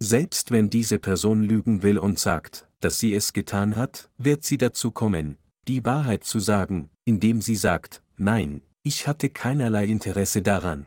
Selbst 0.00 0.52
wenn 0.52 0.70
diese 0.70 0.98
Person 0.98 1.42
lügen 1.42 1.82
will 1.82 1.98
und 1.98 2.20
sagt, 2.20 2.67
dass 2.80 2.98
sie 2.98 3.14
es 3.14 3.32
getan 3.32 3.76
hat, 3.76 4.10
wird 4.18 4.44
sie 4.44 4.58
dazu 4.58 4.90
kommen, 4.90 5.38
die 5.66 5.84
Wahrheit 5.84 6.24
zu 6.24 6.40
sagen, 6.40 6.90
indem 7.04 7.40
sie 7.42 7.56
sagt, 7.56 8.02
nein, 8.16 8.62
ich 8.82 9.06
hatte 9.06 9.28
keinerlei 9.28 9.86
Interesse 9.86 10.42
daran. 10.42 10.86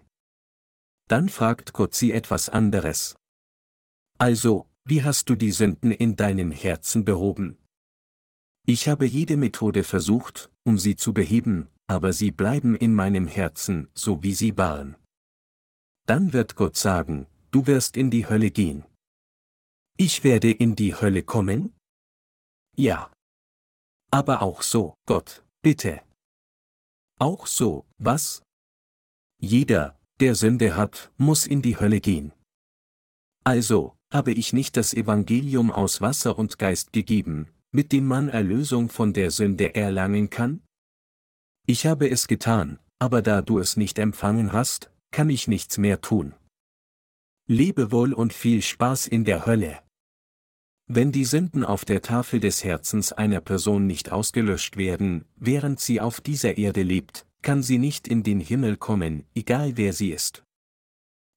Dann 1.07 1.29
fragt 1.29 1.73
Gott 1.73 1.93
sie 1.93 2.11
etwas 2.11 2.49
anderes. 2.49 3.15
Also, 4.17 4.67
wie 4.85 5.03
hast 5.03 5.29
du 5.29 5.35
die 5.35 5.51
Sünden 5.51 5.91
in 5.91 6.15
deinem 6.15 6.51
Herzen 6.51 7.05
behoben? 7.05 7.57
Ich 8.65 8.87
habe 8.87 9.05
jede 9.05 9.37
Methode 9.37 9.83
versucht, 9.83 10.49
um 10.63 10.77
sie 10.77 10.95
zu 10.95 11.13
beheben, 11.13 11.67
aber 11.87 12.13
sie 12.13 12.31
bleiben 12.31 12.75
in 12.75 12.93
meinem 12.93 13.27
Herzen, 13.27 13.89
so 13.93 14.23
wie 14.23 14.33
sie 14.33 14.57
waren. 14.57 14.95
Dann 16.05 16.33
wird 16.33 16.55
Gott 16.55 16.77
sagen, 16.77 17.27
du 17.51 17.67
wirst 17.67 17.97
in 17.97 18.09
die 18.09 18.27
Hölle 18.27 18.51
gehen. 18.51 18.85
Ich 19.97 20.23
werde 20.23 20.51
in 20.51 20.75
die 20.75 20.95
Hölle 20.95 21.23
kommen? 21.23 21.73
Ja. 22.81 23.11
Aber 24.09 24.41
auch 24.41 24.63
so, 24.63 24.95
Gott, 25.05 25.45
bitte. 25.61 26.01
Auch 27.19 27.45
so, 27.45 27.85
was? 27.99 28.41
Jeder, 29.39 29.99
der 30.19 30.33
Sünde 30.33 30.75
hat, 30.75 31.11
muss 31.17 31.45
in 31.45 31.61
die 31.61 31.79
Hölle 31.79 32.01
gehen. 32.01 32.33
Also, 33.43 33.95
habe 34.11 34.31
ich 34.31 34.51
nicht 34.51 34.77
das 34.77 34.95
Evangelium 34.95 35.69
aus 35.69 36.01
Wasser 36.01 36.39
und 36.39 36.57
Geist 36.57 36.91
gegeben, 36.91 37.49
mit 37.71 37.91
dem 37.91 38.07
man 38.07 38.29
Erlösung 38.29 38.89
von 38.89 39.13
der 39.13 39.29
Sünde 39.29 39.75
erlangen 39.75 40.31
kann? 40.31 40.63
Ich 41.67 41.85
habe 41.85 42.09
es 42.09 42.25
getan, 42.27 42.79
aber 42.97 43.21
da 43.21 43.43
du 43.43 43.59
es 43.59 43.77
nicht 43.77 43.99
empfangen 43.99 44.53
hast, 44.53 44.89
kann 45.11 45.29
ich 45.29 45.47
nichts 45.47 45.77
mehr 45.77 46.01
tun. 46.01 46.33
Lebe 47.45 47.91
wohl 47.91 48.11
und 48.11 48.33
viel 48.33 48.63
Spaß 48.63 49.05
in 49.05 49.23
der 49.23 49.45
Hölle. 49.45 49.83
Wenn 50.93 51.13
die 51.13 51.23
Sünden 51.23 51.63
auf 51.63 51.85
der 51.85 52.01
Tafel 52.01 52.41
des 52.41 52.65
Herzens 52.65 53.13
einer 53.13 53.39
Person 53.39 53.87
nicht 53.87 54.11
ausgelöscht 54.11 54.75
werden, 54.75 55.23
während 55.37 55.79
sie 55.79 56.01
auf 56.01 56.19
dieser 56.19 56.57
Erde 56.57 56.83
lebt, 56.83 57.25
kann 57.41 57.63
sie 57.63 57.77
nicht 57.77 58.09
in 58.09 58.23
den 58.23 58.41
Himmel 58.41 58.75
kommen, 58.75 59.23
egal 59.33 59.77
wer 59.77 59.93
sie 59.93 60.11
ist. 60.11 60.43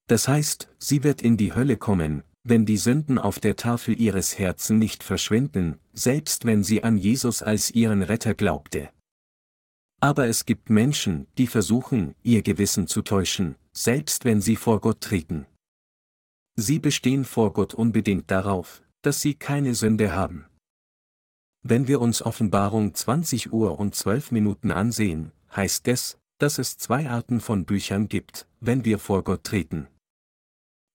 Das 0.07 0.27
heißt, 0.27 0.67
sie 0.77 1.05
wird 1.05 1.21
in 1.21 1.37
die 1.37 1.53
Hölle 1.53 1.77
kommen, 1.77 2.23
wenn 2.43 2.65
die 2.65 2.75
Sünden 2.75 3.17
auf 3.17 3.39
der 3.39 3.55
Tafel 3.55 3.97
ihres 3.97 4.37
Herzens 4.37 4.77
nicht 4.77 5.03
verschwinden, 5.03 5.79
selbst 5.93 6.43
wenn 6.43 6.61
sie 6.61 6.83
an 6.83 6.97
Jesus 6.97 7.41
als 7.41 7.71
ihren 7.71 8.01
Retter 8.01 8.33
glaubte. 8.33 8.89
Aber 10.01 10.27
es 10.27 10.45
gibt 10.45 10.69
Menschen, 10.69 11.27
die 11.37 11.47
versuchen, 11.47 12.13
ihr 12.23 12.41
Gewissen 12.41 12.87
zu 12.87 13.03
täuschen, 13.03 13.55
selbst 13.71 14.25
wenn 14.25 14.41
sie 14.41 14.57
vor 14.57 14.81
Gott 14.81 14.99
treten. 14.99 15.45
Sie 16.57 16.79
bestehen 16.79 17.23
vor 17.23 17.53
Gott 17.53 17.73
unbedingt 17.73 18.29
darauf, 18.29 18.81
dass 19.05 19.21
sie 19.21 19.35
keine 19.35 19.75
Sünde 19.75 20.13
haben. 20.13 20.45
Wenn 21.61 21.87
wir 21.87 22.01
uns 22.01 22.21
Offenbarung 22.21 22.93
20 22.93 23.53
Uhr 23.53 23.79
und 23.79 23.95
12 23.95 24.31
Minuten 24.31 24.71
ansehen, 24.71 25.31
heißt 25.55 25.87
es, 25.87 26.17
dass 26.37 26.57
es 26.57 26.77
zwei 26.77 27.09
Arten 27.09 27.39
von 27.39 27.65
Büchern 27.65 28.07
gibt, 28.07 28.47
wenn 28.59 28.85
wir 28.85 28.99
vor 28.99 29.23
Gott 29.23 29.43
treten. 29.43 29.87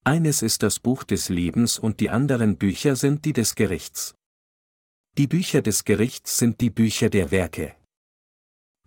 Eines 0.04 0.42
ist 0.42 0.62
das 0.62 0.78
Buch 0.78 1.04
des 1.04 1.28
Lebens 1.28 1.78
und 1.78 2.00
die 2.00 2.10
anderen 2.10 2.56
Bücher 2.56 2.96
sind 2.96 3.24
die 3.24 3.32
des 3.32 3.54
Gerichts. 3.54 4.14
Die 5.18 5.26
Bücher 5.26 5.62
des 5.62 5.84
Gerichts 5.84 6.38
sind 6.38 6.60
die 6.60 6.70
Bücher 6.70 7.10
der 7.10 7.30
Werke. 7.30 7.74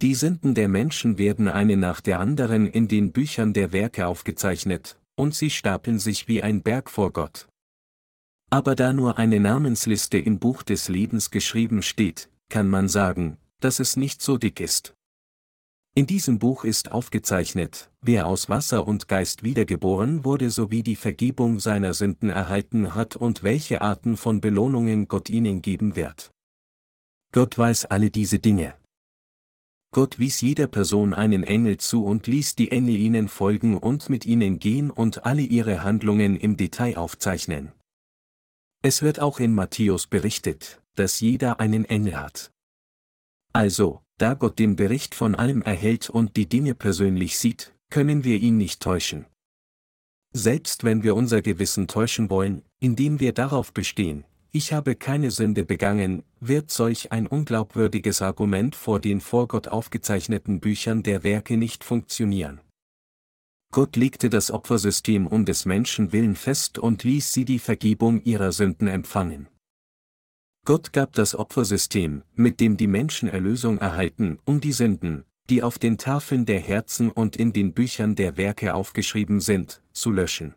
Die 0.01 0.15
Sünden 0.15 0.55
der 0.55 0.67
Menschen 0.67 1.17
werden 1.17 1.47
eine 1.47 1.77
nach 1.77 2.01
der 2.01 2.19
anderen 2.19 2.67
in 2.67 2.87
den 2.87 3.11
Büchern 3.11 3.53
der 3.53 3.71
Werke 3.71 4.07
aufgezeichnet, 4.07 4.99
und 5.15 5.35
sie 5.35 5.49
stapeln 5.49 5.99
sich 5.99 6.27
wie 6.27 6.41
ein 6.41 6.61
Berg 6.61 6.89
vor 6.89 7.13
Gott. 7.13 7.47
Aber 8.53 8.75
da 8.75 8.93
nur 8.93 9.17
eine 9.17 9.39
Namensliste 9.39 10.19
im 10.19 10.37
Buch 10.37 10.61
des 10.61 10.87
Lebens 10.87 11.31
geschrieben 11.31 11.81
steht, 11.81 12.29
kann 12.49 12.69
man 12.69 12.87
sagen, 12.87 13.37
dass 13.61 13.79
es 13.79 13.97
nicht 13.97 14.21
so 14.21 14.37
dick 14.37 14.59
ist. 14.59 14.93
In 15.95 16.05
diesem 16.05 16.37
Buch 16.37 16.63
ist 16.63 16.91
aufgezeichnet, 16.91 17.89
wer 18.01 18.27
aus 18.27 18.49
Wasser 18.49 18.85
und 18.85 19.07
Geist 19.07 19.41
wiedergeboren 19.41 20.23
wurde 20.23 20.51
sowie 20.51 20.83
die 20.83 20.95
Vergebung 20.95 21.59
seiner 21.59 21.95
Sünden 21.95 22.29
erhalten 22.29 22.93
hat 22.93 23.15
und 23.15 23.41
welche 23.41 23.81
Arten 23.81 24.17
von 24.17 24.39
Belohnungen 24.39 25.07
Gott 25.07 25.31
ihnen 25.31 25.63
geben 25.63 25.95
wird. 25.95 26.29
Gott 27.31 27.57
weiß 27.57 27.85
alle 27.85 28.11
diese 28.11 28.37
Dinge. 28.37 28.75
Gott 29.95 30.19
wies 30.19 30.41
jeder 30.41 30.67
Person 30.67 31.15
einen 31.15 31.43
Engel 31.43 31.77
zu 31.77 32.05
und 32.05 32.27
ließ 32.27 32.53
die 32.53 32.71
Engel 32.71 32.97
ihnen 32.97 33.29
folgen 33.29 33.79
und 33.79 34.11
mit 34.11 34.27
ihnen 34.27 34.59
gehen 34.59 34.91
und 34.91 35.25
alle 35.25 35.41
ihre 35.41 35.83
Handlungen 35.83 36.37
im 36.37 36.55
Detail 36.55 36.97
aufzeichnen. 36.97 37.71
Es 38.85 39.01
wird 39.01 39.21
auch 39.21 39.39
in 39.39 39.55
Matthäus 39.55 40.07
berichtet, 40.07 40.81
dass 40.95 41.21
jeder 41.21 41.61
einen 41.61 41.85
Engel 41.85 42.17
hat. 42.17 42.51
Also, 43.53 44.01
da 44.17 44.33
Gott 44.33 44.59
den 44.59 44.75
Bericht 44.75 45.15
von 45.15 45.35
allem 45.35 45.61
erhält 45.61 46.09
und 46.09 46.35
die 46.35 46.49
Dinge 46.49 46.75
persönlich 46.75 47.39
sieht, 47.39 47.73
können 47.89 48.25
wir 48.25 48.37
ihn 48.41 48.57
nicht 48.57 48.81
täuschen. 48.81 49.25
Selbst 50.33 50.83
wenn 50.83 51.01
wir 51.01 51.15
unser 51.15 51.41
Gewissen 51.41 51.87
täuschen 51.87 52.29
wollen, 52.29 52.61
indem 52.81 53.21
wir 53.21 53.31
darauf 53.31 53.71
bestehen, 53.71 54.25
ich 54.51 54.73
habe 54.73 54.95
keine 54.95 55.31
Sünde 55.31 55.63
begangen, 55.63 56.23
wird 56.41 56.69
solch 56.69 57.13
ein 57.13 57.25
unglaubwürdiges 57.25 58.21
Argument 58.21 58.75
vor 58.75 58.99
den 58.99 59.21
vor 59.21 59.47
Gott 59.47 59.69
aufgezeichneten 59.69 60.59
Büchern 60.59 61.03
der 61.03 61.23
Werke 61.23 61.55
nicht 61.55 61.85
funktionieren. 61.85 62.59
Gott 63.73 63.95
legte 63.95 64.29
das 64.29 64.51
Opfersystem 64.51 65.25
um 65.25 65.45
des 65.45 65.65
Menschen 65.65 66.11
willen 66.11 66.35
fest 66.35 66.77
und 66.77 67.03
ließ 67.03 67.33
sie 67.33 67.43
die 67.43 67.57
Vergebung 67.57 68.21
ihrer 68.21 68.51
Sünden 68.51 68.87
empfangen. 68.87 69.47
Gott 70.63 70.93
gab 70.93 71.13
das 71.13 71.33
Opfersystem, 71.33 72.21
mit 72.35 72.59
dem 72.59 72.77
die 72.77 72.85
Menschen 72.85 73.27
Erlösung 73.27 73.79
erhalten, 73.79 74.37
um 74.45 74.61
die 74.61 74.73
Sünden, 74.73 75.25
die 75.49 75.63
auf 75.63 75.79
den 75.79 75.97
Tafeln 75.97 76.45
der 76.45 76.59
Herzen 76.59 77.09
und 77.09 77.35
in 77.35 77.51
den 77.51 77.73
Büchern 77.73 78.13
der 78.13 78.37
Werke 78.37 78.75
aufgeschrieben 78.75 79.39
sind, 79.39 79.81
zu 79.91 80.11
löschen. 80.11 80.53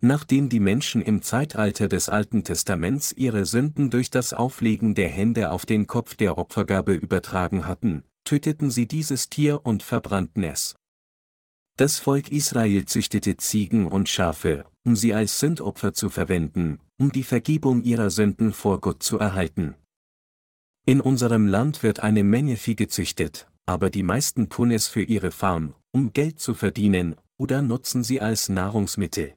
Nachdem 0.00 0.48
die 0.48 0.58
Menschen 0.58 1.02
im 1.02 1.22
Zeitalter 1.22 1.86
des 1.86 2.08
Alten 2.08 2.42
Testaments 2.42 3.12
ihre 3.12 3.44
Sünden 3.44 3.90
durch 3.90 4.10
das 4.10 4.32
Auflegen 4.32 4.96
der 4.96 5.08
Hände 5.08 5.52
auf 5.52 5.66
den 5.66 5.86
Kopf 5.86 6.16
der 6.16 6.36
Opfergabe 6.36 6.94
übertragen 6.94 7.68
hatten, 7.68 8.02
töteten 8.24 8.72
sie 8.72 8.88
dieses 8.88 9.28
Tier 9.28 9.64
und 9.64 9.84
verbrannten 9.84 10.42
es. 10.42 10.74
Das 11.76 11.98
Volk 11.98 12.30
Israel 12.30 12.84
züchtete 12.84 13.38
Ziegen 13.38 13.86
und 13.86 14.08
Schafe, 14.08 14.66
um 14.84 14.94
sie 14.94 15.14
als 15.14 15.40
Sündopfer 15.40 15.94
zu 15.94 16.10
verwenden, 16.10 16.80
um 16.98 17.10
die 17.12 17.22
Vergebung 17.22 17.82
ihrer 17.82 18.10
Sünden 18.10 18.52
vor 18.52 18.80
Gott 18.80 19.02
zu 19.02 19.18
erhalten. 19.18 19.74
In 20.84 21.00
unserem 21.00 21.46
Land 21.46 21.82
wird 21.82 22.00
eine 22.00 22.24
Menge 22.24 22.56
Vieh 22.56 22.74
gezüchtet, 22.76 23.48
aber 23.64 23.88
die 23.88 24.02
meisten 24.02 24.50
tun 24.50 24.70
es 24.70 24.86
für 24.86 25.02
ihre 25.02 25.30
Farm, 25.30 25.74
um 25.92 26.12
Geld 26.12 26.40
zu 26.40 26.54
verdienen, 26.54 27.16
oder 27.38 27.62
nutzen 27.62 28.04
sie 28.04 28.20
als 28.20 28.50
Nahrungsmittel. 28.50 29.34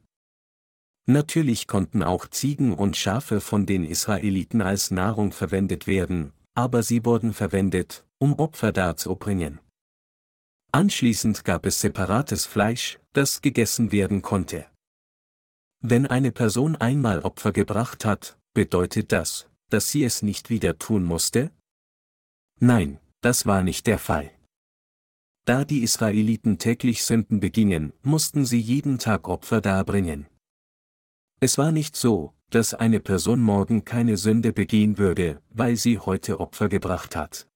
Natürlich 1.05 1.67
konnten 1.67 2.03
auch 2.03 2.27
Ziegen 2.27 2.73
und 2.73 2.97
Schafe 2.97 3.39
von 3.39 3.65
den 3.65 3.85
Israeliten 3.85 4.61
als 4.61 4.91
Nahrung 4.91 5.31
verwendet 5.31 5.87
werden, 5.87 6.33
aber 6.53 6.83
sie 6.83 7.05
wurden 7.05 7.33
verwendet, 7.33 8.05
um 8.17 8.33
Opfer 8.33 8.71
darzubringen. 8.71 9.59
Anschließend 10.75 11.45
gab 11.45 11.65
es 11.65 11.79
separates 11.79 12.45
Fleisch, 12.45 12.99
das 13.13 13.41
gegessen 13.41 13.93
werden 13.93 14.21
konnte. 14.21 14.65
Wenn 15.79 16.05
eine 16.05 16.33
Person 16.33 16.75
einmal 16.75 17.21
Opfer 17.21 17.53
gebracht 17.53 18.03
hat, 18.03 18.37
bedeutet 18.53 19.13
das, 19.13 19.49
dass 19.69 19.89
sie 19.89 20.03
es 20.03 20.21
nicht 20.21 20.49
wieder 20.49 20.77
tun 20.77 21.05
musste? 21.05 21.51
Nein, 22.59 22.99
das 23.21 23.45
war 23.45 23.63
nicht 23.63 23.87
der 23.87 23.99
Fall. 23.99 24.29
Da 25.45 25.63
die 25.63 25.81
Israeliten 25.81 26.57
täglich 26.57 27.05
Sünden 27.05 27.39
begingen, 27.39 27.93
mussten 28.03 28.45
sie 28.45 28.59
jeden 28.59 28.99
Tag 28.99 29.29
Opfer 29.29 29.61
darbringen. 29.61 30.25
Es 31.39 31.57
war 31.57 31.71
nicht 31.71 31.95
so, 31.95 32.33
dass 32.49 32.73
eine 32.73 32.99
Person 32.99 33.39
morgen 33.39 33.85
keine 33.85 34.17
Sünde 34.17 34.51
begehen 34.51 34.97
würde, 34.97 35.41
weil 35.51 35.77
sie 35.77 35.99
heute 35.99 36.41
Opfer 36.41 36.67
gebracht 36.67 37.15
hat. 37.15 37.47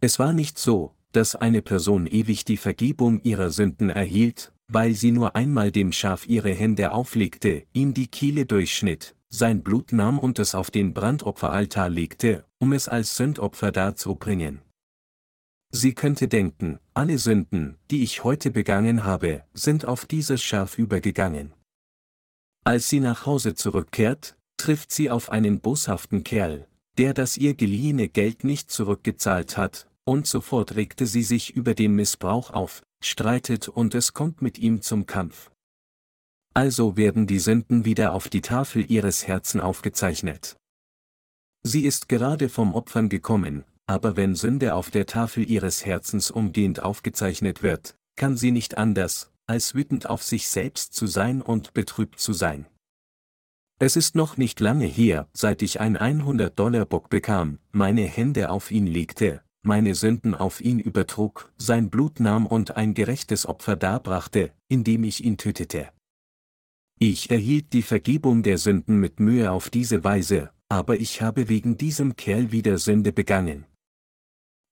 Es 0.00 0.18
war 0.18 0.32
nicht 0.32 0.58
so, 0.58 0.95
dass 1.16 1.34
eine 1.34 1.62
Person 1.62 2.06
ewig 2.06 2.44
die 2.44 2.58
Vergebung 2.58 3.22
ihrer 3.22 3.48
Sünden 3.48 3.88
erhielt, 3.88 4.52
weil 4.68 4.92
sie 4.92 5.12
nur 5.12 5.34
einmal 5.34 5.72
dem 5.72 5.90
Schaf 5.90 6.26
ihre 6.26 6.52
Hände 6.52 6.92
auflegte, 6.92 7.64
ihm 7.72 7.94
die 7.94 8.08
Kiele 8.08 8.44
durchschnitt, 8.44 9.16
sein 9.30 9.62
Blut 9.62 9.92
nahm 9.92 10.18
und 10.18 10.38
es 10.38 10.54
auf 10.54 10.70
den 10.70 10.92
Brandopferaltar 10.92 11.88
legte, 11.88 12.44
um 12.58 12.74
es 12.74 12.86
als 12.86 13.16
Sündopfer 13.16 13.72
darzubringen. 13.72 14.60
Sie 15.72 15.94
könnte 15.94 16.28
denken, 16.28 16.80
alle 16.92 17.16
Sünden, 17.16 17.78
die 17.90 18.02
ich 18.02 18.22
heute 18.22 18.50
begangen 18.50 19.04
habe, 19.04 19.44
sind 19.54 19.86
auf 19.86 20.04
dieses 20.04 20.42
Schaf 20.42 20.76
übergegangen. 20.76 21.54
Als 22.62 22.90
sie 22.90 23.00
nach 23.00 23.24
Hause 23.24 23.54
zurückkehrt, 23.54 24.36
trifft 24.58 24.92
sie 24.92 25.10
auf 25.10 25.30
einen 25.30 25.60
boshaften 25.60 26.24
Kerl, 26.24 26.68
der 26.98 27.14
das 27.14 27.38
ihr 27.38 27.54
geliehene 27.54 28.08
Geld 28.08 28.44
nicht 28.44 28.70
zurückgezahlt 28.70 29.56
hat, 29.56 29.88
und 30.06 30.26
sofort 30.26 30.76
regte 30.76 31.04
sie 31.06 31.22
sich 31.22 31.54
über 31.56 31.74
den 31.74 31.94
Missbrauch 31.94 32.50
auf, 32.50 32.82
streitet 33.02 33.68
und 33.68 33.94
es 33.94 34.14
kommt 34.14 34.40
mit 34.40 34.58
ihm 34.58 34.80
zum 34.80 35.06
Kampf. 35.06 35.50
Also 36.54 36.96
werden 36.96 37.26
die 37.26 37.40
Sünden 37.40 37.84
wieder 37.84 38.14
auf 38.14 38.28
die 38.28 38.40
Tafel 38.40 38.90
ihres 38.90 39.26
Herzen 39.26 39.60
aufgezeichnet. 39.60 40.56
Sie 41.62 41.84
ist 41.84 42.08
gerade 42.08 42.48
vom 42.48 42.74
Opfern 42.74 43.08
gekommen, 43.08 43.64
aber 43.86 44.16
wenn 44.16 44.34
Sünde 44.34 44.74
auf 44.74 44.90
der 44.90 45.06
Tafel 45.06 45.48
ihres 45.50 45.84
Herzens 45.84 46.30
umgehend 46.30 46.82
aufgezeichnet 46.82 47.62
wird, 47.62 47.96
kann 48.16 48.36
sie 48.36 48.52
nicht 48.52 48.78
anders, 48.78 49.32
als 49.46 49.74
wütend 49.74 50.08
auf 50.08 50.22
sich 50.22 50.48
selbst 50.48 50.94
zu 50.94 51.06
sein 51.06 51.42
und 51.42 51.74
betrübt 51.74 52.20
zu 52.20 52.32
sein. 52.32 52.66
Es 53.78 53.96
ist 53.96 54.14
noch 54.14 54.36
nicht 54.36 54.60
lange 54.60 54.86
her, 54.86 55.28
seit 55.34 55.60
ich 55.60 55.80
ein 55.80 55.98
100-Dollar-Bock 55.98 57.10
bekam, 57.10 57.58
meine 57.72 58.04
Hände 58.04 58.48
auf 58.48 58.70
ihn 58.70 58.86
legte, 58.86 59.42
meine 59.66 59.94
Sünden 59.94 60.34
auf 60.34 60.60
ihn 60.60 60.78
übertrug, 60.78 61.52
sein 61.58 61.90
Blut 61.90 62.20
nahm 62.20 62.46
und 62.46 62.76
ein 62.76 62.94
gerechtes 62.94 63.46
Opfer 63.46 63.76
darbrachte, 63.76 64.52
indem 64.68 65.04
ich 65.04 65.24
ihn 65.24 65.36
tötete. 65.36 65.88
Ich 66.98 67.30
erhielt 67.30 67.72
die 67.72 67.82
Vergebung 67.82 68.42
der 68.42 68.58
Sünden 68.58 68.98
mit 68.98 69.20
Mühe 69.20 69.50
auf 69.50 69.68
diese 69.68 70.02
Weise, 70.04 70.50
aber 70.68 70.98
ich 70.98 71.20
habe 71.20 71.48
wegen 71.48 71.76
diesem 71.76 72.16
Kerl 72.16 72.52
wieder 72.52 72.78
Sünde 72.78 73.12
begangen. 73.12 73.66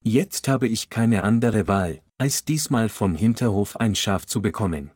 Jetzt 0.02 0.48
habe 0.48 0.68
ich 0.68 0.90
keine 0.90 1.22
andere 1.22 1.68
Wahl, 1.68 2.00
als 2.18 2.44
diesmal 2.44 2.88
vom 2.88 3.14
Hinterhof 3.14 3.76
ein 3.76 3.94
Schaf 3.94 4.26
zu 4.26 4.40
bekommen. 4.40 4.90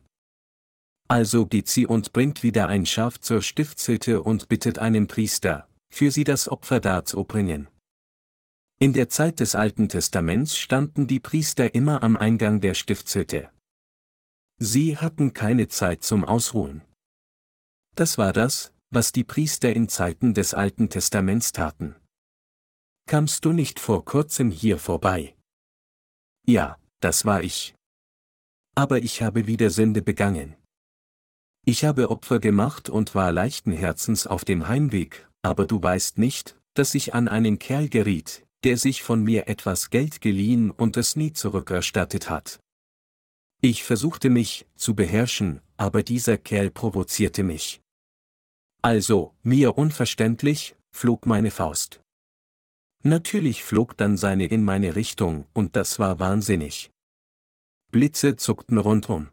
Also 1.07 1.45
geht 1.47 1.67
sie 1.67 1.87
und 1.87 2.13
bringt 2.13 2.43
wieder 2.43 2.67
ein 2.67 2.85
Schaf 2.85 3.19
zur 3.19 3.41
Stiftshütte 3.41 4.21
und 4.21 4.47
bittet 4.49 4.77
einen 4.77 5.07
Priester, 5.07 5.67
für 5.91 6.11
sie 6.11 6.23
das 6.23 6.47
Opfer 6.47 6.79
darzubringen. 6.79 7.67
In 8.81 8.93
der 8.93 9.09
Zeit 9.09 9.41
des 9.41 9.55
Alten 9.55 9.89
Testaments 9.89 10.57
standen 10.57 11.05
die 11.05 11.19
Priester 11.19 11.75
immer 11.75 12.01
am 12.01 12.15
Eingang 12.15 12.61
der 12.61 12.73
Stiftshütte. 12.73 13.51
Sie 14.57 14.95
hatten 14.95 15.33
keine 15.33 15.67
Zeit 15.67 16.01
zum 16.01 16.23
Ausruhen. 16.23 16.81
Das 17.95 18.17
war 18.17 18.31
das, 18.31 18.73
was 18.89 19.11
die 19.11 19.25
Priester 19.25 19.73
in 19.73 19.89
Zeiten 19.89 20.33
des 20.33 20.53
Alten 20.53 20.89
Testaments 20.89 21.51
taten. 21.51 21.97
Kamst 23.05 23.43
du 23.43 23.51
nicht 23.51 23.81
vor 23.81 24.05
kurzem 24.05 24.49
hier 24.49 24.77
vorbei? 24.77 25.35
Ja, 26.47 26.77
das 27.01 27.25
war 27.25 27.43
ich. 27.43 27.75
Aber 28.75 28.99
ich 28.99 29.21
habe 29.21 29.45
wieder 29.45 29.71
Sünde 29.71 30.01
begangen. 30.01 30.55
Ich 31.65 31.83
habe 31.83 32.09
Opfer 32.09 32.39
gemacht 32.39 32.89
und 32.89 33.13
war 33.13 33.33
leichten 33.33 33.73
Herzens 33.73 34.25
auf 34.25 34.45
dem 34.45 34.69
Heimweg, 34.69 35.27
aber 35.41 35.67
du 35.67 35.83
weißt 35.83 36.17
nicht, 36.17 36.57
dass 36.75 36.95
ich 36.95 37.13
an 37.13 37.27
einen 37.27 37.59
Kerl 37.59 37.89
geriet, 37.89 38.45
der 38.63 38.77
sich 38.77 39.03
von 39.03 39.23
mir 39.23 39.47
etwas 39.47 39.89
Geld 39.89 40.21
geliehen 40.21 40.71
und 40.71 40.97
es 40.97 41.15
nie 41.15 41.33
zurückerstattet 41.33 42.29
hat. 42.29 42.59
Ich 43.61 43.83
versuchte 43.83 44.29
mich 44.29 44.65
zu 44.75 44.95
beherrschen, 44.95 45.61
aber 45.77 46.03
dieser 46.03 46.37
Kerl 46.37 46.69
provozierte 46.71 47.43
mich. 47.43 47.81
Also, 48.81 49.33
mir 49.43 49.77
unverständlich, 49.77 50.75
flog 50.91 51.25
meine 51.25 51.51
Faust. 51.51 52.01
Natürlich 53.03 53.63
flog 53.63 53.97
dann 53.97 54.17
seine 54.17 54.45
in 54.45 54.63
meine 54.63 54.95
Richtung, 54.95 55.45
und 55.53 55.75
das 55.75 55.99
war 55.99 56.19
wahnsinnig. 56.19 56.91
Blitze 57.91 58.35
zuckten 58.35 58.77
rundum. 58.77 59.29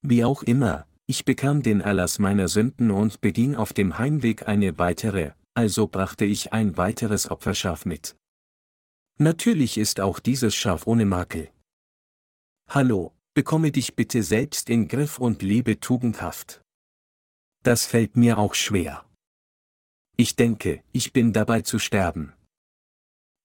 Wie 0.00 0.24
auch 0.24 0.42
immer, 0.42 0.86
ich 1.06 1.24
bekam 1.24 1.62
den 1.62 1.80
Erlass 1.80 2.18
meiner 2.18 2.48
Sünden 2.48 2.90
und 2.90 3.20
beging 3.20 3.54
auf 3.54 3.72
dem 3.72 3.98
Heimweg 3.98 4.48
eine 4.48 4.78
weitere, 4.78 5.32
also 5.54 5.86
brachte 5.86 6.24
ich 6.24 6.52
ein 6.52 6.76
weiteres 6.76 7.30
Opferschaf 7.30 7.84
mit. 7.84 8.16
Natürlich 9.18 9.78
ist 9.78 10.00
auch 10.00 10.18
dieses 10.18 10.54
Schaf 10.54 10.86
ohne 10.86 11.04
Makel. 11.04 11.50
Hallo, 12.68 13.12
bekomme 13.34 13.70
dich 13.70 13.94
bitte 13.94 14.22
selbst 14.22 14.70
in 14.70 14.88
Griff 14.88 15.18
und 15.18 15.42
lebe 15.42 15.78
tugendhaft. 15.80 16.62
Das 17.62 17.86
fällt 17.86 18.16
mir 18.16 18.38
auch 18.38 18.54
schwer. 18.54 19.04
Ich 20.16 20.36
denke, 20.36 20.82
ich 20.92 21.12
bin 21.12 21.32
dabei 21.32 21.62
zu 21.62 21.78
sterben. 21.78 22.32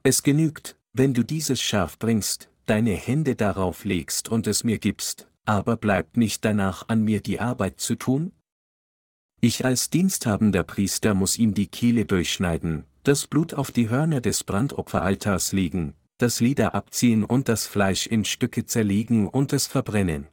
Es 0.04 0.24
genügt, 0.24 0.78
wenn 0.94 1.14
du 1.14 1.24
dieses 1.24 1.62
Schaf 1.62 2.00
bringst, 2.00 2.50
deine 2.66 2.94
Hände 2.94 3.36
darauf 3.36 3.86
legst 3.86 4.30
und 4.30 4.48
es 4.48 4.64
mir 4.64 4.80
gibst, 4.80 5.30
aber 5.46 5.78
bleibt 5.78 6.18
nicht 6.18 6.44
danach 6.44 6.88
an 6.90 7.04
mir 7.04 7.22
die 7.22 7.40
Arbeit 7.40 7.80
zu 7.80 7.96
tun? 7.96 8.32
Ich 9.40 9.64
als 9.66 9.92
diensthabender 9.92 10.64
Priester 10.64 11.14
muss 11.14 11.38
ihm 11.38 11.54
die 11.54 11.68
Kehle 11.68 12.06
durchschneiden, 12.06 12.86
das 13.04 13.28
Blut 13.28 13.54
auf 13.54 13.72
die 13.72 13.90
Hörner 13.90 14.20
des 14.20 14.44
Brandopferaltars 14.44 15.52
legen, 15.52 15.94
das 16.18 16.40
Lieder 16.40 16.74
abziehen 16.74 17.24
und 17.24 17.48
das 17.48 17.68
Fleisch 17.68 18.08
in 18.08 18.26
Stücke 18.26 18.66
zerlegen 18.66 19.28
und 19.28 19.54
es 19.54 19.68
verbrennen. 19.68 20.28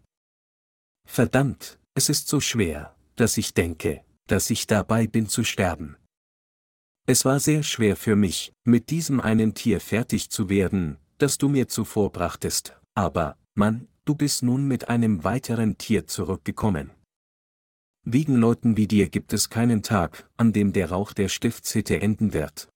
Verdammt, 1.06 1.78
es 1.94 2.08
ist 2.08 2.28
so 2.28 2.40
schwer, 2.40 2.96
dass 3.16 3.36
ich 3.36 3.52
denke, 3.52 4.02
dass 4.26 4.48
ich 4.48 4.66
dabei 4.66 5.06
bin 5.06 5.28
zu 5.28 5.44
sterben. 5.44 5.96
Es 7.06 7.26
war 7.26 7.38
sehr 7.38 7.62
schwer 7.62 7.96
für 7.96 8.16
mich, 8.16 8.54
mit 8.64 8.88
diesem 8.88 9.20
einen 9.20 9.52
Tier 9.52 9.80
fertig 9.80 10.30
zu 10.30 10.48
werden, 10.48 10.96
das 11.18 11.36
du 11.36 11.50
mir 11.50 11.68
zuvor 11.68 12.10
brachtest, 12.10 12.80
aber, 12.94 13.36
Mann, 13.54 13.88
du 14.06 14.14
bist 14.14 14.42
nun 14.42 14.66
mit 14.66 14.88
einem 14.88 15.22
weiteren 15.24 15.76
Tier 15.76 16.06
zurückgekommen. 16.06 16.90
Wegen 18.06 18.36
Leuten 18.36 18.76
wie 18.76 18.86
dir 18.86 19.08
gibt 19.08 19.32
es 19.32 19.48
keinen 19.48 19.82
Tag, 19.82 20.28
an 20.36 20.52
dem 20.52 20.74
der 20.74 20.90
Rauch 20.90 21.14
der 21.14 21.28
Stiftshütte 21.28 22.02
enden 22.02 22.34
wird. 22.34 22.68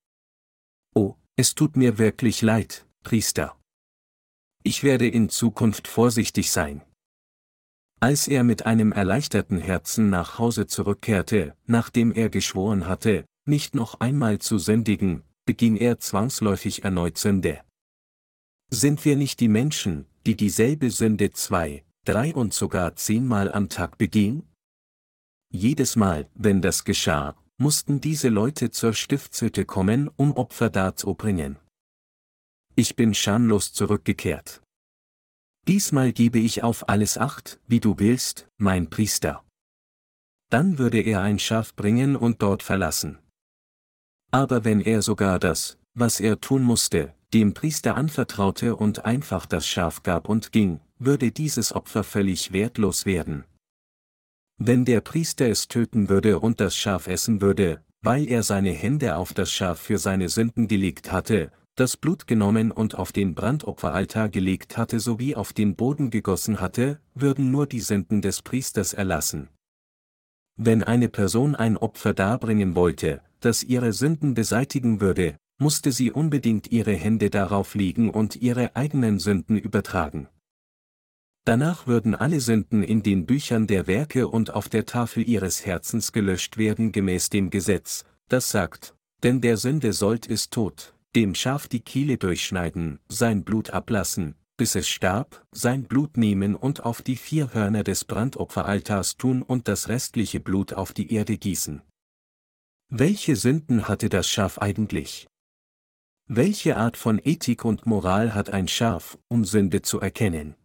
Oh, 0.95 1.17
es 1.37 1.55
tut 1.55 1.77
mir 1.77 1.99
wirklich 1.99 2.41
leid, 2.41 2.87
Priester. 3.03 3.55
Ich 4.63 4.83
werde 4.85 5.07
in 5.07 5.29
Zukunft 5.29 5.87
vorsichtig 5.87 6.51
sein. 6.51 6.83
Als 8.01 8.27
er 8.27 8.43
mit 8.43 8.65
einem 8.65 8.91
erleichterten 8.93 9.59
Herzen 9.59 10.09
nach 10.09 10.39
Hause 10.39 10.67
zurückkehrte, 10.67 11.55
nachdem 11.67 12.13
er 12.13 12.31
geschworen 12.31 12.87
hatte, 12.87 13.27
nicht 13.45 13.75
noch 13.75 14.01
einmal 14.01 14.39
zu 14.39 14.59
sündigen, 14.59 15.25
beging 15.45 15.77
er 15.77 15.99
zwangsläufig 16.01 16.85
erneut 16.85 17.19
Sünde. 17.19 17.61
Sind 18.71 19.05
wir 19.05 19.17
nicht 19.17 19.41
die 19.41 19.49
Menschen, 19.49 20.07
die 20.27 20.37
dieselbe 20.37 20.91
Sünde 20.91 21.33
zwei, 21.33 21.85
drei 22.05 22.35
und 22.35 22.55
sogar 22.55 22.97
zehnmal 22.97 23.53
am 23.53 23.69
Tag 23.69 23.99
begehen? 23.99 24.48
Jedes 25.51 25.97
Mal, 25.97 26.29
wenn 26.35 26.61
das 26.61 26.85
geschah, 26.85 27.35
mussten 27.57 28.01
diese 28.01 28.29
Leute 28.29 28.71
zur 28.71 28.93
Stiftshütte 28.93 29.65
kommen, 29.65 30.11
um 30.17 30.33
Opfer 30.37 30.69
darzubringen. 30.69 31.59
Ich 32.77 32.97
bin 32.97 33.15
schamlos 33.15 33.73
zurückgekehrt. 33.73 34.63
Diesmal 35.67 36.13
gebe 36.13 36.39
ich 36.39 36.63
auf 36.63 36.89
alles 36.89 37.19
Acht, 37.19 37.61
wie 37.67 37.81
du 37.81 37.99
willst, 37.99 38.47
mein 38.59 38.91
Priester. 38.91 39.43
Dann 40.51 40.79
würde 40.79 41.01
er 41.01 41.23
ein 41.23 41.39
Schaf 41.39 41.75
bringen 41.75 42.15
und 42.15 42.43
dort 42.43 42.63
verlassen. 42.63 43.19
Aber 44.31 44.65
wenn 44.65 44.81
er 44.81 45.03
sogar 45.03 45.39
das, 45.39 45.79
was 45.95 46.21
er 46.21 46.41
tun 46.41 46.63
musste, 46.63 47.15
dem 47.35 47.55
Priester 47.55 47.97
anvertraute 47.97 48.77
und 48.77 49.05
einfach 49.05 49.47
das 49.47 49.67
Schaf 49.67 50.03
gab 50.03 50.29
und 50.29 50.53
ging, 50.53 50.81
würde 50.99 51.33
dieses 51.33 51.75
Opfer 51.75 52.05
völlig 52.05 52.53
wertlos 52.53 53.07
werden. 53.07 53.45
Wenn 54.61 54.85
der 54.85 55.01
Priester 55.01 55.49
es 55.49 55.69
töten 55.69 56.09
würde 56.09 56.41
und 56.41 56.59
das 56.61 56.75
Schaf 56.77 57.07
essen 57.07 57.41
würde, 57.41 57.81
weil 58.03 58.29
er 58.29 58.43
seine 58.43 58.73
Hände 58.73 59.17
auf 59.17 59.33
das 59.33 59.53
Schaf 59.53 59.79
für 59.79 59.99
seine 59.99 60.29
Sünden 60.29 60.67
gelegt 60.67 61.13
hatte, 61.13 61.53
das 61.77 61.97
Blut 61.97 62.27
genommen 62.27 62.73
und 62.73 62.97
auf 62.97 63.13
den 63.13 63.37
Brandopferaltar 63.37 64.29
gelegt 64.29 64.77
hatte 64.77 64.99
sowie 64.99 65.37
auf 65.37 65.53
den 65.53 65.77
Boden 65.77 66.11
gegossen 66.11 66.61
hatte, 66.61 66.99
würden 67.15 67.53
nur 67.53 67.69
die 67.69 67.79
Sünden 67.79 68.21
des 68.21 68.43
Priesters 68.43 68.95
erlassen. 68.95 69.49
Wenn 70.57 70.83
eine 70.83 71.09
Person 71.09 71.55
ein 71.55 71.77
Opfer 71.77 72.13
darbringen 72.13 72.75
wollte, 72.75 73.23
das 73.39 73.63
ihre 73.63 73.93
Sünden 73.93 74.35
beseitigen 74.35 75.01
würde, 75.01 75.37
musste 75.61 75.93
sie 75.93 76.11
unbedingt 76.11 76.73
ihre 76.73 76.95
Hände 76.95 77.31
darauf 77.31 77.77
legen 77.77 78.11
und 78.11 78.35
ihre 78.35 78.75
eigenen 78.75 79.21
Sünden 79.21 79.57
übertragen. 79.57 80.27
Danach 81.49 81.87
würden 81.87 82.15
alle 82.15 82.43
Sünden 82.43 82.83
in 82.83 83.03
den 83.03 83.25
Büchern 83.25 83.67
der 83.67 83.87
Werke 83.87 84.29
und 84.29 84.53
auf 84.53 84.69
der 84.69 84.85
Tafel 84.85 85.27
ihres 85.27 85.65
Herzens 85.65 86.13
gelöscht 86.13 86.59
werden 86.59 86.93
gemäß 86.93 87.31
dem 87.31 87.49
Gesetz, 87.49 88.05
das 88.29 88.51
sagt, 88.51 88.95
denn 89.23 89.41
der 89.41 89.57
Sünde 89.57 89.95
sollt 89.95 90.27
ist 90.27 90.51
tot, 90.53 90.93
dem 91.17 91.35
Schaf 91.35 91.67
die 91.67 91.81
Kehle 91.81 92.19
durchschneiden, 92.19 93.01
sein 93.09 93.45
Blut 93.45 93.71
ablassen, 93.71 94.35
bis 94.59 94.75
es 94.75 94.91
starb, 94.91 95.43
sein 95.51 95.85
Blut 95.85 96.19
nehmen 96.19 96.55
und 96.55 96.85
auf 96.85 97.01
die 97.01 97.17
vier 97.17 97.55
Hörner 97.55 97.83
des 97.83 98.05
Brandopferaltars 98.05 99.17
tun 99.17 99.41
und 99.41 99.69
das 99.69 99.89
restliche 99.89 100.41
Blut 100.41 100.75
auf 100.75 100.93
die 100.93 101.15
Erde 101.15 101.39
gießen. 101.39 101.81
Welche 102.91 103.37
Sünden 103.37 103.89
hatte 103.89 104.11
das 104.11 104.29
Schaf 104.29 104.59
eigentlich? 104.59 105.27
Welche 106.27 106.77
Art 106.77 106.99
von 106.99 107.19
Ethik 107.25 107.65
und 107.65 107.87
Moral 107.87 108.35
hat 108.35 108.51
ein 108.51 108.69
Schaf, 108.69 109.17
um 109.29 109.47
Sünde 109.47 109.81
zu 109.81 109.99
erkennen? 109.99 110.58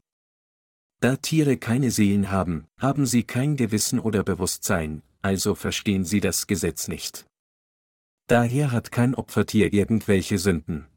Da 1.04 1.18
Tiere 1.18 1.58
keine 1.58 1.92
Seelen 1.92 2.32
haben, 2.32 2.66
haben 2.80 3.06
sie 3.06 3.24
kein 3.24 3.58
Gewissen 3.58 4.00
oder 4.00 4.24
Bewusstsein, 4.24 5.02
also 5.22 5.54
verstehen 5.54 6.06
sie 6.06 6.22
das 6.22 6.48
Gesetz 6.48 6.88
nicht. 6.88 7.26
Daher 8.28 8.72
hat 8.72 8.94
kein 8.94 9.14
Opfertier 9.14 9.74
irgendwelche 9.74 10.38
Sünden. 10.38 10.88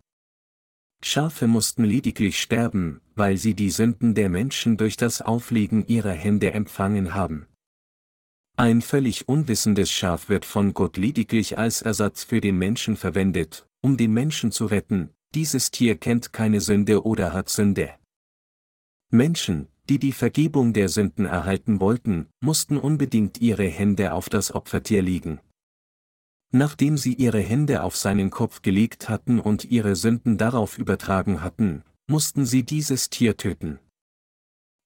Schafe 1.02 1.48
mussten 1.48 1.82
lediglich 1.82 2.40
sterben, 2.40 3.00
weil 3.16 3.36
sie 3.36 3.54
die 3.54 3.70
Sünden 3.70 4.14
der 4.14 4.28
Menschen 4.28 4.76
durch 4.76 4.96
das 4.96 5.22
Auflegen 5.22 5.84
ihrer 5.88 6.12
Hände 6.12 6.52
empfangen 6.52 7.12
haben. 7.12 7.48
Ein 8.56 8.82
völlig 8.82 9.28
unwissendes 9.28 9.90
Schaf 9.90 10.28
wird 10.28 10.44
von 10.44 10.72
Gott 10.72 10.98
lediglich 10.98 11.58
als 11.58 11.82
Ersatz 11.82 12.22
für 12.22 12.40
den 12.40 12.58
Menschen 12.58 12.96
verwendet, 12.96 13.66
um 13.80 13.96
den 13.96 14.12
Menschen 14.12 14.52
zu 14.52 14.66
retten, 14.66 15.10
dieses 15.34 15.72
Tier 15.72 15.98
kennt 15.98 16.32
keine 16.32 16.60
Sünde 16.60 17.04
oder 17.04 17.32
hat 17.32 17.48
Sünde. 17.48 17.92
Menschen, 19.10 19.66
die 19.88 19.98
die 19.98 20.12
Vergebung 20.12 20.72
der 20.72 20.88
Sünden 20.88 21.26
erhalten 21.26 21.80
wollten, 21.80 22.26
mussten 22.40 22.76
unbedingt 22.76 23.40
ihre 23.40 23.66
Hände 23.66 24.12
auf 24.12 24.28
das 24.28 24.54
Opfertier 24.54 25.02
legen. 25.02 25.40
Nachdem 26.52 26.96
sie 26.96 27.14
ihre 27.14 27.40
Hände 27.40 27.82
auf 27.82 27.96
seinen 27.96 28.30
Kopf 28.30 28.62
gelegt 28.62 29.08
hatten 29.08 29.40
und 29.40 29.64
ihre 29.64 29.96
Sünden 29.96 30.38
darauf 30.38 30.78
übertragen 30.78 31.42
hatten, 31.42 31.82
mussten 32.08 32.46
sie 32.46 32.62
dieses 32.62 33.10
Tier 33.10 33.36
töten. 33.36 33.78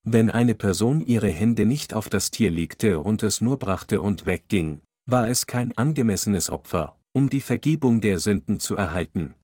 Wenn 0.03 0.30
eine 0.30 0.55
Person 0.55 1.03
ihre 1.03 1.28
Hände 1.28 1.66
nicht 1.66 1.92
auf 1.92 2.09
das 2.09 2.30
Tier 2.30 2.51
legte 2.51 3.01
und 3.01 3.22
es 3.22 3.40
nur 3.40 3.59
brachte 3.59 4.01
und 4.01 4.24
wegging, 4.24 4.80
war 5.07 5.28
es 5.28 5.46
kein 5.46 5.76
angemessenes 5.76 6.48
Opfer, 6.48 6.98
um 7.12 7.28
die 7.28 7.42
Vergebung 7.42 8.01
der 8.01 8.18
Sünden 8.18 8.61
zu 8.61 8.76
erhalten. 8.76 9.34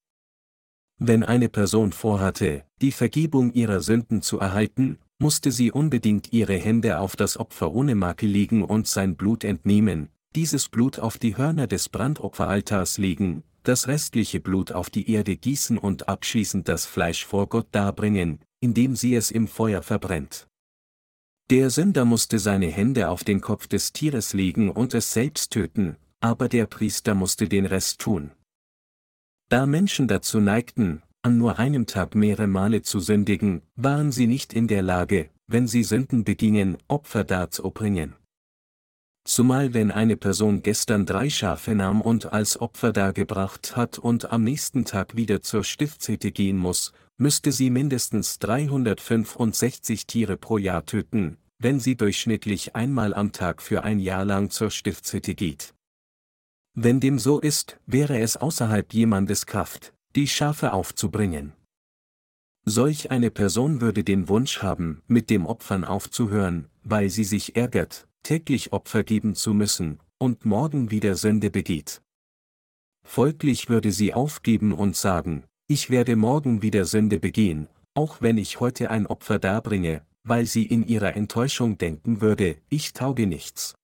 Wenn 0.99 1.23
eine 1.23 1.51
Person 1.51 1.93
vorhatte, 1.93 2.65
die 2.81 2.93
Vergebung 2.93 3.53
ihrer 3.53 3.81
Sünden 3.81 4.23
zu 4.23 4.39
erhalten, 4.39 4.99
musste 5.19 5.51
sie 5.51 5.73
unbedingt 5.73 6.33
ihre 6.33 6.57
Hände 6.57 6.99
auf 6.99 7.17
das 7.17 7.37
Opfer 7.37 7.73
ohne 7.73 7.95
Makel 7.95 8.29
legen 8.29 8.63
und 8.63 8.87
sein 8.87 9.17
Blut 9.17 9.45
entnehmen, 9.45 10.11
dieses 10.35 10.69
Blut 10.69 10.99
auf 10.99 11.19
die 11.19 11.37
Hörner 11.37 11.67
des 11.67 11.89
Brandopferaltars 11.89 12.99
legen, 12.99 13.43
das 13.63 13.89
restliche 13.89 14.41
Blut 14.41 14.73
auf 14.73 14.91
die 14.91 15.11
Erde 15.11 15.37
gießen 15.37 15.79
und 15.79 16.09
abschließend 16.09 16.69
das 16.69 16.87
Fleisch 16.87 17.25
vor 17.25 17.49
Gott 17.49 17.69
darbringen, 17.73 18.41
indem 18.61 18.95
sie 18.95 19.15
es 19.15 19.31
im 19.31 19.49
Feuer 19.49 19.83
verbrennt. 19.83 20.47
Der 21.51 21.71
Sünder 21.71 22.05
musste 22.05 22.39
seine 22.39 22.67
Hände 22.67 23.09
auf 23.09 23.25
den 23.25 23.41
Kopf 23.41 23.67
des 23.67 23.93
Tieres 23.93 24.35
legen 24.35 24.71
und 24.71 24.95
es 24.95 25.13
selbst 25.13 25.53
töten, 25.53 25.97
aber 26.21 26.49
der 26.49 26.67
Priester 26.67 27.15
musste 27.15 27.49
den 27.49 27.67
Rest 27.67 28.01
tun. 28.01 28.33
Da 29.49 29.65
Menschen 29.65 30.09
dazu 30.09 30.41
neigten, 30.41 31.03
an 31.27 31.39
nur 31.39 31.59
einem 31.59 31.87
Tag 31.87 32.15
mehrere 32.15 32.47
Male 32.47 32.83
zu 32.83 33.01
sündigen, 33.01 33.63
waren 33.75 34.13
sie 34.13 34.29
nicht 34.29 34.53
in 34.53 34.69
der 34.69 34.83
Lage, 34.83 35.29
wenn 35.49 35.67
sie 35.67 35.83
Sünden 35.83 36.23
begingen, 36.23 36.79
Opfer 36.87 37.25
darzubringen. 37.25 38.15
Zumal 39.25 39.75
wenn 39.75 39.91
eine 39.91 40.17
Person 40.17 40.63
gestern 40.63 41.05
drei 41.05 41.29
Schafe 41.29 41.75
nahm 41.75 42.01
und 42.01 42.33
als 42.33 42.61
Opfer 42.61 42.93
dargebracht 42.93 43.75
hat 43.75 43.99
und 43.99 44.31
am 44.31 44.45
nächsten 44.45 44.85
Tag 44.85 45.17
wieder 45.17 45.43
zur 45.43 45.65
Stiftshütte 45.65 46.31
gehen 46.31 46.59
muss, 46.59 46.93
müsste 47.17 47.51
sie 47.51 47.71
mindestens 47.71 48.39
365 48.39 50.07
Tiere 50.07 50.37
pro 50.37 50.59
Jahr 50.59 50.87
töten, 50.87 51.39
wenn 51.59 51.81
sie 51.81 51.97
durchschnittlich 51.97 52.77
einmal 52.77 53.13
am 53.13 53.33
Tag 53.33 53.63
für 53.63 53.83
ein 53.83 53.99
Jahr 53.99 54.25
lang 54.25 54.51
zur 54.51 54.71
Stiftshütte 54.71 55.35
geht. 55.35 55.75
Wenn 56.75 57.01
dem 57.01 57.19
so 57.19 57.41
ist, 57.41 57.81
wäre 57.85 58.21
es 58.21 58.37
außerhalb 58.37 58.93
jemandes 58.93 59.47
Kraft, 59.47 59.93
die 60.17 60.27
Schafe 60.27 60.73
aufzubringen. 60.73 61.53
Solch 62.65 63.11
eine 63.11 63.31
Person 63.31 63.83
würde 63.83 64.03
den 64.03 64.29
Wunsch 64.29 64.63
haben, 64.63 65.03
mit 65.07 65.29
dem 65.29 65.45
Opfern 65.45 65.85
aufzuhören, 65.85 66.69
weil 66.83 67.11
sie 67.11 67.25
sich 67.25 67.55
ärgert, 67.55 68.09
täglich 68.23 68.73
Opfer 68.73 69.05
geben 69.05 69.35
zu 69.35 69.53
müssen, 69.53 70.01
und 70.19 70.47
morgen 70.47 70.91
wieder 70.91 71.17
Sünde 71.17 71.51
begeht. 71.51 72.01
Folglich 73.07 73.69
würde 73.69 73.93
sie 73.93 74.15
aufgeben 74.15 74.73
und 74.73 74.97
sagen, 74.97 75.45
ich 75.69 75.91
werde 75.91 76.17
morgen 76.17 76.63
wieder 76.63 76.87
Sünde 76.87 77.21
begehen, 77.21 77.69
auch 77.95 78.23
wenn 78.23 78.39
ich 78.39 78.59
heute 78.59 78.91
ein 78.91 79.07
Opfer 79.07 79.39
darbringe, 79.39 80.05
weil 80.25 80.47
sie 80.47 80.65
in 80.65 80.87
ihrer 80.87 81.15
Enttäuschung 81.15 81.77
denken 81.77 82.23
würde, 82.23 82.57
ich 82.71 82.95
tauge 82.95 83.27
nichts. 83.27 83.75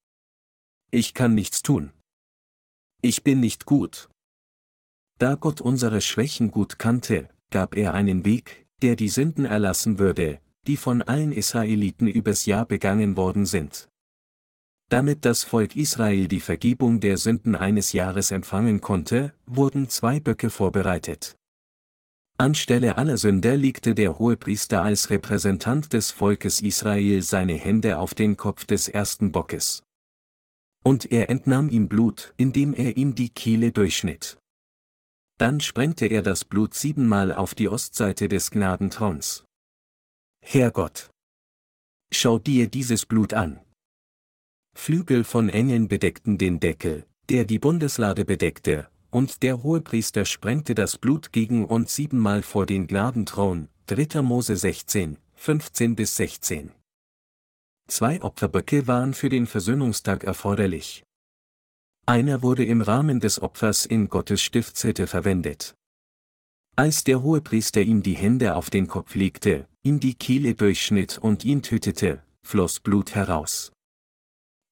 Ich 0.90 1.12
kann 1.12 1.34
nichts 1.34 1.62
tun. 1.62 1.92
Ich 3.02 3.22
bin 3.22 3.40
nicht 3.40 3.66
gut. 3.66 4.08
Da 5.22 5.36
Gott 5.36 5.60
unsere 5.60 6.00
Schwächen 6.00 6.50
gut 6.50 6.80
kannte, 6.80 7.28
gab 7.52 7.76
er 7.76 7.94
einen 7.94 8.24
Weg, 8.24 8.66
der 8.82 8.96
die 8.96 9.08
Sünden 9.08 9.44
erlassen 9.44 10.00
würde, 10.00 10.40
die 10.66 10.76
von 10.76 11.00
allen 11.00 11.30
Israeliten 11.30 12.08
übers 12.08 12.44
Jahr 12.44 12.66
begangen 12.66 13.16
worden 13.16 13.46
sind. 13.46 13.88
Damit 14.88 15.24
das 15.24 15.44
Volk 15.44 15.76
Israel 15.76 16.26
die 16.26 16.40
Vergebung 16.40 16.98
der 16.98 17.18
Sünden 17.18 17.54
eines 17.54 17.92
Jahres 17.92 18.32
empfangen 18.32 18.80
konnte, 18.80 19.32
wurden 19.46 19.88
zwei 19.88 20.18
Böcke 20.18 20.50
vorbereitet. 20.50 21.36
Anstelle 22.36 22.98
aller 22.98 23.16
Sünder 23.16 23.56
legte 23.56 23.94
der 23.94 24.18
Hohepriester 24.18 24.82
als 24.82 25.08
Repräsentant 25.08 25.92
des 25.92 26.10
Volkes 26.10 26.60
Israel 26.60 27.22
seine 27.22 27.54
Hände 27.54 27.98
auf 27.98 28.14
den 28.14 28.36
Kopf 28.36 28.64
des 28.64 28.88
ersten 28.88 29.30
Bockes. 29.30 29.84
Und 30.82 31.12
er 31.12 31.30
entnahm 31.30 31.68
ihm 31.68 31.86
Blut, 31.86 32.34
indem 32.38 32.74
er 32.74 32.96
ihm 32.96 33.14
die 33.14 33.28
Kehle 33.28 33.70
durchschnitt. 33.70 34.41
Dann 35.38 35.60
sprengte 35.60 36.06
er 36.06 36.22
das 36.22 36.44
Blut 36.44 36.74
siebenmal 36.74 37.32
auf 37.32 37.54
die 37.54 37.68
Ostseite 37.68 38.28
des 38.28 38.50
Gnadentrons. 38.50 39.44
Herrgott! 40.40 41.10
Schau 42.12 42.38
dir 42.38 42.68
dieses 42.68 43.06
Blut 43.06 43.32
an. 43.32 43.60
Flügel 44.74 45.24
von 45.24 45.48
Engeln 45.48 45.88
bedeckten 45.88 46.38
den 46.38 46.60
Deckel, 46.60 47.06
der 47.28 47.44
die 47.44 47.58
Bundeslade 47.58 48.24
bedeckte, 48.24 48.88
und 49.10 49.42
der 49.42 49.62
Hohepriester 49.62 50.24
sprengte 50.24 50.74
das 50.74 50.98
Blut 50.98 51.32
gegen 51.32 51.64
und 51.64 51.88
siebenmal 51.88 52.42
vor 52.42 52.66
den 52.66 52.86
Gnadenthron, 52.86 53.68
3. 53.86 54.22
Mose 54.22 54.56
16, 54.56 55.18
15 55.34 55.96
bis 55.96 56.16
16. 56.16 56.72
Zwei 57.88 58.22
Opferböcke 58.22 58.86
waren 58.86 59.12
für 59.12 59.28
den 59.28 59.46
Versöhnungstag 59.46 60.24
erforderlich. 60.24 61.04
Einer 62.06 62.42
wurde 62.42 62.64
im 62.64 62.80
Rahmen 62.80 63.20
des 63.20 63.40
Opfers 63.40 63.86
in 63.86 64.08
Gottes 64.08 64.42
Stiftshütte 64.42 65.06
verwendet. 65.06 65.74
Als 66.74 67.04
der 67.04 67.22
Hohepriester 67.22 67.80
ihm 67.80 68.02
die 68.02 68.16
Hände 68.16 68.56
auf 68.56 68.70
den 68.70 68.88
Kopf 68.88 69.14
legte, 69.14 69.68
ihm 69.82 70.00
die 70.00 70.14
Kehle 70.14 70.54
durchschnitt 70.54 71.18
und 71.18 71.44
ihn 71.44 71.62
tötete, 71.62 72.22
floss 72.42 72.80
Blut 72.80 73.14
heraus. 73.14 73.72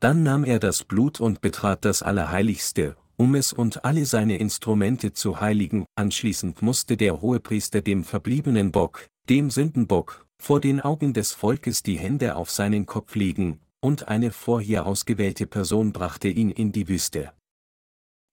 Dann 0.00 0.22
nahm 0.22 0.44
er 0.44 0.58
das 0.58 0.82
Blut 0.82 1.20
und 1.20 1.40
betrat 1.40 1.84
das 1.84 2.02
Allerheiligste, 2.02 2.96
um 3.16 3.34
es 3.34 3.52
und 3.52 3.84
alle 3.84 4.06
seine 4.06 4.38
Instrumente 4.38 5.12
zu 5.12 5.40
heiligen, 5.40 5.84
anschließend 5.94 6.62
musste 6.62 6.96
der 6.96 7.20
Hohepriester 7.20 7.82
dem 7.82 8.02
verbliebenen 8.02 8.72
Bock, 8.72 9.06
dem 9.28 9.50
Sündenbock, 9.50 10.26
vor 10.42 10.60
den 10.60 10.80
Augen 10.80 11.12
des 11.12 11.32
Volkes 11.32 11.82
die 11.82 11.98
Hände 11.98 12.34
auf 12.34 12.50
seinen 12.50 12.86
Kopf 12.86 13.14
legen, 13.14 13.60
und 13.80 14.08
eine 14.08 14.30
vorher 14.30 14.86
ausgewählte 14.86 15.46
Person 15.46 15.92
brachte 15.92 16.28
ihn 16.28 16.50
in 16.50 16.72
die 16.72 16.88
Wüste. 16.88 17.32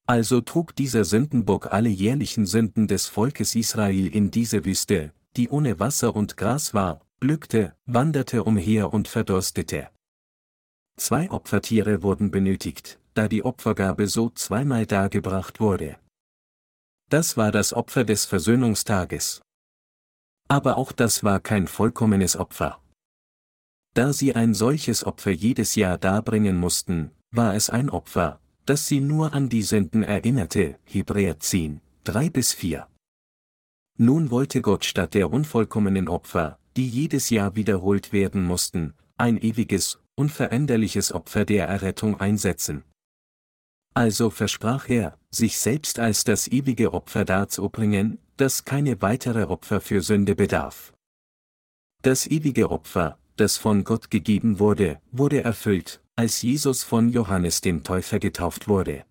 Also 0.05 0.41
trug 0.41 0.75
dieser 0.75 1.03
Sündenbock 1.03 1.73
alle 1.73 1.89
jährlichen 1.89 2.45
Sünden 2.45 2.87
des 2.87 3.07
Volkes 3.07 3.55
Israel 3.55 4.07
in 4.07 4.31
diese 4.31 4.63
Wüste, 4.63 5.11
die 5.35 5.49
ohne 5.49 5.79
Wasser 5.79 6.15
und 6.15 6.37
Gras 6.37 6.73
war, 6.73 7.01
blückte, 7.19 7.75
wanderte 7.85 8.43
umher 8.43 8.93
und 8.93 9.07
verdurstete. 9.07 9.89
Zwei 10.95 11.29
Opfertiere 11.29 12.03
wurden 12.03 12.31
benötigt, 12.31 12.99
da 13.13 13.27
die 13.27 13.43
Opfergabe 13.43 14.07
so 14.07 14.29
zweimal 14.29 14.85
dargebracht 14.85 15.59
wurde. 15.59 15.97
Das 17.09 17.37
war 17.37 17.51
das 17.51 17.73
Opfer 17.73 18.03
des 18.03 18.25
Versöhnungstages. 18.25 19.41
Aber 20.47 20.77
auch 20.77 20.91
das 20.91 21.23
war 21.23 21.39
kein 21.39 21.67
vollkommenes 21.67 22.37
Opfer. 22.37 22.81
Da 23.97 24.13
sie 24.13 24.35
ein 24.35 24.53
solches 24.53 25.03
Opfer 25.03 25.31
jedes 25.31 25.73
Jahr 25.73 25.97
darbringen 25.97 26.55
mussten, 26.55 27.09
war 27.31 27.55
es 27.55 27.71
ein 27.71 27.89
Opfer, 27.89 28.39
das 28.67 28.85
sie 28.85 28.99
nur 28.99 29.33
an 29.33 29.49
die 29.49 29.63
Sünden 29.63 30.03
erinnerte, 30.03 30.77
Hebräer 30.83 31.39
10, 31.39 31.81
3 32.03 32.29
bis 32.29 32.53
4. 32.53 32.87
Nun 33.97 34.29
wollte 34.29 34.61
Gott 34.61 34.85
statt 34.85 35.15
der 35.15 35.31
unvollkommenen 35.31 36.09
Opfer, 36.09 36.59
die 36.75 36.87
jedes 36.87 37.31
Jahr 37.31 37.55
wiederholt 37.55 38.13
werden 38.13 38.43
mussten, 38.43 38.93
ein 39.17 39.39
ewiges, 39.39 39.97
unveränderliches 40.13 41.11
Opfer 41.11 41.43
der 41.43 41.67
Errettung 41.67 42.19
einsetzen. 42.19 42.83
Also 43.95 44.29
versprach 44.29 44.89
er, 44.89 45.17
sich 45.31 45.57
selbst 45.57 45.97
als 45.97 46.23
das 46.23 46.47
ewige 46.47 46.93
Opfer 46.93 47.25
darzubringen, 47.25 48.19
das 48.35 48.63
keine 48.63 49.01
weitere 49.01 49.45
Opfer 49.45 49.81
für 49.81 50.03
Sünde 50.03 50.35
bedarf. 50.35 50.93
Das 52.03 52.27
ewige 52.27 52.69
Opfer, 52.69 53.17
das 53.39 53.57
von 53.57 53.83
Gott 53.83 54.11
gegeben 54.11 54.59
wurde, 54.59 54.99
wurde 55.11 55.43
erfüllt, 55.43 56.01
als 56.15 56.41
Jesus 56.41 56.83
von 56.83 57.09
Johannes 57.09 57.61
dem 57.61 57.83
Täufer 57.83 58.19
getauft 58.19 58.67
wurde. 58.67 59.05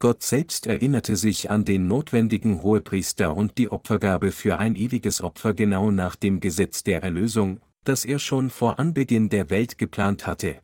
Gott 0.00 0.22
selbst 0.22 0.66
erinnerte 0.66 1.16
sich 1.16 1.50
an 1.50 1.64
den 1.64 1.88
notwendigen 1.88 2.62
Hohepriester 2.62 3.36
und 3.36 3.58
die 3.58 3.70
Opfergabe 3.70 4.30
für 4.30 4.58
ein 4.58 4.76
ewiges 4.76 5.20
Opfer 5.20 5.54
genau 5.54 5.90
nach 5.90 6.14
dem 6.14 6.38
Gesetz 6.38 6.84
der 6.84 7.02
Erlösung, 7.02 7.60
das 7.84 8.04
er 8.04 8.20
schon 8.20 8.50
vor 8.50 8.78
Anbeginn 8.78 9.28
der 9.28 9.50
Welt 9.50 9.76
geplant 9.76 10.26
hatte. 10.26 10.60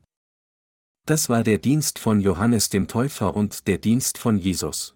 Das 1.07 1.29
war 1.29 1.43
der 1.43 1.59
Dienst 1.59 1.99
von 1.99 2.21
Johannes 2.21 2.69
dem 2.69 2.87
Täufer 2.87 3.35
und 3.35 3.67
der 3.67 3.79
Dienst 3.79 4.19
von 4.19 4.39
Jesus. 4.39 4.95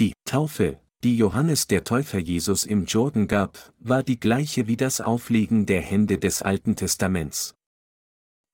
Die 0.00 0.14
Taufe, 0.24 0.80
die 1.06 1.16
Johannes 1.16 1.68
der 1.68 1.84
Täufer 1.84 2.18
Jesus 2.18 2.64
im 2.64 2.84
Jordan 2.84 3.28
gab, 3.28 3.72
war 3.78 4.02
die 4.02 4.18
gleiche 4.18 4.66
wie 4.66 4.76
das 4.76 5.00
Auflegen 5.00 5.64
der 5.64 5.80
Hände 5.80 6.18
des 6.18 6.42
Alten 6.42 6.74
Testaments. 6.74 7.54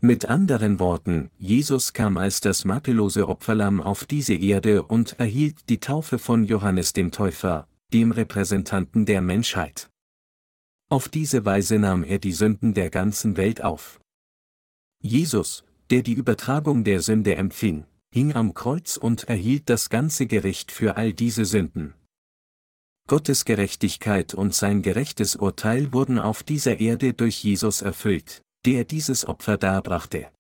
Mit 0.03 0.27
anderen 0.27 0.79
Worten, 0.79 1.31
Jesus 1.39 1.95
kam 1.95 2.19
als 2.19 2.43
das 2.43 2.67
makellose 2.67 3.27
Opferlamm 3.27 3.81
auf 3.81 4.05
diese 4.05 4.35
Erde 4.35 4.83
und 4.83 5.19
erhielt 5.19 5.71
die 5.71 5.81
Taufe 5.81 6.19
von 6.19 6.45
Johannes 6.45 6.93
dem 6.93 7.11
Täufer, 7.11 7.67
dem 7.95 8.13
Repräsentanten 8.13 9.07
der 9.07 9.23
Menschheit. 9.23 9.89
Auf 10.91 11.09
diese 11.09 11.47
Weise 11.47 11.79
nahm 11.79 12.05
er 12.05 12.19
die 12.19 12.33
Sünden 12.33 12.75
der 12.75 12.91
ganzen 12.91 13.39
Welt 13.39 13.65
auf. 13.65 13.99
Jesus, 15.01 15.65
der 15.89 16.03
die 16.03 16.13
Übertragung 16.13 16.85
der 16.85 17.01
Sünde 17.01 17.35
empfing, 17.35 17.87
hing 18.11 18.35
am 18.35 18.53
Kreuz 18.53 18.99
und 18.99 19.25
erhielt 19.25 19.71
das 19.71 19.89
ganze 19.89 20.27
Gericht 20.27 20.71
für 20.71 20.99
all 20.99 21.15
diese 21.15 21.47
Sünden. 21.47 21.95
Gottes 23.13 23.45
Gerechtigkeit 23.45 24.33
und 24.33 24.55
sein 24.55 24.81
gerechtes 24.81 25.37
Urteil 25.37 25.93
wurden 25.93 26.19
auf 26.19 26.43
dieser 26.43 26.81
Erde 26.81 27.13
durch 27.13 27.45
Jesus 27.45 27.83
erfüllt, 27.83 28.41
der 28.65 28.87
dieses 28.87 29.29
Opfer 29.29 29.59
darbrachte. 29.59 30.31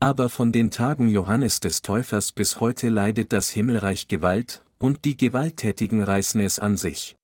Aber 0.00 0.30
von 0.30 0.50
den 0.50 0.72
Tagen 0.72 1.08
Johannes 1.08 1.60
des 1.60 1.80
Täufers 1.80 2.32
bis 2.32 2.58
heute 2.58 2.88
leidet 2.88 3.32
das 3.32 3.50
Himmelreich 3.50 4.08
Gewalt, 4.08 4.64
und 4.80 5.04
die 5.04 5.16
Gewalttätigen 5.16 6.02
reißen 6.02 6.40
es 6.40 6.58
an 6.58 6.76
sich. 6.76 7.14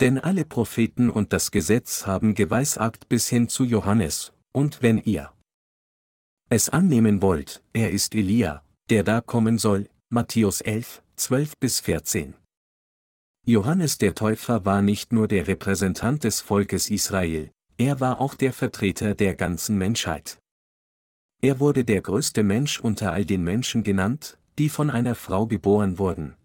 Denn 0.00 0.18
alle 0.18 0.46
Propheten 0.46 1.10
und 1.10 1.34
das 1.34 1.50
Gesetz 1.50 2.06
haben 2.06 2.34
geweissagt 2.34 3.10
bis 3.10 3.28
hin 3.28 3.50
zu 3.50 3.64
Johannes, 3.64 4.32
und 4.52 4.80
wenn 4.80 4.96
ihr 4.96 5.30
es 6.48 6.70
annehmen 6.70 7.20
wollt, 7.20 7.62
er 7.74 7.90
ist 7.90 8.14
Elia, 8.14 8.64
der 8.88 9.04
da 9.04 9.20
kommen 9.20 9.58
soll, 9.58 9.90
Matthäus 10.08 10.62
11, 10.62 11.02
12 11.16 11.58
bis 11.58 11.80
14. 11.80 12.34
Johannes 13.44 13.98
der 13.98 14.14
Täufer 14.14 14.64
war 14.64 14.82
nicht 14.82 15.12
nur 15.12 15.26
der 15.26 15.48
Repräsentant 15.48 16.22
des 16.22 16.40
Volkes 16.40 16.88
Israel, 16.90 17.50
er 17.76 17.98
war 17.98 18.20
auch 18.20 18.36
der 18.36 18.52
Vertreter 18.52 19.16
der 19.16 19.34
ganzen 19.34 19.76
Menschheit. 19.76 20.38
Er 21.40 21.58
wurde 21.58 21.84
der 21.84 22.02
größte 22.02 22.44
Mensch 22.44 22.78
unter 22.78 23.12
all 23.12 23.24
den 23.24 23.42
Menschen 23.42 23.82
genannt, 23.82 24.38
die 24.58 24.68
von 24.68 24.90
einer 24.90 25.16
Frau 25.16 25.48
geboren 25.48 25.98
wurden. 25.98 26.36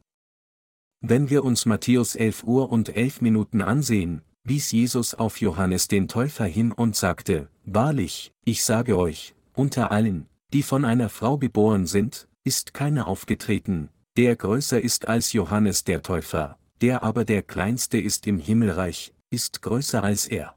Wenn 0.99 1.29
wir 1.29 1.43
uns 1.43 1.67
Matthäus 1.67 2.15
11 2.15 2.43
Uhr 2.45 2.71
und 2.71 2.89
11 2.89 3.21
Minuten 3.21 3.61
ansehen, 3.61 4.23
wies 4.43 4.71
Jesus 4.71 5.13
auf 5.13 5.39
Johannes 5.39 5.87
den 5.87 6.07
Täufer 6.07 6.45
hin 6.45 6.71
und 6.71 6.95
sagte, 6.95 7.47
Wahrlich, 7.63 8.31
ich 8.43 8.63
sage 8.63 8.97
euch, 8.97 9.35
unter 9.53 9.91
allen, 9.91 10.25
die 10.51 10.63
von 10.63 10.83
einer 10.83 11.09
Frau 11.09 11.37
geboren 11.37 11.85
sind, 11.85 12.27
ist 12.43 12.73
keiner 12.73 13.07
aufgetreten, 13.07 13.89
der 14.15 14.35
größer 14.35 14.81
ist 14.81 15.07
als 15.07 15.31
Johannes 15.33 15.83
der 15.83 16.01
Täufer, 16.01 16.57
der 16.81 17.03
aber 17.03 17.25
der 17.25 17.43
kleinste 17.43 17.97
ist 17.97 18.27
im 18.27 18.39
Himmelreich, 18.39 19.13
ist 19.29 19.61
größer 19.61 20.03
als 20.03 20.27
er. 20.27 20.55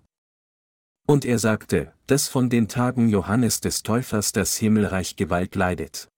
Und 1.07 1.25
er 1.25 1.39
sagte, 1.39 1.93
dass 2.07 2.29
von 2.29 2.51
den 2.51 2.69
Tagen 2.69 3.09
Johannes 3.09 3.61
des 3.61 3.83
Täufers 3.83 4.33
das 4.33 4.57
Himmelreich 4.57 5.17
Gewalt 5.17 5.55
leidet. 5.55 6.09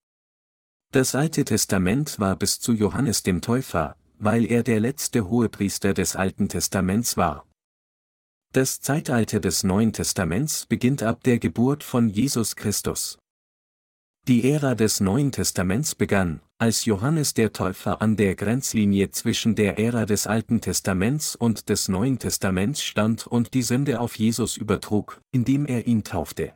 Das 0.93 1.15
Alte 1.15 1.45
Testament 1.45 2.19
war 2.21 2.37
bis 2.37 2.61
zu 2.61 2.73
Johannes 2.73 3.23
dem 3.23 3.41
Täufer, 3.41 3.97
weil 4.19 4.45
er 4.45 4.63
der 4.63 4.81
letzte 4.81 5.31
Hohepriester 5.31 5.95
des 5.95 6.17
Alten 6.17 6.49
Testaments 6.49 7.17
war. 7.17 7.47
Das 8.53 8.81
Zeitalter 8.81 9.41
des 9.41 9.65
Neuen 9.65 9.95
Testaments 9.95 10.67
beginnt 10.67 11.03
ab 11.03 11.23
der 11.23 11.39
Geburt 11.39 11.83
von 11.83 12.11
Jesus 12.11 12.55
Christus. 12.55 13.19
Die 14.29 14.49
Ära 14.49 14.77
des 14.77 15.01
Neuen 15.01 15.33
Testaments 15.33 15.97
begann, 15.97 16.43
als 16.57 16.85
Johannes 16.85 17.35
der 17.35 17.53
Täufer 17.53 18.01
an 18.01 18.17
der 18.17 18.37
Grenzlinie 18.37 19.11
zwischen 19.11 19.57
der 19.57 19.81
Ära 19.81 20.07
des 20.07 20.29
Alten 20.29 20.61
Testaments 20.61 21.35
und 21.35 21.69
des 21.69 21.89
Neuen 21.89 22.21
Testaments 22.21 22.85
stand 22.85 23.27
und 23.27 23.53
die 23.53 23.63
Sünde 23.63 23.99
auf 23.99 24.17
Jesus 24.17 24.57
übertrug, 24.57 25.21
indem 25.33 25.67
er 25.67 25.89
ihn 25.89 26.05
taufte. 26.05 26.53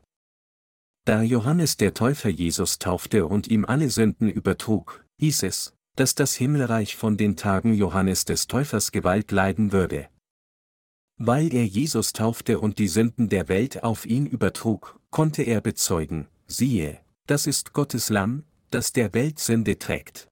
Da 1.06 1.22
Johannes 1.22 1.76
der 1.76 1.92
Täufer 1.92 2.28
Jesus 2.28 2.78
taufte 2.78 3.26
und 3.26 3.48
ihm 3.48 3.64
alle 3.64 3.90
Sünden 3.90 4.28
übertrug, 4.28 5.04
hieß 5.18 5.42
es, 5.42 5.74
dass 5.96 6.14
das 6.14 6.36
Himmelreich 6.36 6.94
von 6.94 7.16
den 7.16 7.34
Tagen 7.34 7.74
Johannes 7.74 8.24
des 8.26 8.46
Täufers 8.46 8.92
Gewalt 8.92 9.32
leiden 9.32 9.72
würde. 9.72 10.08
Weil 11.18 11.52
er 11.52 11.66
Jesus 11.66 12.12
taufte 12.12 12.60
und 12.60 12.78
die 12.78 12.86
Sünden 12.86 13.28
der 13.28 13.48
Welt 13.48 13.82
auf 13.82 14.06
ihn 14.06 14.26
übertrug, 14.26 15.00
konnte 15.10 15.42
er 15.42 15.60
bezeugen, 15.60 16.28
siehe, 16.46 17.00
das 17.26 17.46
ist 17.46 17.72
Gottes 17.72 18.08
Lamm, 18.08 18.44
das 18.70 18.92
der 18.92 19.12
Welt 19.14 19.38
Sünde 19.38 19.78
trägt. 19.78 20.28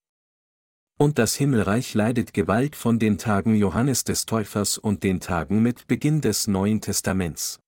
Und 0.97 1.19
das 1.19 1.35
Himmelreich 1.35 1.95
leidet 1.95 2.33
Gewalt 2.35 2.77
von 2.77 2.99
den 2.99 3.19
Tagen 3.19 3.57
Johannes 3.57 4.05
des 4.05 4.27
Täufers 4.27 4.79
und 4.79 5.03
den 5.03 5.21
Tagen 5.21 5.61
mit 5.61 5.89
Beginn 5.89 6.21
des 6.21 6.47
Neuen 6.47 6.81
Testaments. 6.81 7.59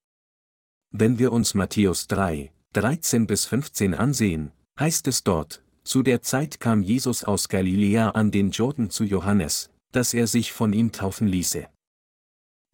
Wenn 0.92 1.18
wir 1.18 1.32
uns 1.32 1.54
Matthäus 1.54 2.06
3, 2.06 2.52
13 2.72 3.26
bis 3.26 3.46
15 3.46 3.94
ansehen, 3.94 4.52
heißt 4.78 5.08
es 5.08 5.24
dort, 5.24 5.62
zu 5.82 6.02
der 6.02 6.22
Zeit 6.22 6.60
kam 6.60 6.82
Jesus 6.82 7.24
aus 7.24 7.48
Galiläa 7.48 8.10
an 8.10 8.30
den 8.30 8.50
Jordan 8.50 8.90
zu 8.90 9.04
Johannes, 9.04 9.70
dass 9.92 10.14
er 10.14 10.26
sich 10.26 10.52
von 10.52 10.72
ihm 10.72 10.92
taufen 10.92 11.26
ließe. 11.26 11.66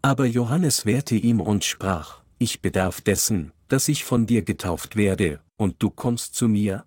Aber 0.02 0.26
Johannes 0.26 0.84
wehrte 0.84 1.14
ihm 1.14 1.40
und 1.40 1.64
sprach, 1.64 2.22
ich 2.38 2.60
bedarf 2.60 3.00
dessen, 3.00 3.52
dass 3.72 3.88
ich 3.88 4.04
von 4.04 4.26
dir 4.26 4.42
getauft 4.42 4.96
werde, 4.96 5.42
und 5.56 5.82
du 5.82 5.88
kommst 5.88 6.34
zu 6.34 6.46
mir? 6.46 6.86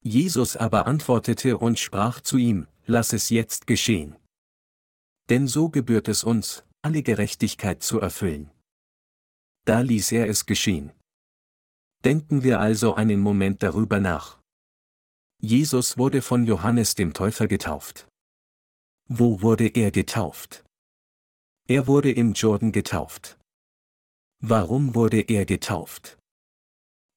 Jesus 0.00 0.56
aber 0.56 0.86
antwortete 0.86 1.58
und 1.58 1.76
sprach 1.76 2.20
zu 2.20 2.36
ihm, 2.36 2.68
lass 2.86 3.12
es 3.12 3.30
jetzt 3.30 3.66
geschehen. 3.66 4.14
Denn 5.28 5.48
so 5.48 5.70
gebührt 5.70 6.06
es 6.06 6.22
uns, 6.22 6.62
alle 6.82 7.02
Gerechtigkeit 7.02 7.82
zu 7.82 7.98
erfüllen. 7.98 8.52
Da 9.64 9.80
ließ 9.80 10.12
er 10.12 10.28
es 10.28 10.46
geschehen. 10.46 10.92
Denken 12.04 12.44
wir 12.44 12.60
also 12.60 12.94
einen 12.94 13.18
Moment 13.18 13.64
darüber 13.64 13.98
nach. 13.98 14.38
Jesus 15.40 15.98
wurde 15.98 16.22
von 16.22 16.44
Johannes 16.44 16.94
dem 16.94 17.12
Täufer 17.12 17.48
getauft. 17.48 18.06
Wo 19.08 19.42
wurde 19.42 19.66
er 19.66 19.90
getauft? 19.90 20.64
Er 21.66 21.88
wurde 21.88 22.12
im 22.12 22.34
Jordan 22.34 22.70
getauft. 22.70 23.36
Warum 24.44 24.96
wurde 24.96 25.20
er 25.20 25.46
getauft? 25.46 26.18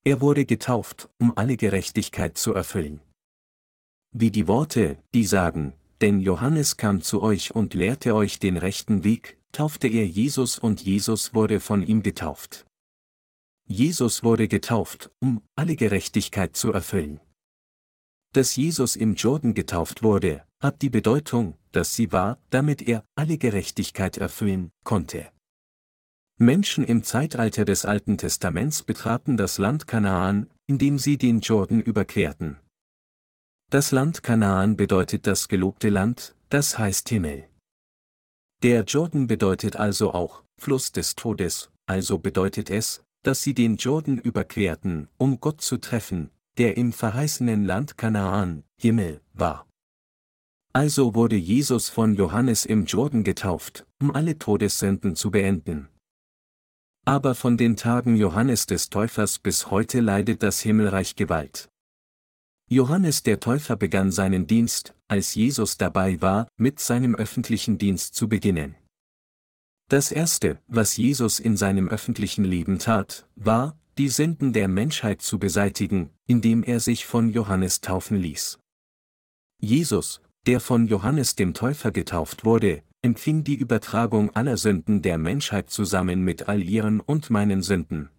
Er 0.03 0.21
wurde 0.21 0.45
getauft, 0.45 1.09
um 1.19 1.35
alle 1.35 1.57
Gerechtigkeit 1.57 2.37
zu 2.37 2.53
erfüllen. 2.53 3.01
Wie 4.11 4.29
die 4.29 4.47
Worte, 4.47 4.99
die 5.15 5.25
sagen, 5.25 5.73
denn 6.01 6.19
Johannes 6.19 6.77
kam 6.77 7.01
zu 7.01 7.23
euch 7.23 7.55
und 7.55 7.73
lehrte 7.73 8.13
euch 8.13 8.37
den 8.37 8.57
rechten 8.57 9.03
Weg, 9.03 9.39
taufte 9.51 9.87
er 9.87 10.05
Jesus 10.05 10.59
und 10.59 10.81
Jesus 10.81 11.33
wurde 11.33 11.59
von 11.59 11.81
ihm 11.81 12.03
getauft. 12.03 12.67
Jesus 13.67 14.23
wurde 14.23 14.47
getauft, 14.47 15.09
um 15.19 15.41
alle 15.55 15.75
Gerechtigkeit 15.75 16.55
zu 16.55 16.73
erfüllen. 16.73 17.19
Dass 18.33 18.55
Jesus 18.55 18.95
im 18.95 19.15
Jordan 19.15 19.55
getauft 19.55 20.03
wurde, 20.03 20.45
hat 20.61 20.83
die 20.83 20.91
Bedeutung, 20.91 21.57
dass 21.71 21.95
sie 21.95 22.11
war, 22.11 22.37
damit 22.51 22.83
er 22.83 23.03
alle 23.15 23.39
Gerechtigkeit 23.39 24.17
erfüllen 24.17 24.69
konnte. 24.83 25.31
Menschen 26.37 26.83
im 26.83 27.01
Zeitalter 27.03 27.63
des 27.63 27.85
Alten 27.85 28.17
Testaments 28.17 28.83
betraten 28.83 29.37
das 29.37 29.57
Land 29.57 29.87
Kanaan, 29.87 30.49
indem 30.67 30.99
sie 30.99 31.17
den 31.17 31.39
Jordan 31.39 31.79
überquerten. 31.79 32.57
Das 33.69 33.91
Land 33.91 34.21
Kanaan 34.21 34.75
bedeutet 34.75 35.27
das 35.27 35.47
gelobte 35.47 35.87
Land, 35.87 36.35
das 36.49 36.77
heißt 36.77 37.07
Himmel. 37.07 37.47
Der 38.63 38.83
Jordan 38.83 39.27
bedeutet 39.27 39.77
also 39.77 40.13
auch 40.13 40.43
Fluss 40.57 40.91
des 40.91 41.15
Todes, 41.15 41.71
also 41.85 42.19
bedeutet 42.19 42.69
es, 42.69 43.01
dass 43.23 43.41
sie 43.41 43.53
den 43.53 43.77
Jordan 43.77 44.17
überquerten, 44.17 45.07
um 45.17 45.39
Gott 45.39 45.61
zu 45.61 45.77
treffen, 45.77 46.31
der 46.57 46.75
im 46.75 46.91
verheißenen 46.91 47.63
Land 47.63 47.97
Kanaan, 47.97 48.63
Himmel, 48.77 49.21
war. 49.33 49.67
Also 50.73 51.15
wurde 51.15 51.37
Jesus 51.37 51.87
von 51.87 52.15
Johannes 52.15 52.65
im 52.65 52.85
Jordan 52.85 53.23
getauft, 53.23 53.87
um 54.01 54.11
alle 54.11 54.37
Todessünden 54.37 55.15
zu 55.15 55.31
beenden. 55.31 55.87
Aber 57.07 57.35
von 57.35 57.55
den 57.55 57.77
Tagen 57.77 58.15
Johannes 58.15 58.65
des 58.65 58.89
Täufers 58.89 59.37
bis 59.37 59.69
heute 59.69 59.99
leidet 59.99 60.41
das 60.41 60.59
Himmelreich 60.61 61.15
Gewalt. 61.15 61.69
Johannes 62.67 63.21
der 63.21 63.39
Täufer 63.39 63.75
begann 63.75 64.11
seinen 64.11 64.47
Dienst, 64.47 64.95
als 65.07 65.35
Jesus 65.35 65.77
dabei 65.77 66.19
war, 66.23 66.47
mit 66.57 66.79
seinem 66.79 67.13
öffentlichen 67.13 67.77
Dienst 67.77 68.15
zu 68.15 68.27
beginnen. 68.27 68.75
Das 69.87 70.11
Erste, 70.11 70.59
was 70.67 70.97
Jesus 70.97 71.39
in 71.39 71.57
seinem 71.57 71.89
öffentlichen 71.89 72.43
Leben 72.43 72.79
tat, 72.79 73.27
war, 73.35 73.77
die 73.99 74.09
Sünden 74.09 74.51
der 74.51 74.67
Menschheit 74.67 75.21
zu 75.21 75.37
beseitigen, 75.37 76.09
indem 76.25 76.63
er 76.63 76.79
sich 76.79 77.05
von 77.05 77.29
Johannes 77.29 77.81
taufen 77.81 78.17
ließ. 78.17 78.57
Jesus, 79.61 80.21
der 80.47 80.59
von 80.59 80.87
Johannes 80.87 81.35
dem 81.35 81.53
Täufer 81.53 81.91
getauft 81.91 82.45
wurde, 82.45 82.81
empfing 83.05 83.43
die 83.43 83.53
Übertragung 83.53 84.35
aller 84.35 84.57
Sünden 84.57 85.03
der 85.03 85.19
Menschheit 85.19 85.69
zusammen 85.69 86.23
mit 86.23 86.49
all 86.49 86.63
ihren 86.63 86.99
und 86.99 87.29
meinen 87.29 87.61
Sünden. 87.61 88.09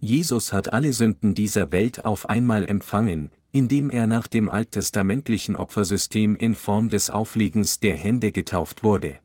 Jesus 0.00 0.54
hat 0.54 0.72
alle 0.72 0.94
Sünden 0.94 1.34
dieser 1.34 1.70
Welt 1.70 2.06
auf 2.06 2.26
einmal 2.30 2.64
empfangen, 2.66 3.30
indem 3.52 3.90
er 3.90 4.06
nach 4.06 4.26
dem 4.26 4.48
alttestamentlichen 4.48 5.54
Opfersystem 5.54 6.34
in 6.34 6.54
Form 6.54 6.88
des 6.88 7.10
Aufliegens 7.10 7.78
der 7.78 7.94
Hände 7.94 8.32
getauft 8.32 8.82
wurde. 8.84 9.20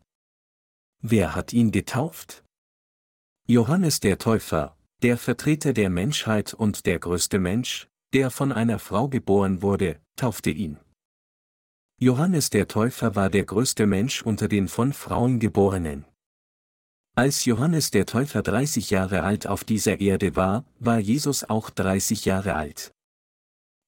Wer 1.02 1.36
hat 1.36 1.53
ihn 1.53 1.72
getauft? 1.72 2.44
Johannes 3.48 4.02
der 4.02 4.18
Täufer, 4.18 4.76
der 5.02 5.18
Vertreter 5.18 5.72
der 5.72 5.90
Menschheit 5.90 6.53
und 6.53 6.86
der 6.86 6.99
größte 6.99 7.40
Mensch, 7.40 7.88
der 8.14 8.30
von 8.30 8.52
einer 8.52 8.80
Frau 8.80 9.07
geboren 9.07 9.61
wurde, 9.61 10.02
taufte 10.18 10.49
ihn. 10.49 10.77
Johannes 12.02 12.50
der 12.50 12.70
Täufer 12.70 13.18
war 13.18 13.30
der 13.30 13.44
größte 13.44 13.86
Mensch 13.86 14.22
unter 14.22 14.48
den 14.48 14.70
von 14.70 14.94
Frauen 14.94 15.38
geborenen. 15.38 16.06
Als 17.14 17.44
Johannes 17.44 17.92
der 17.92 18.06
Täufer 18.06 18.42
30 18.42 18.90
Jahre 18.90 19.24
alt 19.24 19.48
auf 19.48 19.66
dieser 19.66 20.00
Erde 20.00 20.38
war, 20.38 20.64
war 20.80 21.00
Jesus 21.00 21.44
auch 21.44 21.70
30 21.70 22.24
Jahre 22.24 22.56
alt. 22.56 22.94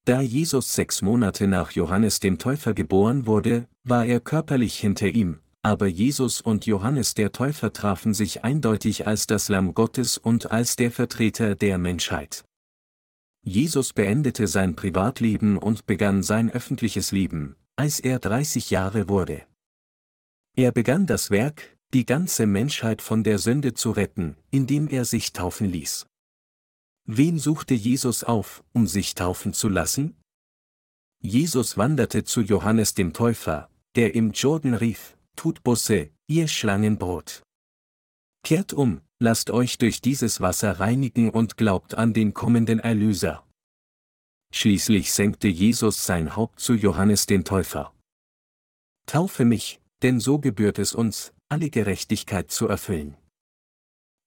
Da 0.04 0.20
Jesus 0.20 0.74
sechs 0.74 1.02
Monate 1.02 1.48
nach 1.48 1.72
Johannes 1.72 2.20
dem 2.20 2.38
Täufer 2.38 2.74
geboren 2.74 3.28
wurde, 3.28 3.70
war 3.86 4.06
er 4.06 4.20
körperlich 4.20 4.78
hinter 4.78 5.08
ihm, 5.08 5.40
aber 5.62 5.88
Jesus 5.88 6.42
und 6.42 6.66
Johannes 6.66 7.14
der 7.14 7.32
Täufer 7.32 7.72
trafen 7.72 8.14
sich 8.14 8.44
eindeutig 8.44 9.08
als 9.08 9.26
das 9.26 9.48
Lamm 9.48 9.74
Gottes 9.74 10.18
und 10.18 10.52
als 10.52 10.76
der 10.76 10.92
Vertreter 10.92 11.56
der 11.56 11.78
Menschheit. 11.78 12.44
Jesus 13.42 13.94
beendete 13.94 14.48
sein 14.48 14.76
Privatleben 14.76 15.58
und 15.58 15.86
begann 15.86 16.24
sein 16.24 16.52
öffentliches 16.52 17.14
Leben, 17.14 17.56
als 17.76 18.00
er 18.00 18.20
30 18.20 18.70
Jahre 18.70 19.10
wurde. 19.10 19.46
Er 20.56 20.72
begann 20.72 21.06
das 21.06 21.32
Werk, 21.32 21.78
die 21.94 22.06
ganze 22.06 22.46
Menschheit 22.46 23.02
von 23.02 23.24
der 23.24 23.38
Sünde 23.38 23.74
zu 23.74 23.92
retten, 23.92 24.36
indem 24.50 24.88
er 24.88 25.06
sich 25.06 25.34
taufen 25.34 25.70
ließ. 25.70 26.06
Wen 27.06 27.40
suchte 27.40 27.74
Jesus 27.74 28.24
auf, 28.24 28.64
um 28.74 28.88
sich 28.88 29.16
taufen 29.16 29.54
zu 29.54 29.70
lassen? 29.70 30.16
Jesus 31.20 31.78
wanderte 31.78 32.24
zu 32.24 32.42
Johannes 32.42 32.94
dem 32.94 33.14
Täufer, 33.14 33.70
der 33.96 34.16
im 34.16 34.32
Jordan 34.32 34.74
rief, 34.74 35.18
Tut 35.36 35.64
Busse, 35.64 36.10
ihr 36.28 36.48
Schlangenbrot. 36.48 37.44
Kehrt 38.44 38.74
um, 38.74 39.02
lasst 39.20 39.50
euch 39.50 39.78
durch 39.78 40.02
dieses 40.02 40.42
Wasser 40.42 40.80
reinigen 40.80 41.30
und 41.30 41.58
glaubt 41.58 41.96
an 41.96 42.14
den 42.14 42.34
kommenden 42.34 42.80
Erlöser. 42.80 43.46
Schließlich 44.52 45.12
senkte 45.14 45.48
Jesus 45.48 46.06
sein 46.06 46.36
Haupt 46.36 46.60
zu 46.60 46.74
Johannes 46.74 47.26
den 47.26 47.46
Täufer. 47.46 47.94
Taufe 49.06 49.46
mich, 49.46 49.80
denn 50.02 50.20
so 50.20 50.40
gebührt 50.40 50.78
es 50.80 50.94
uns, 50.94 51.34
alle 51.50 51.70
Gerechtigkeit 51.70 52.52
zu 52.52 52.68
erfüllen. 52.68 53.16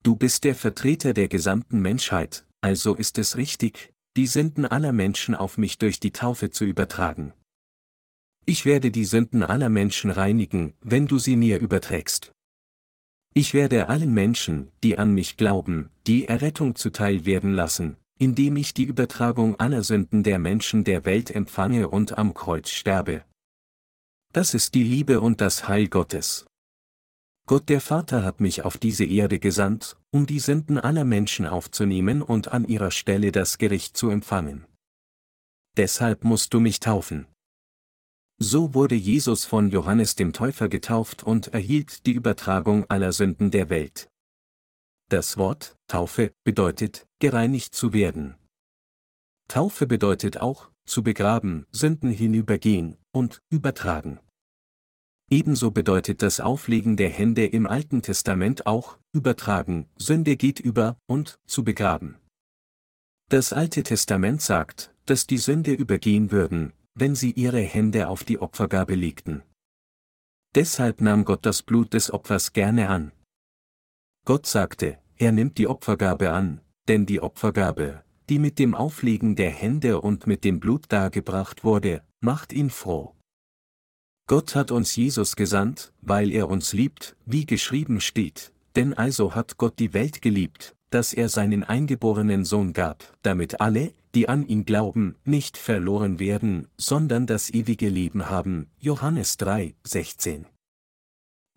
Du 0.02 0.16
bist 0.16 0.44
der 0.44 0.54
Vertreter 0.54 1.14
der 1.14 1.28
gesamten 1.28 1.80
Menschheit, 1.80 2.46
also 2.60 2.94
ist 2.94 3.18
es 3.18 3.36
richtig, 3.36 3.92
die 4.16 4.26
Sünden 4.26 4.66
aller 4.66 4.92
Menschen 4.92 5.34
auf 5.34 5.58
mich 5.58 5.78
durch 5.78 6.00
die 6.00 6.12
Taufe 6.12 6.50
zu 6.50 6.64
übertragen. 6.64 7.32
Ich 8.46 8.66
werde 8.66 8.90
die 8.90 9.06
Sünden 9.06 9.42
aller 9.42 9.70
Menschen 9.70 10.10
reinigen, 10.10 10.74
wenn 10.80 11.06
du 11.06 11.18
sie 11.18 11.36
mir 11.36 11.58
überträgst. 11.58 12.32
Ich 13.32 13.54
werde 13.54 13.88
allen 13.88 14.12
Menschen, 14.12 14.70
die 14.82 14.98
an 14.98 15.12
mich 15.12 15.36
glauben, 15.36 15.90
die 16.06 16.26
Errettung 16.28 16.76
zuteil 16.76 17.24
werden 17.24 17.54
lassen, 17.54 17.96
indem 18.18 18.56
ich 18.56 18.74
die 18.74 18.84
Übertragung 18.84 19.58
aller 19.58 19.82
Sünden 19.82 20.22
der 20.22 20.38
Menschen 20.38 20.84
der 20.84 21.04
Welt 21.04 21.30
empfange 21.30 21.88
und 21.88 22.16
am 22.18 22.34
Kreuz 22.34 22.70
sterbe. 22.70 23.24
Das 24.32 24.54
ist 24.54 24.74
die 24.74 24.82
Liebe 24.82 25.20
und 25.20 25.40
das 25.40 25.68
Heil 25.68 25.88
Gottes. 25.88 26.46
Gott 27.46 27.68
der 27.68 27.80
Vater 27.80 28.24
hat 28.24 28.40
mich 28.40 28.64
auf 28.64 28.78
diese 28.78 29.04
Erde 29.04 29.38
gesandt, 29.38 29.96
um 30.10 30.26
die 30.26 30.40
Sünden 30.40 30.78
aller 30.78 31.04
Menschen 31.04 31.46
aufzunehmen 31.46 32.22
und 32.22 32.48
an 32.48 32.64
ihrer 32.64 32.90
Stelle 32.90 33.32
das 33.32 33.58
Gericht 33.58 33.96
zu 33.96 34.08
empfangen. 34.08 34.66
Deshalb 35.76 36.24
musst 36.24 36.54
du 36.54 36.60
mich 36.60 36.80
taufen. 36.80 37.26
So 38.38 38.74
wurde 38.74 38.94
Jesus 38.94 39.44
von 39.44 39.70
Johannes 39.70 40.16
dem 40.16 40.32
Täufer 40.32 40.68
getauft 40.68 41.22
und 41.22 41.48
erhielt 41.48 42.06
die 42.06 42.12
Übertragung 42.12 42.84
aller 42.88 43.12
Sünden 43.12 43.50
der 43.50 43.70
Welt. 43.70 44.08
Das 45.10 45.36
Wort 45.36 45.76
Taufe 45.86 46.32
bedeutet, 46.44 47.06
gereinigt 47.18 47.74
zu 47.74 47.92
werden. 47.92 48.36
Taufe 49.48 49.86
bedeutet 49.86 50.38
auch, 50.38 50.70
zu 50.86 51.02
begraben, 51.02 51.66
Sünden 51.70 52.10
hinübergehen 52.10 52.96
und 53.12 53.40
übertragen. 53.50 54.20
Ebenso 55.30 55.70
bedeutet 55.70 56.22
das 56.22 56.40
Auflegen 56.40 56.96
der 56.96 57.08
Hände 57.08 57.46
im 57.46 57.66
Alten 57.66 58.02
Testament 58.02 58.66
auch, 58.66 58.98
übertragen, 59.12 59.88
Sünde 59.96 60.36
geht 60.36 60.60
über 60.60 60.96
und 61.06 61.38
zu 61.46 61.64
begraben. 61.64 62.16
Das 63.30 63.52
Alte 63.52 63.82
Testament 63.82 64.42
sagt, 64.42 64.94
dass 65.06 65.26
die 65.26 65.38
Sünde 65.38 65.72
übergehen 65.72 66.30
würden, 66.30 66.72
wenn 66.94 67.14
sie 67.14 67.32
ihre 67.32 67.60
Hände 67.60 68.08
auf 68.08 68.24
die 68.24 68.38
Opfergabe 68.38 68.94
legten. 68.94 69.42
Deshalb 70.54 71.00
nahm 71.00 71.24
Gott 71.24 71.44
das 71.46 71.62
Blut 71.62 71.94
des 71.94 72.12
Opfers 72.12 72.52
gerne 72.52 72.88
an. 72.88 73.12
Gott 74.26 74.46
sagte, 74.46 74.98
er 75.18 75.32
nimmt 75.32 75.58
die 75.58 75.68
Opfergabe 75.68 76.30
an, 76.30 76.62
denn 76.88 77.04
die 77.04 77.20
Opfergabe, 77.20 78.02
die 78.30 78.38
mit 78.38 78.58
dem 78.58 78.74
Auflegen 78.74 79.36
der 79.36 79.50
Hände 79.50 80.00
und 80.00 80.26
mit 80.26 80.44
dem 80.44 80.60
Blut 80.60 80.86
dargebracht 80.88 81.62
wurde, 81.62 82.02
macht 82.20 82.54
ihn 82.54 82.70
froh. 82.70 83.14
Gott 84.26 84.54
hat 84.54 84.70
uns 84.70 84.96
Jesus 84.96 85.36
gesandt, 85.36 85.92
weil 86.00 86.32
er 86.32 86.48
uns 86.48 86.72
liebt, 86.72 87.16
wie 87.26 87.44
geschrieben 87.44 88.00
steht, 88.00 88.52
denn 88.76 88.94
also 88.94 89.34
hat 89.34 89.58
Gott 89.58 89.78
die 89.78 89.92
Welt 89.92 90.22
geliebt, 90.22 90.74
dass 90.88 91.12
er 91.12 91.28
seinen 91.28 91.62
eingeborenen 91.62 92.46
Sohn 92.46 92.72
gab, 92.72 93.12
damit 93.20 93.60
alle, 93.60 93.92
die 94.14 94.30
an 94.30 94.46
ihn 94.46 94.64
glauben, 94.64 95.16
nicht 95.24 95.58
verloren 95.58 96.18
werden, 96.18 96.68
sondern 96.78 97.26
das 97.26 97.50
ewige 97.50 97.90
Leben 97.90 98.30
haben. 98.30 98.70
Johannes 98.78 99.36
3, 99.36 99.74
16. 99.84 100.46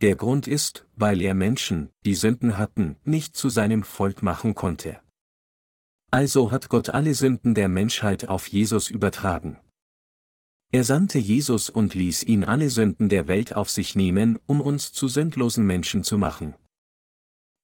Der 0.02 0.16
Grund 0.16 0.48
ist, 0.48 0.86
weil 0.96 1.22
er 1.22 1.34
Menschen, 1.34 1.90
die 2.06 2.14
Sünden 2.14 2.58
hatten, 2.60 2.98
nicht 3.04 3.36
zu 3.36 3.50
seinem 3.50 3.82
Volk 3.82 4.22
machen 4.22 4.54
konnte. 4.54 5.00
Also 6.12 6.52
hat 6.52 6.70
Gott 6.70 6.90
alle 6.90 7.16
Sünden 7.16 7.56
der 7.56 7.68
Menschheit 7.68 8.30
auf 8.30 8.48
Jesus 8.48 8.90
übertragen. 8.92 9.60
Er 10.72 10.84
sandte 10.84 11.18
Jesus 11.18 11.70
und 11.70 11.96
ließ 11.96 12.24
ihn 12.24 12.44
alle 12.44 12.70
Sünden 12.70 13.10
der 13.10 13.28
Welt 13.28 13.56
auf 13.56 13.72
sich 13.72 13.96
nehmen, 13.96 14.38
um 14.46 14.62
uns 14.62 14.94
zu 14.94 15.08
sündlosen 15.08 15.66
Menschen 15.66 16.04
zu 16.04 16.18
machen. 16.18 16.54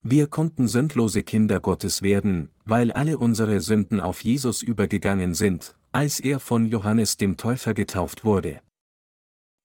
Wir 0.02 0.28
konnten 0.28 0.68
sündlose 0.68 1.24
Kinder 1.24 1.60
Gottes 1.60 2.02
werden, 2.02 2.50
weil 2.66 2.92
alle 2.92 3.18
unsere 3.18 3.62
Sünden 3.62 4.00
auf 4.00 4.24
Jesus 4.24 4.62
übergegangen 4.62 5.34
sind, 5.34 5.78
als 5.92 6.20
er 6.20 6.40
von 6.40 6.66
Johannes 6.66 7.18
dem 7.18 7.38
Täufer 7.38 7.74
getauft 7.74 8.26
wurde. 8.26 8.62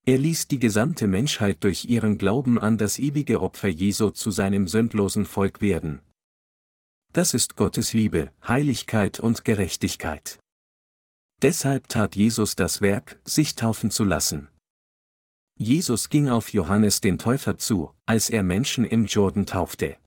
Er 0.08 0.16
ließ 0.16 0.48
die 0.48 0.58
gesamte 0.58 1.06
Menschheit 1.06 1.62
durch 1.64 1.84
ihren 1.84 2.16
Glauben 2.16 2.58
an 2.58 2.78
das 2.78 2.98
ewige 2.98 3.42
Opfer 3.42 3.68
Jesu 3.68 4.08
zu 4.08 4.30
seinem 4.30 4.66
sündlosen 4.66 5.26
Volk 5.26 5.60
werden. 5.60 6.00
Das 7.12 7.34
ist 7.34 7.56
Gottes 7.56 7.92
Liebe, 7.92 8.32
Heiligkeit 8.42 9.20
und 9.20 9.44
Gerechtigkeit. 9.44 10.38
Deshalb 11.42 11.88
tat 11.88 12.16
Jesus 12.16 12.56
das 12.56 12.80
Werk, 12.80 13.20
sich 13.26 13.54
taufen 13.54 13.90
zu 13.90 14.04
lassen. 14.04 14.48
Jesus 15.58 16.08
ging 16.08 16.30
auf 16.30 16.54
Johannes 16.54 17.02
den 17.02 17.18
Täufer 17.18 17.58
zu, 17.58 17.92
als 18.06 18.30
er 18.30 18.42
Menschen 18.42 18.86
im 18.86 19.04
Jordan 19.04 19.44
taufte. 19.44 19.98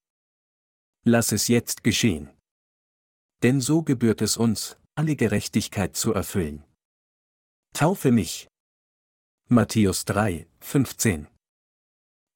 Lass 1.05 1.31
es 1.31 1.47
jetzt 1.47 1.83
geschehen. 1.83 2.31
Denn 3.43 3.61
so 3.61 3.83
gebührt 3.83 4.23
es 4.23 4.35
uns, 4.35 4.77
alle 4.95 5.15
Gerechtigkeit 5.15 5.95
zu 5.95 6.11
erfüllen. 6.11 6.63
Taufe 7.75 8.11
mich. 8.11 8.47
Matthäus 9.53 10.05
3, 10.05 10.47
15. 10.61 11.27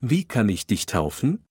Wie 0.01 0.25
kann 0.25 0.49
ich 0.49 0.67
dich 0.67 0.85
taufen? 0.85 1.45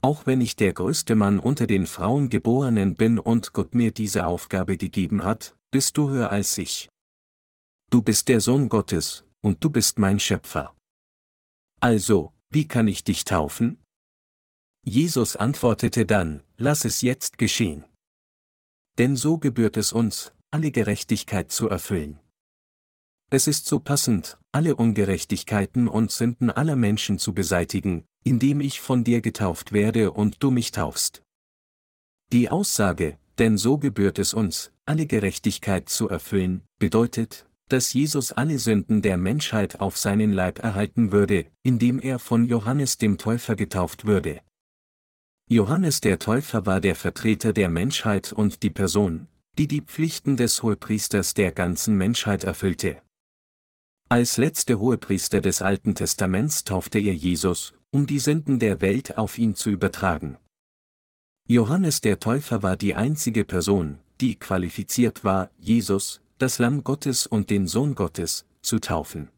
Auch 0.00 0.26
wenn 0.26 0.40
ich 0.40 0.54
der 0.54 0.72
größte 0.72 1.16
Mann 1.16 1.40
unter 1.40 1.66
den 1.66 1.88
Frauen 1.88 2.28
geborenen 2.30 2.94
bin 2.94 3.18
und 3.18 3.52
Gott 3.52 3.74
mir 3.74 3.90
diese 3.90 4.26
Aufgabe 4.26 4.76
gegeben 4.76 5.24
hat, 5.24 5.56
bist 5.72 5.96
du 5.96 6.10
höher 6.10 6.30
als 6.30 6.56
ich. 6.56 6.88
Du 7.90 8.00
bist 8.00 8.28
der 8.28 8.40
Sohn 8.40 8.68
Gottes, 8.68 9.24
und 9.40 9.64
du 9.64 9.70
bist 9.70 9.98
mein 9.98 10.20
Schöpfer. 10.20 10.72
Also, 11.80 12.32
wie 12.50 12.68
kann 12.68 12.86
ich 12.86 13.02
dich 13.02 13.24
taufen? 13.24 13.82
Jesus 14.86 15.34
antwortete 15.34 16.06
dann, 16.06 16.44
lass 16.58 16.84
es 16.84 17.00
jetzt 17.00 17.38
geschehen. 17.38 17.84
Denn 18.98 19.16
so 19.16 19.36
gebührt 19.36 19.76
es 19.76 19.92
uns, 19.92 20.32
alle 20.52 20.70
Gerechtigkeit 20.70 21.50
zu 21.50 21.68
erfüllen. 21.68 22.20
Es 23.32 23.46
ist 23.46 23.66
so 23.66 23.78
passend, 23.78 24.38
alle 24.50 24.74
Ungerechtigkeiten 24.74 25.86
und 25.86 26.10
Sünden 26.10 26.50
aller 26.50 26.74
Menschen 26.74 27.20
zu 27.20 27.32
beseitigen, 27.32 28.04
indem 28.24 28.60
ich 28.60 28.80
von 28.80 29.04
dir 29.04 29.20
getauft 29.20 29.70
werde 29.70 30.10
und 30.10 30.42
du 30.42 30.50
mich 30.50 30.72
taufst. 30.72 31.22
Die 32.32 32.50
Aussage, 32.50 33.18
denn 33.38 33.56
so 33.56 33.78
gebührt 33.78 34.18
es 34.18 34.34
uns, 34.34 34.72
alle 34.84 35.06
Gerechtigkeit 35.06 35.88
zu 35.88 36.08
erfüllen, 36.08 36.62
bedeutet, 36.80 37.46
dass 37.68 37.92
Jesus 37.92 38.32
alle 38.32 38.58
Sünden 38.58 39.00
der 39.00 39.16
Menschheit 39.16 39.78
auf 39.78 39.96
seinen 39.96 40.32
Leib 40.32 40.58
erhalten 40.58 41.12
würde, 41.12 41.46
indem 41.62 42.00
er 42.00 42.18
von 42.18 42.46
Johannes 42.46 42.98
dem 42.98 43.16
Täufer 43.16 43.54
getauft 43.54 44.06
würde. 44.06 44.40
Johannes 45.48 46.00
der 46.00 46.18
Täufer 46.18 46.66
war 46.66 46.80
der 46.80 46.96
Vertreter 46.96 47.52
der 47.52 47.68
Menschheit 47.68 48.32
und 48.32 48.64
die 48.64 48.70
Person, 48.70 49.28
die 49.56 49.68
die 49.68 49.82
Pflichten 49.82 50.36
des 50.36 50.64
Hohepriesters 50.64 51.34
der 51.34 51.52
ganzen 51.52 51.96
Menschheit 51.96 52.42
erfüllte. 52.42 53.00
Als 54.12 54.38
letzte 54.38 54.80
Hohepriester 54.80 55.40
des 55.40 55.62
Alten 55.62 55.94
Testaments 55.94 56.64
taufte 56.64 56.98
er 56.98 57.14
Jesus, 57.14 57.74
um 57.92 58.08
die 58.08 58.18
Sünden 58.18 58.58
der 58.58 58.80
Welt 58.80 59.16
auf 59.16 59.38
ihn 59.38 59.54
zu 59.54 59.70
übertragen. 59.70 60.36
Johannes 61.46 62.00
der 62.00 62.18
Täufer 62.18 62.64
war 62.64 62.76
die 62.76 62.96
einzige 62.96 63.44
Person, 63.44 64.00
die 64.20 64.34
qualifiziert 64.34 65.22
war, 65.22 65.52
Jesus, 65.58 66.22
das 66.38 66.58
Lamm 66.58 66.82
Gottes 66.82 67.28
und 67.28 67.50
den 67.50 67.68
Sohn 67.68 67.94
Gottes, 67.94 68.46
zu 68.62 68.80
taufen. 68.80 69.28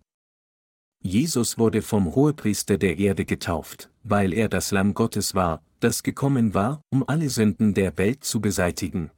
Jesus 1.02 1.58
wurde 1.58 1.82
vom 1.82 2.14
Hohepriester 2.14 2.78
der 2.78 2.96
Erde 2.96 3.26
getauft, 3.26 3.90
weil 4.04 4.32
er 4.32 4.48
das 4.48 4.70
Lamm 4.70 4.94
Gottes 4.94 5.34
war, 5.34 5.62
das 5.80 6.02
gekommen 6.02 6.54
war, 6.54 6.80
um 6.90 7.06
alle 7.06 7.28
Sünden 7.28 7.74
der 7.74 7.98
Welt 7.98 8.24
zu 8.24 8.40
beseitigen. 8.40 9.10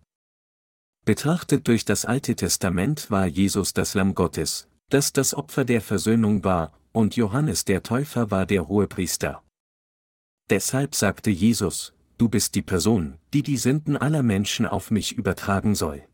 Betrachtet 1.05 1.68
durch 1.68 1.85
das 1.85 2.05
Alte 2.05 2.35
Testament 2.35 3.09
war 3.12 3.26
Jesus 3.26 3.72
das 3.72 3.94
Lamm 3.94 4.16
Gottes, 4.16 4.66
das 4.94 5.12
das 5.12 5.34
Opfer 5.34 5.64
der 5.64 5.80
Versöhnung 5.80 6.44
war, 6.44 6.72
und 6.92 7.16
Johannes 7.16 7.64
der 7.64 7.82
Täufer 7.82 8.30
war 8.30 8.46
der 8.46 8.68
Hohepriester. 8.68 9.42
Deshalb 10.48 10.94
sagte 10.94 11.30
Jesus, 11.30 11.94
du 12.16 12.28
bist 12.28 12.54
die 12.54 12.62
Person, 12.62 13.18
die 13.32 13.42
die 13.42 13.56
Sünden 13.56 13.96
aller 13.96 14.22
Menschen 14.22 14.66
auf 14.66 14.92
mich 14.92 15.10
übertragen 15.10 15.74
soll. 15.74 16.06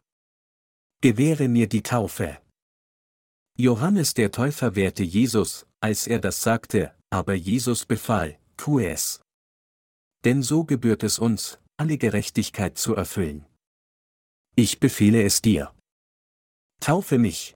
Gewähre 1.02 1.48
mir 1.48 1.68
die 1.68 1.82
Taufe. 1.82 2.38
Johannes 3.58 4.14
der 4.14 4.32
Täufer 4.32 4.74
wehrte 4.76 5.02
Jesus, 5.02 5.66
als 5.80 6.06
er 6.06 6.18
das 6.18 6.42
sagte, 6.42 6.94
aber 7.10 7.34
Jesus 7.34 7.84
befahl, 7.84 8.38
tu 8.56 8.78
es. 8.78 9.20
Denn 10.24 10.42
so 10.42 10.64
gebührt 10.64 11.02
es 11.02 11.18
uns, 11.18 11.58
alle 11.76 11.98
Gerechtigkeit 11.98 12.78
zu 12.78 12.94
erfüllen. 12.94 13.44
Ich 14.56 14.80
befehle 14.80 15.22
es 15.22 15.42
dir. 15.42 15.74
Taufe 16.80 17.18
mich. 17.18 17.54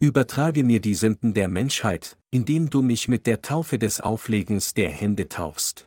Übertrage 0.00 0.64
mir 0.64 0.80
die 0.80 0.94
Sünden 0.94 1.34
der 1.34 1.48
Menschheit, 1.48 2.18
indem 2.30 2.68
du 2.68 2.82
mich 2.82 3.08
mit 3.08 3.26
der 3.26 3.42
Taufe 3.42 3.78
des 3.78 4.00
Auflegens 4.00 4.74
der 4.74 4.90
Hände 4.90 5.28
taufst. 5.28 5.86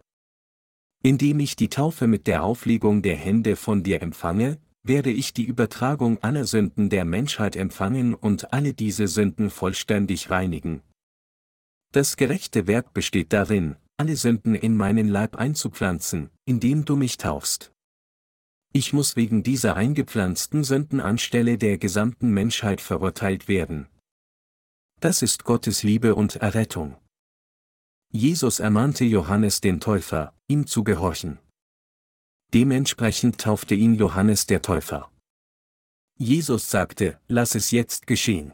Indem 1.03 1.39
ich 1.39 1.55
die 1.55 1.69
Taufe 1.69 2.07
mit 2.07 2.25
der 2.25 2.43
Auflegung 2.43 3.01
der 3.01 3.15
Hände 3.15 3.55
von 3.55 3.83
dir 3.83 4.01
empfange, 4.01 4.59
werde 4.83 5.11
ich 5.11 5.33
die 5.33 5.43
Übertragung 5.43 6.17
aller 6.23 6.45
Sünden 6.45 6.89
der 6.89 7.05
Menschheit 7.05 7.55
empfangen 7.55 8.13
und 8.15 8.53
alle 8.53 8.73
diese 8.73 9.07
Sünden 9.07 9.49
vollständig 9.49 10.29
reinigen. 10.29 10.81
Das 11.91 12.17
gerechte 12.17 12.67
Werk 12.67 12.93
besteht 12.93 13.33
darin, 13.33 13.75
alle 13.97 14.15
Sünden 14.15 14.55
in 14.55 14.77
meinen 14.77 15.09
Leib 15.09 15.35
einzupflanzen, 15.35 16.29
indem 16.45 16.85
du 16.85 16.95
mich 16.95 17.17
taufst. 17.17 17.71
Ich 18.73 18.93
muss 18.93 19.15
wegen 19.15 19.43
dieser 19.43 19.75
eingepflanzten 19.75 20.63
Sünden 20.63 20.99
anstelle 20.99 21.57
der 21.57 21.77
gesamten 21.77 22.31
Menschheit 22.31 22.81
verurteilt 22.81 23.47
werden. 23.47 23.87
Das 24.99 25.21
ist 25.21 25.43
Gottes 25.43 25.83
Liebe 25.83 26.15
und 26.15 26.37
Errettung. 26.37 26.97
Jesus 28.11 28.59
ermahnte 28.59 29.05
Johannes 29.05 29.61
den 29.61 29.79
Täufer, 29.79 30.33
ihm 30.47 30.65
zu 30.65 30.83
gehorchen. 30.83 31.37
Dementsprechend 32.51 33.39
taufte 33.39 33.75
ihn 33.75 33.93
Johannes 33.93 34.47
der 34.47 34.63
Täufer. 34.63 35.11
Jesus 36.17 36.71
sagte, 36.71 37.19
lass 37.27 37.53
es 37.53 37.69
jetzt 37.69 38.07
geschehen. 38.07 38.53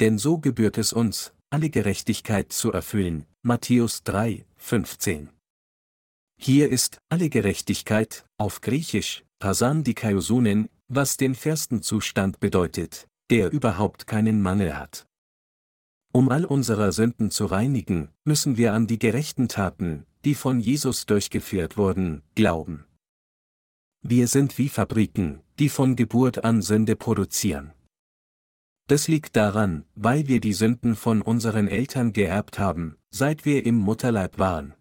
Denn 0.00 0.18
so 0.18 0.36
gebührt 0.36 0.76
es 0.76 0.92
uns, 0.92 1.32
alle 1.48 1.70
Gerechtigkeit 1.70 2.52
zu 2.52 2.70
erfüllen, 2.70 3.24
Matthäus 3.42 4.02
3, 4.02 4.44
15. 4.56 5.30
Hier 6.38 6.68
ist 6.68 7.00
alle 7.08 7.30
Gerechtigkeit, 7.30 8.26
auf 8.36 8.60
Griechisch, 8.60 9.24
Pasan 9.38 9.82
Dikaiosunen, 9.82 10.68
was 10.88 11.16
den 11.16 11.34
ersten 11.34 11.82
Zustand 11.82 12.38
bedeutet, 12.38 13.08
der 13.30 13.50
überhaupt 13.50 14.06
keinen 14.06 14.42
Mangel 14.42 14.76
hat. 14.76 15.06
Um 16.14 16.28
all 16.28 16.44
unserer 16.44 16.92
Sünden 16.92 17.30
zu 17.30 17.46
reinigen, 17.46 18.10
müssen 18.24 18.58
wir 18.58 18.74
an 18.74 18.86
die 18.86 18.98
gerechten 18.98 19.48
Taten, 19.48 20.04
die 20.26 20.34
von 20.34 20.60
Jesus 20.60 21.06
durchgeführt 21.06 21.78
wurden, 21.78 22.22
glauben. 22.34 22.84
Wir 24.02 24.28
sind 24.28 24.58
wie 24.58 24.68
Fabriken, 24.68 25.40
die 25.58 25.70
von 25.70 25.96
Geburt 25.96 26.44
an 26.44 26.60
Sünde 26.60 26.96
produzieren. 26.96 27.72
Das 28.88 29.08
liegt 29.08 29.36
daran, 29.36 29.86
weil 29.94 30.28
wir 30.28 30.40
die 30.40 30.52
Sünden 30.52 30.96
von 30.96 31.22
unseren 31.22 31.66
Eltern 31.66 32.12
geerbt 32.12 32.58
haben, 32.58 32.96
seit 33.10 33.46
wir 33.46 33.64
im 33.64 33.76
Mutterleib 33.76 34.38
waren. 34.38 34.74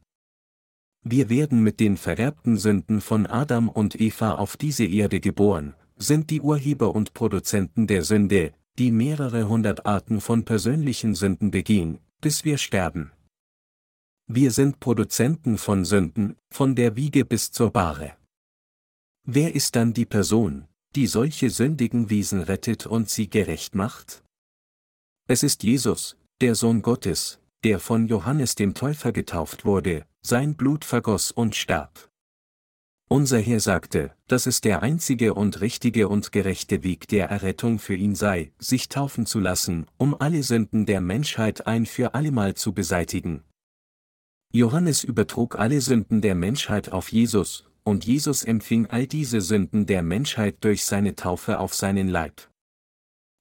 Wir 1.04 1.30
werden 1.30 1.64
mit 1.64 1.80
den 1.80 1.96
vererbten 1.96 2.58
Sünden 2.58 3.00
von 3.00 3.26
Adam 3.26 3.70
und 3.70 4.00
Eva 4.00 4.36
auf 4.36 4.58
diese 4.58 4.86
Erde 4.86 5.22
geboren, 5.22 5.76
sind 5.96 6.30
die 6.30 6.42
Urheber 6.42 6.94
und 6.94 7.14
Produzenten 7.14 7.88
der 7.88 8.04
Sünde, 8.04 8.54
die 8.78 8.92
mehrere 8.92 9.48
hundert 9.48 9.86
Arten 9.86 10.22
von 10.22 10.46
persönlichen 10.46 11.16
Sünden 11.16 11.52
begehen, 11.52 12.00
bis 12.22 12.46
wir 12.46 12.58
sterben. 12.58 13.12
Wir 14.28 14.52
sind 14.52 14.80
Produzenten 14.80 15.58
von 15.58 15.84
Sünden, 15.84 16.38
von 16.50 16.76
der 16.76 16.96
Wiege 16.96 17.26
bis 17.26 17.52
zur 17.52 17.72
Bahre. 17.72 18.16
Wer 19.24 19.54
ist 19.56 19.76
dann 19.76 19.94
die 19.94 20.06
Person, 20.06 20.68
die 20.96 21.08
solche 21.08 21.50
sündigen 21.50 22.10
Wesen 22.10 22.42
rettet 22.42 22.86
und 22.86 23.10
sie 23.10 23.30
gerecht 23.30 23.76
macht? 23.76 24.24
Es 25.28 25.44
ist 25.44 25.64
Jesus, 25.64 26.18
der 26.42 26.56
Sohn 26.56 26.82
Gottes, 26.82 27.40
der 27.64 27.80
von 27.80 28.08
Johannes 28.08 28.56
dem 28.56 28.74
Täufer 28.74 29.12
getauft 29.12 29.66
wurde, 29.66 30.06
sein 30.22 30.56
Blut 30.56 30.86
vergoss 30.86 31.32
und 31.32 31.56
starb. 31.56 32.11
Unser 33.12 33.40
Herr 33.40 33.60
sagte, 33.60 34.16
dass 34.28 34.46
es 34.46 34.62
der 34.62 34.84
einzige 34.84 35.34
und 35.34 35.60
richtige 35.60 36.08
und 36.08 36.32
gerechte 36.32 36.82
Weg 36.82 37.10
der 37.10 37.30
Errettung 37.30 37.78
für 37.78 37.94
ihn 37.94 38.16
sei, 38.16 38.54
sich 38.58 38.88
taufen 38.88 39.26
zu 39.26 39.42
lassen, 39.42 39.86
um 39.98 40.16
alle 40.18 40.44
Sünden 40.44 40.86
der 40.86 41.02
Menschheit 41.02 41.68
ein 41.68 41.86
für 41.86 42.14
allemal 42.14 42.54
zu 42.54 42.72
beseitigen. 42.72 43.44
Johannes 44.54 45.04
übertrug 45.04 45.60
alle 45.60 45.82
Sünden 45.82 46.22
der 46.22 46.36
Menschheit 46.36 46.94
auf 46.94 47.12
Jesus, 47.12 47.70
und 47.84 48.06
Jesus 48.06 48.46
empfing 48.46 48.88
all 48.88 49.08
diese 49.08 49.42
Sünden 49.42 49.86
der 49.86 50.04
Menschheit 50.04 50.64
durch 50.64 50.86
seine 50.86 51.14
Taufe 51.14 51.60
auf 51.60 51.74
seinen 51.74 52.08
Leib. 52.08 52.50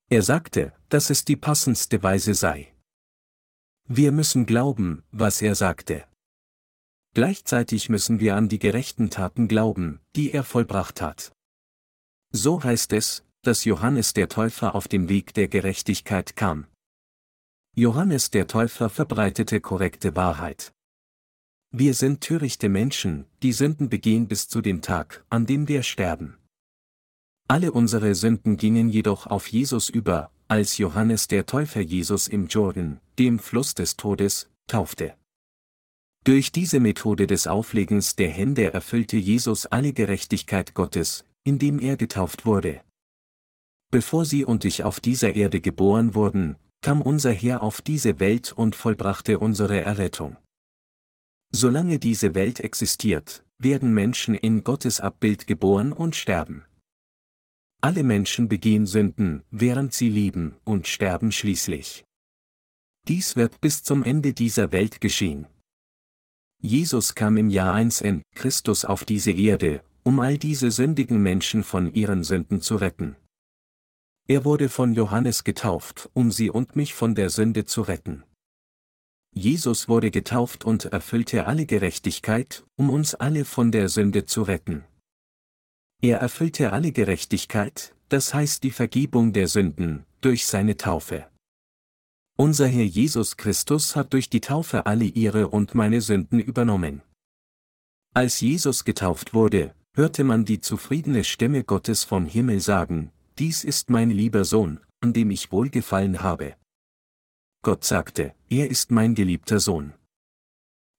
Er 0.08 0.22
sagte, 0.22 0.72
dass 0.88 1.10
es 1.10 1.24
die 1.24 1.36
passendste 1.36 2.02
Weise 2.02 2.34
sei. 2.34 2.74
Wir 3.86 4.10
müssen 4.10 4.46
glauben, 4.46 5.04
was 5.12 5.40
er 5.40 5.54
sagte. 5.54 6.09
Gleichzeitig 7.14 7.88
müssen 7.88 8.20
wir 8.20 8.36
an 8.36 8.48
die 8.48 8.58
gerechten 8.58 9.10
Taten 9.10 9.48
glauben, 9.48 10.00
die 10.14 10.32
er 10.32 10.44
vollbracht 10.44 11.00
hat. 11.02 11.32
So 12.32 12.62
heißt 12.62 12.92
es, 12.92 13.24
dass 13.42 13.64
Johannes 13.64 14.12
der 14.12 14.28
Täufer 14.28 14.74
auf 14.74 14.86
dem 14.86 15.08
Weg 15.08 15.34
der 15.34 15.48
Gerechtigkeit 15.48 16.36
kam. 16.36 16.66
Johannes 17.74 18.30
der 18.30 18.46
Täufer 18.46 18.90
verbreitete 18.90 19.60
korrekte 19.60 20.14
Wahrheit. 20.14 20.72
Wir 21.72 21.94
sind 21.94 22.20
törichte 22.20 22.68
Menschen, 22.68 23.26
die 23.42 23.52
Sünden 23.52 23.88
begehen 23.88 24.28
bis 24.28 24.48
zu 24.48 24.60
dem 24.60 24.82
Tag, 24.82 25.24
an 25.30 25.46
dem 25.46 25.68
wir 25.68 25.82
sterben. 25.82 26.36
Alle 27.48 27.72
unsere 27.72 28.14
Sünden 28.14 28.56
gingen 28.56 28.88
jedoch 28.88 29.26
auf 29.26 29.48
Jesus 29.48 29.88
über, 29.88 30.30
als 30.46 30.78
Johannes 30.78 31.26
der 31.28 31.46
Täufer 31.46 31.80
Jesus 31.80 32.28
im 32.28 32.46
Jordan, 32.48 33.00
dem 33.18 33.38
Fluss 33.38 33.74
des 33.74 33.96
Todes, 33.96 34.48
taufte. 34.66 35.14
Durch 36.24 36.52
diese 36.52 36.80
Methode 36.80 37.26
des 37.26 37.46
Auflegens 37.46 38.14
der 38.14 38.28
Hände 38.28 38.74
erfüllte 38.74 39.16
Jesus 39.16 39.64
alle 39.66 39.92
Gerechtigkeit 39.94 40.74
Gottes, 40.74 41.24
indem 41.44 41.78
er 41.78 41.96
getauft 41.96 42.44
wurde. 42.44 42.82
Bevor 43.90 44.24
Sie 44.24 44.44
und 44.44 44.64
ich 44.64 44.84
auf 44.84 45.00
dieser 45.00 45.34
Erde 45.34 45.60
geboren 45.60 46.14
wurden, 46.14 46.56
kam 46.82 47.00
unser 47.02 47.32
Herr 47.32 47.62
auf 47.62 47.80
diese 47.80 48.20
Welt 48.20 48.52
und 48.52 48.76
vollbrachte 48.76 49.38
unsere 49.38 49.80
Errettung. 49.80 50.36
Solange 51.52 51.98
diese 51.98 52.34
Welt 52.34 52.60
existiert, 52.60 53.44
werden 53.58 53.92
Menschen 53.92 54.34
in 54.34 54.62
Gottes 54.62 55.00
Abbild 55.00 55.46
geboren 55.46 55.92
und 55.92 56.14
sterben. 56.14 56.64
Alle 57.82 58.02
Menschen 58.02 58.48
begehen 58.48 58.86
Sünden, 58.86 59.42
während 59.50 59.94
sie 59.94 60.10
lieben, 60.10 60.54
und 60.64 60.86
sterben 60.86 61.32
schließlich. 61.32 62.04
Dies 63.08 63.36
wird 63.36 63.60
bis 63.60 63.82
zum 63.82 64.04
Ende 64.04 64.34
dieser 64.34 64.70
Welt 64.70 65.00
geschehen. 65.00 65.46
Jesus 66.62 67.14
kam 67.14 67.38
im 67.38 67.48
Jahr 67.48 67.72
1 67.72 68.02
in 68.02 68.22
Christus 68.34 68.84
auf 68.84 69.06
diese 69.06 69.30
Erde, 69.30 69.82
um 70.02 70.20
all 70.20 70.36
diese 70.36 70.70
sündigen 70.70 71.22
Menschen 71.22 71.64
von 71.64 71.92
ihren 71.94 72.22
Sünden 72.22 72.60
zu 72.60 72.76
retten. 72.76 73.16
Er 74.28 74.44
wurde 74.44 74.68
von 74.68 74.92
Johannes 74.92 75.44
getauft, 75.44 76.10
um 76.12 76.30
sie 76.30 76.50
und 76.50 76.76
mich 76.76 76.92
von 76.92 77.14
der 77.14 77.30
Sünde 77.30 77.64
zu 77.64 77.80
retten. 77.80 78.24
Jesus 79.32 79.88
wurde 79.88 80.10
getauft 80.10 80.66
und 80.66 80.84
erfüllte 80.84 81.46
alle 81.46 81.64
Gerechtigkeit, 81.64 82.64
um 82.76 82.90
uns 82.90 83.14
alle 83.14 83.46
von 83.46 83.72
der 83.72 83.88
Sünde 83.88 84.26
zu 84.26 84.42
retten. 84.42 84.84
Er 86.02 86.18
erfüllte 86.18 86.74
alle 86.74 86.92
Gerechtigkeit, 86.92 87.94
das 88.10 88.34
heißt 88.34 88.64
die 88.64 88.70
Vergebung 88.70 89.32
der 89.32 89.48
Sünden, 89.48 90.04
durch 90.20 90.46
seine 90.46 90.76
Taufe. 90.76 91.29
Unser 92.40 92.68
Herr 92.68 92.86
Jesus 92.86 93.36
Christus 93.36 93.96
hat 93.96 94.14
durch 94.14 94.30
die 94.30 94.40
Taufe 94.40 94.86
alle 94.86 95.04
ihre 95.04 95.48
und 95.48 95.74
meine 95.74 96.00
Sünden 96.00 96.40
übernommen. 96.40 97.02
Als 98.14 98.40
Jesus 98.40 98.86
getauft 98.86 99.34
wurde, 99.34 99.74
hörte 99.92 100.24
man 100.24 100.46
die 100.46 100.58
zufriedene 100.58 101.22
Stimme 101.22 101.64
Gottes 101.64 102.04
vom 102.04 102.24
Himmel 102.24 102.60
sagen, 102.60 103.12
Dies 103.38 103.62
ist 103.62 103.90
mein 103.90 104.08
lieber 104.08 104.46
Sohn, 104.46 104.80
an 105.00 105.12
dem 105.12 105.30
ich 105.30 105.52
wohlgefallen 105.52 106.22
habe. 106.22 106.56
Gott 107.60 107.84
sagte, 107.84 108.32
er 108.48 108.70
ist 108.70 108.90
mein 108.90 109.14
geliebter 109.14 109.60
Sohn. 109.60 109.92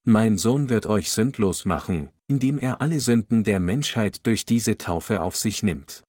Mein 0.04 0.38
Sohn 0.38 0.70
wird 0.70 0.86
euch 0.86 1.10
sündlos 1.10 1.66
machen, 1.66 2.10
indem 2.28 2.60
er 2.60 2.82
alle 2.82 3.00
Sünden 3.00 3.44
der 3.44 3.60
Menschheit 3.60 4.28
durch 4.28 4.46
diese 4.46 4.78
Taufe 4.78 5.24
auf 5.24 5.36
sich 5.36 5.64
nimmt. 5.64 6.04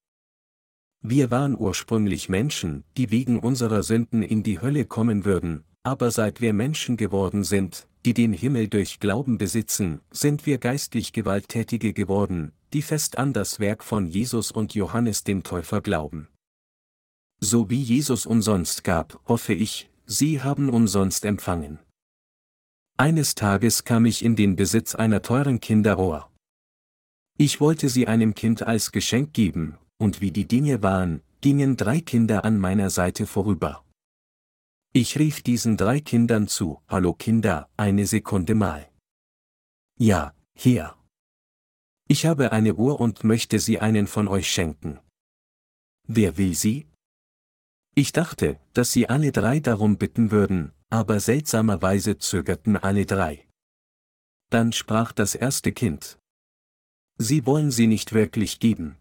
Wir 1.05 1.31
waren 1.31 1.57
ursprünglich 1.57 2.29
Menschen, 2.29 2.85
die 2.95 3.11
wegen 3.11 3.37
unserer 3.39 3.83
Sünden 3.83 4.23
in 4.23 4.41
die 4.41 4.61
Hölle 4.61 4.85
kommen 4.85 5.25
würden, 5.25 5.65
aber 5.83 6.11
seit 6.11 6.39
wir 6.39 6.53
Menschen 6.53 6.95
geworden 6.95 7.43
sind, 7.43 7.89
die 8.05 8.13
den 8.13 8.31
Himmel 8.31 8.69
durch 8.69 9.01
Glauben 9.01 9.37
besitzen, 9.37 9.99
sind 10.11 10.45
wir 10.45 10.59
geistlich 10.59 11.11
Gewalttätige 11.11 11.91
geworden, 11.91 12.53
die 12.71 12.81
fest 12.81 13.17
an 13.17 13.33
das 13.33 13.59
Werk 13.59 13.83
von 13.83 14.07
Jesus 14.07 14.49
und 14.49 14.75
Johannes 14.75 15.25
dem 15.25 15.43
Täufer 15.43 15.81
glauben. 15.81 16.29
So 17.41 17.69
wie 17.69 17.81
Jesus 17.81 18.25
umsonst 18.25 18.85
gab, 18.85 19.19
hoffe 19.27 19.53
ich, 19.53 19.89
Sie 20.05 20.41
haben 20.41 20.69
umsonst 20.69 21.25
empfangen. 21.25 21.79
Eines 22.97 23.35
Tages 23.35 23.83
kam 23.83 24.05
ich 24.05 24.23
in 24.23 24.37
den 24.37 24.55
Besitz 24.55 24.95
einer 24.95 25.21
teuren 25.21 25.59
Kinderohr. 25.59 26.29
Ich 27.37 27.59
wollte 27.59 27.89
sie 27.89 28.07
einem 28.07 28.35
Kind 28.35 28.63
als 28.63 28.91
Geschenk 28.91 29.33
geben, 29.33 29.77
und 29.99 30.21
wie 30.21 30.31
die 30.31 30.47
Dinge 30.47 30.81
waren, 30.83 31.21
gingen 31.41 31.77
drei 31.77 32.01
Kinder 32.01 32.45
an 32.45 32.57
meiner 32.57 32.89
Seite 32.89 33.25
vorüber. 33.27 33.83
Ich 34.93 35.17
rief 35.17 35.41
diesen 35.41 35.75
drei 35.75 35.99
Kindern 35.99 36.47
zu, 36.47 36.81
Hallo 36.87 37.13
Kinder, 37.13 37.69
eine 37.77 38.05
Sekunde 38.05 38.55
mal. 38.55 38.89
Ja, 39.97 40.33
hier. 40.55 40.95
Ich 42.07 42.25
habe 42.25 42.51
eine 42.51 42.75
Uhr 42.75 42.99
und 42.99 43.23
möchte 43.23 43.59
sie 43.59 43.79
einen 43.79 44.07
von 44.07 44.27
euch 44.27 44.51
schenken. 44.51 44.99
Wer 46.07 46.37
will 46.37 46.53
sie? 46.53 46.87
Ich 47.95 48.11
dachte, 48.11 48.59
dass 48.73 48.91
sie 48.91 49.09
alle 49.09 49.31
drei 49.31 49.59
darum 49.59 49.97
bitten 49.97 50.31
würden, 50.31 50.73
aber 50.89 51.19
seltsamerweise 51.19 52.17
zögerten 52.17 52.77
alle 52.77 53.05
drei. 53.05 53.47
Dann 54.49 54.73
sprach 54.73 55.11
das 55.11 55.35
erste 55.35 55.71
Kind. 55.71 56.19
Sie 57.17 57.45
wollen 57.45 57.71
sie 57.71 57.87
nicht 57.87 58.13
wirklich 58.13 58.59
geben. 58.59 58.97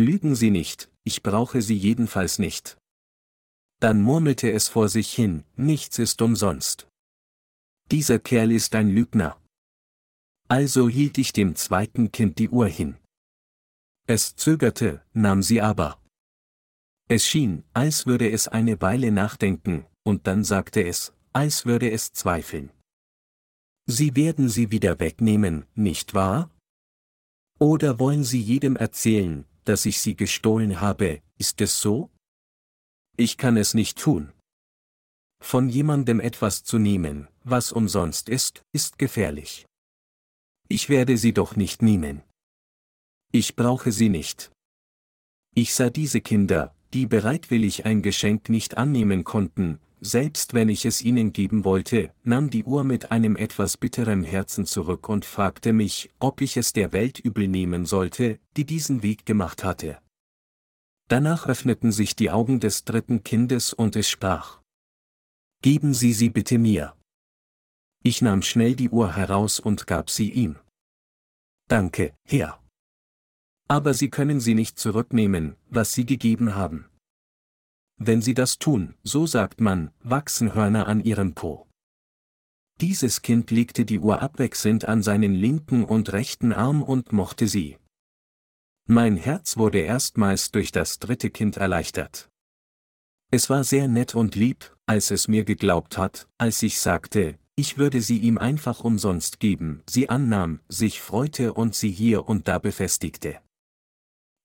Lügen 0.00 0.34
Sie 0.34 0.50
nicht, 0.50 0.90
ich 1.04 1.22
brauche 1.22 1.60
sie 1.60 1.76
jedenfalls 1.76 2.38
nicht. 2.38 2.78
Dann 3.80 4.00
murmelte 4.00 4.50
es 4.50 4.66
vor 4.66 4.88
sich 4.88 5.12
hin, 5.12 5.44
nichts 5.56 5.98
ist 5.98 6.22
umsonst. 6.22 6.88
Dieser 7.90 8.18
Kerl 8.18 8.50
ist 8.50 8.74
ein 8.74 8.88
Lügner. 8.88 9.38
Also 10.48 10.88
hielt 10.88 11.18
ich 11.18 11.34
dem 11.34 11.54
zweiten 11.54 12.12
Kind 12.12 12.38
die 12.38 12.48
Uhr 12.48 12.66
hin. 12.66 12.96
Es 14.06 14.36
zögerte, 14.36 15.04
nahm 15.12 15.42
sie 15.42 15.60
aber. 15.60 16.02
Es 17.08 17.26
schien, 17.26 17.64
als 17.74 18.06
würde 18.06 18.30
es 18.30 18.48
eine 18.48 18.80
Weile 18.80 19.12
nachdenken, 19.12 19.84
und 20.02 20.26
dann 20.26 20.44
sagte 20.44 20.82
es, 20.82 21.12
als 21.34 21.66
würde 21.66 21.90
es 21.90 22.14
zweifeln. 22.14 22.70
Sie 23.86 24.16
werden 24.16 24.48
sie 24.48 24.70
wieder 24.70 24.98
wegnehmen, 24.98 25.66
nicht 25.74 26.14
wahr? 26.14 26.50
Oder 27.58 27.98
wollen 27.98 28.24
Sie 28.24 28.40
jedem 28.40 28.76
erzählen, 28.76 29.44
dass 29.70 29.86
ich 29.86 30.00
sie 30.00 30.16
gestohlen 30.16 30.80
habe, 30.80 31.22
ist 31.38 31.60
es 31.60 31.80
so? 31.80 32.10
Ich 33.16 33.36
kann 33.36 33.56
es 33.56 33.72
nicht 33.72 33.98
tun. 33.98 34.32
Von 35.40 35.68
jemandem 35.68 36.18
etwas 36.18 36.64
zu 36.64 36.78
nehmen, 36.78 37.28
was 37.44 37.70
umsonst 37.70 38.28
ist, 38.28 38.64
ist 38.72 38.98
gefährlich. 38.98 39.66
Ich 40.68 40.88
werde 40.88 41.16
sie 41.16 41.32
doch 41.32 41.54
nicht 41.54 41.82
nehmen. 41.82 42.24
Ich 43.30 43.54
brauche 43.54 43.92
sie 43.92 44.08
nicht. 44.08 44.50
Ich 45.54 45.72
sah 45.72 45.88
diese 45.88 46.20
Kinder, 46.20 46.74
die 46.92 47.06
bereitwillig 47.06 47.84
ein 47.84 48.02
Geschenk 48.02 48.48
nicht 48.48 48.76
annehmen 48.76 49.22
konnten, 49.22 49.78
selbst 50.00 50.54
wenn 50.54 50.68
ich 50.68 50.84
es 50.84 51.02
ihnen 51.02 51.32
geben 51.32 51.64
wollte, 51.64 52.12
nahm 52.24 52.50
die 52.50 52.64
Uhr 52.64 52.84
mit 52.84 53.10
einem 53.10 53.36
etwas 53.36 53.76
bitteren 53.76 54.24
Herzen 54.24 54.66
zurück 54.66 55.08
und 55.08 55.24
fragte 55.24 55.72
mich, 55.72 56.10
ob 56.18 56.40
ich 56.40 56.56
es 56.56 56.72
der 56.72 56.92
Welt 56.92 57.18
übel 57.18 57.48
nehmen 57.48 57.86
sollte, 57.86 58.38
die 58.56 58.64
diesen 58.64 59.02
Weg 59.02 59.26
gemacht 59.26 59.62
hatte. 59.64 59.98
Danach 61.08 61.46
öffneten 61.46 61.92
sich 61.92 62.16
die 62.16 62.30
Augen 62.30 62.60
des 62.60 62.84
dritten 62.84 63.24
Kindes 63.24 63.72
und 63.72 63.96
es 63.96 64.08
sprach. 64.08 64.60
Geben 65.62 65.92
Sie 65.92 66.12
sie 66.12 66.30
bitte 66.30 66.58
mir. 66.58 66.96
Ich 68.02 68.22
nahm 68.22 68.42
schnell 68.42 68.74
die 68.74 68.88
Uhr 68.88 69.14
heraus 69.14 69.60
und 69.60 69.86
gab 69.86 70.08
sie 70.08 70.30
ihm. 70.30 70.56
Danke, 71.68 72.14
Herr. 72.26 72.62
Aber 73.68 73.92
Sie 73.92 74.08
können 74.08 74.40
sie 74.40 74.54
nicht 74.54 74.78
zurücknehmen, 74.78 75.56
was 75.68 75.92
Sie 75.92 76.06
gegeben 76.06 76.54
haben. 76.54 76.88
Wenn 78.02 78.22
sie 78.22 78.32
das 78.32 78.58
tun, 78.58 78.94
so 79.04 79.26
sagt 79.26 79.60
man, 79.60 79.90
wachsen 80.02 80.54
Hörner 80.54 80.88
an 80.88 81.04
ihrem 81.04 81.34
Po. 81.34 81.68
Dieses 82.80 83.20
Kind 83.20 83.50
legte 83.50 83.84
die 83.84 83.98
Uhr 83.98 84.22
abwechselnd 84.22 84.86
an 84.86 85.02
seinen 85.02 85.34
linken 85.34 85.84
und 85.84 86.14
rechten 86.14 86.54
Arm 86.54 86.82
und 86.82 87.12
mochte 87.12 87.46
sie. 87.46 87.76
Mein 88.86 89.18
Herz 89.18 89.58
wurde 89.58 89.80
erstmals 89.80 90.50
durch 90.50 90.72
das 90.72 90.98
dritte 90.98 91.28
Kind 91.28 91.58
erleichtert. 91.58 92.30
Es 93.30 93.50
war 93.50 93.64
sehr 93.64 93.86
nett 93.86 94.14
und 94.14 94.34
lieb, 94.34 94.74
als 94.86 95.10
es 95.10 95.28
mir 95.28 95.44
geglaubt 95.44 95.98
hat, 95.98 96.26
als 96.38 96.62
ich 96.62 96.80
sagte, 96.80 97.38
ich 97.54 97.76
würde 97.76 98.00
sie 98.00 98.16
ihm 98.16 98.38
einfach 98.38 98.80
umsonst 98.80 99.40
geben, 99.40 99.82
sie 99.86 100.08
annahm, 100.08 100.60
sich 100.68 101.02
freute 101.02 101.52
und 101.52 101.74
sie 101.74 101.90
hier 101.90 102.26
und 102.26 102.48
da 102.48 102.58
befestigte. 102.58 103.40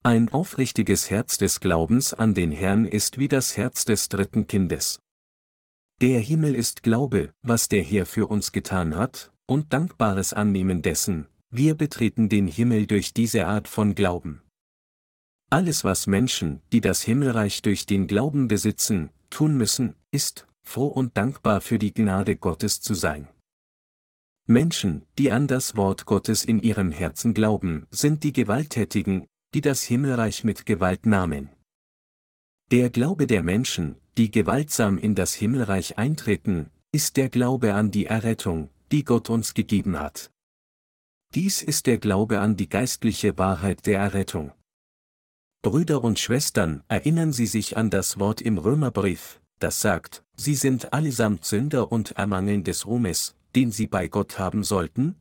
Ein 0.06 0.30
aufrichtiges 0.30 1.10
Herz 1.10 1.40
des 1.40 1.60
Glaubens 1.60 2.14
an 2.14 2.36
den 2.36 2.52
Herrn 2.52 2.86
ist 2.86 3.18
wie 3.18 3.28
das 3.28 3.58
Herz 3.58 3.86
des 3.86 4.08
dritten 4.08 4.46
Kindes. 4.46 5.00
Der 6.00 6.20
Himmel 6.20 6.54
ist 6.54 6.84
Glaube, 6.84 7.34
was 7.42 7.70
der 7.70 7.82
Herr 7.82 8.06
für 8.06 8.28
uns 8.28 8.52
getan 8.52 8.96
hat, 8.96 9.34
und 9.48 9.74
dankbares 9.74 10.32
Annehmen 10.32 10.84
dessen, 10.84 11.26
wir 11.50 11.74
betreten 11.74 12.30
den 12.30 12.46
Himmel 12.46 12.86
durch 12.86 13.16
diese 13.16 13.48
Art 13.48 13.68
von 13.68 13.96
Glauben. 13.96 14.44
Alles 15.50 15.84
was 15.84 16.06
Menschen, 16.06 16.62
die 16.72 16.82
das 16.82 17.02
Himmelreich 17.02 17.64
durch 17.64 17.88
den 17.88 18.06
Glauben 18.06 18.48
besitzen, 18.48 19.10
tun 19.32 19.58
müssen, 19.58 19.96
ist, 20.12 20.46
froh 20.62 20.86
und 20.86 21.18
dankbar 21.18 21.62
für 21.62 21.80
die 21.80 21.96
Gnade 21.96 22.36
Gottes 22.36 22.80
zu 22.80 22.94
sein. 22.94 23.28
Menschen, 24.46 25.08
die 25.18 25.32
an 25.32 25.48
das 25.48 25.76
Wort 25.76 26.06
Gottes 26.06 26.46
in 26.46 26.60
ihrem 26.62 26.92
Herzen 26.92 27.34
glauben, 27.34 27.88
sind 27.90 28.24
die 28.24 28.34
Gewalttätigen, 28.34 29.26
die 29.56 29.62
das 29.62 29.84
Himmelreich 29.84 30.44
mit 30.44 30.66
Gewalt 30.66 31.06
nahmen. 31.06 31.50
Der 32.72 32.90
Glaube 32.90 33.26
der 33.26 33.42
Menschen, 33.42 33.96
die 34.18 34.30
gewaltsam 34.30 34.98
in 34.98 35.16
das 35.16 35.34
Himmelreich 35.34 35.98
eintreten, 35.98 36.72
ist 36.92 37.16
der 37.16 37.30
Glaube 37.30 37.74
an 37.74 37.90
die 37.90 38.06
Errettung, 38.06 38.70
die 38.92 39.06
Gott 39.06 39.30
uns 39.30 39.54
gegeben 39.54 39.98
hat. 39.98 40.30
Dies 41.34 41.62
ist 41.62 41.86
der 41.86 42.00
Glaube 42.00 42.42
an 42.42 42.58
die 42.58 42.68
geistliche 42.68 43.38
Wahrheit 43.38 43.86
der 43.86 44.00
Errettung. 44.00 44.52
Brüder 45.62 46.04
und 46.04 46.20
Schwestern, 46.20 46.84
erinnern 46.90 47.32
Sie 47.32 47.48
sich 47.48 47.78
an 47.78 47.90
das 47.90 48.20
Wort 48.20 48.42
im 48.42 48.58
Römerbrief, 48.58 49.40
das 49.60 49.80
sagt, 49.80 50.26
Sie 50.36 50.56
sind 50.56 50.92
allesamt 50.92 51.46
Sünder 51.46 51.94
und 51.94 52.12
ermangeln 52.12 52.66
des 52.66 52.86
Ruhmes, 52.86 53.38
den 53.56 53.72
Sie 53.72 53.88
bei 53.88 54.10
Gott 54.10 54.38
haben 54.38 54.66
sollten? 54.66 55.16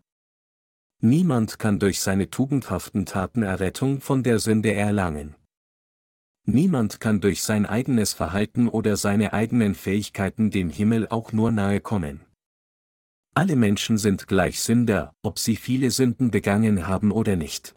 Niemand 1.06 1.58
kann 1.58 1.78
durch 1.78 2.00
seine 2.00 2.30
tugendhaften 2.30 3.04
Taten 3.04 3.42
Errettung 3.42 4.00
von 4.00 4.22
der 4.22 4.38
Sünde 4.38 4.72
erlangen. 4.72 5.34
Niemand 6.46 6.98
kann 6.98 7.20
durch 7.20 7.42
sein 7.42 7.66
eigenes 7.66 8.14
Verhalten 8.14 8.68
oder 8.68 8.96
seine 8.96 9.34
eigenen 9.34 9.74
Fähigkeiten 9.74 10.50
dem 10.50 10.70
Himmel 10.70 11.06
auch 11.08 11.30
nur 11.32 11.52
nahe 11.52 11.80
kommen. 11.80 12.22
Alle 13.34 13.54
Menschen 13.54 13.98
sind 13.98 14.28
gleich 14.28 14.60
Sünder, 14.60 15.12
ob 15.22 15.38
sie 15.38 15.56
viele 15.56 15.90
Sünden 15.90 16.30
begangen 16.30 16.86
haben 16.86 17.12
oder 17.12 17.36
nicht. 17.36 17.74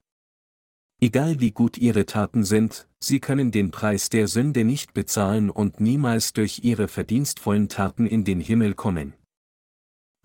Egal 1.02 1.42
wie 1.42 1.52
gut 1.52 1.78
ihre 1.78 2.06
Taten 2.06 2.46
sind, 2.46 2.88
sie 3.02 3.20
können 3.20 3.52
den 3.52 3.72
Preis 3.72 4.08
der 4.08 4.30
Sünde 4.30 4.64
nicht 4.64 4.94
bezahlen 4.94 5.50
und 5.50 5.82
niemals 5.82 6.32
durch 6.32 6.62
ihre 6.64 6.88
verdienstvollen 6.88 7.68
Taten 7.68 8.08
in 8.08 8.24
den 8.24 8.40
Himmel 8.40 8.74
kommen. 8.74 9.16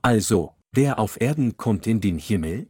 Also, 0.03 0.55
wer 0.71 1.01
auf 1.01 1.21
Erden 1.21 1.57
kommt 1.57 1.89
in 1.89 2.01
den 2.01 2.21
Himmel? 2.21 2.69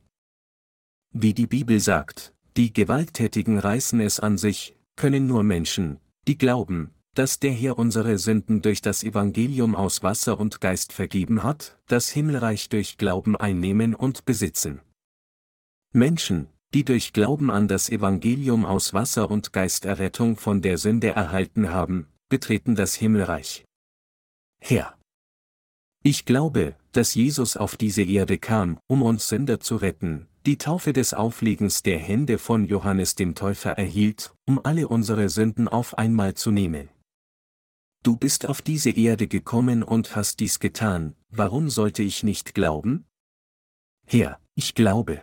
Wie 1.14 1.34
die 1.34 1.46
Bibel 1.46 1.78
sagt, 1.78 2.32
die 2.56 2.72
Gewalttätigen 2.72 3.58
reißen 3.58 4.00
es 4.00 4.18
an 4.18 4.38
sich, 4.38 4.74
können 4.96 5.26
nur 5.26 5.42
Menschen, 5.42 5.98
die 6.26 6.38
glauben, 6.38 6.94
dass 7.14 7.38
der 7.38 7.52
Herr 7.52 7.78
unsere 7.78 8.16
Sünden 8.16 8.62
durch 8.62 8.80
das 8.80 9.04
Evangelium 9.04 9.74
aus 9.74 10.02
Wasser 10.02 10.40
und 10.40 10.62
Geist 10.62 10.94
vergeben 10.94 11.42
hat, 11.42 11.78
das 11.86 12.08
Himmelreich 12.08 12.70
durch 12.70 12.96
Glauben 12.96 13.36
einnehmen 13.36 13.94
und 13.94 14.24
besitzen. 14.24 14.80
Menschen, 15.92 16.48
die 16.72 16.84
durch 16.84 17.12
Glauben 17.12 17.50
an 17.50 17.68
das 17.68 17.90
Evangelium 17.90 18.64
aus 18.64 18.94
Wasser 18.94 19.30
und 19.30 19.52
Geist 19.52 19.84
Errettung 19.84 20.38
von 20.38 20.62
der 20.62 20.78
Sünde 20.78 21.10
erhalten 21.10 21.68
haben, 21.68 22.06
betreten 22.30 22.74
das 22.74 22.94
Himmelreich. 22.94 23.66
Herr. 24.62 24.96
Ich 26.02 26.24
glaube, 26.24 26.74
dass 26.92 27.14
Jesus 27.14 27.58
auf 27.58 27.76
diese 27.76 28.02
Erde 28.02 28.38
kam, 28.38 28.78
um 28.86 29.02
uns 29.02 29.28
Sünder 29.28 29.60
zu 29.60 29.76
retten, 29.76 30.28
die 30.46 30.58
Taufe 30.58 30.92
des 30.92 31.14
Auflegens 31.14 31.82
der 31.82 31.98
Hände 31.98 32.38
von 32.38 32.64
Johannes 32.64 33.14
dem 33.14 33.34
Täufer 33.34 33.72
erhielt, 33.72 34.34
um 34.46 34.60
alle 34.64 34.88
unsere 34.88 35.28
Sünden 35.28 35.68
auf 35.68 35.96
einmal 35.96 36.34
zu 36.34 36.50
nehmen. 36.50 36.88
Du 38.02 38.16
bist 38.16 38.46
auf 38.46 38.62
diese 38.62 38.90
Erde 38.90 39.28
gekommen 39.28 39.84
und 39.84 40.16
hast 40.16 40.40
dies 40.40 40.58
getan, 40.58 41.14
warum 41.30 41.70
sollte 41.70 42.02
ich 42.02 42.24
nicht 42.24 42.54
glauben? 42.54 43.06
Herr, 44.06 44.40
ich 44.56 44.74
glaube. 44.74 45.22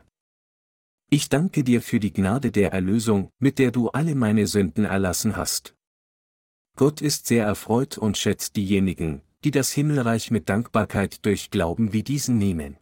Ich 1.09 1.27
danke 1.27 1.63
dir 1.63 1.81
für 1.81 1.99
die 1.99 2.13
Gnade 2.13 2.51
der 2.51 2.71
Erlösung, 2.71 3.31
mit 3.39 3.59
der 3.59 3.71
du 3.71 3.89
alle 3.89 4.15
meine 4.15 4.47
Sünden 4.47 4.85
erlassen 4.85 5.35
hast. 5.35 5.75
Gott 6.77 7.01
ist 7.01 7.25
sehr 7.25 7.45
erfreut 7.45 7.97
und 7.97 8.17
schätzt 8.17 8.55
diejenigen, 8.55 9.21
die 9.43 9.51
das 9.51 9.71
Himmelreich 9.71 10.31
mit 10.31 10.47
Dankbarkeit 10.47 11.25
durch 11.25 11.49
Glauben 11.49 11.91
wie 11.91 12.03
diesen 12.03 12.37
nehmen. 12.37 12.77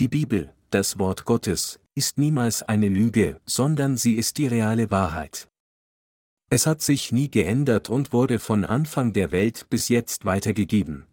Die 0.00 0.08
Bibel, 0.08 0.52
das 0.74 0.98
Wort 0.98 1.24
Gottes, 1.24 1.80
ist 1.94 2.18
niemals 2.18 2.62
eine 2.62 2.88
Lüge, 2.88 3.40
sondern 3.46 3.96
sie 3.96 4.14
ist 4.14 4.38
die 4.38 4.46
reale 4.46 4.90
Wahrheit. 4.90 5.48
Es 6.50 6.66
hat 6.66 6.82
sich 6.82 7.12
nie 7.12 7.30
geändert 7.30 7.88
und 7.88 8.12
wurde 8.12 8.38
von 8.38 8.64
Anfang 8.64 9.12
der 9.12 9.32
Welt 9.32 9.66
bis 9.70 9.88
jetzt 9.88 10.24
weitergegeben. 10.24 11.06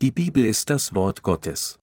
Die 0.00 0.10
Bibel 0.10 0.44
ist 0.44 0.70
das 0.70 0.94
Wort 0.94 1.22
Gottes. 1.22 1.78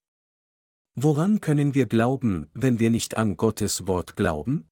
Woran 0.95 1.39
können 1.39 1.73
wir 1.73 1.85
glauben, 1.85 2.49
wenn 2.53 2.79
wir 2.79 2.89
nicht 2.89 3.15
an 3.15 3.37
Gottes 3.37 3.87
Wort 3.87 4.17
glauben? 4.17 4.67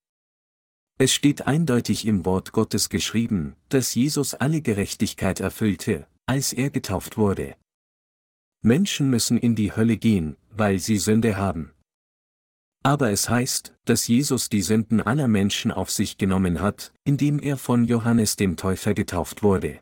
Es 0.98 1.14
steht 1.14 1.48
eindeutig 1.48 2.06
im 2.06 2.26
Wort 2.26 2.52
Gottes 2.52 2.90
geschrieben, 2.90 3.56
dass 3.70 3.96
Jesus 3.96 4.34
alle 4.34 4.62
Gerechtigkeit 4.62 5.40
erfüllte, 5.40 6.06
als 6.26 6.52
er 6.52 6.70
getauft 6.70 7.18
wurde. 7.18 7.56
Menschen 8.62 9.10
müssen 9.10 9.38
in 9.38 9.56
die 9.56 9.74
Hölle 9.74 9.96
gehen, 9.96 10.36
weil 10.52 10.80
sie 10.80 10.98
Sünde 10.98 11.38
haben. 11.38 11.72
Aber 12.84 13.12
es 13.12 13.30
heißt, 13.30 13.74
dass 13.86 14.08
Jesus 14.08 14.50
die 14.50 14.62
Sünden 14.62 15.02
aller 15.02 15.28
Menschen 15.28 15.72
auf 15.72 15.92
sich 15.92 16.18
genommen 16.18 16.62
hat, 16.62 16.94
indem 17.04 17.40
er 17.40 17.58
von 17.58 17.84
Johannes 17.84 18.36
dem 18.36 18.56
Täufer 18.56 18.94
getauft 18.94 19.44
wurde. 19.44 19.82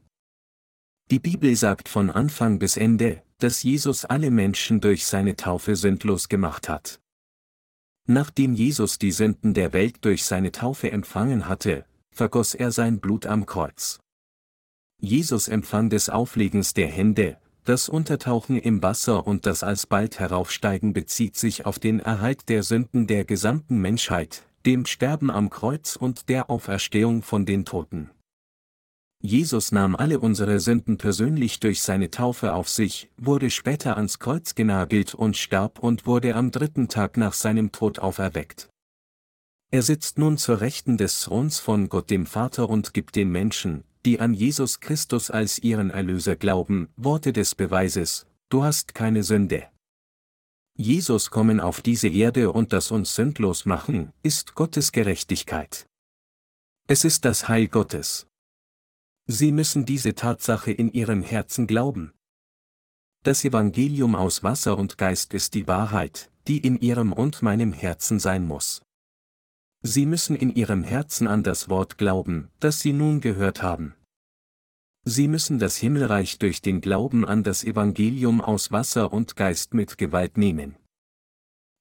Die 1.12 1.20
Bibel 1.20 1.56
sagt 1.56 1.88
von 1.88 2.10
Anfang 2.10 2.60
bis 2.60 2.76
Ende, 2.76 3.24
dass 3.38 3.64
Jesus 3.64 4.04
alle 4.04 4.32
Menschen 4.32 4.82
durch 4.82 5.06
seine 5.06 5.36
Taufe 5.36 5.76
sündlos 5.76 6.28
gemacht 6.28 6.68
hat. 6.68 7.00
Nachdem 8.08 8.54
Jesus 8.54 9.00
die 9.00 9.12
Sünden 9.12 9.54
der 9.54 9.74
Welt 9.74 10.04
durch 10.04 10.26
seine 10.26 10.52
Taufe 10.52 10.92
empfangen 10.92 11.48
hatte, 11.48 11.86
vergoss 12.12 12.56
er 12.56 12.72
sein 12.72 13.00
Blut 13.00 13.26
am 13.26 13.46
Kreuz. 13.46 14.00
Jesus 15.00 15.48
empfang 15.48 15.90
des 15.90 16.10
Auflegens 16.10 16.74
der 16.74 16.88
Hände, 16.88 17.38
das 17.68 17.90
Untertauchen 17.90 18.58
im 18.58 18.82
Wasser 18.82 19.28
und 19.28 19.46
das 19.46 19.62
alsbald 19.62 20.20
Heraufsteigen 20.20 20.94
bezieht 20.94 21.36
sich 21.36 21.66
auf 21.66 21.80
den 21.80 22.00
Erhalt 22.00 22.48
der 22.48 22.64
Sünden 22.64 23.08
der 23.08 23.26
gesamten 23.26 23.80
Menschheit, 23.80 24.44
dem 24.66 24.86
Sterben 24.86 25.30
am 25.30 25.50
Kreuz 25.50 25.98
und 25.98 26.30
der 26.30 26.50
Auferstehung 26.50 27.24
von 27.24 27.46
den 27.46 27.66
Toten. 27.66 28.10
Jesus 29.22 29.74
nahm 29.74 29.98
alle 29.98 30.22
unsere 30.22 30.62
Sünden 30.62 30.98
persönlich 30.98 31.60
durch 31.60 31.82
seine 31.82 32.10
Taufe 32.10 32.54
auf 32.54 32.70
sich, 32.70 33.10
wurde 33.18 33.50
später 33.50 33.98
ans 33.98 34.20
Kreuz 34.20 34.56
genagelt 34.56 35.14
und 35.14 35.36
starb 35.36 35.80
und 35.80 36.06
wurde 36.06 36.36
am 36.36 36.52
dritten 36.52 36.88
Tag 36.88 37.18
nach 37.18 37.34
seinem 37.34 37.74
Tod 37.74 38.00
auferweckt. 38.00 38.70
Er 39.72 39.82
sitzt 39.82 40.18
nun 40.18 40.38
zur 40.38 40.62
Rechten 40.62 40.96
des 40.96 41.20
Throns 41.20 41.60
von 41.60 41.90
Gott 41.90 42.10
dem 42.12 42.28
Vater 42.28 42.70
und 42.70 42.94
gibt 42.94 43.18
den 43.18 43.30
Menschen, 43.30 43.84
die 44.08 44.22
an 44.22 44.34
Jesus 44.34 44.80
Christus 44.80 45.30
als 45.30 45.60
ihren 45.60 45.90
Erlöser 45.90 46.38
glauben, 46.38 46.88
Worte 46.96 47.34
des 47.34 47.56
Beweises, 47.56 48.26
du 48.48 48.64
hast 48.64 48.96
keine 48.96 49.22
Sünde. 49.22 49.68
Jesus 50.78 51.30
kommen 51.30 51.60
auf 51.60 51.82
diese 51.82 52.08
Erde 52.08 52.54
und 52.54 52.72
das 52.72 52.90
uns 52.90 53.16
sündlos 53.16 53.66
machen, 53.66 54.14
ist 54.24 54.56
Gottes 54.56 54.94
Gerechtigkeit. 54.94 55.90
Es 56.88 57.04
ist 57.04 57.26
das 57.26 57.50
Heil 57.50 57.68
Gottes. 57.68 58.28
Sie 59.26 59.52
müssen 59.52 59.86
diese 59.86 60.16
Tatsache 60.16 60.72
in 60.72 60.90
ihrem 60.94 61.22
Herzen 61.22 61.68
glauben. 61.68 62.14
Das 63.24 63.44
Evangelium 63.44 64.16
aus 64.16 64.42
Wasser 64.42 64.78
und 64.78 64.98
Geist 64.98 65.34
ist 65.34 65.54
die 65.54 65.68
Wahrheit, 65.68 66.32
die 66.48 66.60
in 66.60 66.80
ihrem 66.80 67.12
und 67.12 67.42
meinem 67.42 67.74
Herzen 67.74 68.22
sein 68.22 68.46
muss. 68.46 68.82
Sie 69.82 70.06
müssen 70.06 70.38
in 70.38 70.56
ihrem 70.56 70.86
Herzen 70.86 71.28
an 71.28 71.44
das 71.44 71.68
Wort 71.68 71.98
glauben, 71.98 72.50
das 72.62 72.80
sie 72.80 72.94
nun 72.94 73.20
gehört 73.20 73.62
haben. 73.62 73.97
Sie 75.10 75.30
müssen 75.30 75.58
das 75.58 75.78
Himmelreich 75.78 76.38
durch 76.38 76.62
den 76.62 76.82
Glauben 76.82 77.24
an 77.24 77.42
das 77.42 77.64
Evangelium 77.64 78.42
aus 78.42 78.74
Wasser 78.74 79.14
und 79.14 79.38
Geist 79.38 79.74
mit 79.74 79.98
Gewalt 79.98 80.36
nehmen. 80.36 80.76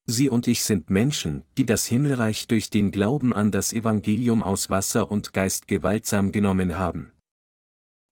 Sie 0.05 0.29
und 0.29 0.47
ich 0.47 0.63
sind 0.63 0.89
Menschen, 0.89 1.43
die 1.57 1.65
das 1.65 1.85
Himmelreich 1.87 2.47
durch 2.47 2.69
den 2.69 2.89
Glauben 2.89 3.33
an 3.33 3.51
das 3.51 3.73
Evangelium 3.73 4.43
aus 4.43 4.69
Wasser 4.69 5.11
und 5.11 5.33
Geist 5.33 5.67
gewaltsam 5.67 6.31
genommen 6.31 6.77
haben. 6.77 7.11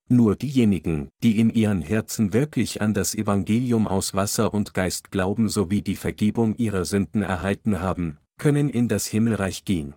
Nur 0.10 0.36
diejenigen, 0.36 1.08
die 1.24 1.40
in 1.40 1.50
ihren 1.50 1.82
Herzen 1.82 2.34
wirklich 2.34 2.82
an 2.82 2.94
das 2.94 3.16
Evangelium 3.16 3.88
aus 3.88 4.16
Wasser 4.16 4.54
und 4.54 4.74
Geist 4.74 5.12
glauben 5.12 5.48
sowie 5.48 5.82
die 5.82 5.96
Vergebung 5.96 6.58
ihrer 6.58 6.84
Sünden 6.84 7.22
erhalten 7.22 7.80
haben, 7.80 8.18
können 8.38 8.70
in 8.70 8.90
das 8.90 9.08
Himmelreich 9.08 9.64
gehen. 9.64 9.94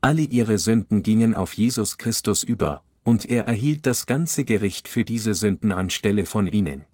Alle 0.00 0.22
ihre 0.22 0.58
Sünden 0.58 1.04
gingen 1.04 1.36
auf 1.36 1.52
Jesus 1.52 1.96
Christus 1.96 2.42
über, 2.42 2.82
und 3.10 3.28
er 3.28 3.48
erhielt 3.48 3.86
das 3.86 4.06
ganze 4.06 4.44
Gericht 4.44 4.86
für 4.86 5.04
diese 5.04 5.34
Sünden 5.34 5.72
anstelle 5.72 6.26
von 6.26 6.46
ihnen. 6.46 6.84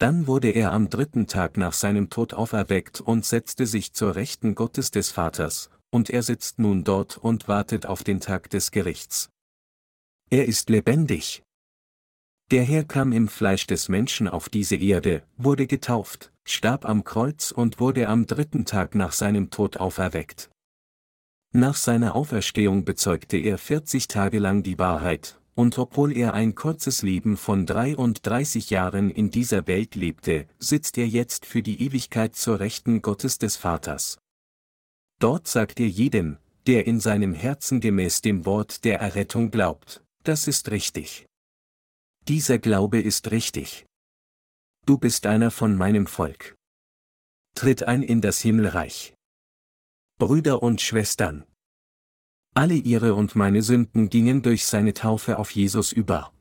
Dann 0.00 0.26
wurde 0.26 0.50
er 0.50 0.72
am 0.72 0.90
dritten 0.90 1.28
Tag 1.28 1.56
nach 1.56 1.72
seinem 1.72 2.10
Tod 2.10 2.34
auferweckt 2.34 3.00
und 3.00 3.24
setzte 3.24 3.64
sich 3.64 3.92
zur 3.92 4.16
Rechten 4.16 4.56
Gottes 4.56 4.90
des 4.90 5.12
Vaters, 5.12 5.70
und 5.90 6.10
er 6.10 6.24
sitzt 6.24 6.58
nun 6.58 6.82
dort 6.82 7.16
und 7.16 7.46
wartet 7.46 7.86
auf 7.86 8.02
den 8.02 8.18
Tag 8.18 8.50
des 8.50 8.72
Gerichts. 8.72 9.30
Er 10.30 10.46
ist 10.46 10.68
lebendig. 10.68 11.44
Der 12.50 12.64
Herr 12.64 12.82
kam 12.82 13.12
im 13.12 13.28
Fleisch 13.28 13.68
des 13.68 13.88
Menschen 13.88 14.26
auf 14.26 14.48
diese 14.48 14.74
Erde, 14.74 15.22
wurde 15.36 15.68
getauft, 15.68 16.32
starb 16.44 16.84
am 16.84 17.04
Kreuz 17.04 17.52
und 17.52 17.78
wurde 17.78 18.08
am 18.08 18.26
dritten 18.26 18.64
Tag 18.64 18.96
nach 18.96 19.12
seinem 19.12 19.50
Tod 19.50 19.76
auferweckt. 19.76 20.50
Nach 21.56 21.76
seiner 21.76 22.16
Auferstehung 22.16 22.84
bezeugte 22.84 23.36
er 23.36 23.58
40 23.58 24.08
Tage 24.08 24.40
lang 24.40 24.64
die 24.64 24.76
Wahrheit, 24.80 25.40
und 25.54 25.78
obwohl 25.78 26.10
er 26.16 26.34
ein 26.34 26.56
kurzes 26.56 27.02
Leben 27.02 27.36
von 27.36 27.64
33 27.64 28.70
Jahren 28.70 29.08
in 29.08 29.30
dieser 29.30 29.68
Welt 29.68 29.94
lebte, 29.94 30.48
sitzt 30.58 30.98
er 30.98 31.06
jetzt 31.06 31.46
für 31.46 31.62
die 31.62 31.80
Ewigkeit 31.80 32.34
zur 32.34 32.58
Rechten 32.58 33.02
Gottes 33.02 33.38
des 33.38 33.54
Vaters. 33.54 34.18
Dort 35.20 35.46
sagt 35.46 35.78
er 35.78 35.86
jedem, 35.86 36.38
der 36.66 36.88
in 36.88 36.98
seinem 36.98 37.34
Herzen 37.34 37.78
gemäß 37.78 38.20
dem 38.20 38.46
Wort 38.46 38.84
der 38.84 38.98
Errettung 38.98 39.52
glaubt, 39.52 40.02
das 40.24 40.48
ist 40.48 40.72
richtig. 40.72 41.24
Dieser 42.26 42.58
Glaube 42.58 43.00
ist 43.00 43.30
richtig. 43.30 43.86
Du 44.86 44.98
bist 44.98 45.24
einer 45.24 45.52
von 45.52 45.76
meinem 45.76 46.08
Volk. 46.08 46.56
Tritt 47.54 47.84
ein 47.84 48.02
in 48.02 48.20
das 48.20 48.40
Himmelreich. 48.40 49.14
Brüder 50.16 50.62
und 50.62 50.80
Schwestern. 50.80 51.44
Alle 52.54 52.74
ihre 52.74 53.16
und 53.16 53.34
meine 53.34 53.62
Sünden 53.62 54.10
gingen 54.10 54.42
durch 54.42 54.64
seine 54.64 54.94
Taufe 54.94 55.40
auf 55.40 55.50
Jesus 55.50 55.90
über. 55.90 56.32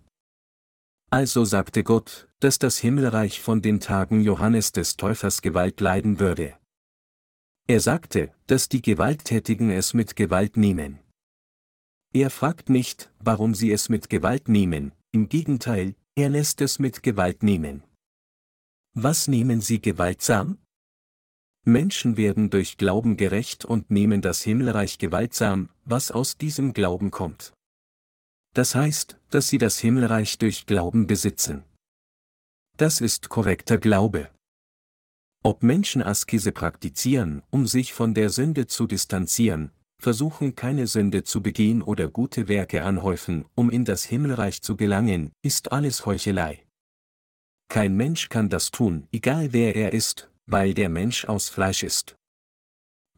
Also 1.09 1.43
sagte 1.43 1.83
Gott, 1.83 2.29
dass 2.39 2.59
das 2.59 2.77
Himmelreich 2.77 3.41
von 3.41 3.63
den 3.63 3.79
Tagen 3.79 4.21
Johannes 4.21 4.73
des 4.73 4.95
Täufers 4.95 5.41
Gewalt 5.41 5.81
leiden 5.81 6.19
würde. 6.19 6.55
Er 7.67 7.79
sagte, 7.79 8.31
dass 8.45 8.69
die 8.69 8.83
Gewalttätigen 8.83 9.71
es 9.71 9.95
mit 9.95 10.15
Gewalt 10.15 10.55
nehmen. 10.55 10.99
Er 12.13 12.29
fragt 12.29 12.69
nicht, 12.69 13.11
warum 13.17 13.55
sie 13.55 13.71
es 13.71 13.89
mit 13.89 14.07
Gewalt 14.07 14.49
nehmen, 14.49 14.91
im 15.11 15.29
Gegenteil, 15.29 15.95
er 16.13 16.29
lässt 16.29 16.61
es 16.61 16.77
mit 16.77 17.01
Gewalt 17.01 17.41
nehmen. 17.41 17.83
Was 18.93 19.27
nehmen 19.27 19.61
sie 19.61 19.81
gewaltsam? 19.81 20.59
Menschen 21.65 22.17
werden 22.17 22.49
durch 22.49 22.77
Glauben 22.77 23.15
gerecht 23.15 23.63
und 23.63 23.89
nehmen 23.89 24.21
das 24.21 24.41
Himmelreich 24.41 24.97
gewaltsam, 24.97 25.69
was 25.85 26.11
aus 26.11 26.37
diesem 26.37 26.73
Glauben 26.73 27.09
kommt. 27.09 27.53
Das 28.53 28.75
heißt, 28.75 29.17
dass 29.29 29.47
sie 29.47 29.57
das 29.57 29.79
Himmelreich 29.79 30.37
durch 30.37 30.65
Glauben 30.65 31.07
besitzen. 31.07 31.63
Das 32.77 33.01
ist 33.01 33.29
korrekter 33.29 33.77
Glaube. 33.77 34.29
Ob 35.41 35.63
Menschen 35.63 36.01
Askese 36.01 36.51
praktizieren, 36.51 37.43
um 37.49 37.65
sich 37.65 37.93
von 37.93 38.13
der 38.13 38.29
Sünde 38.29 38.67
zu 38.67 38.85
distanzieren, 38.85 39.71
versuchen 40.01 40.55
keine 40.55 40.87
Sünde 40.87 41.23
zu 41.23 41.41
begehen 41.41 41.81
oder 41.81 42.09
gute 42.09 42.49
Werke 42.49 42.83
anhäufen, 42.83 43.45
um 43.55 43.69
in 43.69 43.85
das 43.85 44.03
Himmelreich 44.03 44.61
zu 44.61 44.75
gelangen, 44.75 45.31
ist 45.41 45.71
alles 45.71 46.05
Heuchelei. 46.05 46.65
Kein 47.69 47.95
Mensch 47.95 48.27
kann 48.27 48.49
das 48.49 48.69
tun, 48.69 49.07
egal 49.11 49.53
wer 49.53 49.75
er 49.75 49.93
ist, 49.93 50.29
weil 50.45 50.73
der 50.73 50.89
Mensch 50.89 51.25
aus 51.25 51.49
Fleisch 51.49 51.83
ist. 51.83 52.15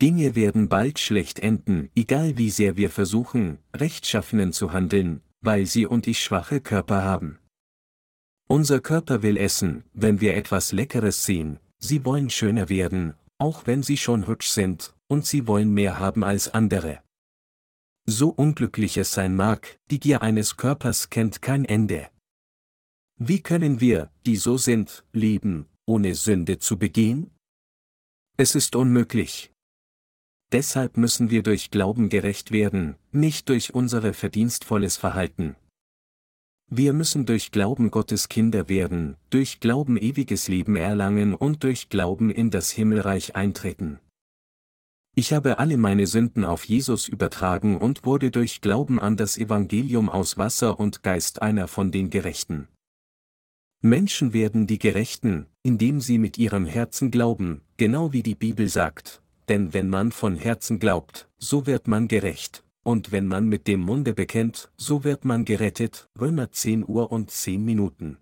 Dinge 0.01 0.35
werden 0.35 0.67
bald 0.67 0.99
schlecht 0.99 1.39
enden, 1.39 1.89
egal 1.95 2.37
wie 2.37 2.49
sehr 2.49 2.75
wir 2.77 2.89
versuchen, 2.89 3.59
rechtschaffenen 3.73 4.51
zu 4.51 4.73
handeln, 4.73 5.21
weil 5.41 5.65
sie 5.65 5.85
und 5.85 6.07
ich 6.07 6.19
schwache 6.19 6.59
Körper 6.59 7.03
haben. 7.03 7.39
Unser 8.47 8.79
Körper 8.79 9.23
will 9.23 9.37
essen, 9.37 9.83
wenn 9.93 10.21
wir 10.21 10.35
etwas 10.35 10.71
Leckeres 10.71 11.23
sehen, 11.23 11.59
Sie 11.79 12.03
wollen 12.05 12.29
schöner 12.29 12.69
werden, 12.69 13.13
auch 13.37 13.67
wenn 13.67 13.83
sie 13.83 13.97
schon 13.97 14.27
hübsch 14.27 14.49
sind, 14.49 14.95
und 15.07 15.25
sie 15.25 15.45
wollen 15.45 15.71
mehr 15.71 15.99
haben 15.99 16.23
als 16.23 16.51
andere. 16.53 17.03
So 18.07 18.29
unglücklich 18.29 18.97
es 18.97 19.11
sein 19.11 19.35
mag, 19.35 19.79
die 19.91 19.99
Gier 19.99 20.21
eines 20.21 20.57
Körpers 20.57 21.09
kennt 21.09 21.41
kein 21.41 21.65
Ende. 21.65 22.09
Wie 23.17 23.41
können 23.41 23.81
wir, 23.81 24.11
die 24.25 24.35
so 24.35 24.57
sind, 24.57 25.05
leben, 25.11 25.67
ohne 25.85 26.15
Sünde 26.15 26.59
zu 26.59 26.77
begehen? 26.77 27.31
Es 28.37 28.55
ist 28.55 28.75
unmöglich. 28.75 29.51
Deshalb 30.51 30.97
müssen 30.97 31.29
wir 31.29 31.43
durch 31.43 31.71
Glauben 31.71 32.09
gerecht 32.09 32.51
werden, 32.51 32.95
nicht 33.11 33.49
durch 33.49 33.73
unsere 33.73 34.13
verdienstvolles 34.13 34.97
Verhalten. 34.97 35.55
Wir 36.67 36.93
müssen 36.93 37.25
durch 37.25 37.51
Glauben 37.51 37.91
Gottes 37.91 38.27
Kinder 38.29 38.69
werden, 38.69 39.17
durch 39.29 39.59
Glauben 39.59 39.97
ewiges 39.97 40.47
Leben 40.47 40.75
erlangen 40.75 41.35
und 41.35 41.63
durch 41.63 41.89
Glauben 41.89 42.31
in 42.31 42.49
das 42.49 42.71
Himmelreich 42.71 43.35
eintreten. 43.35 43.99
Ich 45.17 45.31
habe 45.31 45.59
alle 45.59 45.77
meine 45.77 46.07
Sünden 46.07 46.43
auf 46.43 46.65
Jesus 46.65 47.07
übertragen 47.07 47.77
und 47.77 48.05
wurde 48.05 48.31
durch 48.31 48.61
Glauben 48.61 48.99
an 48.99 49.15
das 49.15 49.37
Evangelium 49.37 50.09
aus 50.09 50.37
Wasser 50.37 50.79
und 50.79 51.03
Geist 51.03 51.41
einer 51.41 51.67
von 51.67 51.91
den 51.91 52.09
Gerechten. 52.09 52.67
Menschen 53.85 54.33
werden 54.33 54.65
die 54.65 54.79
Gerechten, 54.79 55.45
indem 55.61 56.01
sie 56.01 56.17
mit 56.17 56.39
ihrem 56.39 56.65
Herzen 56.65 57.11
glauben, 57.11 57.61
genau 57.77 58.13
wie 58.13 58.23
die 58.23 58.33
Bibel 58.33 58.67
sagt, 58.67 59.21
denn 59.47 59.75
wenn 59.75 59.89
man 59.89 60.11
von 60.11 60.35
Herzen 60.35 60.79
glaubt, 60.79 61.29
so 61.37 61.67
wird 61.67 61.87
man 61.87 62.07
gerecht 62.07 62.63
und 62.81 63.11
wenn 63.11 63.27
man 63.27 63.47
mit 63.47 63.67
dem 63.67 63.81
Munde 63.81 64.15
bekennt, 64.15 64.71
so 64.75 65.03
wird 65.03 65.23
man 65.23 65.45
gerettet. 65.45 66.09
Römer 66.19 66.51
10 66.51 66.83
Uhr 66.87 67.11
und 67.11 67.29
10 67.29 67.63
Minuten. 67.63 68.17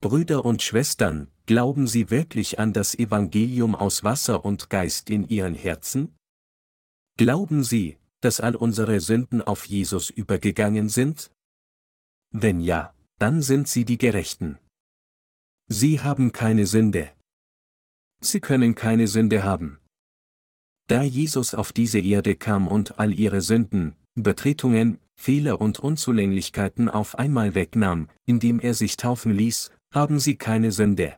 Brüder 0.00 0.44
und 0.44 0.60
Schwestern, 0.60 1.28
glauben 1.46 1.86
Sie 1.86 2.10
wirklich 2.10 2.58
an 2.58 2.72
das 2.72 2.98
Evangelium 2.98 3.76
aus 3.76 4.02
Wasser 4.02 4.44
und 4.44 4.70
Geist 4.70 5.08
in 5.08 5.28
Ihren 5.28 5.54
Herzen? 5.54 6.16
Glauben 7.16 7.62
Sie, 7.62 7.96
dass 8.20 8.40
all 8.40 8.56
unsere 8.56 8.98
Sünden 8.98 9.40
auf 9.40 9.66
Jesus 9.66 10.10
übergegangen 10.10 10.88
sind? 10.88 11.30
Wenn 12.32 12.58
ja, 12.58 12.92
dann 13.18 13.42
sind 13.42 13.68
Sie 13.68 13.84
die 13.84 13.98
Gerechten. 13.98 14.58
Sie 15.68 16.00
haben 16.00 16.32
keine 16.32 16.66
Sünde. 16.66 17.10
Sie 18.20 18.40
können 18.40 18.74
keine 18.74 19.06
Sünde 19.06 19.42
haben. 19.44 19.78
Da 20.88 21.02
Jesus 21.02 21.54
auf 21.54 21.72
diese 21.72 21.98
Erde 21.98 22.36
kam 22.36 22.66
und 22.66 22.98
all 22.98 23.12
ihre 23.12 23.40
Sünden, 23.42 23.94
Übertretungen, 24.14 24.98
Fehler 25.16 25.60
und 25.60 25.78
Unzulänglichkeiten 25.78 26.88
auf 26.88 27.18
einmal 27.18 27.54
wegnahm, 27.54 28.08
indem 28.24 28.60
er 28.60 28.74
sich 28.74 28.96
taufen 28.96 29.32
ließ, 29.32 29.70
haben 29.92 30.20
sie 30.20 30.36
keine 30.36 30.72
Sünde. 30.72 31.16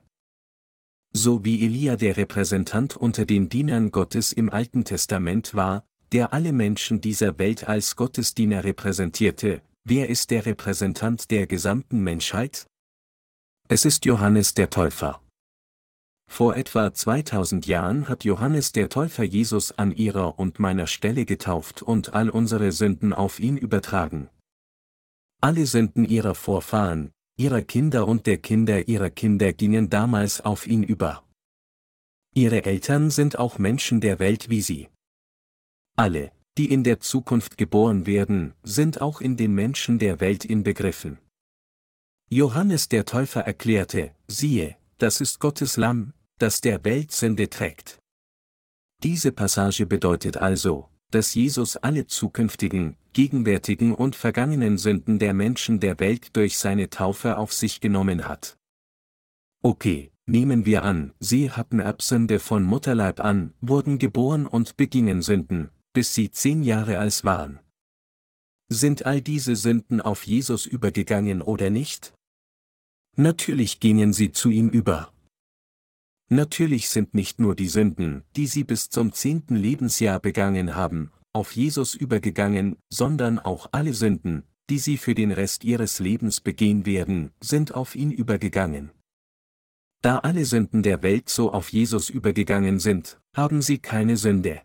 So 1.12 1.44
wie 1.44 1.64
Elia 1.64 1.96
der 1.96 2.16
Repräsentant 2.16 2.96
unter 2.96 3.26
den 3.26 3.48
Dienern 3.48 3.90
Gottes 3.90 4.32
im 4.32 4.50
Alten 4.50 4.84
Testament 4.84 5.54
war, 5.54 5.84
der 6.12 6.32
alle 6.32 6.52
Menschen 6.52 7.00
dieser 7.00 7.38
Welt 7.38 7.68
als 7.68 7.94
Gottesdiener 7.94 8.64
repräsentierte, 8.64 9.62
wer 9.90 10.08
ist 10.08 10.30
der 10.30 10.46
Repräsentant 10.46 11.32
der 11.32 11.48
gesamten 11.48 12.00
Menschheit? 12.04 12.64
Es 13.68 13.84
ist 13.84 14.04
Johannes 14.04 14.54
der 14.54 14.70
Täufer. 14.70 15.20
Vor 16.30 16.56
etwa 16.56 16.94
2000 16.94 17.66
Jahren 17.66 18.08
hat 18.08 18.22
Johannes 18.22 18.70
der 18.70 18.88
Täufer 18.88 19.24
Jesus 19.24 19.72
an 19.72 19.90
ihrer 19.90 20.38
und 20.38 20.60
meiner 20.60 20.86
Stelle 20.86 21.24
getauft 21.24 21.82
und 21.82 22.14
all 22.14 22.30
unsere 22.30 22.70
Sünden 22.70 23.12
auf 23.12 23.40
ihn 23.40 23.56
übertragen. 23.56 24.30
Alle 25.40 25.66
Sünden 25.66 26.04
ihrer 26.04 26.36
Vorfahren, 26.36 27.10
ihrer 27.36 27.62
Kinder 27.62 28.06
und 28.06 28.26
der 28.26 28.38
Kinder 28.38 28.86
ihrer 28.86 29.10
Kinder 29.10 29.52
gingen 29.52 29.90
damals 29.90 30.40
auf 30.40 30.68
ihn 30.68 30.84
über. 30.84 31.24
Ihre 32.32 32.64
Eltern 32.64 33.10
sind 33.10 33.40
auch 33.40 33.58
Menschen 33.58 34.00
der 34.00 34.20
Welt 34.20 34.50
wie 34.50 34.62
sie. 34.62 34.88
Alle, 35.96 36.30
die 36.58 36.72
in 36.72 36.84
der 36.84 37.00
Zukunft 37.00 37.58
geboren 37.58 38.06
werden, 38.06 38.54
sind 38.62 39.00
auch 39.00 39.20
in 39.20 39.36
den 39.36 39.54
Menschen 39.54 39.98
der 39.98 40.20
Welt 40.20 40.44
inbegriffen. 40.44 41.18
Johannes 42.28 42.88
der 42.88 43.04
Täufer 43.04 43.40
erklärte, 43.40 44.12
siehe, 44.28 44.76
das 44.98 45.20
ist 45.20 45.40
Gottes 45.40 45.76
Lamm, 45.76 46.12
das 46.38 46.60
der 46.60 46.84
Welt 46.84 47.12
Sünde 47.12 47.48
trägt. 47.50 47.98
Diese 49.02 49.32
Passage 49.32 49.86
bedeutet 49.86 50.36
also, 50.36 50.88
dass 51.10 51.34
Jesus 51.34 51.76
alle 51.76 52.06
zukünftigen, 52.06 52.96
gegenwärtigen 53.12 53.94
und 53.94 54.14
vergangenen 54.14 54.78
Sünden 54.78 55.18
der 55.18 55.34
Menschen 55.34 55.80
der 55.80 55.98
Welt 55.98 56.36
durch 56.36 56.58
seine 56.58 56.90
Taufe 56.90 57.36
auf 57.36 57.52
sich 57.52 57.80
genommen 57.80 58.28
hat. 58.28 58.56
Okay, 59.62 60.12
nehmen 60.26 60.66
wir 60.66 60.84
an, 60.84 61.12
sie 61.18 61.50
hatten 61.50 61.80
Erbsünde 61.80 62.38
von 62.38 62.62
Mutterleib 62.62 63.20
an, 63.20 63.54
wurden 63.60 63.98
geboren 63.98 64.46
und 64.46 64.76
begingen 64.76 65.22
Sünden, 65.22 65.70
bis 65.92 66.14
sie 66.14 66.30
zehn 66.30 66.62
Jahre 66.62 66.98
alt 66.98 67.24
waren. 67.24 67.60
Sind 68.68 69.04
all 69.06 69.20
diese 69.20 69.56
Sünden 69.56 70.00
auf 70.00 70.24
Jesus 70.24 70.66
übergegangen 70.66 71.42
oder 71.42 71.70
nicht? 71.70 72.14
Natürlich 73.16 73.80
gingen 73.80 74.12
sie 74.12 74.30
zu 74.30 74.50
ihm 74.50 74.68
über. 74.68 75.12
Natürlich 76.28 76.88
sind 76.88 77.12
nicht 77.12 77.40
nur 77.40 77.56
die 77.56 77.68
Sünden, 77.68 78.22
die 78.36 78.46
sie 78.46 78.62
bis 78.62 78.88
zum 78.88 79.12
zehnten 79.12 79.56
Lebensjahr 79.56 80.20
begangen 80.20 80.76
haben, 80.76 81.10
auf 81.32 81.56
Jesus 81.56 81.94
übergegangen, 81.94 82.76
sondern 82.88 83.40
auch 83.40 83.68
alle 83.72 83.94
Sünden, 83.94 84.44
die 84.70 84.78
sie 84.78 84.96
für 84.96 85.16
den 85.16 85.32
Rest 85.32 85.64
ihres 85.64 85.98
Lebens 85.98 86.40
begehen 86.40 86.86
werden, 86.86 87.32
sind 87.40 87.74
auf 87.74 87.96
ihn 87.96 88.12
übergegangen. 88.12 88.92
Da 90.02 90.18
alle 90.18 90.44
Sünden 90.44 90.84
der 90.84 91.02
Welt 91.02 91.28
so 91.28 91.52
auf 91.52 91.70
Jesus 91.72 92.08
übergegangen 92.08 92.78
sind, 92.78 93.20
haben 93.34 93.60
sie 93.60 93.78
keine 93.78 94.16
Sünde. 94.16 94.62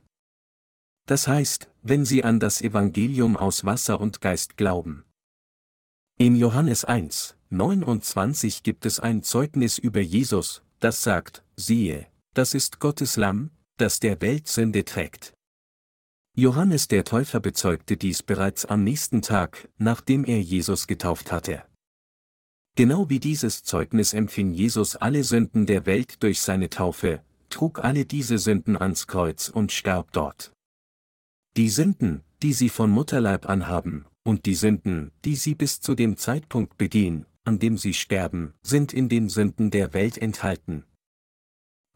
Das 1.05 1.27
heißt, 1.27 1.69
wenn 1.83 2.03
sie 2.03 2.23
an 2.23 2.39
das 2.39 2.61
Evangelium 2.61 3.37
aus 3.37 3.63
Wasser 3.63 4.01
und 4.01 4.21
Geist 4.21 4.57
glauben. 4.57 5.03
In 6.17 6.35
Johannes 6.35 6.85
1, 6.85 7.35
29 7.49 8.63
gibt 8.63 8.85
es 8.85 8.99
ein 8.99 9.21
Zeugnis 9.21 9.77
über 9.77 9.99
Jesus, 9.99 10.63
das 10.79 11.03
sagt, 11.03 11.43
siehe, 11.55 12.07
das 12.33 12.53
ist 12.53 12.79
Gottes 12.79 13.17
Lamm, 13.17 13.51
das 13.77 13.99
der 13.99 14.21
Welt 14.21 14.47
Sünde 14.47 14.83
trägt. 14.85 15.33
Johannes 16.37 16.87
der 16.87 17.05
Täufer 17.05 17.39
bezeugte 17.39 17.97
dies 17.97 18.23
bereits 18.23 18.65
am 18.65 18.83
nächsten 18.83 19.21
Tag, 19.21 19.69
nachdem 19.77 20.25
er 20.25 20.41
Jesus 20.41 20.87
getauft 20.87 21.31
hatte. 21.31 21.63
Genau 22.75 23.09
wie 23.09 23.19
dieses 23.19 23.63
Zeugnis 23.63 24.13
empfing 24.13 24.51
Jesus 24.51 24.97
alle 24.97 25.23
Sünden 25.23 25.65
der 25.65 25.85
Welt 25.85 26.21
durch 26.23 26.41
seine 26.41 26.69
Taufe, 26.69 27.21
trug 27.49 27.83
alle 27.83 28.05
diese 28.05 28.37
Sünden 28.37 28.75
ans 28.75 29.07
Kreuz 29.07 29.47
und 29.47 29.71
starb 29.71 30.11
dort. 30.11 30.54
Die 31.57 31.69
Sünden, 31.69 32.21
die 32.43 32.51
sie 32.51 32.67
von 32.67 32.91
Mutterleib 32.91 33.47
anhaben, 33.47 34.05
und 34.23 34.45
die 34.45 34.55
Sünden, 34.55 35.11
die 35.23 35.37
sie 35.37 35.55
bis 35.55 35.79
zu 35.79 35.95
dem 35.95 36.17
Zeitpunkt 36.17 36.77
begehen, 36.77 37.25
an 37.45 37.59
dem 37.59 37.77
sie 37.77 37.93
sterben, 37.93 38.53
sind 38.61 38.91
in 38.91 39.07
den 39.07 39.29
Sünden 39.29 39.71
der 39.71 39.93
Welt 39.93 40.17
enthalten. 40.17 40.83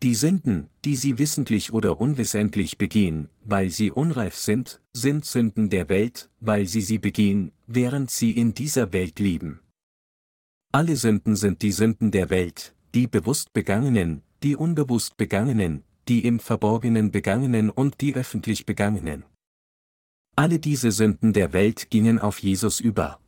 Die 0.01 0.15
Sünden, 0.15 0.69
die 0.85 0.95
sie 0.95 1.17
wissentlich 1.17 1.73
oder 1.73 1.99
unwissentlich 1.99 2.77
begehen, 2.77 3.27
weil 3.43 3.69
sie 3.69 3.91
unreif 3.91 4.35
sind, 4.35 4.79
sind 4.93 5.25
Sünden 5.25 5.69
der 5.69 5.89
Welt, 5.89 6.29
weil 6.39 6.65
sie 6.65 6.79
sie 6.79 6.99
begehen, 6.99 7.51
während 7.67 8.11
sie 8.11 8.31
in 8.31 8.53
dieser 8.53 8.93
Welt 8.93 9.19
leben. 9.19 9.59
Alle 10.71 10.95
Sünden 10.95 11.35
sind 11.35 11.63
die 11.63 11.73
Sünden 11.73 12.11
der 12.11 12.29
Welt, 12.29 12.75
die 12.95 13.07
bewusst 13.07 13.51
begangenen, 13.51 14.21
die 14.41 14.55
unbewusst 14.55 15.17
begangenen, 15.17 15.83
die 16.07 16.23
im 16.23 16.39
Verborgenen 16.39 17.11
begangenen 17.11 17.69
und 17.69 17.99
die 17.99 18.15
öffentlich 18.15 18.65
begangenen. 18.65 19.25
Alle 20.39 20.57
diese 20.57 20.93
Sünden 20.93 21.33
der 21.33 21.51
Welt 21.51 21.89
gingen 21.89 22.17
auf 22.17 22.39
Jesus 22.39 22.79
über. 22.79 23.19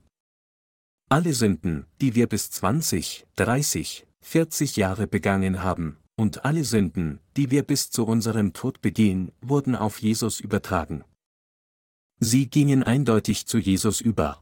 Alle 1.09 1.33
Sünden, 1.33 1.85
die 1.99 2.15
wir 2.15 2.25
bis 2.25 2.51
20, 2.51 3.27
30, 3.35 4.07
40 4.21 4.77
Jahre 4.77 5.07
begangen 5.07 5.61
haben, 5.61 5.97
und 6.15 6.45
alle 6.45 6.63
Sünden, 6.63 7.19
die 7.35 7.51
wir 7.51 7.63
bis 7.63 7.89
zu 7.89 8.05
unserem 8.05 8.53
Tod 8.53 8.79
begehen, 8.79 9.33
wurden 9.41 9.75
auf 9.75 10.01
Jesus 10.01 10.39
übertragen. 10.39 11.03
Sie 12.21 12.49
gingen 12.49 12.81
eindeutig 12.81 13.45
zu 13.45 13.57
Jesus 13.57 13.99
über. 13.99 14.41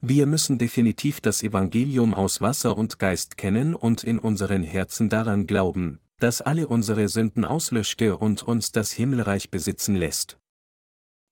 Wir 0.00 0.26
müssen 0.26 0.58
definitiv 0.58 1.20
das 1.20 1.42
Evangelium 1.42 2.14
aus 2.14 2.40
Wasser 2.40 2.78
und 2.78 3.00
Geist 3.00 3.36
kennen 3.36 3.74
und 3.74 4.04
in 4.04 4.20
unseren 4.20 4.62
Herzen 4.62 5.08
daran 5.08 5.48
glauben, 5.48 5.98
dass 6.20 6.40
alle 6.40 6.68
unsere 6.68 7.08
Sünden 7.08 7.44
auslöschte 7.44 8.16
und 8.16 8.44
uns 8.44 8.70
das 8.70 8.92
Himmelreich 8.92 9.50
besitzen 9.50 9.96
lässt. 9.96 10.38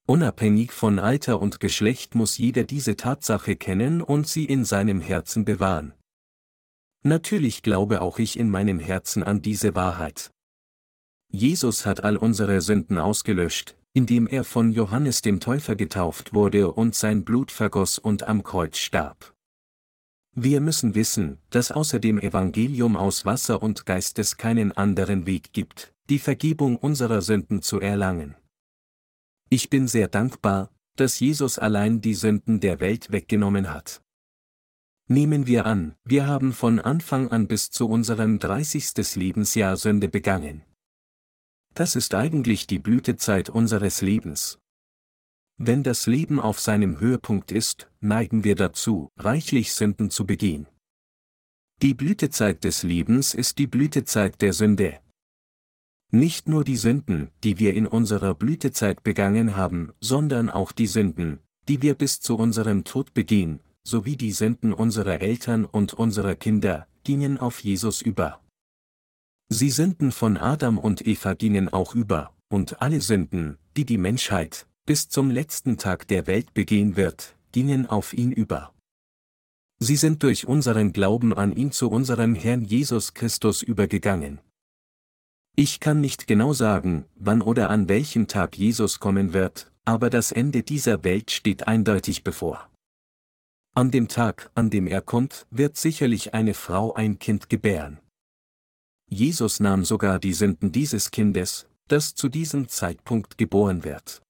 Unabhängig 0.07 0.71
von 0.71 1.01
Alter 1.01 1.41
und 1.41 1.59
Geschlecht 1.59 2.15
muss 2.15 2.39
jeder 2.39 2.63
diese 2.63 2.95
Tatsache 2.95 3.57
kennen 3.57 4.01
und 4.01 4.29
sie 4.29 4.45
in 4.45 4.65
seinem 4.65 5.01
Herzen 5.01 5.45
bewahren. 5.45 5.95
Natürlich 7.03 7.63
glaube 7.63 8.01
auch 8.01 8.21
ich 8.21 8.39
in 8.39 8.49
meinem 8.49 8.79
Herzen 8.79 9.25
an 9.25 9.43
diese 9.43 9.75
Wahrheit. 9.75 10.31
Jesus 11.29 11.87
hat 11.87 12.05
all 12.05 12.17
unsere 12.17 12.61
Sünden 12.61 12.99
ausgelöscht, 12.99 13.77
indem 13.95 14.29
er 14.29 14.45
von 14.45 14.71
Johannes 14.71 15.23
dem 15.23 15.41
Täufer 15.41 15.75
getauft 15.75 16.35
wurde 16.35 16.71
und 16.71 16.95
sein 16.95 17.25
Blut 17.25 17.51
vergoss 17.51 17.99
und 17.99 18.23
am 18.29 18.45
Kreuz 18.45 18.79
starb. 18.79 19.35
Wir 20.37 20.61
müssen 20.61 20.95
wissen, 20.95 21.39
dass 21.51 21.73
außer 21.73 21.99
dem 21.99 22.21
Evangelium 22.21 22.97
aus 22.97 23.25
Wasser 23.25 23.61
und 23.63 23.87
Geist 23.87 24.19
es 24.21 24.37
keinen 24.37 24.71
anderen 24.71 25.27
Weg 25.27 25.53
gibt, 25.53 25.95
die 26.11 26.19
Vergebung 26.21 26.77
unserer 26.77 27.23
Sünden 27.23 27.63
zu 27.63 27.81
erlangen. 27.81 28.37
Ich 29.49 29.71
bin 29.71 29.87
sehr 29.87 30.09
dankbar, 30.09 30.71
dass 30.97 31.21
Jesus 31.21 31.59
allein 31.59 32.01
die 32.01 32.15
Sünden 32.15 32.61
der 32.61 32.81
Welt 32.81 33.13
weggenommen 33.13 33.73
hat. 33.73 34.03
Nehmen 35.09 35.47
wir 35.47 35.67
an, 35.67 35.95
wir 36.05 36.27
haben 36.27 36.53
von 36.53 36.81
Anfang 36.81 37.29
an 37.31 37.47
bis 37.47 37.71
zu 37.71 37.89
unserem 37.89 38.41
30. 38.41 39.15
Lebensjahr 39.15 39.77
Sünde 39.77 40.09
begangen. 40.09 40.63
Das 41.75 41.95
ist 41.95 42.15
eigentlich 42.15 42.67
die 42.67 42.81
Blütezeit 42.81 43.49
unseres 43.49 44.01
Lebens. 44.01 44.59
Wenn 45.59 45.85
das 45.85 46.07
Leben 46.07 46.41
auf 46.41 46.59
seinem 46.59 46.99
Höhepunkt 46.99 47.53
ist, 47.53 47.89
neigen 48.01 48.43
wir 48.43 48.57
dazu, 48.57 49.11
reichlich 49.17 49.73
Sünden 49.75 50.11
zu 50.11 50.27
begehen. 50.27 50.67
Die 51.83 51.95
Blütezeit 51.95 52.65
des 52.65 52.83
Lebens 52.83 53.33
ist 53.33 53.59
die 53.59 53.67
Blütezeit 53.67 54.41
der 54.43 54.53
Sünde. 54.53 54.99
Nicht 56.13 56.49
nur 56.49 56.65
die 56.65 56.77
Sünden, 56.77 57.31
die 57.43 57.59
wir 57.59 57.75
in 57.75 57.87
unserer 57.87 58.35
Blütezeit 58.35 59.03
begangen 59.03 59.57
haben, 59.57 59.93
sondern 60.01 60.51
auch 60.51 60.73
die 60.73 60.87
Sünden, 60.87 61.41
die 61.69 61.83
wir 61.83 61.95
bis 61.95 62.21
zu 62.21 62.37
unserem 62.37 62.85
Tod 62.85 63.13
begehen, 63.13 63.61
sowie 63.83 64.17
die 64.17 64.33
Sünden 64.33 64.73
unserer 64.73 65.21
Eltern 65.21 65.65
und 65.65 65.95
unserer 65.95 66.35
Kinder, 66.35 66.87
gingen 67.05 67.39
auf 67.39 67.61
Jesus 67.61 68.03
über. 68.03 68.41
Sie 69.49 69.71
Sünden 69.71 70.11
von 70.11 70.37
Adam 70.37 70.79
und 70.79 71.07
Eva 71.07 71.35
gingen 71.35 71.69
auch 71.69 71.95
über, 71.95 72.35
und 72.49 72.83
alle 72.83 73.01
Sünden, 73.01 73.59
die 73.77 73.85
die 73.85 73.99
Menschheit, 73.99 74.67
bis 74.87 75.09
zum 75.09 75.31
letzten 75.31 75.79
Tag 75.79 76.09
der 76.09 76.27
Welt 76.27 76.55
begehen 76.55 76.97
wird, 76.97 77.37
gingen 77.53 77.87
auf 77.87 78.13
ihn 78.13 78.33
über. 78.33 78.73
Sie 79.79 79.97
sind 79.97 80.23
durch 80.23 80.47
unseren 80.47 80.93
Glauben 80.93 81.35
an 81.35 81.55
ihn 81.55 81.71
zu 81.71 81.91
unserem 81.91 82.35
Herrn 82.35 82.65
Jesus 82.65 83.15
Christus 83.15 83.63
übergegangen. 83.63 84.41
Ich 85.59 85.81
kann 85.81 86.03
nicht 86.03 86.27
genau 86.27 86.53
sagen, 86.53 87.07
wann 87.15 87.41
oder 87.41 87.71
an 87.71 87.89
welchem 87.89 88.29
Tag 88.29 88.59
Jesus 88.59 89.01
kommen 89.01 89.33
wird, 89.33 89.73
aber 89.87 90.11
das 90.11 90.31
Ende 90.31 90.63
dieser 90.63 91.03
Welt 91.03 91.31
steht 91.31 91.67
eindeutig 91.67 92.23
bevor. 92.23 92.69
An 93.75 93.91
dem 93.91 94.09
Tag, 94.09 94.51
an 94.55 94.69
dem 94.69 94.87
er 94.87 95.01
kommt, 95.01 95.47
wird 95.51 95.79
sicherlich 95.79 96.35
eine 96.35 96.53
Frau 96.53 96.93
ein 96.93 97.19
Kind 97.19 97.49
gebären. 97.49 98.01
Jesus 99.09 99.59
nahm 99.59 99.87
sogar 99.87 100.19
die 100.19 100.35
Sünden 100.35 100.73
dieses 100.73 101.11
Kindes, 101.11 101.67
das 101.89 102.15
zu 102.15 102.29
diesem 102.29 102.69
Zeitpunkt 102.69 103.39
geboren 103.39 103.83
wird. 103.83 104.21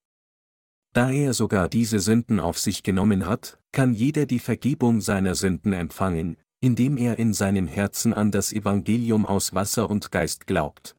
Da 0.93 1.11
er 1.11 1.35
sogar 1.35 1.69
diese 1.69 1.98
Sünden 1.98 2.39
auf 2.39 2.59
sich 2.59 2.85
genommen 2.85 3.27
hat, 3.27 3.59
kann 3.73 3.94
jeder 3.94 4.27
die 4.27 4.39
Vergebung 4.39 5.01
seiner 5.01 5.35
Sünden 5.35 5.73
empfangen, 5.73 6.36
indem 6.61 6.97
er 6.97 7.19
in 7.19 7.35
seinem 7.35 7.66
Herzen 7.66 8.15
an 8.15 8.31
das 8.31 8.53
Evangelium 8.53 9.27
aus 9.27 9.55
Wasser 9.55 9.90
und 9.90 10.12
Geist 10.12 10.47
glaubt. 10.47 10.95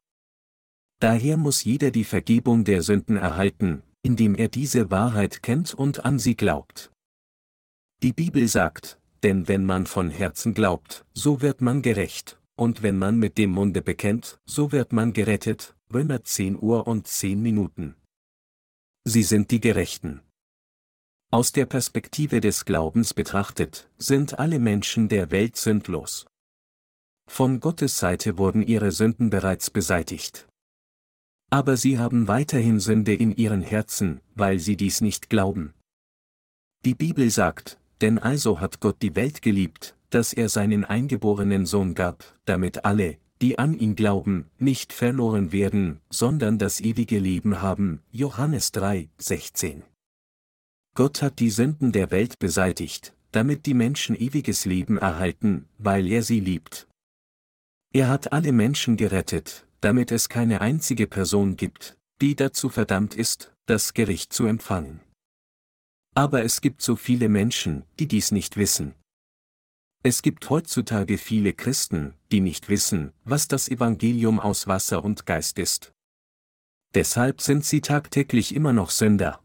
Daher 1.00 1.36
muss 1.36 1.64
jeder 1.64 1.90
die 1.90 2.04
Vergebung 2.04 2.64
der 2.64 2.82
Sünden 2.82 3.16
erhalten, 3.16 3.82
indem 4.02 4.34
er 4.34 4.48
diese 4.48 4.90
Wahrheit 4.90 5.42
kennt 5.42 5.74
und 5.74 6.04
an 6.04 6.18
sie 6.18 6.34
glaubt. 6.34 6.90
Die 8.02 8.12
Bibel 8.12 8.48
sagt, 8.48 8.98
denn 9.22 9.48
wenn 9.48 9.64
man 9.64 9.86
von 9.86 10.10
Herzen 10.10 10.54
glaubt, 10.54 11.04
so 11.14 11.40
wird 11.40 11.60
man 11.60 11.82
gerecht 11.82 12.38
und 12.56 12.82
wenn 12.82 12.98
man 12.98 13.18
mit 13.18 13.38
dem 13.38 13.50
Munde 13.50 13.82
bekennt, 13.82 14.40
so 14.44 14.72
wird 14.72 14.92
man 14.92 15.12
gerettet, 15.12 15.76
Römer 15.92 16.24
10 16.24 16.60
Uhr 16.60 16.86
und 16.86 17.06
10 17.06 17.40
Minuten. 17.40 17.94
Sie 19.04 19.22
sind 19.22 19.50
die 19.52 19.60
Gerechten. 19.60 20.20
Aus 21.30 21.52
der 21.52 21.66
Perspektive 21.66 22.40
des 22.40 22.64
Glaubens 22.64 23.14
betrachtet, 23.14 23.88
sind 23.98 24.38
alle 24.38 24.58
Menschen 24.58 25.08
der 25.08 25.30
Welt 25.30 25.56
sündlos. 25.56 26.26
Von 27.30 27.60
Gottes 27.60 27.98
Seite 27.98 28.38
wurden 28.38 28.62
ihre 28.62 28.90
Sünden 28.90 29.30
bereits 29.30 29.70
beseitigt. 29.70 30.47
Aber 31.50 31.76
sie 31.76 31.98
haben 31.98 32.28
weiterhin 32.28 32.78
Sünde 32.78 33.14
in 33.14 33.34
ihren 33.34 33.62
Herzen, 33.62 34.20
weil 34.34 34.58
sie 34.58 34.76
dies 34.76 35.00
nicht 35.00 35.30
glauben. 35.30 35.72
Die 36.84 36.94
Bibel 36.94 37.30
sagt, 37.30 37.78
denn 38.00 38.18
also 38.18 38.60
hat 38.60 38.80
Gott 38.80 39.02
die 39.02 39.16
Welt 39.16 39.42
geliebt, 39.42 39.96
dass 40.10 40.32
er 40.32 40.48
seinen 40.48 40.84
eingeborenen 40.84 41.66
Sohn 41.66 41.94
gab, 41.94 42.24
damit 42.44 42.84
alle, 42.84 43.16
die 43.40 43.58
an 43.58 43.74
ihn 43.74 43.94
glauben, 43.94 44.46
nicht 44.58 44.92
verloren 44.92 45.52
werden, 45.52 46.00
sondern 46.10 46.58
das 46.58 46.80
ewige 46.80 47.18
Leben 47.18 47.62
haben. 47.62 48.02
Johannes 48.10 48.72
3, 48.72 49.08
16. 49.18 49.82
Gott 50.94 51.22
hat 51.22 51.38
die 51.38 51.50
Sünden 51.50 51.92
der 51.92 52.10
Welt 52.10 52.38
beseitigt, 52.38 53.14
damit 53.30 53.66
die 53.66 53.74
Menschen 53.74 54.16
ewiges 54.16 54.64
Leben 54.64 54.98
erhalten, 54.98 55.66
weil 55.78 56.08
er 56.08 56.22
sie 56.22 56.40
liebt. 56.40 56.88
Er 57.92 58.08
hat 58.08 58.32
alle 58.32 58.52
Menschen 58.52 58.96
gerettet, 58.96 59.67
damit 59.80 60.12
es 60.12 60.28
keine 60.28 60.60
einzige 60.60 61.06
Person 61.06 61.56
gibt, 61.56 61.96
die 62.20 62.34
dazu 62.34 62.68
verdammt 62.68 63.14
ist, 63.14 63.52
das 63.66 63.94
Gericht 63.94 64.32
zu 64.32 64.46
empfangen. 64.46 65.00
Aber 66.14 66.42
es 66.42 66.60
gibt 66.60 66.82
so 66.82 66.96
viele 66.96 67.28
Menschen, 67.28 67.84
die 67.98 68.08
dies 68.08 68.32
nicht 68.32 68.56
wissen. 68.56 68.94
Es 70.02 70.22
gibt 70.22 70.48
heutzutage 70.48 71.18
viele 71.18 71.52
Christen, 71.52 72.14
die 72.32 72.40
nicht 72.40 72.68
wissen, 72.68 73.12
was 73.24 73.48
das 73.48 73.68
Evangelium 73.68 74.40
aus 74.40 74.66
Wasser 74.66 75.04
und 75.04 75.26
Geist 75.26 75.58
ist. 75.58 75.92
Deshalb 76.94 77.40
sind 77.40 77.64
sie 77.64 77.80
tagtäglich 77.80 78.54
immer 78.54 78.72
noch 78.72 78.90
Sünder. 78.90 79.40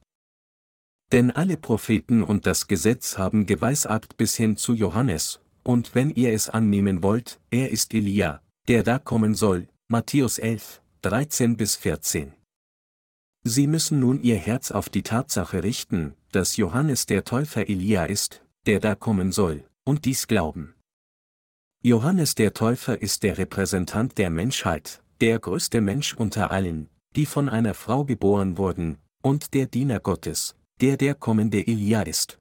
Denn 1.12 1.32
alle 1.32 1.58
Propheten 1.58 2.24
und 2.24 2.48
das 2.48 2.68
Gesetz 2.68 3.18
haben 3.18 3.46
geweissagt 3.46 4.18
bis 4.18 4.36
hin 4.36 4.58
zu 4.58 4.74
Johannes, 4.74 5.42
und 5.64 5.96
wenn 5.96 6.10
ihr 6.10 6.34
es 6.34 6.50
annehmen 6.50 7.04
wollt, 7.04 7.40
er 7.52 7.72
ist 7.72 7.94
Elia, 7.94 8.42
der 8.68 8.84
da 8.84 9.00
kommen 9.00 9.36
soll, 9.36 9.68
Matthäus 9.94 10.40
11, 10.40 10.82
13 11.04 11.56
bis 11.56 11.76
14. 11.76 12.34
Sie 13.44 13.68
müssen 13.68 14.00
nun 14.00 14.24
ihr 14.24 14.38
Herz 14.38 14.72
auf 14.72 14.90
die 14.90 15.04
Tatsache 15.04 15.62
richten, 15.62 16.16
dass 16.32 16.58
Johannes 16.58 17.06
der 17.06 17.26
Täufer 17.26 17.70
Elia 17.70 18.06
ist, 18.06 18.44
der 18.66 18.80
da 18.80 18.96
kommen 18.96 19.32
soll, 19.32 19.70
und 19.84 20.06
dies 20.06 20.26
glauben. 20.26 20.74
Johannes 21.84 22.34
der 22.34 22.56
Täufer 22.56 23.00
ist 23.04 23.22
der 23.22 23.38
Repräsentant 23.38 24.18
der 24.18 24.32
Menschheit, 24.32 25.04
der 25.22 25.38
größte 25.38 25.80
Mensch 25.80 26.16
unter 26.16 26.50
allen, 26.50 26.90
die 27.16 27.28
von 27.28 27.48
einer 27.48 27.76
Frau 27.76 28.04
geboren 28.04 28.58
wurden, 28.58 28.98
und 29.22 29.54
der 29.54 29.68
Diener 29.68 30.00
Gottes, 30.00 30.56
der 30.82 30.98
der 30.98 31.14
kommende 31.14 31.68
Elia 31.68 32.02
ist. 32.02 32.40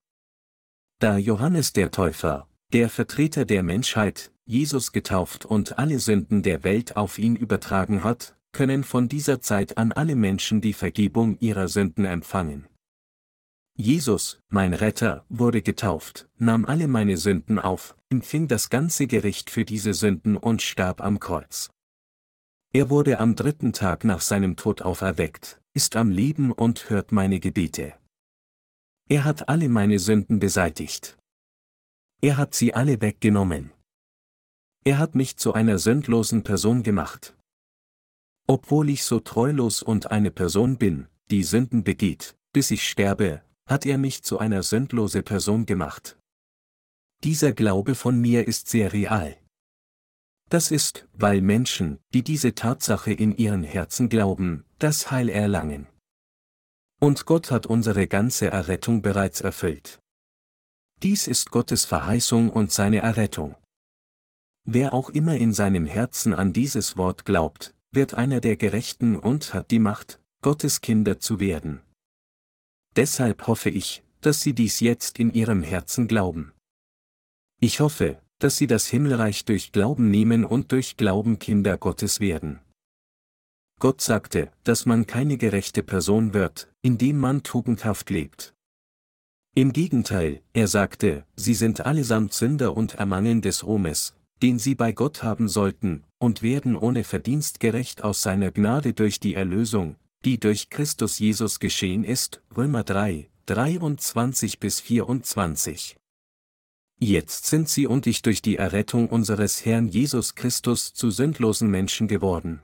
Da 1.00 1.18
Johannes 1.18 1.74
der 1.74 1.90
Täufer, 1.90 2.48
der 2.72 2.88
Vertreter 2.88 3.44
der 3.44 3.62
Menschheit, 3.62 4.31
Jesus 4.44 4.93
getauft 4.93 5.44
und 5.44 5.78
alle 5.78 5.98
Sünden 5.98 6.43
der 6.43 6.64
Welt 6.64 6.97
auf 6.97 7.19
ihn 7.19 7.36
übertragen 7.36 8.05
hat, 8.05 8.36
können 8.52 8.85
von 8.85 9.09
dieser 9.09 9.40
Zeit 9.40 9.78
an 9.78 9.93
alle 9.93 10.14
Menschen 10.14 10.60
die 10.60 10.73
Vergebung 10.73 11.39
ihrer 11.39 11.69
Sünden 11.69 12.05
empfangen. 12.05 12.66
Jesus, 13.74 14.40
mein 14.48 14.74
Retter, 14.74 15.24
wurde 15.31 15.62
getauft, 15.62 16.28
nahm 16.36 16.66
alle 16.66 16.89
meine 16.89 17.16
Sünden 17.16 17.59
auf, 17.59 17.97
empfing 18.10 18.47
das 18.47 18.69
ganze 18.69 19.06
Gericht 19.06 19.48
für 19.48 19.64
diese 19.64 19.94
Sünden 19.94 20.36
und 20.36 20.60
starb 20.60 21.01
am 21.01 21.19
Kreuz. 21.19 21.70
Er 22.74 22.90
wurde 22.90 23.19
am 23.19 23.35
dritten 23.35 23.73
Tag 23.73 24.05
nach 24.05 24.20
seinem 24.20 24.56
Tod 24.56 24.82
auferweckt, 24.82 25.62
ist 25.73 25.97
am 25.97 26.10
Leben 26.10 26.52
und 26.52 26.90
hört 26.90 27.12
meine 27.12 27.40
Gebete. 27.40 27.94
Er 29.09 29.24
hat 29.24 29.48
alle 29.48 29.69
meine 29.69 29.98
Sünden 29.98 30.39
beseitigt. 30.39 31.16
Er 32.20 32.36
hat 32.36 32.55
sie 32.55 32.74
alle 32.74 33.01
weggenommen. 33.01 33.73
Er 34.84 34.98
hat 34.98 35.14
mich 35.14 35.36
zu 35.36 35.52
einer 35.52 35.78
sündlosen 35.78 36.42
Person 36.42 36.82
gemacht. 36.82 37.36
Obwohl 38.48 38.90
ich 38.90 39.04
so 39.04 39.20
treulos 39.20 39.80
und 39.82 40.10
eine 40.10 40.32
Person 40.32 40.76
bin, 40.76 41.06
die 41.30 41.44
Sünden 41.44 41.84
begeht, 41.84 42.36
bis 42.52 42.72
ich 42.72 42.88
sterbe, 42.88 43.42
hat 43.66 43.86
er 43.86 43.96
mich 43.96 44.24
zu 44.24 44.38
einer 44.38 44.64
sündlose 44.64 45.22
Person 45.22 45.66
gemacht. 45.66 46.18
Dieser 47.22 47.52
Glaube 47.52 47.94
von 47.94 48.20
mir 48.20 48.48
ist 48.48 48.68
sehr 48.68 48.92
real. 48.92 49.38
Das 50.50 50.72
ist, 50.72 51.06
weil 51.12 51.40
Menschen, 51.40 52.00
die 52.12 52.24
diese 52.24 52.54
Tatsache 52.54 53.12
in 53.12 53.36
ihren 53.36 53.62
Herzen 53.62 54.09
glauben, 54.09 54.64
das 54.80 55.12
Heil 55.12 55.28
erlangen. 55.28 55.86
Und 57.00 57.24
Gott 57.24 57.52
hat 57.52 57.66
unsere 57.66 58.09
ganze 58.09 58.50
Errettung 58.50 59.00
bereits 59.00 59.40
erfüllt. 59.40 60.00
Dies 61.02 61.28
ist 61.28 61.52
Gottes 61.52 61.84
Verheißung 61.84 62.50
und 62.50 62.72
seine 62.72 62.98
Errettung. 62.98 63.54
Wer 64.64 64.94
auch 64.94 65.10
immer 65.10 65.36
in 65.36 65.52
seinem 65.52 65.86
Herzen 65.86 66.34
an 66.34 66.52
dieses 66.52 66.97
Wort 66.97 67.24
glaubt, 67.24 67.74
wird 67.90 68.14
einer 68.14 68.40
der 68.40 68.56
Gerechten 68.56 69.16
und 69.16 69.55
hat 69.55 69.70
die 69.70 69.80
Macht, 69.80 70.20
Gottes 70.40 70.80
Kinder 70.80 71.18
zu 71.18 71.40
werden. 71.40 71.80
Deshalb 72.97 73.47
hoffe 73.47 73.70
ich, 73.70 74.02
dass 74.20 74.40
Sie 74.40 74.55
dies 74.55 74.80
jetzt 74.80 75.18
in 75.18 75.32
Ihrem 75.32 75.62
Herzen 75.62 76.06
glauben. 76.06 76.52
Ich 77.60 77.80
hoffe, 77.80 78.20
dass 78.39 78.56
Sie 78.56 78.66
das 78.66 78.86
Himmelreich 78.86 79.44
durch 79.44 79.72
Glauben 79.72 80.10
nehmen 80.10 80.44
und 80.44 80.72
durch 80.72 80.97
Glauben 80.97 81.39
Kinder 81.39 81.76
Gottes 81.76 82.20
werden. 82.20 82.60
Gott 83.80 84.01
sagte, 84.01 84.52
dass 84.62 84.86
man 84.86 85.06
keine 85.06 85.39
gerechte 85.39 85.82
Person 85.82 86.34
wird, 86.34 86.72
indem 86.82 87.18
man 87.18 87.43
tugendhaft 87.43 88.10
lebt. 88.10 88.55
Im 89.55 89.72
Gegenteil, 89.72 90.40
er 90.52 90.68
sagte, 90.68 91.26
sie 91.36 91.55
sind 91.55 91.80
allesamt 91.80 92.32
Sünder 92.32 92.76
und 92.76 92.94
ermangeln 92.94 93.43
des 93.43 93.66
Ruhmes, 93.66 94.14
den 94.43 94.59
sie 94.59 94.74
bei 94.74 94.93
Gott 94.93 95.23
haben 95.23 95.48
sollten, 95.48 96.05
und 96.19 96.43
werden 96.43 96.77
ohne 96.77 97.05
Verdienst 97.05 97.60
gerecht 97.60 98.02
aus 98.02 98.23
seiner 98.23 98.51
Gnade 98.51 98.93
durch 98.93 99.20
die 99.20 99.35
Erlösung, 99.35 99.97
die 100.24 100.39
durch 100.39 100.69
Christus 100.69 101.19
Jesus 101.20 101.60
geschehen 101.60 102.05
ist, 102.05 102.43
Römer 102.56 102.82
3, 102.82 103.31
23 103.47 104.59
bis 104.59 104.81
24. 104.81 105.97
Jetzt 106.98 107.47
sind 107.47 107.69
sie 107.69 107.86
und 107.86 108.06
ich 108.06 108.23
durch 108.23 108.43
die 108.43 108.56
Errettung 108.56 109.09
unseres 109.09 109.64
Herrn 109.64 109.89
Jesus 109.89 110.35
Christus 110.35 110.93
zu 110.93 111.10
sündlosen 111.10 111.69
Menschen 111.69 112.06
geworden. 112.06 112.62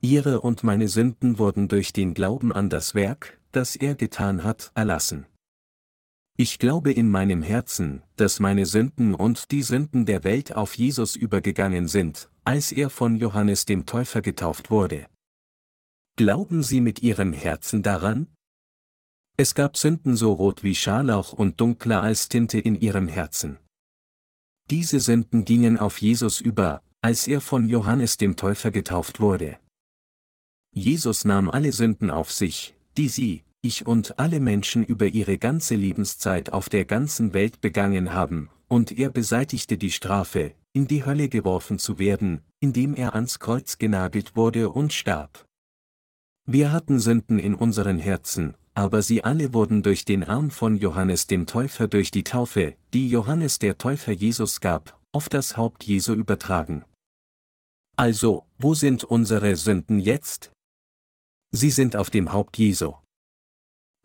Ihre 0.00 0.40
und 0.40 0.62
meine 0.62 0.88
Sünden 0.88 1.38
wurden 1.38 1.68
durch 1.68 1.92
den 1.92 2.14
Glauben 2.14 2.52
an 2.52 2.70
das 2.70 2.94
Werk, 2.94 3.40
das 3.50 3.74
er 3.74 3.94
getan 3.94 4.44
hat, 4.44 4.70
erlassen. 4.74 5.26
Ich 6.38 6.58
glaube 6.58 6.92
in 6.92 7.10
meinem 7.10 7.42
Herzen, 7.42 8.02
dass 8.16 8.40
meine 8.40 8.66
Sünden 8.66 9.14
und 9.14 9.50
die 9.52 9.62
Sünden 9.62 10.04
der 10.04 10.22
Welt 10.22 10.54
auf 10.54 10.74
Jesus 10.76 11.16
übergegangen 11.16 11.88
sind, 11.88 12.28
als 12.44 12.72
er 12.72 12.90
von 12.90 13.16
Johannes 13.16 13.64
dem 13.64 13.86
Täufer 13.86 14.20
getauft 14.20 14.70
wurde. 14.70 15.06
Glauben 16.16 16.62
Sie 16.62 16.82
mit 16.82 17.02
Ihrem 17.02 17.32
Herzen 17.32 17.82
daran? 17.82 18.26
Es 19.38 19.54
gab 19.54 19.78
Sünden 19.78 20.14
so 20.14 20.32
rot 20.32 20.62
wie 20.62 20.74
Scharlauch 20.74 21.32
und 21.32 21.58
dunkler 21.58 22.02
als 22.02 22.28
Tinte 22.28 22.58
in 22.58 22.78
Ihrem 22.78 23.08
Herzen. 23.08 23.58
Diese 24.70 25.00
Sünden 25.00 25.46
gingen 25.46 25.78
auf 25.78 26.02
Jesus 26.02 26.40
über, 26.42 26.82
als 27.00 27.26
er 27.28 27.40
von 27.40 27.66
Johannes 27.66 28.18
dem 28.18 28.36
Täufer 28.36 28.70
getauft 28.70 29.20
wurde. 29.20 29.58
Jesus 30.74 31.24
nahm 31.24 31.48
alle 31.48 31.72
Sünden 31.72 32.10
auf 32.10 32.30
sich, 32.30 32.74
die 32.98 33.08
Sie, 33.08 33.44
ich 33.62 33.86
und 33.86 34.18
alle 34.18 34.40
Menschen 34.40 34.84
über 34.84 35.06
ihre 35.06 35.38
ganze 35.38 35.74
Lebenszeit 35.74 36.52
auf 36.52 36.68
der 36.68 36.84
ganzen 36.84 37.34
Welt 37.34 37.60
begangen 37.60 38.12
haben, 38.12 38.48
und 38.68 38.92
er 38.92 39.10
beseitigte 39.10 39.78
die 39.78 39.90
Strafe, 39.90 40.54
in 40.72 40.86
die 40.86 41.04
Hölle 41.04 41.28
geworfen 41.28 41.78
zu 41.78 41.98
werden, 41.98 42.42
indem 42.60 42.94
er 42.94 43.14
ans 43.14 43.38
Kreuz 43.38 43.78
genagelt 43.78 44.36
wurde 44.36 44.70
und 44.70 44.92
starb. 44.92 45.46
Wir 46.46 46.70
hatten 46.70 47.00
Sünden 47.00 47.38
in 47.38 47.54
unseren 47.54 47.98
Herzen, 47.98 48.54
aber 48.74 49.02
sie 49.02 49.24
alle 49.24 49.54
wurden 49.54 49.82
durch 49.82 50.04
den 50.04 50.22
Arm 50.22 50.50
von 50.50 50.76
Johannes 50.76 51.26
dem 51.26 51.46
Täufer 51.46 51.88
durch 51.88 52.10
die 52.10 52.24
Taufe, 52.24 52.76
die 52.92 53.08
Johannes 53.08 53.58
der 53.58 53.78
Täufer 53.78 54.12
Jesus 54.12 54.60
gab, 54.60 55.00
auf 55.12 55.28
das 55.28 55.56
Haupt 55.56 55.84
Jesu 55.84 56.12
übertragen. 56.12 56.84
Also, 57.96 58.44
wo 58.58 58.74
sind 58.74 59.02
unsere 59.02 59.56
Sünden 59.56 59.98
jetzt? 59.98 60.52
Sie 61.52 61.70
sind 61.70 61.96
auf 61.96 62.10
dem 62.10 62.32
Haupt 62.34 62.58
Jesu. 62.58 62.92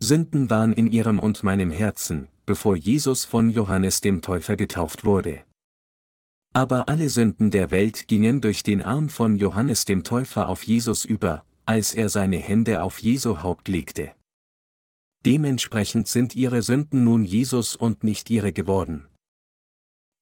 Sünden 0.03 0.49
waren 0.49 0.73
in 0.73 0.91
ihrem 0.91 1.19
und 1.19 1.43
meinem 1.43 1.69
Herzen, 1.69 2.27
bevor 2.47 2.75
Jesus 2.75 3.23
von 3.23 3.51
Johannes 3.51 4.01
dem 4.01 4.23
Täufer 4.23 4.55
getauft 4.55 5.05
wurde. 5.05 5.43
Aber 6.53 6.89
alle 6.89 7.07
Sünden 7.09 7.51
der 7.51 7.69
Welt 7.69 8.07
gingen 8.07 8.41
durch 8.41 8.63
den 8.63 8.81
Arm 8.81 9.09
von 9.09 9.35
Johannes 9.35 9.85
dem 9.85 10.03
Täufer 10.03 10.49
auf 10.49 10.63
Jesus 10.63 11.05
über, 11.05 11.45
als 11.65 11.93
er 11.93 12.09
seine 12.09 12.37
Hände 12.37 12.81
auf 12.81 12.97
Jesu 12.99 13.43
Haupt 13.43 13.67
legte. 13.67 14.11
Dementsprechend 15.23 16.07
sind 16.07 16.35
ihre 16.35 16.63
Sünden 16.63 17.03
nun 17.03 17.23
Jesus 17.23 17.75
und 17.75 18.03
nicht 18.03 18.31
ihre 18.31 18.51
geworden. 18.51 19.07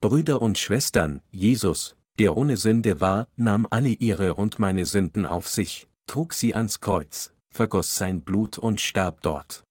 Brüder 0.02 0.42
und 0.42 0.58
Schwestern, 0.58 1.22
Jesus, 1.32 1.96
der 2.20 2.36
ohne 2.36 2.58
Sünde 2.58 3.00
war, 3.00 3.30
nahm 3.38 3.66
alle 3.70 3.90
ihre 3.90 4.36
und 4.36 4.60
meine 4.60 4.86
Sünden 4.86 5.26
auf 5.26 5.48
sich, 5.48 5.88
trug 6.06 6.34
sie 6.34 6.54
ans 6.54 6.82
Kreuz, 6.82 7.34
vergoss 7.50 7.96
sein 7.96 8.22
Blut 8.22 8.58
und 8.58 8.82
starb 8.82 9.22
dort. 9.22 9.64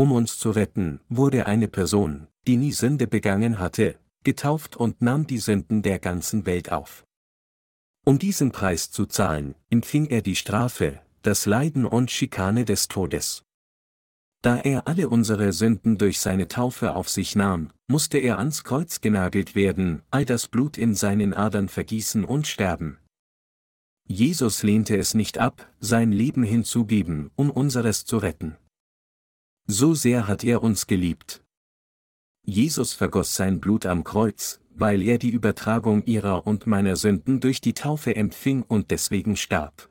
Um 0.00 0.12
uns 0.12 0.38
zu 0.38 0.50
retten, 0.50 1.00
wurde 1.10 1.44
eine 1.44 1.68
Person, 1.68 2.26
die 2.46 2.56
nie 2.56 2.72
Sünde 2.72 3.06
begangen 3.06 3.58
hatte, 3.58 3.98
getauft 4.24 4.74
und 4.74 5.02
nahm 5.02 5.26
die 5.26 5.36
Sünden 5.36 5.82
der 5.82 5.98
ganzen 5.98 6.46
Welt 6.46 6.72
auf. 6.72 7.04
Um 8.06 8.18
diesen 8.18 8.50
Preis 8.50 8.90
zu 8.90 9.04
zahlen, 9.04 9.56
empfing 9.68 10.06
er 10.06 10.22
die 10.22 10.36
Strafe, 10.36 11.02
das 11.20 11.44
Leiden 11.44 11.84
und 11.84 12.10
Schikane 12.10 12.64
des 12.64 12.88
Todes. 12.88 13.42
Da 14.40 14.56
er 14.56 14.88
alle 14.88 15.10
unsere 15.10 15.52
Sünden 15.52 15.98
durch 15.98 16.18
seine 16.18 16.48
Taufe 16.48 16.94
auf 16.94 17.10
sich 17.10 17.36
nahm, 17.36 17.70
musste 17.86 18.16
er 18.16 18.38
ans 18.38 18.64
Kreuz 18.64 19.02
genagelt 19.02 19.54
werden, 19.54 20.00
all 20.10 20.24
das 20.24 20.48
Blut 20.48 20.78
in 20.78 20.94
seinen 20.94 21.34
Adern 21.34 21.68
vergießen 21.68 22.24
und 22.24 22.46
sterben. 22.46 22.96
Jesus 24.08 24.62
lehnte 24.62 24.96
es 24.96 25.12
nicht 25.12 25.36
ab, 25.36 25.70
sein 25.78 26.10
Leben 26.10 26.42
hinzugeben, 26.42 27.30
um 27.36 27.50
unseres 27.50 28.06
zu 28.06 28.16
retten. 28.16 28.56
So 29.70 29.94
sehr 29.94 30.26
hat 30.26 30.42
er 30.42 30.64
uns 30.64 30.88
geliebt. 30.88 31.44
Jesus 32.44 32.92
vergoss 32.92 33.36
sein 33.36 33.60
Blut 33.60 33.86
am 33.86 34.02
Kreuz, 34.02 34.58
weil 34.74 35.00
er 35.00 35.16
die 35.16 35.30
Übertragung 35.30 36.02
ihrer 36.06 36.44
und 36.44 36.66
meiner 36.66 36.96
Sünden 36.96 37.38
durch 37.38 37.60
die 37.60 37.72
Taufe 37.72 38.16
empfing 38.16 38.62
und 38.62 38.90
deswegen 38.90 39.36
starb. 39.36 39.88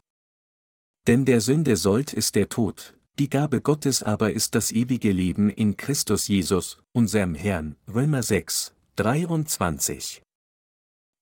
Denn 1.07 1.23
der 1.23 1.39
Sünde 1.39 1.77
Sold 1.77 2.11
ist 2.11 2.35
der 2.35 2.49
Tod, 2.49 2.97
die 3.19 3.29
Gabe 3.29 3.61
Gottes 3.61 4.03
aber 4.03 4.33
ist 4.33 4.53
das 4.53 4.73
ewige 4.73 5.13
Leben 5.13 5.49
in 5.49 5.77
Christus 5.77 6.27
Jesus, 6.27 6.79
unserem 6.91 7.33
Herrn, 7.33 7.77
Römer 7.87 8.21
6, 8.21 8.73
23. 8.97 10.21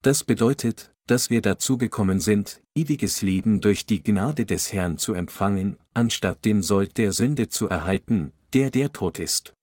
Das 0.01 0.23
bedeutet, 0.23 0.95
dass 1.05 1.29
wir 1.29 1.43
dazu 1.43 1.77
gekommen 1.77 2.19
sind, 2.19 2.63
ewiges 2.75 3.21
Leben 3.21 3.61
durch 3.61 3.85
die 3.85 4.01
Gnade 4.01 4.47
des 4.47 4.73
Herrn 4.73 4.97
zu 4.97 5.13
empfangen, 5.13 5.77
anstatt 5.93 6.43
den 6.43 6.63
Sold 6.63 6.97
der 6.97 7.13
Sünde 7.13 7.49
zu 7.49 7.69
erhalten, 7.69 8.33
der 8.53 8.71
der 8.71 8.91
Tod 8.91 9.19
ist. 9.19 9.53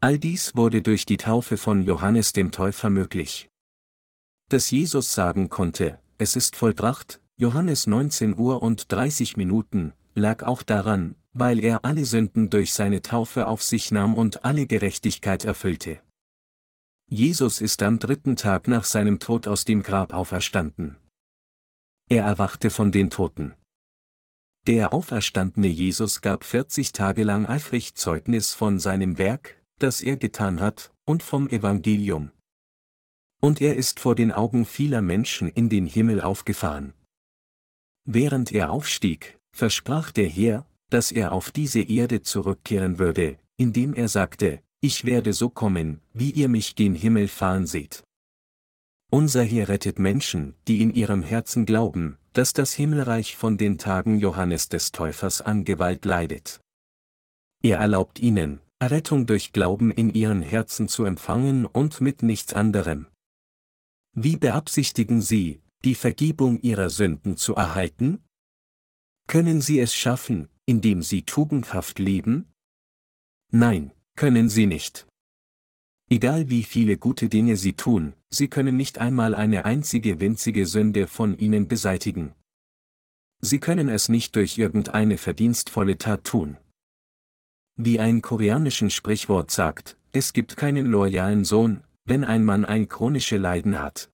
All 0.00 0.18
dies 0.18 0.56
wurde 0.56 0.82
durch 0.82 1.06
die 1.06 1.16
Taufe 1.16 1.56
von 1.56 1.82
Johannes 1.82 2.32
dem 2.32 2.50
Täufer 2.50 2.90
möglich. 2.90 3.48
Dass 4.48 4.70
Jesus 4.70 5.12
sagen 5.12 5.48
konnte, 5.48 6.00
es 6.18 6.36
ist 6.36 6.56
vollbracht, 6.56 7.20
Johannes 7.36 7.86
19 7.86 8.36
Uhr 8.36 8.62
und 8.62 8.90
30 8.90 9.36
Minuten, 9.36 9.92
lag 10.14 10.42
auch 10.42 10.62
daran, 10.62 11.16
weil 11.32 11.58
er 11.60 11.84
alle 11.84 12.04
Sünden 12.04 12.50
durch 12.50 12.72
seine 12.72 13.02
Taufe 13.02 13.46
auf 13.46 13.62
sich 13.62 13.90
nahm 13.90 14.14
und 14.14 14.44
alle 14.44 14.66
Gerechtigkeit 14.66 15.44
erfüllte. 15.44 16.00
Jesus 17.08 17.60
ist 17.60 17.82
am 17.82 17.98
dritten 17.98 18.36
Tag 18.36 18.68
nach 18.68 18.84
seinem 18.84 19.18
Tod 19.18 19.46
aus 19.46 19.64
dem 19.64 19.82
Grab 19.82 20.14
auferstanden. 20.14 20.96
Er 22.08 22.24
erwachte 22.24 22.70
von 22.70 22.92
den 22.92 23.10
Toten. 23.10 23.54
Der 24.68 24.92
auferstandene 24.92 25.66
Jesus 25.66 26.20
gab 26.20 26.44
40 26.44 26.92
Tage 26.92 27.24
lang 27.24 27.46
eifrig 27.46 27.96
Zeugnis 27.96 28.54
von 28.54 28.78
seinem 28.78 29.18
Werk, 29.18 29.60
das 29.78 30.00
er 30.00 30.16
getan 30.16 30.60
hat, 30.60 30.92
und 31.04 31.24
vom 31.24 31.48
Evangelium. 31.48 32.30
Und 33.40 33.60
er 33.60 33.74
ist 33.74 33.98
vor 33.98 34.14
den 34.14 34.30
Augen 34.30 34.64
vieler 34.64 35.02
Menschen 35.02 35.48
in 35.48 35.68
den 35.68 35.86
Himmel 35.86 36.20
aufgefahren. 36.20 36.92
Während 38.04 38.52
er 38.52 38.70
aufstieg, 38.70 39.40
versprach 39.50 40.12
der 40.12 40.28
Herr, 40.28 40.64
dass 40.90 41.10
er 41.10 41.32
auf 41.32 41.50
diese 41.50 41.80
Erde 41.82 42.22
zurückkehren 42.22 43.00
würde, 43.00 43.38
indem 43.56 43.94
er 43.94 44.06
sagte, 44.06 44.62
ich 44.80 45.04
werde 45.04 45.32
so 45.32 45.48
kommen, 45.48 46.00
wie 46.12 46.30
ihr 46.30 46.48
mich 46.48 46.76
gen 46.76 46.94
Himmel 46.94 47.26
fahren 47.26 47.66
seht. 47.66 48.04
Unser 49.10 49.42
Herr 49.42 49.68
rettet 49.68 49.98
Menschen, 49.98 50.54
die 50.68 50.82
in 50.82 50.94
ihrem 50.94 51.22
Herzen 51.22 51.66
glauben, 51.66 52.16
dass 52.32 52.52
das 52.52 52.72
Himmelreich 52.72 53.36
von 53.36 53.58
den 53.58 53.78
Tagen 53.78 54.18
Johannes 54.18 54.68
des 54.68 54.92
Täufers 54.92 55.40
an 55.40 55.64
Gewalt 55.64 56.04
leidet. 56.04 56.60
Er 57.62 57.78
erlaubt 57.78 58.18
ihnen, 58.18 58.60
Errettung 58.78 59.26
durch 59.26 59.52
Glauben 59.52 59.90
in 59.90 60.12
ihren 60.12 60.42
Herzen 60.42 60.88
zu 60.88 61.04
empfangen 61.04 61.66
und 61.66 62.00
mit 62.00 62.22
nichts 62.22 62.52
anderem. 62.52 63.06
Wie 64.14 64.36
beabsichtigen 64.36 65.22
Sie, 65.22 65.62
die 65.84 65.94
Vergebung 65.94 66.60
Ihrer 66.60 66.90
Sünden 66.90 67.36
zu 67.36 67.54
erhalten? 67.54 68.24
Können 69.28 69.60
Sie 69.60 69.78
es 69.78 69.94
schaffen, 69.94 70.48
indem 70.66 71.02
Sie 71.02 71.22
tugendhaft 71.22 71.98
leben? 71.98 72.52
Nein, 73.50 73.92
können 74.16 74.48
Sie 74.48 74.66
nicht. 74.66 75.06
Egal 76.12 76.50
wie 76.50 76.62
viele 76.62 76.98
gute 76.98 77.30
Dinge 77.30 77.56
sie 77.56 77.72
tun, 77.72 78.12
sie 78.28 78.48
können 78.48 78.76
nicht 78.76 78.98
einmal 78.98 79.34
eine 79.34 79.64
einzige 79.64 80.20
winzige 80.20 80.66
Sünde 80.66 81.06
von 81.06 81.38
ihnen 81.38 81.68
beseitigen. 81.68 82.34
Sie 83.40 83.60
können 83.60 83.88
es 83.88 84.10
nicht 84.10 84.36
durch 84.36 84.58
irgendeine 84.58 85.16
verdienstvolle 85.16 85.96
Tat 85.96 86.24
tun. 86.24 86.58
Wie 87.76 87.98
ein 87.98 88.20
koreanischen 88.20 88.90
Sprichwort 88.90 89.50
sagt, 89.50 89.96
es 90.12 90.34
gibt 90.34 90.58
keinen 90.58 90.84
loyalen 90.84 91.46
Sohn, 91.46 91.82
wenn 92.04 92.24
ein 92.24 92.44
Mann 92.44 92.66
ein 92.66 92.90
chronische 92.90 93.38
Leiden 93.38 93.78
hat. 93.80 94.10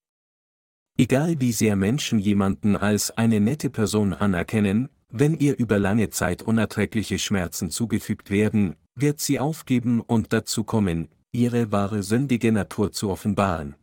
Egal 0.96 1.40
wie 1.40 1.50
sehr 1.50 1.74
Menschen 1.74 2.20
jemanden 2.20 2.76
als 2.76 3.10
eine 3.10 3.40
nette 3.40 3.70
Person 3.70 4.12
anerkennen, 4.14 4.88
wenn 5.08 5.36
ihr 5.36 5.58
über 5.58 5.80
lange 5.80 6.10
Zeit 6.10 6.42
unerträgliche 6.42 7.18
Schmerzen 7.18 7.70
zugefügt 7.70 8.30
werden, 8.30 8.76
wird 8.94 9.18
sie 9.18 9.40
aufgeben 9.40 10.00
und 10.00 10.32
dazu 10.32 10.62
kommen, 10.62 11.08
ihre 11.32 11.72
wahre 11.72 12.02
sündige 12.02 12.52
Natur 12.52 12.92
zu 12.92 13.10
offenbaren. 13.10 13.74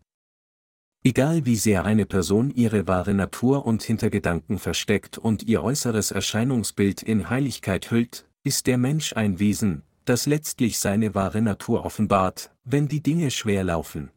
Egal 1.03 1.45
wie 1.45 1.55
sehr 1.55 1.85
eine 1.85 2.07
Person 2.07 2.49
ihre 2.49 2.87
wahre 2.87 3.13
Natur 3.13 3.65
und 3.65 3.83
Hintergedanken 3.83 4.57
versteckt 4.57 5.19
und 5.19 5.43
ihr 5.43 5.63
äußeres 5.63 6.09
Erscheinungsbild 6.09 7.03
in 7.03 7.29
Heiligkeit 7.29 7.91
hüllt, 7.91 8.27
ist 8.43 8.65
der 8.65 8.79
Mensch 8.79 9.13
ein 9.13 9.39
Wesen, 9.39 9.83
das 10.05 10.25
letztlich 10.25 10.79
seine 10.79 11.13
wahre 11.13 11.41
Natur 11.41 11.85
offenbart, 11.85 12.51
wenn 12.63 12.87
die 12.87 13.01
Dinge 13.01 13.29
schwer 13.29 13.63
laufen. 13.63 14.09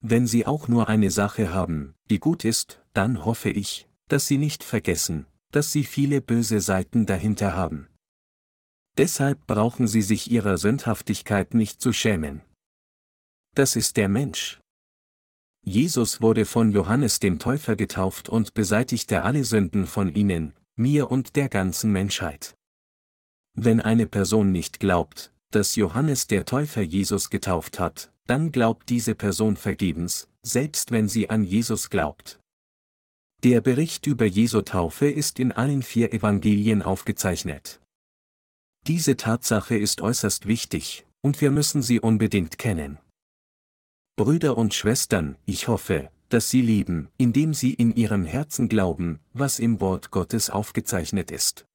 Wenn 0.00 0.26
Sie 0.26 0.44
auch 0.46 0.66
nur 0.66 0.88
eine 0.88 1.10
Sache 1.10 1.52
haben, 1.54 1.94
die 2.10 2.18
gut 2.18 2.44
ist, 2.44 2.82
dann 2.92 3.24
hoffe 3.24 3.50
ich, 3.50 3.88
dass 4.08 4.26
Sie 4.26 4.38
nicht 4.38 4.64
vergessen, 4.64 5.26
dass 5.52 5.70
Sie 5.70 5.84
viele 5.84 6.20
böse 6.20 6.60
Seiten 6.60 7.06
dahinter 7.06 7.54
haben. 7.54 7.88
Deshalb 8.98 9.46
brauchen 9.46 9.86
sie 9.86 10.02
sich 10.02 10.30
ihrer 10.30 10.56
Sündhaftigkeit 10.56 11.54
nicht 11.54 11.80
zu 11.80 11.92
schämen. 11.92 12.40
Das 13.54 13.76
ist 13.76 13.96
der 13.96 14.08
Mensch. 14.08 14.60
Jesus 15.64 16.20
wurde 16.20 16.44
von 16.44 16.70
Johannes 16.70 17.18
dem 17.18 17.38
Täufer 17.38 17.74
getauft 17.74 18.28
und 18.28 18.54
beseitigte 18.54 19.22
alle 19.22 19.44
Sünden 19.44 19.86
von 19.86 20.14
ihnen, 20.14 20.54
mir 20.76 21.10
und 21.10 21.36
der 21.36 21.48
ganzen 21.48 21.90
Menschheit. 21.90 22.54
Wenn 23.54 23.80
eine 23.80 24.06
Person 24.06 24.52
nicht 24.52 24.78
glaubt, 24.78 25.32
dass 25.50 25.76
Johannes 25.76 26.26
der 26.26 26.44
Täufer 26.44 26.82
Jesus 26.82 27.30
getauft 27.30 27.78
hat, 27.78 28.12
dann 28.26 28.52
glaubt 28.52 28.88
diese 28.88 29.14
Person 29.14 29.56
vergebens, 29.56 30.28
selbst 30.42 30.90
wenn 30.90 31.08
sie 31.08 31.30
an 31.30 31.44
Jesus 31.44 31.90
glaubt. 31.90 32.38
Der 33.42 33.60
Bericht 33.60 34.06
über 34.06 34.24
Jesu 34.24 34.62
Taufe 34.62 35.08
ist 35.08 35.38
in 35.38 35.52
allen 35.52 35.82
vier 35.82 36.12
Evangelien 36.12 36.82
aufgezeichnet. 36.82 37.80
Diese 38.86 39.16
Tatsache 39.16 39.76
ist 39.76 40.00
äußerst 40.00 40.46
wichtig, 40.46 41.06
und 41.20 41.40
wir 41.40 41.50
müssen 41.50 41.82
sie 41.82 41.98
unbedingt 41.98 42.56
kennen. 42.56 42.98
Brüder 44.16 44.56
und 44.56 44.74
Schwestern, 44.74 45.36
ich 45.44 45.66
hoffe, 45.66 46.08
dass 46.28 46.50
Sie 46.50 46.62
lieben, 46.62 47.08
indem 47.18 47.52
Sie 47.52 47.74
in 47.74 47.94
Ihrem 47.94 48.24
Herzen 48.24 48.68
glauben, 48.68 49.18
was 49.32 49.58
im 49.58 49.80
Wort 49.80 50.12
Gottes 50.12 50.50
aufgezeichnet 50.50 51.32
ist. 51.32 51.66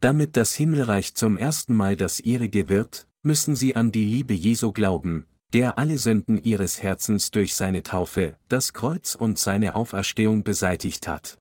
Damit 0.00 0.36
das 0.36 0.54
Himmelreich 0.54 1.14
zum 1.14 1.38
ersten 1.38 1.74
Mal 1.74 1.96
das 1.96 2.20
Ihrige 2.20 2.68
wird, 2.68 3.08
müssen 3.22 3.56
Sie 3.56 3.74
an 3.74 3.90
die 3.90 4.04
Liebe 4.04 4.34
Jesu 4.34 4.72
glauben, 4.72 5.26
der 5.54 5.78
alle 5.78 5.96
Sünden 5.96 6.42
Ihres 6.42 6.82
Herzens 6.82 7.30
durch 7.30 7.54
seine 7.54 7.82
Taufe, 7.82 8.36
das 8.48 8.74
Kreuz 8.74 9.14
und 9.14 9.38
seine 9.38 9.74
Auferstehung 9.74 10.44
beseitigt 10.44 11.08
hat. 11.08 11.39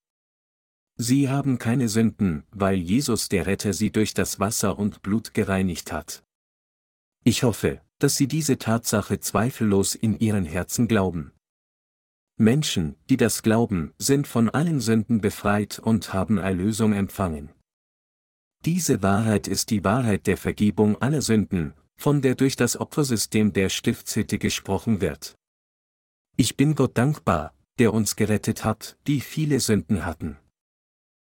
Sie 1.02 1.30
haben 1.30 1.60
keine 1.60 1.88
Sünden, 1.88 2.44
weil 2.52 2.76
Jesus 2.76 3.30
der 3.30 3.46
Retter 3.46 3.72
sie 3.72 3.90
durch 3.90 4.14
das 4.14 4.42
Wasser 4.42 4.78
und 4.78 5.02
Blut 5.02 5.34
gereinigt 5.34 5.94
hat. 5.94 6.26
Ich 7.24 7.44
hoffe, 7.44 7.80
dass 8.00 8.18
Sie 8.18 8.28
diese 8.28 8.58
Tatsache 8.58 9.22
zweifellos 9.22 9.96
in 9.96 10.20
Ihren 10.20 10.44
Herzen 10.44 10.90
glauben. 10.90 11.32
Menschen, 12.36 12.98
die 13.10 13.16
das 13.16 13.44
glauben, 13.44 13.94
sind 13.98 14.28
von 14.28 14.50
allen 14.50 14.82
Sünden 14.82 15.22
befreit 15.22 15.80
und 15.80 16.14
haben 16.14 16.38
Erlösung 16.38 16.92
empfangen. 16.92 17.50
Diese 18.66 19.02
Wahrheit 19.02 19.48
ist 19.48 19.70
die 19.70 19.86
Wahrheit 19.86 20.28
der 20.28 20.36
Vergebung 20.36 21.02
aller 21.02 21.22
Sünden, 21.22 21.74
von 21.98 22.22
der 22.22 22.36
durch 22.36 22.58
das 22.58 22.78
Opfersystem 22.78 23.54
der 23.54 23.70
Stiftshütte 23.70 24.38
gesprochen 24.38 25.00
wird. 25.00 25.36
Ich 26.36 26.58
bin 26.58 26.76
Gott 26.76 26.98
dankbar, 26.98 27.54
der 27.78 27.94
uns 27.94 28.18
gerettet 28.18 28.66
hat, 28.66 28.98
die 29.08 29.22
viele 29.22 29.62
Sünden 29.62 30.06
hatten. 30.06 30.38